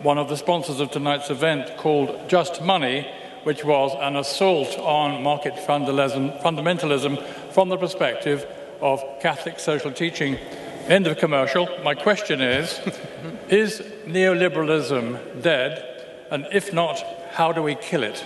one 0.00 0.18
of 0.18 0.28
the 0.28 0.36
sponsors 0.36 0.80
of 0.80 0.90
tonight's 0.90 1.30
event, 1.30 1.76
called 1.76 2.28
Just 2.28 2.62
Money, 2.62 3.06
which 3.44 3.64
was 3.64 3.94
an 4.00 4.16
assault 4.16 4.76
on 4.78 5.22
market 5.22 5.54
fundamentalism, 5.54 6.42
fundamentalism 6.42 7.52
from 7.52 7.68
the 7.68 7.76
perspective 7.76 8.46
of 8.80 9.02
Catholic 9.20 9.58
social 9.58 9.92
teaching. 9.92 10.36
End 10.86 11.06
of 11.06 11.18
commercial. 11.18 11.68
My 11.82 11.94
question 11.94 12.40
is 12.40 12.80
Is 13.48 13.80
neoliberalism 14.06 15.42
dead? 15.42 15.84
And 16.30 16.46
if 16.52 16.72
not, 16.72 17.02
how 17.32 17.52
do 17.52 17.62
we 17.62 17.74
kill 17.74 18.02
it? 18.02 18.22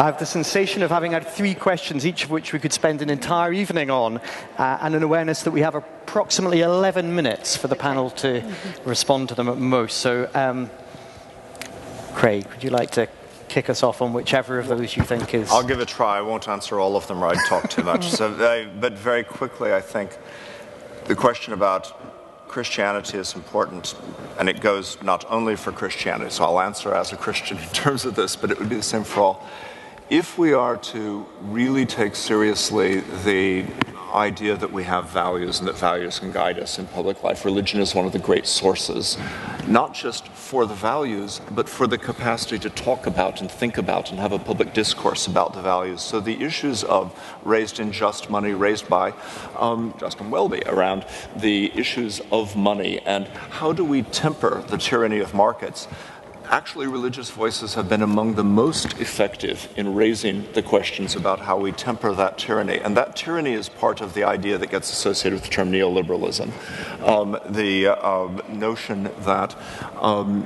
I 0.00 0.04
have 0.04 0.18
the 0.18 0.26
sensation 0.26 0.82
of 0.82 0.90
having 0.90 1.12
had 1.12 1.26
three 1.26 1.54
questions, 1.54 2.06
each 2.06 2.24
of 2.24 2.30
which 2.30 2.52
we 2.52 2.58
could 2.58 2.72
spend 2.72 3.02
an 3.02 3.10
entire 3.10 3.52
evening 3.52 3.90
on, 3.90 4.18
uh, 4.58 4.78
and 4.80 4.94
an 4.94 5.02
awareness 5.02 5.42
that 5.42 5.50
we 5.50 5.60
have 5.60 5.74
approximately 5.74 6.62
11 6.62 7.14
minutes 7.14 7.56
for 7.56 7.68
the 7.68 7.76
panel 7.76 8.10
to 8.10 8.42
respond 8.84 9.28
to 9.28 9.34
them 9.34 9.48
at 9.48 9.58
most. 9.58 9.98
So, 9.98 10.30
um, 10.34 10.70
Craig, 12.14 12.46
would 12.48 12.64
you 12.64 12.70
like 12.70 12.90
to 12.92 13.08
kick 13.50 13.68
us 13.68 13.82
off 13.82 14.00
on 14.00 14.12
whichever 14.12 14.58
of 14.58 14.68
those 14.68 14.96
you 14.96 15.02
think 15.02 15.34
is. 15.34 15.50
I'll 15.50 15.66
give 15.66 15.80
it 15.80 15.82
a 15.82 15.86
try. 15.94 16.18
I 16.18 16.20
won't 16.20 16.48
answer 16.48 16.78
all 16.78 16.96
of 16.96 17.06
them 17.08 17.22
or 17.22 17.26
I'd 17.26 17.46
talk 17.48 17.68
too 17.68 17.82
much. 17.82 18.08
so, 18.10 18.32
but 18.80 18.92
very 18.92 19.24
quickly, 19.24 19.74
I 19.74 19.80
think 19.80 20.16
the 21.06 21.16
question 21.16 21.52
about 21.52 21.99
Christianity 22.50 23.16
is 23.16 23.36
important, 23.36 23.94
and 24.36 24.48
it 24.48 24.60
goes 24.60 25.00
not 25.02 25.24
only 25.30 25.54
for 25.54 25.70
Christianity, 25.70 26.30
so 26.30 26.42
I'll 26.42 26.60
answer 26.60 26.92
as 26.92 27.12
a 27.12 27.16
Christian 27.16 27.58
in 27.62 27.68
terms 27.68 28.04
of 28.04 28.16
this, 28.16 28.34
but 28.34 28.50
it 28.50 28.58
would 28.58 28.68
be 28.68 28.74
the 28.74 28.82
same 28.82 29.04
for 29.04 29.20
all. 29.20 29.48
If 30.10 30.36
we 30.36 30.52
are 30.52 30.76
to 30.76 31.24
really 31.40 31.86
take 31.86 32.16
seriously 32.16 32.98
the 33.22 33.64
idea 34.12 34.56
that 34.56 34.72
we 34.72 34.82
have 34.82 35.08
values 35.10 35.60
and 35.60 35.68
that 35.68 35.76
values 35.76 36.18
can 36.18 36.32
guide 36.32 36.58
us 36.58 36.80
in 36.80 36.86
public 36.88 37.22
life. 37.22 37.44
Religion 37.44 37.80
is 37.80 37.94
one 37.94 38.06
of 38.06 38.10
the 38.10 38.18
great 38.18 38.44
sources, 38.44 39.16
not 39.68 39.94
just 39.94 40.26
for 40.28 40.66
the 40.66 40.74
values, 40.74 41.40
but 41.52 41.68
for 41.68 41.86
the 41.86 41.96
capacity 41.96 42.58
to 42.58 42.70
talk 42.70 43.06
about 43.06 43.40
and 43.40 43.48
think 43.48 43.78
about 43.78 44.10
and 44.10 44.18
have 44.18 44.32
a 44.32 44.38
public 44.40 44.74
discourse 44.74 45.28
about 45.28 45.54
the 45.54 45.62
values. 45.62 46.02
So 46.02 46.18
the 46.18 46.42
issues 46.42 46.82
of 46.82 47.16
raised 47.44 47.78
in 47.78 47.92
just 47.92 48.30
money, 48.30 48.52
raised 48.52 48.88
by 48.88 49.14
um, 49.56 49.94
Justin 49.98 50.28
Welby 50.30 50.62
around 50.66 51.06
the 51.36 51.70
issues 51.78 52.20
of 52.32 52.56
money 52.56 52.98
and 53.06 53.28
how 53.28 53.72
do 53.72 53.84
we 53.84 54.02
temper 54.02 54.64
the 54.66 54.76
tyranny 54.76 55.20
of 55.20 55.34
markets 55.34 55.86
actually, 56.50 56.88
religious 56.88 57.30
voices 57.30 57.74
have 57.74 57.88
been 57.88 58.02
among 58.02 58.34
the 58.34 58.44
most 58.44 59.00
effective 59.00 59.72
in 59.76 59.94
raising 59.94 60.50
the 60.52 60.62
questions 60.62 61.14
about 61.14 61.38
how 61.38 61.56
we 61.56 61.72
temper 61.72 62.12
that 62.12 62.36
tyranny. 62.36 62.78
And 62.78 62.96
that 62.96 63.16
tyranny 63.16 63.52
is 63.52 63.68
part 63.68 64.00
of 64.00 64.14
the 64.14 64.24
idea 64.24 64.58
that 64.58 64.70
gets 64.70 64.90
associated 64.90 65.40
with 65.40 65.44
the 65.44 65.50
term 65.50 65.70
neoliberalism. 65.70 66.50
Um, 67.06 67.38
the 67.48 67.88
uh, 67.88 68.28
notion 68.48 69.10
that 69.20 69.56
um, 70.00 70.44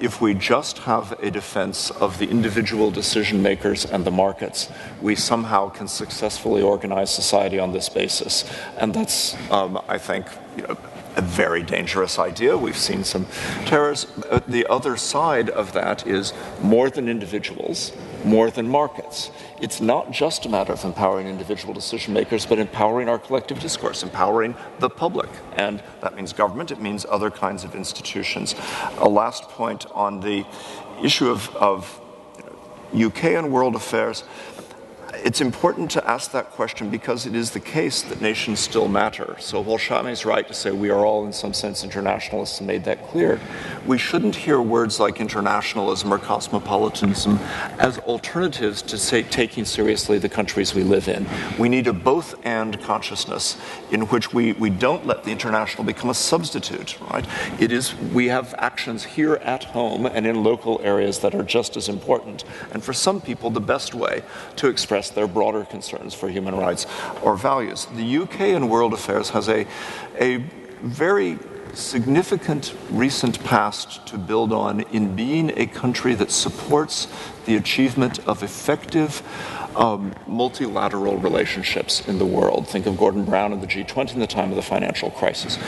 if 0.00 0.20
we 0.20 0.34
just 0.34 0.78
have 0.78 1.12
a 1.22 1.30
defense 1.30 1.90
of 1.92 2.18
the 2.18 2.28
individual 2.28 2.90
decision 2.90 3.40
makers 3.40 3.84
and 3.84 4.04
the 4.04 4.10
markets, 4.10 4.70
we 5.00 5.14
somehow 5.14 5.68
can 5.68 5.86
successfully 5.86 6.62
organize 6.62 7.14
society 7.14 7.58
on 7.58 7.72
this 7.72 7.88
basis. 7.88 8.44
And 8.76 8.92
that's, 8.92 9.36
um, 9.50 9.80
I 9.88 9.98
think, 9.98 10.26
you 10.56 10.64
know, 10.64 10.76
a 11.16 11.22
very 11.22 11.62
dangerous 11.62 12.18
idea. 12.18 12.56
We've 12.56 12.76
seen 12.76 13.04
some 13.04 13.26
terrors. 13.66 14.06
Uh, 14.30 14.40
the 14.46 14.66
other 14.66 14.96
side 14.96 15.48
of 15.50 15.72
that 15.72 16.06
is 16.06 16.32
more 16.60 16.90
than 16.90 17.08
individuals, 17.08 17.92
more 18.24 18.50
than 18.50 18.68
markets. 18.68 19.30
It's 19.60 19.80
not 19.80 20.10
just 20.10 20.46
a 20.46 20.48
matter 20.48 20.72
of 20.72 20.84
empowering 20.84 21.28
individual 21.28 21.72
decision 21.72 22.14
makers, 22.14 22.46
but 22.46 22.58
empowering 22.58 23.08
our 23.08 23.18
collective 23.18 23.60
discourse, 23.60 24.02
empowering 24.02 24.54
the 24.78 24.90
public. 24.90 25.30
And 25.56 25.82
that 26.00 26.16
means 26.16 26.32
government, 26.32 26.70
it 26.70 26.80
means 26.80 27.06
other 27.08 27.30
kinds 27.30 27.64
of 27.64 27.74
institutions. 27.74 28.54
A 28.98 29.08
last 29.08 29.44
point 29.44 29.86
on 29.92 30.20
the 30.20 30.44
issue 31.02 31.30
of, 31.30 31.54
of 31.56 32.00
UK 32.94 33.24
and 33.24 33.52
world 33.52 33.74
affairs 33.74 34.24
it's 35.24 35.40
important 35.40 35.90
to 35.90 36.06
ask 36.06 36.32
that 36.32 36.50
question 36.50 36.90
because 36.90 37.24
it 37.24 37.34
is 37.34 37.50
the 37.52 37.60
case 37.60 38.02
that 38.02 38.20
nations 38.20 38.60
still 38.60 38.88
matter. 38.88 39.34
So 39.38 39.62
while 39.62 40.06
is 40.06 40.26
right 40.26 40.46
to 40.46 40.52
say 40.52 40.70
we 40.70 40.90
are 40.90 41.06
all 41.06 41.24
in 41.24 41.32
some 41.32 41.54
sense 41.54 41.82
internationalists 41.82 42.58
and 42.58 42.66
made 42.66 42.84
that 42.84 43.08
clear, 43.08 43.40
we 43.86 43.96
shouldn't 43.96 44.36
hear 44.36 44.60
words 44.60 45.00
like 45.00 45.22
internationalism 45.22 46.12
or 46.12 46.18
cosmopolitanism 46.18 47.38
as 47.78 47.98
alternatives 48.00 48.82
to 48.82 48.98
say 48.98 49.22
taking 49.22 49.64
seriously 49.64 50.18
the 50.18 50.28
countries 50.28 50.74
we 50.74 50.82
live 50.82 51.08
in. 51.08 51.26
We 51.58 51.70
need 51.70 51.86
a 51.86 51.94
both 51.94 52.34
and 52.44 52.78
consciousness 52.82 53.56
in 53.90 54.02
which 54.08 54.34
we, 54.34 54.52
we 54.52 54.68
don't 54.68 55.06
let 55.06 55.24
the 55.24 55.32
international 55.32 55.84
become 55.84 56.10
a 56.10 56.14
substitute, 56.14 57.00
right? 57.00 57.26
It 57.58 57.72
is 57.72 57.94
we 58.12 58.28
have 58.28 58.54
actions 58.58 59.04
here 59.04 59.36
at 59.36 59.64
home 59.64 60.04
and 60.04 60.26
in 60.26 60.44
local 60.44 60.82
areas 60.82 61.20
that 61.20 61.34
are 61.34 61.42
just 61.42 61.78
as 61.78 61.88
important. 61.88 62.44
And 62.72 62.84
for 62.84 62.92
some 62.92 63.22
people 63.22 63.48
the 63.48 63.60
best 63.60 63.94
way 63.94 64.22
to 64.56 64.68
express 64.68 65.13
their 65.14 65.26
broader 65.26 65.64
concerns 65.64 66.14
for 66.14 66.28
human 66.28 66.56
rights 66.56 66.86
or 67.22 67.36
values. 67.36 67.86
The 67.94 68.18
UK 68.18 68.40
in 68.40 68.68
world 68.68 68.92
affairs 68.92 69.30
has 69.30 69.48
a, 69.48 69.66
a 70.20 70.38
very 70.82 71.38
significant 71.74 72.74
recent 72.90 73.42
past 73.44 74.06
to 74.06 74.18
build 74.18 74.52
on 74.52 74.80
in 74.92 75.16
being 75.16 75.52
a 75.58 75.66
country 75.66 76.14
that 76.14 76.30
supports 76.30 77.08
the 77.46 77.56
achievement 77.56 78.20
of 78.28 78.42
effective 78.42 79.22
um, 79.76 80.14
multilateral 80.26 81.16
relationships 81.18 82.06
in 82.06 82.18
the 82.18 82.26
world. 82.26 82.68
Think 82.68 82.86
of 82.86 82.96
Gordon 82.96 83.24
Brown 83.24 83.52
and 83.52 83.62
the 83.62 83.66
G20 83.66 84.14
in 84.14 84.20
the 84.20 84.26
time 84.26 84.50
of 84.50 84.56
the 84.56 84.62
financial 84.62 85.10
crisis. 85.10 85.58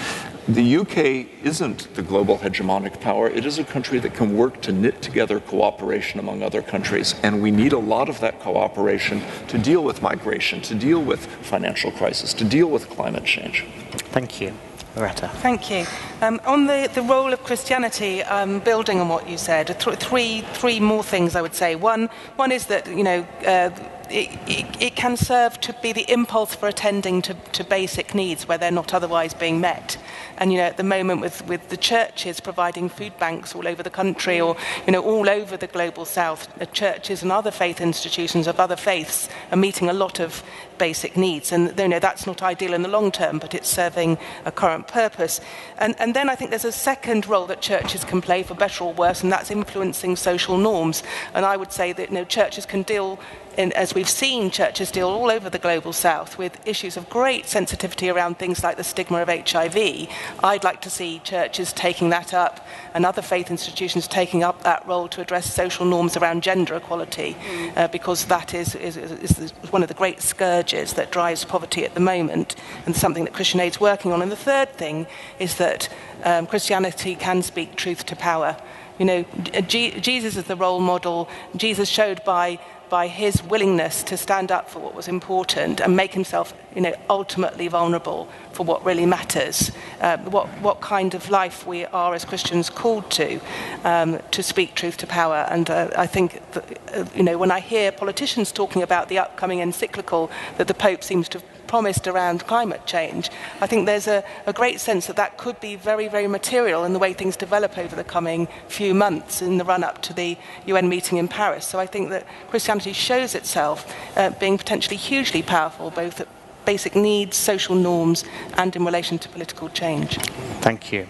The 0.48 0.76
UK 0.76 1.44
isn't 1.44 1.92
the 1.94 2.02
global 2.02 2.38
hegemonic 2.38 3.00
power. 3.00 3.28
It 3.28 3.44
is 3.44 3.58
a 3.58 3.64
country 3.64 3.98
that 3.98 4.14
can 4.14 4.36
work 4.36 4.60
to 4.62 4.72
knit 4.72 5.02
together 5.02 5.40
cooperation 5.40 6.20
among 6.20 6.42
other 6.42 6.62
countries. 6.62 7.16
And 7.24 7.42
we 7.42 7.50
need 7.50 7.72
a 7.72 7.78
lot 7.78 8.08
of 8.08 8.20
that 8.20 8.40
cooperation 8.40 9.22
to 9.48 9.58
deal 9.58 9.82
with 9.82 10.02
migration, 10.02 10.60
to 10.62 10.74
deal 10.74 11.02
with 11.02 11.26
financial 11.26 11.90
crisis, 11.90 12.32
to 12.34 12.44
deal 12.44 12.68
with 12.68 12.88
climate 12.88 13.24
change. 13.24 13.64
Thank 14.12 14.40
you. 14.40 14.54
Loretta. 14.96 15.28
Thank 15.28 15.70
you. 15.70 15.84
Um, 16.22 16.40
on 16.46 16.66
the, 16.66 16.90
the 16.94 17.02
role 17.02 17.32
of 17.32 17.44
Christianity, 17.44 18.22
um, 18.22 18.60
building 18.60 18.98
on 18.98 19.08
what 19.08 19.28
you 19.28 19.36
said, 19.36 19.78
th- 19.78 19.98
three, 19.98 20.40
three 20.54 20.80
more 20.80 21.04
things 21.04 21.36
I 21.36 21.42
would 21.42 21.54
say. 21.54 21.76
One, 21.76 22.08
one 22.36 22.50
is 22.50 22.66
that, 22.66 22.86
you 22.88 23.04
know, 23.04 23.26
uh, 23.46 23.70
it, 24.10 24.82
it, 24.82 24.96
can 24.96 25.16
serve 25.16 25.60
to 25.60 25.72
be 25.82 25.92
the 25.92 26.10
impulse 26.10 26.54
for 26.54 26.68
attending 26.68 27.22
to, 27.22 27.34
to 27.52 27.64
basic 27.64 28.14
needs 28.14 28.46
where 28.46 28.58
they're 28.58 28.70
not 28.70 28.94
otherwise 28.94 29.34
being 29.34 29.60
met. 29.60 29.96
And 30.38 30.52
you 30.52 30.58
know, 30.58 30.64
at 30.64 30.76
the 30.76 30.82
moment, 30.82 31.20
with, 31.20 31.46
with 31.46 31.68
the 31.68 31.76
churches 31.76 32.40
providing 32.40 32.88
food 32.88 33.18
banks 33.18 33.54
all 33.54 33.66
over 33.66 33.82
the 33.82 33.90
country, 33.90 34.40
or 34.40 34.56
you 34.86 34.92
know, 34.92 35.02
all 35.02 35.28
over 35.28 35.56
the 35.56 35.66
global 35.66 36.04
south, 36.04 36.48
the 36.58 36.66
churches 36.66 37.22
and 37.22 37.32
other 37.32 37.50
faith 37.50 37.80
institutions 37.80 38.46
of 38.46 38.60
other 38.60 38.76
faiths 38.76 39.28
are 39.50 39.56
meeting 39.56 39.88
a 39.88 39.92
lot 39.92 40.20
of 40.20 40.42
basic 40.78 41.16
needs. 41.16 41.52
And 41.52 41.78
you 41.78 41.88
know, 41.88 41.98
that's 41.98 42.26
not 42.26 42.42
ideal 42.42 42.74
in 42.74 42.82
the 42.82 42.88
long 42.88 43.10
term, 43.10 43.38
but 43.38 43.54
it's 43.54 43.68
serving 43.68 44.18
a 44.44 44.52
current 44.52 44.88
purpose. 44.88 45.40
And, 45.78 45.94
and 45.98 46.14
then 46.14 46.28
I 46.28 46.34
think 46.34 46.50
there's 46.50 46.64
a 46.64 46.72
second 46.72 47.26
role 47.26 47.46
that 47.46 47.60
churches 47.60 48.04
can 48.04 48.20
play, 48.20 48.42
for 48.42 48.54
better 48.54 48.84
or 48.84 48.92
worse, 48.92 49.22
and 49.22 49.32
that's 49.32 49.50
influencing 49.50 50.16
social 50.16 50.58
norms. 50.58 51.02
And 51.34 51.44
I 51.44 51.56
would 51.56 51.72
say 51.72 51.92
that 51.92 52.08
you 52.10 52.14
know, 52.14 52.24
churches 52.24 52.66
can 52.66 52.82
deal 52.82 53.18
in, 53.56 53.72
as 53.72 53.94
we've 53.94 54.08
seen 54.08 54.50
churches 54.50 54.90
deal 54.90 55.08
all 55.08 55.30
over 55.30 55.48
the 55.48 55.58
global 55.58 55.92
south 55.92 56.38
with 56.38 56.58
issues 56.66 56.96
of 56.96 57.08
great 57.08 57.46
sensitivity 57.46 58.10
around 58.10 58.38
things 58.38 58.62
like 58.62 58.76
the 58.76 58.84
stigma 58.84 59.22
of 59.22 59.28
HIV, 59.28 60.08
I'd 60.42 60.64
like 60.64 60.80
to 60.82 60.90
see 60.90 61.20
churches 61.20 61.72
taking 61.72 62.10
that 62.10 62.34
up 62.34 62.66
and 62.94 63.04
other 63.04 63.22
faith 63.22 63.50
institutions 63.50 64.08
taking 64.08 64.42
up 64.42 64.62
that 64.62 64.86
role 64.86 65.08
to 65.08 65.20
address 65.20 65.52
social 65.52 65.84
norms 65.84 66.16
around 66.16 66.42
gender 66.42 66.74
equality, 66.74 67.36
uh, 67.76 67.88
because 67.88 68.26
that 68.26 68.54
is, 68.54 68.74
is, 68.74 68.96
is, 68.96 69.50
one 69.70 69.82
of 69.82 69.88
the 69.88 69.94
great 69.94 70.20
scourges 70.22 70.94
that 70.94 71.10
drives 71.10 71.44
poverty 71.44 71.84
at 71.84 71.94
the 71.94 72.00
moment 72.00 72.56
and 72.86 72.96
something 72.96 73.24
that 73.24 73.34
Christian 73.34 73.60
Aid's 73.60 73.80
working 73.80 74.12
on. 74.12 74.22
And 74.22 74.30
the 74.30 74.36
third 74.36 74.72
thing 74.72 75.06
is 75.38 75.56
that 75.56 75.88
um, 76.24 76.46
Christianity 76.46 77.14
can 77.14 77.42
speak 77.42 77.76
truth 77.76 78.06
to 78.06 78.16
power. 78.16 78.56
You 78.98 79.04
know, 79.04 79.24
G- 79.68 80.00
Jesus 80.00 80.36
is 80.36 80.44
the 80.44 80.56
role 80.56 80.80
model. 80.80 81.28
Jesus 81.56 81.88
showed 81.88 82.24
by 82.24 82.58
by 82.88 83.08
his 83.08 83.42
willingness 83.42 84.02
to 84.04 84.16
stand 84.16 84.52
up 84.52 84.70
for 84.70 84.78
what 84.78 84.94
was 84.94 85.08
important 85.08 85.80
and 85.80 85.96
make 85.96 86.12
himself, 86.14 86.54
you 86.74 86.80
know, 86.80 86.94
ultimately 87.10 87.68
vulnerable 87.68 88.28
for 88.52 88.64
what 88.64 88.84
really 88.84 89.06
matters, 89.06 89.72
uh, 90.00 90.16
what, 90.18 90.46
what 90.60 90.80
kind 90.80 91.14
of 91.14 91.30
life 91.30 91.66
we 91.66 91.84
are 91.86 92.14
as 92.14 92.24
Christians 92.24 92.70
called 92.70 93.10
to, 93.10 93.40
um, 93.84 94.20
to 94.30 94.42
speak 94.42 94.74
truth 94.74 94.96
to 94.98 95.06
power. 95.06 95.46
And 95.50 95.68
uh, 95.68 95.90
I 95.96 96.06
think, 96.06 96.40
that, 96.52 96.78
uh, 96.94 97.04
you 97.14 97.22
know, 97.22 97.38
when 97.38 97.50
I 97.50 97.60
hear 97.60 97.92
politicians 97.92 98.52
talking 98.52 98.82
about 98.82 99.08
the 99.08 99.18
upcoming 99.18 99.60
encyclical 99.60 100.30
that 100.58 100.68
the 100.68 100.74
Pope 100.74 101.02
seems 101.02 101.28
to 101.30 101.38
have 101.38 101.55
promised 101.66 102.06
around 102.06 102.46
climate 102.46 102.86
change, 102.86 103.30
I 103.60 103.66
think 103.66 103.86
there's 103.86 104.06
a, 104.06 104.24
a, 104.46 104.52
great 104.52 104.80
sense 104.80 105.06
that 105.06 105.16
that 105.16 105.36
could 105.36 105.60
be 105.60 105.76
very, 105.76 106.08
very 106.08 106.26
material 106.26 106.84
in 106.84 106.92
the 106.92 106.98
way 106.98 107.12
things 107.12 107.36
develop 107.36 107.76
over 107.78 107.94
the 107.94 108.04
coming 108.04 108.48
few 108.68 108.94
months 108.94 109.42
in 109.42 109.58
the 109.58 109.64
run 109.64 109.84
up 109.84 110.02
to 110.02 110.12
the 110.12 110.36
UN 110.66 110.88
meeting 110.88 111.18
in 111.18 111.28
Paris. 111.28 111.66
So 111.66 111.78
I 111.78 111.86
think 111.86 112.10
that 112.10 112.26
Christianity 112.48 112.92
shows 112.92 113.34
itself 113.34 113.92
uh, 114.16 114.30
being 114.30 114.58
potentially 114.58 114.96
hugely 114.96 115.42
powerful, 115.42 115.90
both 115.90 116.20
at 116.20 116.28
basic 116.64 116.94
needs, 116.96 117.36
social 117.36 117.74
norms, 117.74 118.24
and 118.54 118.74
in 118.76 118.84
relation 118.84 119.18
to 119.18 119.28
political 119.28 119.68
change. 119.68 120.16
Thank 120.60 120.92
you. 120.92 121.06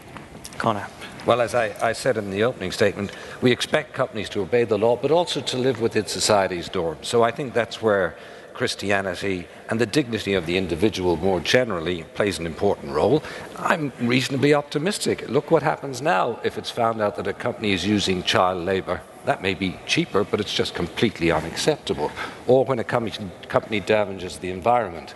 Conor. 0.58 0.86
Well, 1.26 1.40
as 1.40 1.56
I, 1.56 1.74
I, 1.82 1.92
said 1.92 2.16
in 2.16 2.30
the 2.30 2.44
opening 2.44 2.70
statement, 2.70 3.10
we 3.42 3.50
expect 3.50 3.94
companies 3.94 4.28
to 4.28 4.42
obey 4.42 4.62
the 4.62 4.78
law, 4.78 4.94
but 4.94 5.10
also 5.10 5.40
to 5.40 5.58
live 5.58 5.80
within 5.80 6.06
society's 6.06 6.72
norms. 6.72 7.08
So 7.08 7.24
I 7.24 7.32
think 7.32 7.52
that's 7.52 7.82
where 7.82 8.16
Christianity 8.56 9.46
and 9.68 9.78
the 9.78 9.86
dignity 9.86 10.32
of 10.32 10.46
the 10.46 10.56
individual 10.56 11.16
more 11.16 11.40
generally 11.40 12.04
plays 12.14 12.38
an 12.38 12.46
important 12.46 12.92
role. 12.92 13.22
I'm 13.58 13.92
reasonably 14.00 14.54
optimistic. 14.54 15.28
Look 15.28 15.50
what 15.50 15.62
happens 15.62 16.00
now 16.00 16.40
if 16.42 16.56
it's 16.56 16.70
found 16.70 17.02
out 17.02 17.16
that 17.16 17.26
a 17.26 17.34
company 17.34 17.72
is 17.72 17.86
using 17.86 18.22
child 18.22 18.64
labor. 18.64 19.02
That 19.26 19.42
may 19.42 19.54
be 19.54 19.78
cheaper, 19.86 20.24
but 20.24 20.40
it's 20.40 20.54
just 20.54 20.74
completely 20.74 21.30
unacceptable. 21.30 22.10
Or 22.46 22.64
when 22.64 22.78
a 22.78 22.84
company 22.84 23.80
damages 23.80 24.38
the 24.38 24.50
environment. 24.50 25.14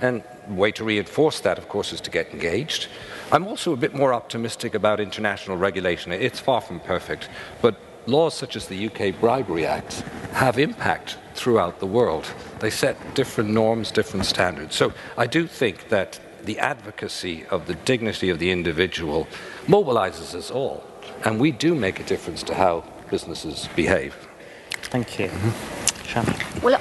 And 0.00 0.24
the 0.48 0.54
way 0.54 0.72
to 0.72 0.82
reinforce 0.82 1.40
that, 1.40 1.58
of 1.58 1.68
course, 1.68 1.92
is 1.92 2.00
to 2.00 2.10
get 2.10 2.32
engaged. 2.32 2.88
I'm 3.30 3.46
also 3.46 3.72
a 3.72 3.76
bit 3.76 3.94
more 3.94 4.12
optimistic 4.12 4.74
about 4.74 4.98
international 4.98 5.58
regulation. 5.58 6.10
It's 6.10 6.40
far 6.40 6.60
from 6.60 6.80
perfect, 6.80 7.28
but 7.62 7.76
laws 8.06 8.34
such 8.34 8.56
as 8.56 8.66
the 8.66 8.86
UK 8.86 9.20
Bribery 9.20 9.66
Act 9.66 10.00
have 10.32 10.58
impact 10.58 11.18
throughout 11.40 11.80
the 11.80 11.86
world. 11.86 12.26
They 12.58 12.70
set 12.70 13.14
different 13.14 13.50
norms, 13.50 13.90
different 13.90 14.26
standards. 14.26 14.76
So 14.76 14.92
I 15.16 15.26
do 15.26 15.46
think 15.46 15.88
that 15.88 16.20
the 16.44 16.58
advocacy 16.58 17.46
of 17.46 17.66
the 17.66 17.74
dignity 17.74 18.28
of 18.28 18.38
the 18.38 18.50
individual 18.50 19.26
mobilizes 19.66 20.34
us 20.34 20.50
all, 20.50 20.84
and 21.24 21.40
we 21.40 21.50
do 21.50 21.74
make 21.74 21.98
a 21.98 22.04
difference 22.04 22.42
to 22.44 22.54
how 22.54 22.84
businesses 23.10 23.68
behave. 23.74 24.14
Thank 24.92 25.18
you. 25.18 25.28
Mm-hmm. 25.28 26.60
Well, 26.64 26.80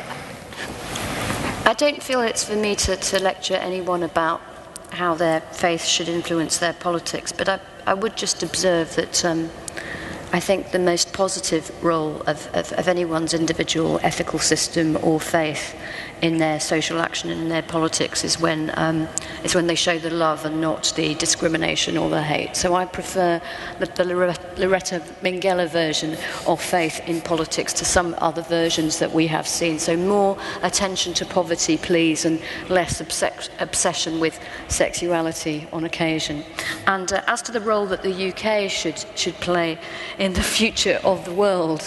I 1.65 1.73
don't 1.73 2.01
feel 2.03 2.19
it's 2.21 2.43
for 2.43 2.55
me 2.55 2.75
to, 2.75 2.95
to 2.95 3.19
lecture 3.19 3.55
anyone 3.55 4.03
about 4.03 4.41
how 4.91 5.13
their 5.15 5.41
faith 5.41 5.85
should 5.85 6.09
influence 6.09 6.57
their 6.57 6.73
politics, 6.73 7.31
but 7.31 7.47
I, 7.47 7.59
I 7.85 7.93
would 7.93 8.17
just 8.17 8.43
observe 8.43 8.95
that 8.95 9.23
um, 9.23 9.49
I 10.31 10.39
think 10.39 10.71
the 10.71 10.79
most 10.79 11.11
positive 11.11 11.71
role 11.83 12.21
of, 12.27 12.47
of, 12.53 12.71
of, 12.73 12.87
anyone's 12.87 13.33
individual 13.33 13.99
ethical 14.03 14.37
system 14.37 14.97
or 15.01 15.19
faith 15.19 15.75
in 16.21 16.37
their 16.37 16.59
social 16.59 16.99
action 16.99 17.29
and 17.29 17.41
in 17.41 17.49
their 17.49 17.61
politics 17.61 18.23
is 18.23 18.39
when, 18.39 18.71
um, 18.75 19.07
is 19.43 19.55
when 19.55 19.67
they 19.67 19.75
show 19.75 19.97
the 19.97 20.09
love 20.09 20.45
and 20.45 20.59
not 20.59 20.91
the 20.95 21.15
discrimination 21.15 21.97
or 21.97 22.09
the 22.09 22.21
hate. 22.21 22.55
So 22.55 22.75
I 22.75 22.85
prefer 22.85 23.41
the, 23.79 23.85
the 23.85 24.05
Loretta 24.05 25.01
Minghella 25.21 25.69
version 25.69 26.17
of 26.45 26.61
faith 26.61 26.99
in 27.07 27.21
politics 27.21 27.73
to 27.73 27.85
some 27.85 28.15
other 28.17 28.41
versions 28.41 28.99
that 28.99 29.11
we 29.11 29.27
have 29.27 29.47
seen. 29.47 29.79
So 29.79 29.95
more 29.95 30.37
attention 30.61 31.13
to 31.15 31.25
poverty, 31.25 31.77
please, 31.77 32.25
and 32.25 32.41
less 32.69 32.99
obsess- 32.99 33.49
obsession 33.59 34.19
with 34.19 34.39
sexuality 34.67 35.67
on 35.71 35.85
occasion. 35.85 36.43
And 36.87 37.11
uh, 37.11 37.23
as 37.27 37.41
to 37.43 37.51
the 37.51 37.61
role 37.61 37.85
that 37.87 38.03
the 38.03 38.33
UK 38.33 38.69
should, 38.69 39.03
should 39.15 39.35
play 39.35 39.77
in 40.17 40.33
the 40.33 40.43
future 40.59 40.99
of 41.03 41.25
the 41.25 41.33
world, 41.33 41.83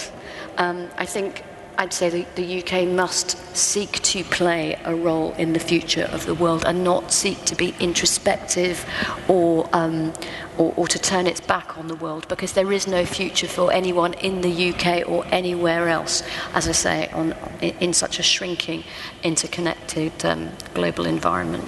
um, 0.59 0.89
I 0.97 1.07
think 1.07 1.45
I'd 1.79 1.93
say 1.93 2.11
the, 2.11 2.27
the, 2.35 2.63
UK 2.63 2.87
must 2.87 3.31
seek 3.57 4.01
to 4.03 4.23
play 4.25 4.79
a 4.85 4.95
role 4.95 5.33
in 5.35 5.53
the 5.53 5.59
future 5.59 6.09
of 6.13 6.27
the 6.27 6.35
world 6.35 6.65
and 6.67 6.85
not 6.85 7.13
seek 7.13 7.45
to 7.47 7.55
be 7.55 7.75
introspective 7.81 8.85
or, 9.29 9.69
um, 9.73 10.13
or, 10.59 10.75
or, 10.77 10.87
to 10.89 10.99
turn 10.99 11.27
its 11.27 11.41
back 11.41 11.79
on 11.79 11.89
the 11.89 11.97
world 11.97 12.29
because 12.29 12.53
there 12.53 12.73
is 12.73 12.87
no 12.87 13.07
future 13.07 13.49
for 13.49 13.73
anyone 13.73 14.15
in 14.15 14.43
the 14.43 14.71
UK 14.71 15.09
or 15.09 15.25
anywhere 15.33 15.89
else, 15.89 16.23
as 16.55 16.69
I 16.69 16.73
say, 16.73 17.09
on, 17.09 17.35
in, 17.61 17.75
in 17.81 17.93
such 17.93 18.19
a 18.19 18.23
shrinking, 18.23 18.85
interconnected 19.23 20.25
um, 20.25 20.51
global 20.75 21.07
environment. 21.07 21.65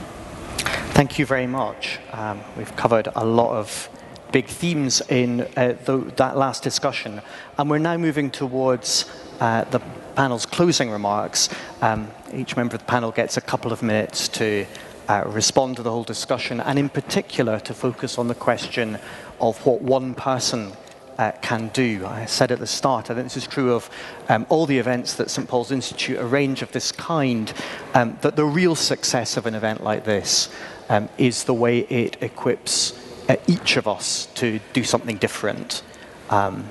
Thank 0.93 1.18
you 1.18 1.26
very 1.26 1.47
much. 1.47 1.98
Um, 2.12 2.40
we've 2.56 2.74
covered 2.76 3.09
a 3.16 3.24
lot 3.24 3.51
of 3.56 3.89
big 4.35 4.47
themes 4.47 5.01
in 5.09 5.43
uh, 5.56 5.74
the, 5.85 5.98
that 6.16 6.36
last 6.36 6.62
discussion, 6.62 7.22
and 7.56 7.70
we're 7.70 7.78
now 7.78 7.97
moving 7.97 8.31
towards 8.31 9.05
uh, 9.40 9.65
the 9.65 9.81
panel's 10.15 10.47
closing 10.47 10.90
remarks. 10.90 11.48
Um, 11.82 12.11
each 12.32 12.56
member 12.56 12.77
of 12.77 12.81
the 12.81 12.86
panel 12.86 13.11
gets 13.11 13.36
a 13.36 13.40
couple 13.40 13.73
of 13.73 13.82
minutes 13.82 14.28
to 14.28 14.66
uh, 15.09 15.24
respond 15.27 15.77
to 15.77 15.82
the 15.82 15.90
whole 15.90 16.05
discussion, 16.05 16.61
and 16.61 16.78
in 16.78 16.89
particular 16.89 17.61
to 17.61 17.74
focus 17.74 18.19
on 18.19 18.28
the 18.28 18.35
question 18.35 18.98
of 19.40 19.65
what 19.66 19.82
one 19.82 20.15
person 20.15 20.73
uh, 21.19 21.32
can 21.43 21.69
do. 21.69 22.05
I 22.06 22.24
said 22.24 22.51
at 22.51 22.59
the 22.59 22.66
start, 22.66 23.11
I 23.11 23.15
think 23.15 23.27
this 23.27 23.36
is 23.36 23.47
true 23.47 23.74
of 23.74 23.90
um, 24.28 24.47
all 24.48 24.66
the 24.66 24.78
events 24.78 25.15
that 25.15 25.31
St. 25.31 25.48
Paul's 25.48 25.70
Institute 25.70 26.19
arrange 26.19 26.62
of 26.62 26.73
this 26.73 26.90
kind, 26.93 27.52
um, 27.94 28.19
that 28.23 28.36
the 28.36 28.44
real 28.44 28.74
success 28.74 29.36
of 29.36 29.47
an 29.47 29.55
event 29.55 29.82
like 29.82 30.05
this 30.05 30.48
um, 30.89 31.09
is 31.19 31.44
the 31.44 31.55
way 31.55 31.81
it 31.81 32.16
equips 32.23 32.98
uh, 33.28 33.36
each 33.47 33.77
of 33.77 33.86
us 33.86 34.27
to 34.35 34.61
do 34.73 34.85
something 34.85 35.16
different. 35.16 35.82
Um, 36.31 36.70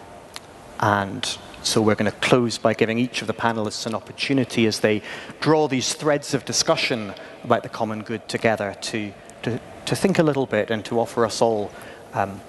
and 0.79 1.37
so 1.63 1.81
we're 1.81 1.95
going 1.95 2.11
to 2.11 2.17
close 2.19 2.57
by 2.57 2.73
giving 2.73 2.99
each 2.99 3.21
of 3.21 3.27
the 3.27 3.33
panelists 3.33 3.85
an 3.85 3.95
opportunity 3.95 4.67
as 4.67 4.81
they 4.81 5.01
draw 5.39 5.67
these 5.67 5.93
threads 5.93 6.33
of 6.33 6.45
discussion 6.45 7.13
about 7.43 7.63
the 7.63 7.69
common 7.69 8.01
good 8.03 8.27
together 8.27 8.75
to, 8.81 9.13
to, 9.41 9.59
to 9.85 9.95
think 9.95 10.19
a 10.19 10.23
little 10.23 10.45
bit 10.45 10.69
and 10.69 10.83
to 10.85 10.99
offer 10.99 11.25
us 11.25 11.41
all 11.41 11.71
um, 12.13 12.41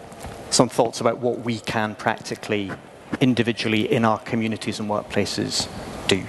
some 0.51 0.69
thoughts 0.69 1.01
about 1.01 1.19
what 1.19 1.41
we 1.41 1.59
can 1.61 1.95
practically, 1.95 2.71
individually, 3.21 3.91
in 3.91 4.05
our 4.05 4.19
communities 4.21 4.81
and 4.81 4.89
workplaces 4.89 5.69
do. 6.09 6.25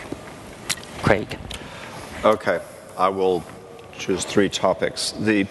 Craig. 1.02 1.38
Okay, 2.24 2.60
I 2.98 3.10
will 3.10 3.44
choose 3.98 4.26
three 4.26 4.50
topics. 4.50 5.12
The 5.12 5.48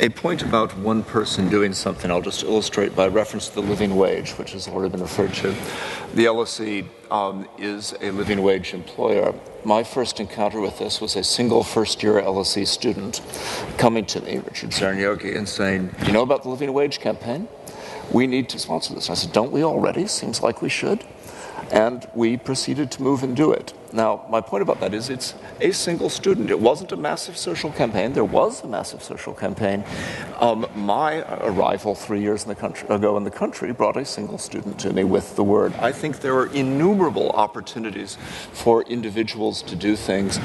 a 0.00 0.08
point 0.08 0.42
about 0.42 0.76
one 0.78 1.02
person 1.02 1.48
doing 1.48 1.72
something, 1.72 2.10
I'll 2.10 2.22
just 2.22 2.44
illustrate 2.44 2.94
by 2.94 3.08
reference 3.08 3.48
to 3.48 3.56
the 3.56 3.62
living 3.62 3.96
wage, 3.96 4.32
which 4.32 4.52
has 4.52 4.68
already 4.68 4.92
been 4.92 5.00
referred 5.00 5.34
to. 5.34 5.50
The 6.14 6.26
LSE 6.26 6.86
um, 7.10 7.48
is 7.58 7.94
a 8.00 8.10
living 8.10 8.42
wage 8.42 8.74
employer. 8.74 9.34
My 9.64 9.82
first 9.82 10.20
encounter 10.20 10.60
with 10.60 10.78
this 10.78 11.00
was 11.00 11.16
a 11.16 11.24
single 11.24 11.64
first 11.64 12.02
year 12.02 12.14
LSE 12.14 12.66
student 12.66 13.20
coming 13.76 14.06
to 14.06 14.20
me, 14.20 14.38
Richard 14.38 14.70
Czerniawski, 14.70 15.36
and 15.36 15.48
saying, 15.48 15.94
You 16.06 16.12
know 16.12 16.22
about 16.22 16.44
the 16.44 16.48
living 16.48 16.72
wage 16.72 17.00
campaign? 17.00 17.48
We 18.12 18.26
need 18.26 18.48
to 18.50 18.58
sponsor 18.58 18.94
this. 18.94 19.10
I 19.10 19.14
said, 19.14 19.32
Don't 19.32 19.52
we 19.52 19.64
already? 19.64 20.06
Seems 20.06 20.42
like 20.42 20.62
we 20.62 20.68
should. 20.68 21.04
And 21.70 22.08
we 22.14 22.36
proceeded 22.36 22.90
to 22.92 23.02
move 23.02 23.22
and 23.22 23.36
do 23.36 23.52
it. 23.52 23.74
Now, 23.92 24.26
my 24.28 24.40
point 24.40 24.62
about 24.62 24.80
that 24.80 24.92
is 24.92 25.08
it's 25.08 25.34
a 25.60 25.72
single 25.72 26.10
student. 26.10 26.50
It 26.50 26.60
wasn't 26.60 26.92
a 26.92 26.96
massive 26.96 27.38
social 27.38 27.70
campaign. 27.70 28.12
There 28.12 28.24
was 28.24 28.62
a 28.62 28.66
massive 28.66 29.02
social 29.02 29.32
campaign. 29.32 29.84
Um, 30.40 30.66
my 30.74 31.20
arrival 31.42 31.94
three 31.94 32.20
years 32.20 32.44
in 32.44 32.54
country, 32.54 32.88
ago 32.88 33.16
in 33.16 33.24
the 33.24 33.30
country 33.30 33.72
brought 33.72 33.96
a 33.96 34.04
single 34.04 34.38
student 34.38 34.78
to 34.80 34.92
me 34.92 35.04
with 35.04 35.36
the 35.36 35.44
word. 35.44 35.72
I 35.74 35.92
think 35.92 36.20
there 36.20 36.36
are 36.36 36.52
innumerable 36.52 37.30
opportunities 37.30 38.18
for 38.52 38.82
individuals 38.82 39.62
to 39.62 39.76
do 39.76 39.96
things 39.96 40.38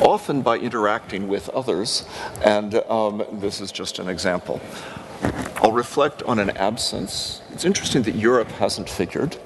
often 0.00 0.42
by 0.42 0.56
interacting 0.56 1.28
with 1.28 1.48
others, 1.50 2.04
and 2.44 2.74
um, 2.88 3.22
this 3.32 3.60
is 3.60 3.70
just 3.72 3.98
an 3.98 4.08
example. 4.08 4.60
I'll 5.56 5.72
reflect 5.72 6.22
on 6.22 6.38
an 6.38 6.50
absence. 6.50 7.42
It's 7.52 7.64
interesting 7.64 8.02
that 8.02 8.14
Europe 8.14 8.50
hasn't 8.52 8.88
figured 8.88 9.36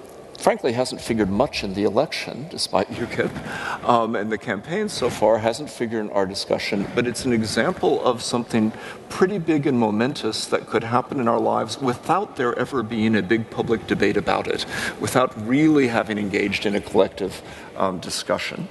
frankly 0.44 0.72
hasn't 0.72 1.00
figured 1.00 1.30
much 1.30 1.64
in 1.64 1.72
the 1.72 1.84
election, 1.84 2.46
despite 2.50 2.86
UKIP, 2.90 3.88
um, 3.88 4.14
and 4.14 4.30
the 4.30 4.36
campaign 4.36 4.90
so 4.90 5.08
far 5.08 5.38
hasn't 5.38 5.70
figured 5.70 6.04
in 6.04 6.10
our 6.10 6.26
discussion, 6.26 6.86
but 6.94 7.06
it's 7.06 7.24
an 7.24 7.32
example 7.32 8.04
of 8.04 8.22
something 8.22 8.70
pretty 9.08 9.38
big 9.38 9.66
and 9.66 9.78
momentous 9.78 10.44
that 10.44 10.66
could 10.66 10.84
happen 10.84 11.18
in 11.18 11.28
our 11.28 11.40
lives 11.40 11.80
without 11.80 12.36
there 12.36 12.54
ever 12.58 12.82
being 12.82 13.16
a 13.16 13.22
big 13.22 13.48
public 13.48 13.86
debate 13.86 14.18
about 14.18 14.46
it, 14.46 14.66
without 15.00 15.32
really 15.48 15.88
having 15.88 16.18
engaged 16.18 16.66
in 16.66 16.74
a 16.74 16.80
collective 16.80 17.40
um, 17.78 17.98
discussion. 17.98 18.68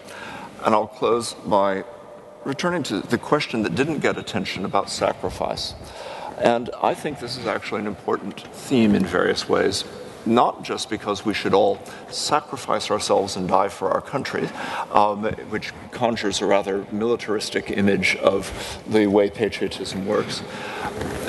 And 0.63 0.75
I'll 0.75 0.85
close 0.85 1.33
by 1.33 1.85
returning 2.43 2.83
to 2.83 2.99
the 2.99 3.17
question 3.17 3.63
that 3.63 3.73
didn't 3.73 3.97
get 3.97 4.19
attention 4.19 4.63
about 4.63 4.91
sacrifice. 4.91 5.73
And 6.37 6.69
I 6.83 6.93
think 6.93 7.17
this 7.17 7.35
is 7.35 7.47
actually 7.47 7.81
an 7.81 7.87
important 7.87 8.39
theme 8.53 8.93
in 8.93 9.03
various 9.03 9.49
ways 9.49 9.85
not 10.25 10.63
just 10.63 10.89
because 10.89 11.25
we 11.25 11.33
should 11.33 11.53
all 11.53 11.79
sacrifice 12.09 12.89
ourselves 12.89 13.35
and 13.35 13.47
die 13.47 13.69
for 13.69 13.91
our 13.91 14.01
country, 14.01 14.47
um, 14.91 15.23
which 15.49 15.73
conjures 15.91 16.41
a 16.41 16.45
rather 16.45 16.85
militaristic 16.91 17.71
image 17.71 18.15
of 18.17 18.81
the 18.87 19.07
way 19.07 19.29
patriotism 19.29 20.05
works, 20.05 20.43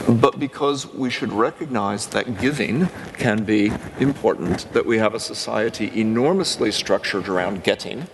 but 0.09 0.39
because 0.39 0.87
we 0.93 1.11
should 1.11 1.33
recognize 1.33 2.07
that 2.09 2.39
giving 2.39 2.89
can 3.15 3.45
be 3.45 3.73
important, 3.99 4.71
that 4.73 4.85
we 4.85 4.99
have 4.99 5.15
a 5.15 5.21
society 5.21 5.91
enormously 5.99 6.71
structured 6.71 7.29
around 7.29 7.65
getting. 7.65 8.07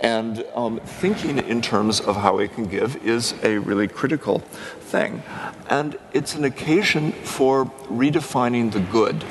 And 0.00 0.44
um, 0.54 0.80
thinking 0.80 1.38
in 1.38 1.62
terms 1.62 2.00
of 2.00 2.16
how 2.16 2.36
we 2.36 2.48
can 2.48 2.66
give 2.66 2.96
is 2.96 3.34
a 3.42 3.58
really 3.58 3.88
critical 3.88 4.40
thing. 4.80 5.22
And 5.70 5.96
it's 6.12 6.34
an 6.34 6.44
occasion 6.44 7.12
for 7.12 7.64
redefining 7.88 8.72
the 8.72 8.80
good. 8.80 9.24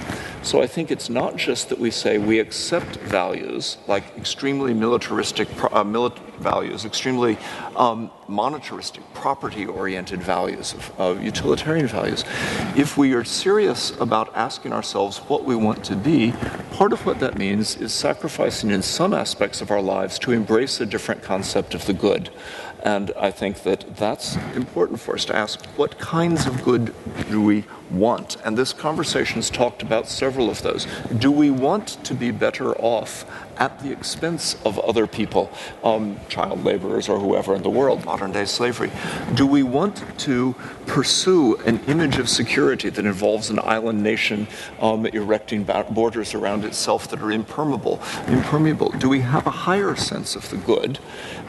So 0.44 0.61
I 0.61 0.68
think 0.68 0.91
it's 0.91 1.10
not 1.10 1.38
just 1.38 1.70
that 1.70 1.80
we 1.80 1.90
say 1.90 2.18
we 2.18 2.40
accept 2.40 2.98
values 2.98 3.78
like 3.88 4.03
extremely 4.18 4.74
militaristic 4.74 5.48
uh, 5.64 5.86
milit- 5.86 6.20
values, 6.40 6.84
extremely 6.84 7.38
um, 7.78 8.11
monetaristic, 8.28 9.02
property 9.14 9.65
oriented 9.65 10.22
values, 10.22 10.74
of, 10.74 10.99
uh, 10.99 11.22
utilitarian 11.22 11.88
values. 11.88 12.26
If 12.76 12.98
we 12.98 13.14
are 13.14 13.24
serious 13.24 13.91
about 14.02 14.36
asking 14.36 14.74
ourselves 14.74 15.20
what 15.20 15.45
we 15.45 15.56
want 15.56 15.82
to 15.86 15.95
be, 15.95 16.34
part 16.72 16.91
of 16.91 17.06
what 17.06 17.20
that 17.20 17.38
means 17.38 17.78
is 17.78 17.94
sacrificing 17.94 18.70
in 18.70 18.82
some 18.82 19.14
aspects 19.14 19.61
of 19.61 19.72
our 19.72 19.82
lives 19.82 20.20
to 20.20 20.34
embrace 20.34 20.82
a 20.82 20.86
different 20.86 21.24
concept 21.24 21.74
of 21.74 21.86
the 21.86 21.94
good. 21.94 22.30
And 22.84 23.14
I 23.18 23.31
think 23.31 23.64
that 23.64 23.95
that's 23.95 24.35
important 24.55 24.99
for 24.99 25.15
us 25.15 25.23
to 25.26 25.35
ask 25.35 25.65
what 25.77 25.97
kinds 25.99 26.45
of 26.45 26.61
good 26.64 26.93
do 27.30 27.41
we 27.41 27.64
want? 27.89 28.35
And 28.43 28.57
this 28.57 28.73
conversation 28.73 29.35
has 29.35 29.49
talked 29.49 29.81
about 29.81 30.10
several 30.10 30.49
of 30.49 30.61
those. 30.64 30.85
Do 31.18 31.31
we 31.31 31.49
want 31.49 32.03
to 32.03 32.14
be 32.14 32.31
better 32.31 32.76
off 32.76 33.26
at 33.57 33.80
the 33.81 33.91
expense 33.91 34.55
of 34.65 34.80
other 34.80 35.07
people, 35.07 35.51
um, 35.84 36.19
child 36.30 36.63
laborers 36.63 37.09
or 37.09 37.19
whoever 37.19 37.55
in 37.55 37.63
the 37.63 37.69
world, 37.69 38.05
modern 38.05 38.31
day 38.31 38.45
slavery? 38.45 38.91
Do 39.35 39.45
we 39.45 39.63
want 39.63 40.03
to 40.19 40.55
pursue 40.85 41.55
an 41.65 41.80
image 41.88 42.17
of 42.17 42.30
security 42.30 42.89
that 42.89 43.05
involves 43.05 43.49
an 43.49 43.59
island 43.59 44.01
nation 44.03 44.47
um, 44.80 45.05
erecting 45.07 45.63
borders 45.63 46.34
around 46.34 46.65
itself 46.65 47.07
that 47.09 47.21
are 47.21 47.31
impermeable? 47.31 48.01
Impermeable. 48.27 48.89
Do 48.91 49.09
we 49.09 49.21
have 49.21 49.45
a 49.47 49.51
higher 49.51 49.95
sense 49.95 50.35
of 50.35 50.49
the 50.49 50.57
good 50.57 50.99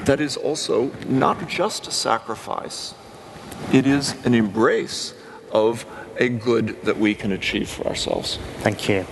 that 0.04 0.20
is 0.20 0.36
also 0.36 0.90
not 1.06 1.48
just 1.48 1.86
a 1.86 1.90
sacrifice? 1.90 2.94
It 3.72 3.86
is 3.86 4.14
an 4.24 4.34
embrace 4.34 5.14
of 5.52 5.86
a 6.18 6.28
good 6.28 6.82
that 6.82 6.98
we 6.98 7.14
can 7.14 7.32
achieve 7.32 7.68
for 7.68 7.86
ourselves. 7.86 8.38
Thank 8.58 8.88
you. 8.88 9.06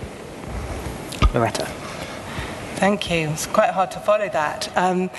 Loretta. 1.33 1.82
Thank 2.83 3.09
you. 3.09 3.29
It's 3.29 3.47
quite 3.47 3.69
hard 3.69 3.91
to 3.91 3.99
follow 4.01 4.27
that. 4.27 4.69
Um, 4.77 5.09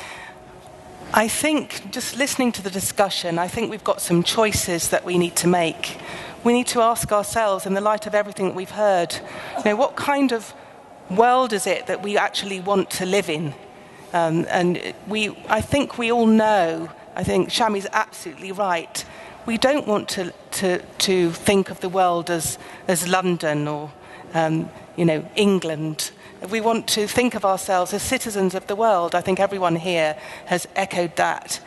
I 1.15 1.28
think, 1.28 1.91
just 1.91 2.15
listening 2.15 2.53
to 2.53 2.62
the 2.62 2.69
discussion, 2.69 3.39
I 3.39 3.49
think 3.49 3.70
we've 3.70 3.82
got 3.82 4.03
some 4.03 4.23
choices 4.23 4.91
that 4.91 5.03
we 5.03 5.16
need 5.16 5.35
to 5.36 5.49
make. 5.49 5.97
We 6.45 6.53
need 6.53 6.66
to 6.66 6.82
ask 6.82 7.11
ourselves, 7.11 7.65
in 7.65 7.73
the 7.73 7.81
light 7.81 8.07
of 8.07 8.15
everything 8.15 8.49
that 8.49 8.55
we've 8.55 8.69
heard, 8.69 9.15
you 9.57 9.65
know, 9.65 9.77
what 9.77 9.97
kind 9.97 10.31
of 10.31 10.53
world 11.09 11.55
is 11.55 11.66
it 11.66 11.86
that 11.86 12.03
we 12.03 12.19
actually 12.19 12.61
want 12.61 12.91
to 12.91 13.07
live 13.07 13.31
in? 13.31 13.55
Um, 14.12 14.45
and 14.51 14.93
we, 15.09 15.35
I 15.49 15.62
think 15.62 15.97
we 15.97 16.12
all 16.12 16.27
know, 16.27 16.91
I 17.16 17.24
think 17.24 17.49
Shami's 17.49 17.86
absolutely 17.95 18.53
right 18.53 19.03
we 19.47 19.59
don't 19.59 19.86
want 19.86 20.09
to, 20.11 20.32
to, 20.53 20.78
to 20.99 21.31
think 21.31 21.70
of 21.70 21.81
the 21.81 21.89
world 21.89 22.31
as, 22.31 22.59
as 22.89 23.09
London 23.09 23.69
or 23.69 23.93
um, 24.32 24.69
you 24.97 25.05
know, 25.05 25.28
England. 25.36 26.11
We 26.50 26.60
want 26.60 26.86
to 26.88 27.06
think 27.06 27.34
of 27.34 27.44
ourselves 27.44 27.94
as 27.94 28.02
citizens 28.02 28.54
of 28.54 28.66
the 28.66 28.76
world. 28.76 29.14
I 29.14 29.20
think 29.20 29.40
everyone 29.40 29.76
here 29.76 30.16
has 30.46 30.68
echoed 30.76 31.16
that. 31.16 31.60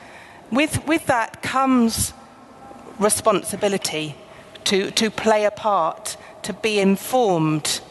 With, 0.52 0.86
with 0.86 1.08
that 1.08 1.42
comes 1.42 2.14
responsibility 3.00 4.16
to, 4.66 4.92
to 4.92 5.10
play 5.10 5.46
a 5.46 5.52
part, 5.52 6.18
to 6.44 6.54
be 6.54 6.80
informed, 6.80 7.82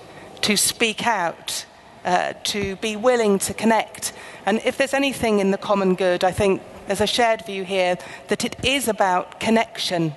to 0.42 0.56
speak 0.56 1.06
out, 1.06 1.64
uh, 2.04 2.34
to 2.44 2.76
be 2.76 2.94
willing 2.94 3.38
to 3.40 3.54
connect. 3.54 4.12
And 4.44 4.60
if 4.64 4.76
there's 4.76 4.94
anything 4.94 5.40
in 5.40 5.50
the 5.50 5.58
common 5.58 5.94
good, 5.96 6.22
I 6.22 6.30
think 6.30 6.62
there's 6.86 7.00
a 7.00 7.06
shared 7.06 7.44
view 7.46 7.64
here 7.64 7.98
that 8.28 8.44
it 8.44 8.56
is 8.64 8.86
about 8.86 9.40
connection. 9.40 10.14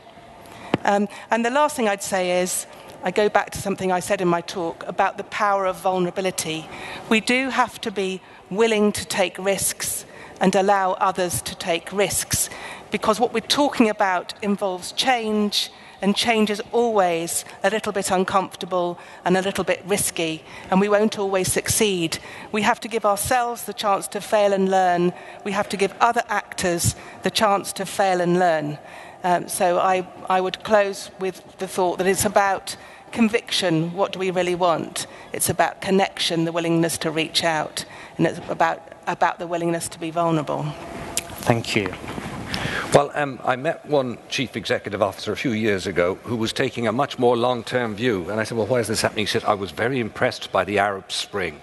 Um, 0.84 1.08
and 1.32 1.44
the 1.44 1.50
last 1.50 1.76
thing 1.76 1.88
I'd 1.88 2.04
say 2.04 2.42
is 2.42 2.68
I 3.02 3.12
go 3.12 3.30
back 3.30 3.52
to 3.52 3.58
something 3.58 3.94
I 3.94 4.02
said 4.02 4.20
in 4.20 4.28
my 4.28 4.42
talk 4.42 4.84
about 4.86 5.18
the 5.18 5.24
power 5.24 5.66
of 5.66 5.78
vulnerability. 5.78 6.68
We 7.08 7.22
do 7.22 7.50
have 7.50 7.80
to 7.82 7.92
be 7.92 8.22
willing 8.50 8.92
to 8.92 9.06
take 9.06 9.38
risks 9.38 10.06
and 10.42 10.54
allow 10.54 10.94
others 10.94 11.42
to 11.44 11.56
take 11.56 11.94
risks 11.94 12.50
because 12.92 13.18
what 13.18 13.34
we're 13.34 13.40
talking 13.40 13.90
about 13.90 14.34
involves 14.42 14.92
change 14.92 15.72
and 16.02 16.14
change 16.16 16.50
is 16.50 16.62
always 16.74 17.46
a 17.64 17.70
little 17.70 17.94
bit 17.94 18.12
uncomfortable 18.12 19.00
and 19.24 19.38
a 19.38 19.42
little 19.42 19.64
bit 19.64 19.82
risky, 19.86 20.44
and 20.70 20.80
we 20.80 20.88
won't 20.88 21.20
always 21.20 21.52
succeed. 21.52 22.20
We 22.54 22.62
have 22.62 22.80
to 22.82 22.88
give 22.88 23.06
ourselves 23.06 23.64
the 23.64 23.74
chance 23.74 24.08
to 24.10 24.22
fail 24.22 24.54
and 24.54 24.72
learn. 24.72 25.14
We 25.44 25.52
have 25.52 25.68
to 25.70 25.78
give 25.78 25.94
other 26.00 26.24
actors 26.30 26.96
the 27.24 27.32
chance 27.32 27.74
to 27.74 27.86
fail 27.86 28.22
and 28.22 28.40
learn. 28.40 28.78
Um, 29.24 29.48
so 29.48 29.80
I, 29.80 30.08
I 30.30 30.42
would 30.42 30.64
close 30.64 31.12
with 31.20 31.58
the 31.58 31.68
thought 31.68 31.98
that 31.98 32.08
it's 32.08 32.26
about 32.26 32.78
conviction 33.12 33.92
what 33.94 34.12
do 34.12 34.20
we 34.20 34.32
really 34.32 34.56
want? 34.56 35.08
It's 35.34 35.50
about 35.50 35.82
connection, 35.82 36.46
the 36.46 36.52
willingness 36.52 36.98
to 37.00 37.12
reach 37.12 37.44
out, 37.44 37.86
and 38.18 38.28
it's 38.28 38.40
about, 38.50 38.94
about 39.08 39.40
the 39.40 39.48
willingness 39.48 39.88
to 39.90 40.00
be 40.00 40.12
vulnerable. 40.12 40.64
Thank 41.42 41.76
you. 41.76 41.94
Well, 42.94 43.12
um, 43.14 43.40
I 43.44 43.56
met 43.56 43.86
one 43.86 44.18
chief 44.30 44.58
executive 44.58 45.02
officer 45.02 45.32
a 45.32 45.38
few 45.38 45.52
years 45.52 45.86
ago 45.86 46.16
who 46.24 46.36
was 46.36 46.52
taking 46.52 46.88
a 46.88 46.92
much 46.92 47.20
more 47.20 47.38
long 47.38 47.64
term 47.64 47.96
view. 47.96 48.30
And 48.30 48.40
I 48.40 48.44
said, 48.44 48.58
Well, 48.58 48.68
why 48.68 48.80
is 48.80 48.88
this 48.88 49.02
happening? 49.02 49.24
He 49.24 49.30
said, 49.30 49.44
I 49.44 49.54
was 49.54 49.72
very 49.72 50.00
impressed 50.00 50.52
by 50.52 50.64
the 50.64 50.80
Arab 50.80 51.12
Spring. 51.12 51.62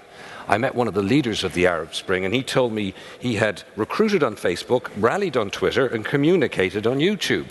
I 0.48 0.59
met 0.59 0.74
one 0.74 0.86
of 0.86 0.94
the 0.94 1.02
leaders 1.02 1.43
of 1.43 1.55
the 1.55 1.66
Arab 1.66 1.94
Spring, 1.94 2.24
and 2.24 2.35
he 2.35 2.43
told 2.43 2.73
me 2.73 2.94
he 3.18 3.35
had 3.35 3.62
recruited 3.74 4.23
on 4.23 4.36
Facebook, 4.36 4.90
rallied 4.97 5.36
on 5.36 5.51
Twitter, 5.51 5.86
and 5.86 6.05
communicated 6.05 6.86
on 6.86 6.98
YouTube. 6.98 7.51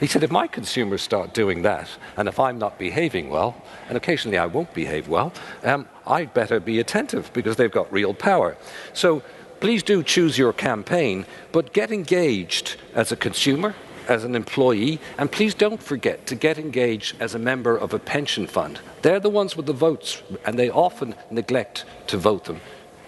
He 0.00 0.08
said, 0.08 0.24
if 0.24 0.32
my 0.32 0.48
consumers 0.48 1.00
start 1.00 1.32
doing 1.32 1.62
that, 1.62 1.88
and 2.16 2.28
if 2.28 2.40
I'm 2.40 2.58
not 2.58 2.76
behaving 2.76 3.28
well, 3.28 3.62
and 3.88 3.96
occasionally 3.96 4.38
I 4.38 4.46
won't 4.46 4.74
behave 4.74 5.06
well, 5.06 5.32
um, 5.62 5.88
I'd 6.04 6.34
better 6.34 6.58
be 6.58 6.80
attentive 6.80 7.32
because 7.32 7.54
they've 7.54 7.70
got 7.70 7.92
real 7.92 8.12
power. 8.12 8.56
So 8.92 9.22
please 9.60 9.84
do 9.84 10.02
choose 10.02 10.36
your 10.36 10.52
campaign, 10.52 11.24
but 11.52 11.72
get 11.72 11.92
engaged 11.92 12.74
as 12.96 13.12
a 13.12 13.16
consumer, 13.16 13.76
as 14.08 14.24
an 14.24 14.34
employee, 14.34 15.00
and 15.18 15.30
please 15.30 15.54
don't 15.54 15.82
forget 15.82 16.26
to 16.26 16.34
get 16.34 16.58
engaged 16.58 17.16
as 17.20 17.34
a 17.34 17.38
member 17.38 17.76
of 17.76 17.94
a 17.94 17.98
pension 17.98 18.46
fund. 18.46 18.80
They're 19.02 19.20
the 19.20 19.30
ones 19.30 19.56
with 19.56 19.66
the 19.66 19.72
votes, 19.72 20.22
and 20.44 20.58
they 20.58 20.70
often 20.70 21.14
neglect 21.30 21.84
to 22.08 22.16
vote 22.16 22.44
them. 22.44 22.60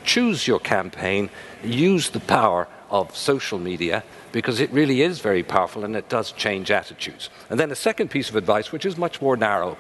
Choose 0.05 0.47
your 0.47 0.61
campaign, 0.61 1.31
use 1.63 2.11
the 2.11 2.21
power 2.21 2.69
of 2.91 3.17
social 3.17 3.59
media 3.59 4.05
because 4.33 4.61
it 4.61 4.71
really 4.71 5.03
is 5.03 5.21
very 5.21 5.43
powerful 5.43 5.85
and 5.85 5.97
it 5.97 6.09
does 6.09 6.33
change 6.33 6.71
attitudes. 6.71 7.31
And 7.51 7.59
then 7.59 7.71
a 7.71 7.77
second 7.77 8.11
piece 8.11 8.29
of 8.29 8.37
advice, 8.37 8.71
which 8.71 8.85
is 8.85 8.97
much 8.97 9.23
more 9.23 9.37
narrow. 9.37 9.77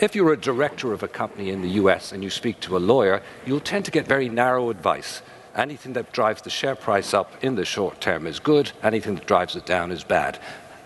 If 0.00 0.14
you're 0.14 0.32
a 0.32 0.40
director 0.40 0.92
of 0.92 1.02
a 1.02 1.08
company 1.08 1.50
in 1.50 1.60
the 1.60 1.70
US 1.82 2.12
and 2.12 2.24
you 2.24 2.30
speak 2.30 2.58
to 2.60 2.76
a 2.76 2.78
lawyer, 2.78 3.22
you'll 3.44 3.60
tend 3.60 3.84
to 3.84 3.90
get 3.90 4.06
very 4.06 4.28
narrow 4.28 4.70
advice. 4.70 5.22
Anything 5.56 5.92
that 5.94 6.12
drives 6.12 6.42
the 6.42 6.50
share 6.50 6.76
price 6.76 7.12
up 7.12 7.32
in 7.42 7.54
the 7.56 7.64
short 7.64 8.00
term 8.00 8.26
is 8.26 8.38
good, 8.38 8.72
anything 8.82 9.16
that 9.16 9.26
drives 9.26 9.56
it 9.56 9.66
down 9.66 9.90
is 9.90 10.04
bad. 10.04 10.38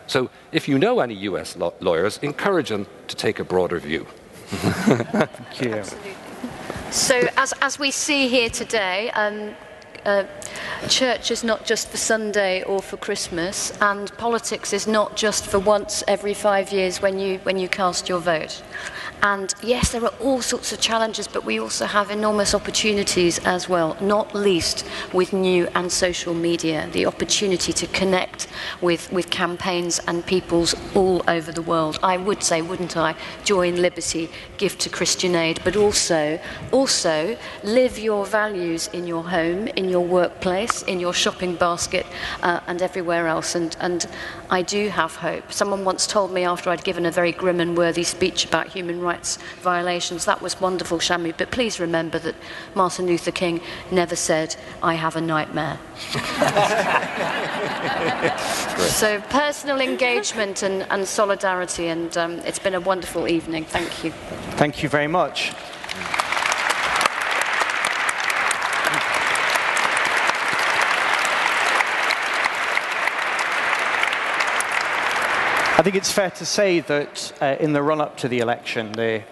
So 0.07 0.31
if 0.53 0.69
you 0.69 0.79
know 0.79 1.01
any 1.01 1.15
US 1.15 1.57
lawyers, 1.81 2.19
encourage 2.23 2.69
them 2.69 2.87
to 3.09 3.17
take 3.17 3.39
a 3.39 3.45
broader 3.45 3.79
view. 3.79 4.07
Thank 4.47 5.61
you. 5.61 5.75
Absolutely. 5.75 6.15
So, 6.91 7.29
as, 7.37 7.53
as 7.61 7.79
we 7.79 7.91
see 7.91 8.29
here 8.29 8.49
today, 8.49 9.11
um, 9.11 9.57
uh, 10.05 10.25
church 10.89 11.31
is 11.31 11.43
not 11.43 11.65
just 11.65 11.89
for 11.89 11.97
Sunday 11.97 12.63
or 12.63 12.81
for 12.81 12.97
Christmas, 12.97 13.73
and 13.81 14.17
politics 14.17 14.73
is 14.73 14.87
not 14.87 15.17
just 15.17 15.47
for 15.47 15.59
once 15.59 16.05
every 16.07 16.35
five 16.35 16.73
years 16.73 17.03
when 17.03 17.19
you, 17.19 17.39
when 17.39 17.59
you 17.59 17.69
cast 17.69 18.09
your 18.09 18.21
vote. 18.21 18.63
And 19.25 19.55
yes, 19.63 19.93
there 19.93 20.05
are 20.05 20.13
all 20.21 20.43
sorts 20.43 20.71
of 20.75 20.81
challenges, 20.81 21.27
but 21.27 21.47
we 21.47 21.59
also 21.59 21.87
have 21.87 22.11
enormous 22.11 22.55
opportunities 22.55 23.39
as 23.47 23.71
well, 23.71 23.97
not 23.99 24.35
least 24.35 24.87
with 25.15 25.33
new 25.33 25.67
and 25.75 25.91
social 25.91 26.35
media, 26.35 26.91
the 26.93 27.07
opportunity 27.07 27.73
to 27.73 27.87
connect 27.87 28.49
with, 28.83 29.11
with 29.11 29.31
campaigns 29.31 29.99
and 30.07 30.27
peoples 30.27 30.75
all 30.95 31.23
over 31.27 31.53
the 31.53 31.63
world. 31.63 31.99
I 32.03 32.19
would 32.19 32.43
say, 32.43 32.61
wouldn't 32.61 32.99
I, 32.99 33.17
join 33.45 33.77
Liberty, 33.77 34.29
give 34.59 34.77
to 34.77 34.91
Christian 34.91 35.35
Aid, 35.35 35.59
but 35.65 35.75
also, 35.75 36.39
also 36.71 37.39
live 37.63 37.99
your 37.99 38.27
values 38.27 38.89
in 38.89 39.07
your 39.07 39.25
home, 39.25 39.69
in 39.69 39.89
your 39.89 40.05
workplace, 40.05 40.83
in 40.83 41.01
your 41.01 41.15
shopping 41.15 41.57
basket, 41.57 42.05
uh, 42.43 42.61
and 42.67 42.83
everywhere 42.83 43.27
else. 43.27 43.55
And, 43.55 43.75
and 43.81 44.07
I 44.51 44.61
do 44.61 44.91
have 44.91 45.17
hope. 45.17 45.51
Someone 45.51 45.83
once 45.83 46.07
told 46.07 46.31
me 46.31 46.45
after 46.45 46.69
I'd 46.69 46.85
given 46.85 47.07
a 47.07 47.11
very 47.11 47.33
grim 47.33 47.59
and 47.61 47.75
worthy 47.75 48.05
speech 48.05 48.45
about 48.45 48.67
human 48.67 49.01
rights 49.01 49.14
violations, 49.61 50.25
that 50.25 50.43
was 50.43 50.61
wonderful, 50.61 50.99
Shami, 50.99 51.35
but 51.37 51.51
please 51.51 51.81
remember 51.81 52.19
that 52.21 52.35
Martin 52.75 53.07
Luther 53.07 53.31
King 53.31 53.61
never 53.91 54.17
said, 54.17 54.57
I 54.83 54.95
have 54.95 55.17
a 55.17 55.21
nightmare. 55.21 55.79
so 58.79 59.21
personal 59.31 59.81
engagement 59.81 60.63
and, 60.63 60.87
and 60.91 61.07
solidarity, 61.07 61.89
and 61.89 62.17
um, 62.17 62.33
it's 62.41 62.59
been 62.59 62.75
a 62.75 62.81
wonderful 62.81 63.29
evening. 63.29 63.65
Thank 63.65 64.05
you. 64.05 64.11
Thank 64.57 64.83
you 64.83 64.89
very 64.89 65.09
much. 65.09 65.53
I 75.77 75.83
think 75.83 75.97
it's 75.97 76.13
fair 76.13 76.31
to 76.31 76.47
say 76.47 76.79
that 76.79 77.33
uh, 77.43 77.57
in 77.59 77.73
the 77.73 77.83
run 77.83 78.01
up 78.01 78.17
to 78.19 78.29
the 78.29 78.39
election, 78.39 78.93
the, 78.93 79.25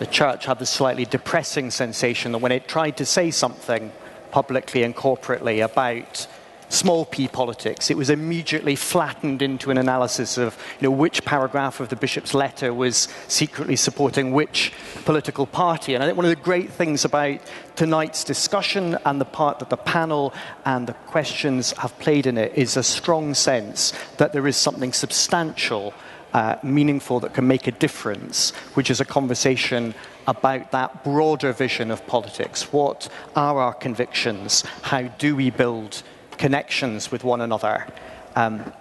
the 0.00 0.06
church 0.06 0.44
had 0.46 0.58
the 0.58 0.66
slightly 0.66 1.04
depressing 1.04 1.70
sensation 1.70 2.32
that 2.32 2.38
when 2.38 2.50
it 2.50 2.66
tried 2.66 2.96
to 2.96 3.06
say 3.06 3.30
something 3.30 3.92
publicly 4.32 4.82
and 4.82 4.96
corporately 4.96 5.64
about 5.64 6.26
small 6.68 7.04
p 7.04 7.28
politics. 7.28 7.90
It 7.90 7.96
was 7.96 8.10
immediately 8.10 8.76
flattened 8.76 9.42
into 9.42 9.70
an 9.70 9.78
analysis 9.78 10.38
of 10.38 10.56
you 10.80 10.88
know, 10.88 10.90
which 10.90 11.24
paragraph 11.24 11.80
of 11.80 11.88
the 11.88 11.96
bishop's 11.96 12.34
letter 12.34 12.72
was 12.74 13.08
secretly 13.28 13.76
supporting 13.76 14.32
which 14.32 14.72
political 15.04 15.46
party. 15.46 15.94
And 15.94 16.02
I 16.02 16.06
think 16.06 16.16
one 16.16 16.26
of 16.26 16.30
the 16.30 16.36
great 16.36 16.70
things 16.70 17.04
about 17.04 17.40
tonight's 17.76 18.24
discussion 18.24 18.98
and 19.04 19.20
the 19.20 19.24
part 19.24 19.58
that 19.60 19.70
the 19.70 19.76
panel 19.76 20.32
and 20.64 20.86
the 20.86 20.94
questions 20.94 21.72
have 21.72 21.98
played 21.98 22.26
in 22.26 22.38
it 22.38 22.52
is 22.56 22.76
a 22.76 22.82
strong 22.82 23.34
sense 23.34 23.92
that 24.18 24.32
there 24.32 24.46
is 24.46 24.56
something 24.56 24.92
substantial. 24.92 25.94
Uh, 26.32 26.58
meaningful 26.62 27.18
that 27.18 27.32
can 27.32 27.46
make 27.46 27.66
a 27.66 27.72
difference, 27.72 28.50
which 28.74 28.90
is 28.90 29.00
a 29.00 29.06
conversation 29.06 29.94
about 30.26 30.70
that 30.72 31.02
broader 31.02 31.50
vision 31.52 31.90
of 31.90 32.06
politics. 32.06 32.72
What 32.72 33.08
are 33.34 33.58
our 33.58 33.72
convictions? 33.72 34.62
How 34.82 35.02
do 35.02 35.34
we 35.34 35.48
build 35.48 36.02
connections 36.38 37.10
with 37.10 37.24
one 37.24 37.40
another. 37.40 37.86
Um, 38.34 38.72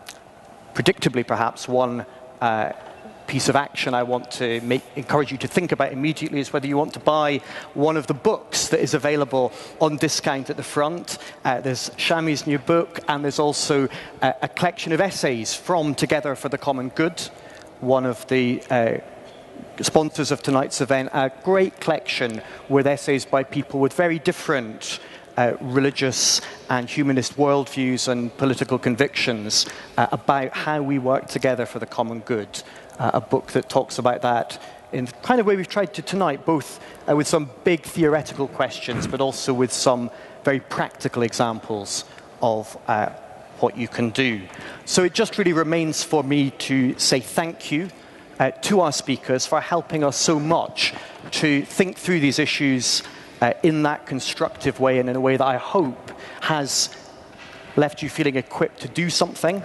predictably, 0.74 1.26
perhaps, 1.26 1.68
one 1.68 2.06
uh, 2.42 2.74
piece 3.28 3.50
of 3.50 3.56
action 3.56 3.94
I 3.94 4.04
want 4.04 4.30
to 4.32 4.62
make, 4.62 4.84
encourage 4.96 5.32
you 5.32 5.38
to 5.40 5.48
think 5.48 5.72
about 5.72 5.92
immediately 5.92 6.40
is 6.40 6.54
whether 6.54 6.68
you 6.68 6.78
want 6.78 6.94
to 6.94 7.00
buy 7.00 7.42
one 7.74 7.98
of 7.98 8.08
the 8.08 8.14
books 8.14 8.68
that 8.70 8.80
is 8.80 8.94
available 8.94 9.52
on 9.82 9.98
discount 9.98 10.50
at 10.50 10.58
the 10.58 10.64
front. 10.64 11.18
Uh, 11.44 11.62
there's 11.62 11.90
Shami's 11.92 12.46
new 12.46 12.60
book, 12.60 13.00
and 13.08 13.24
there's 13.24 13.40
also 13.40 13.88
uh, 14.22 14.34
a 14.42 14.48
collection 14.48 14.92
of 14.92 15.02
essays 15.02 15.54
from 15.56 15.96
Together 15.96 16.36
for 16.36 16.50
the 16.50 16.58
Common 16.58 16.90
Good, 16.90 17.20
one 17.80 18.06
of 18.06 18.28
the 18.28 18.62
uh, 18.70 18.98
sponsors 19.82 20.32
of 20.32 20.42
tonight's 20.42 20.82
event, 20.82 21.10
a 21.14 21.32
great 21.44 21.80
collection 21.80 22.42
with 22.70 22.88
essays 22.88 23.26
by 23.26 23.44
people 23.44 23.80
with 23.80 23.94
very 23.94 24.20
different 24.20 25.00
uh, 25.38 25.54
religious 25.62 26.42
and 26.70 26.90
humanist 26.90 27.36
worldviews 27.38 28.08
and 28.08 28.36
political 28.38 28.80
convictions 28.80 29.66
uh, 29.98 30.08
about 30.12 30.52
how 30.52 30.82
we 30.82 31.00
work 31.00 31.28
together 31.28 31.66
for 31.66 31.80
the 31.80 31.86
common 31.86 32.20
good. 32.22 32.64
Uh, 33.00 33.12
a 33.16 33.22
book 33.22 33.52
that 33.52 33.70
talks 33.70 33.98
about 33.98 34.22
that 34.22 34.62
in 34.92 35.06
the 35.06 35.12
kind 35.24 35.40
of 35.42 35.46
way 35.46 35.56
we've 35.56 35.68
tried 35.68 35.94
to 35.94 36.02
tonight, 36.02 36.46
both 36.46 36.80
uh, 37.10 37.16
with 37.16 37.28
some 37.28 37.50
big 37.64 37.82
theoretical 37.84 38.48
questions, 38.48 39.08
but 39.08 39.20
also 39.20 39.54
with 39.54 39.72
some 39.72 40.10
very 40.44 40.60
practical 40.60 41.22
examples 41.24 42.06
of 42.42 42.78
uh, 42.88 43.10
what 43.60 43.78
you 43.78 43.88
can 43.88 44.10
do. 44.12 44.42
So 44.86 45.04
it 45.04 45.14
just 45.14 45.38
really 45.38 45.54
remains 45.54 46.04
for 46.04 46.24
me 46.24 46.52
to 46.52 46.98
say 46.98 47.20
thank 47.20 47.72
you. 47.72 47.90
Uh, 48.38 48.52
to 48.52 48.82
our 48.82 48.92
speakers 48.92 49.46
for 49.46 49.62
helping 49.62 50.04
us 50.04 50.18
so 50.18 50.38
much 50.38 50.94
to 51.32 51.62
think 51.62 51.98
through 51.98 52.20
these 52.20 52.38
issues 52.38 53.02
uh, 53.46 53.54
in 53.62 53.84
that 53.84 54.08
constructive 54.08 54.80
way 54.80 54.98
and 54.98 55.08
in 55.08 55.16
a 55.16 55.22
way 55.22 55.38
that 55.38 55.46
I 55.46 55.58
hope 55.58 56.12
has 56.42 56.90
left 57.76 58.02
you 58.02 58.10
feeling 58.10 58.38
equipped 58.38 58.82
to 58.82 58.88
do 58.88 59.10
something. 59.10 59.62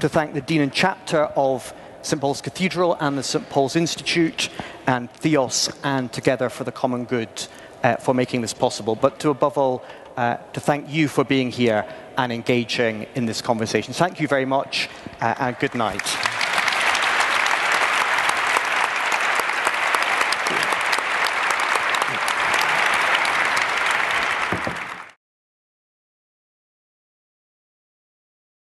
To 0.00 0.08
thank 0.08 0.34
the 0.34 0.42
Dean 0.42 0.60
and 0.60 0.72
Chapter 0.72 1.22
of 1.34 1.72
St 2.02 2.20
Paul's 2.20 2.42
Cathedral 2.42 2.94
and 3.00 3.16
the 3.16 3.22
St 3.22 3.48
Paul's 3.48 3.74
Institute 3.74 4.50
and 4.86 5.10
Theos 5.12 5.70
and 5.82 6.12
Together 6.12 6.50
for 6.50 6.64
the 6.64 6.72
Common 6.72 7.04
Good 7.06 7.48
uh, 7.82 7.96
for 7.96 8.12
making 8.12 8.42
this 8.42 8.52
possible. 8.52 8.96
But 8.96 9.18
to 9.20 9.30
above 9.30 9.56
all, 9.56 9.82
uh, 10.16 10.36
to 10.52 10.60
thank 10.60 10.90
you 10.90 11.08
for 11.08 11.24
being 11.24 11.50
here 11.50 11.86
and 12.18 12.32
engaging 12.32 13.06
in 13.14 13.24
this 13.24 13.40
conversation. 13.40 13.94
Thank 13.94 14.20
you 14.20 14.28
very 14.28 14.44
much 14.44 14.90
uh, 15.22 15.34
and 15.38 15.58
good 15.58 15.74
night. 15.74 16.51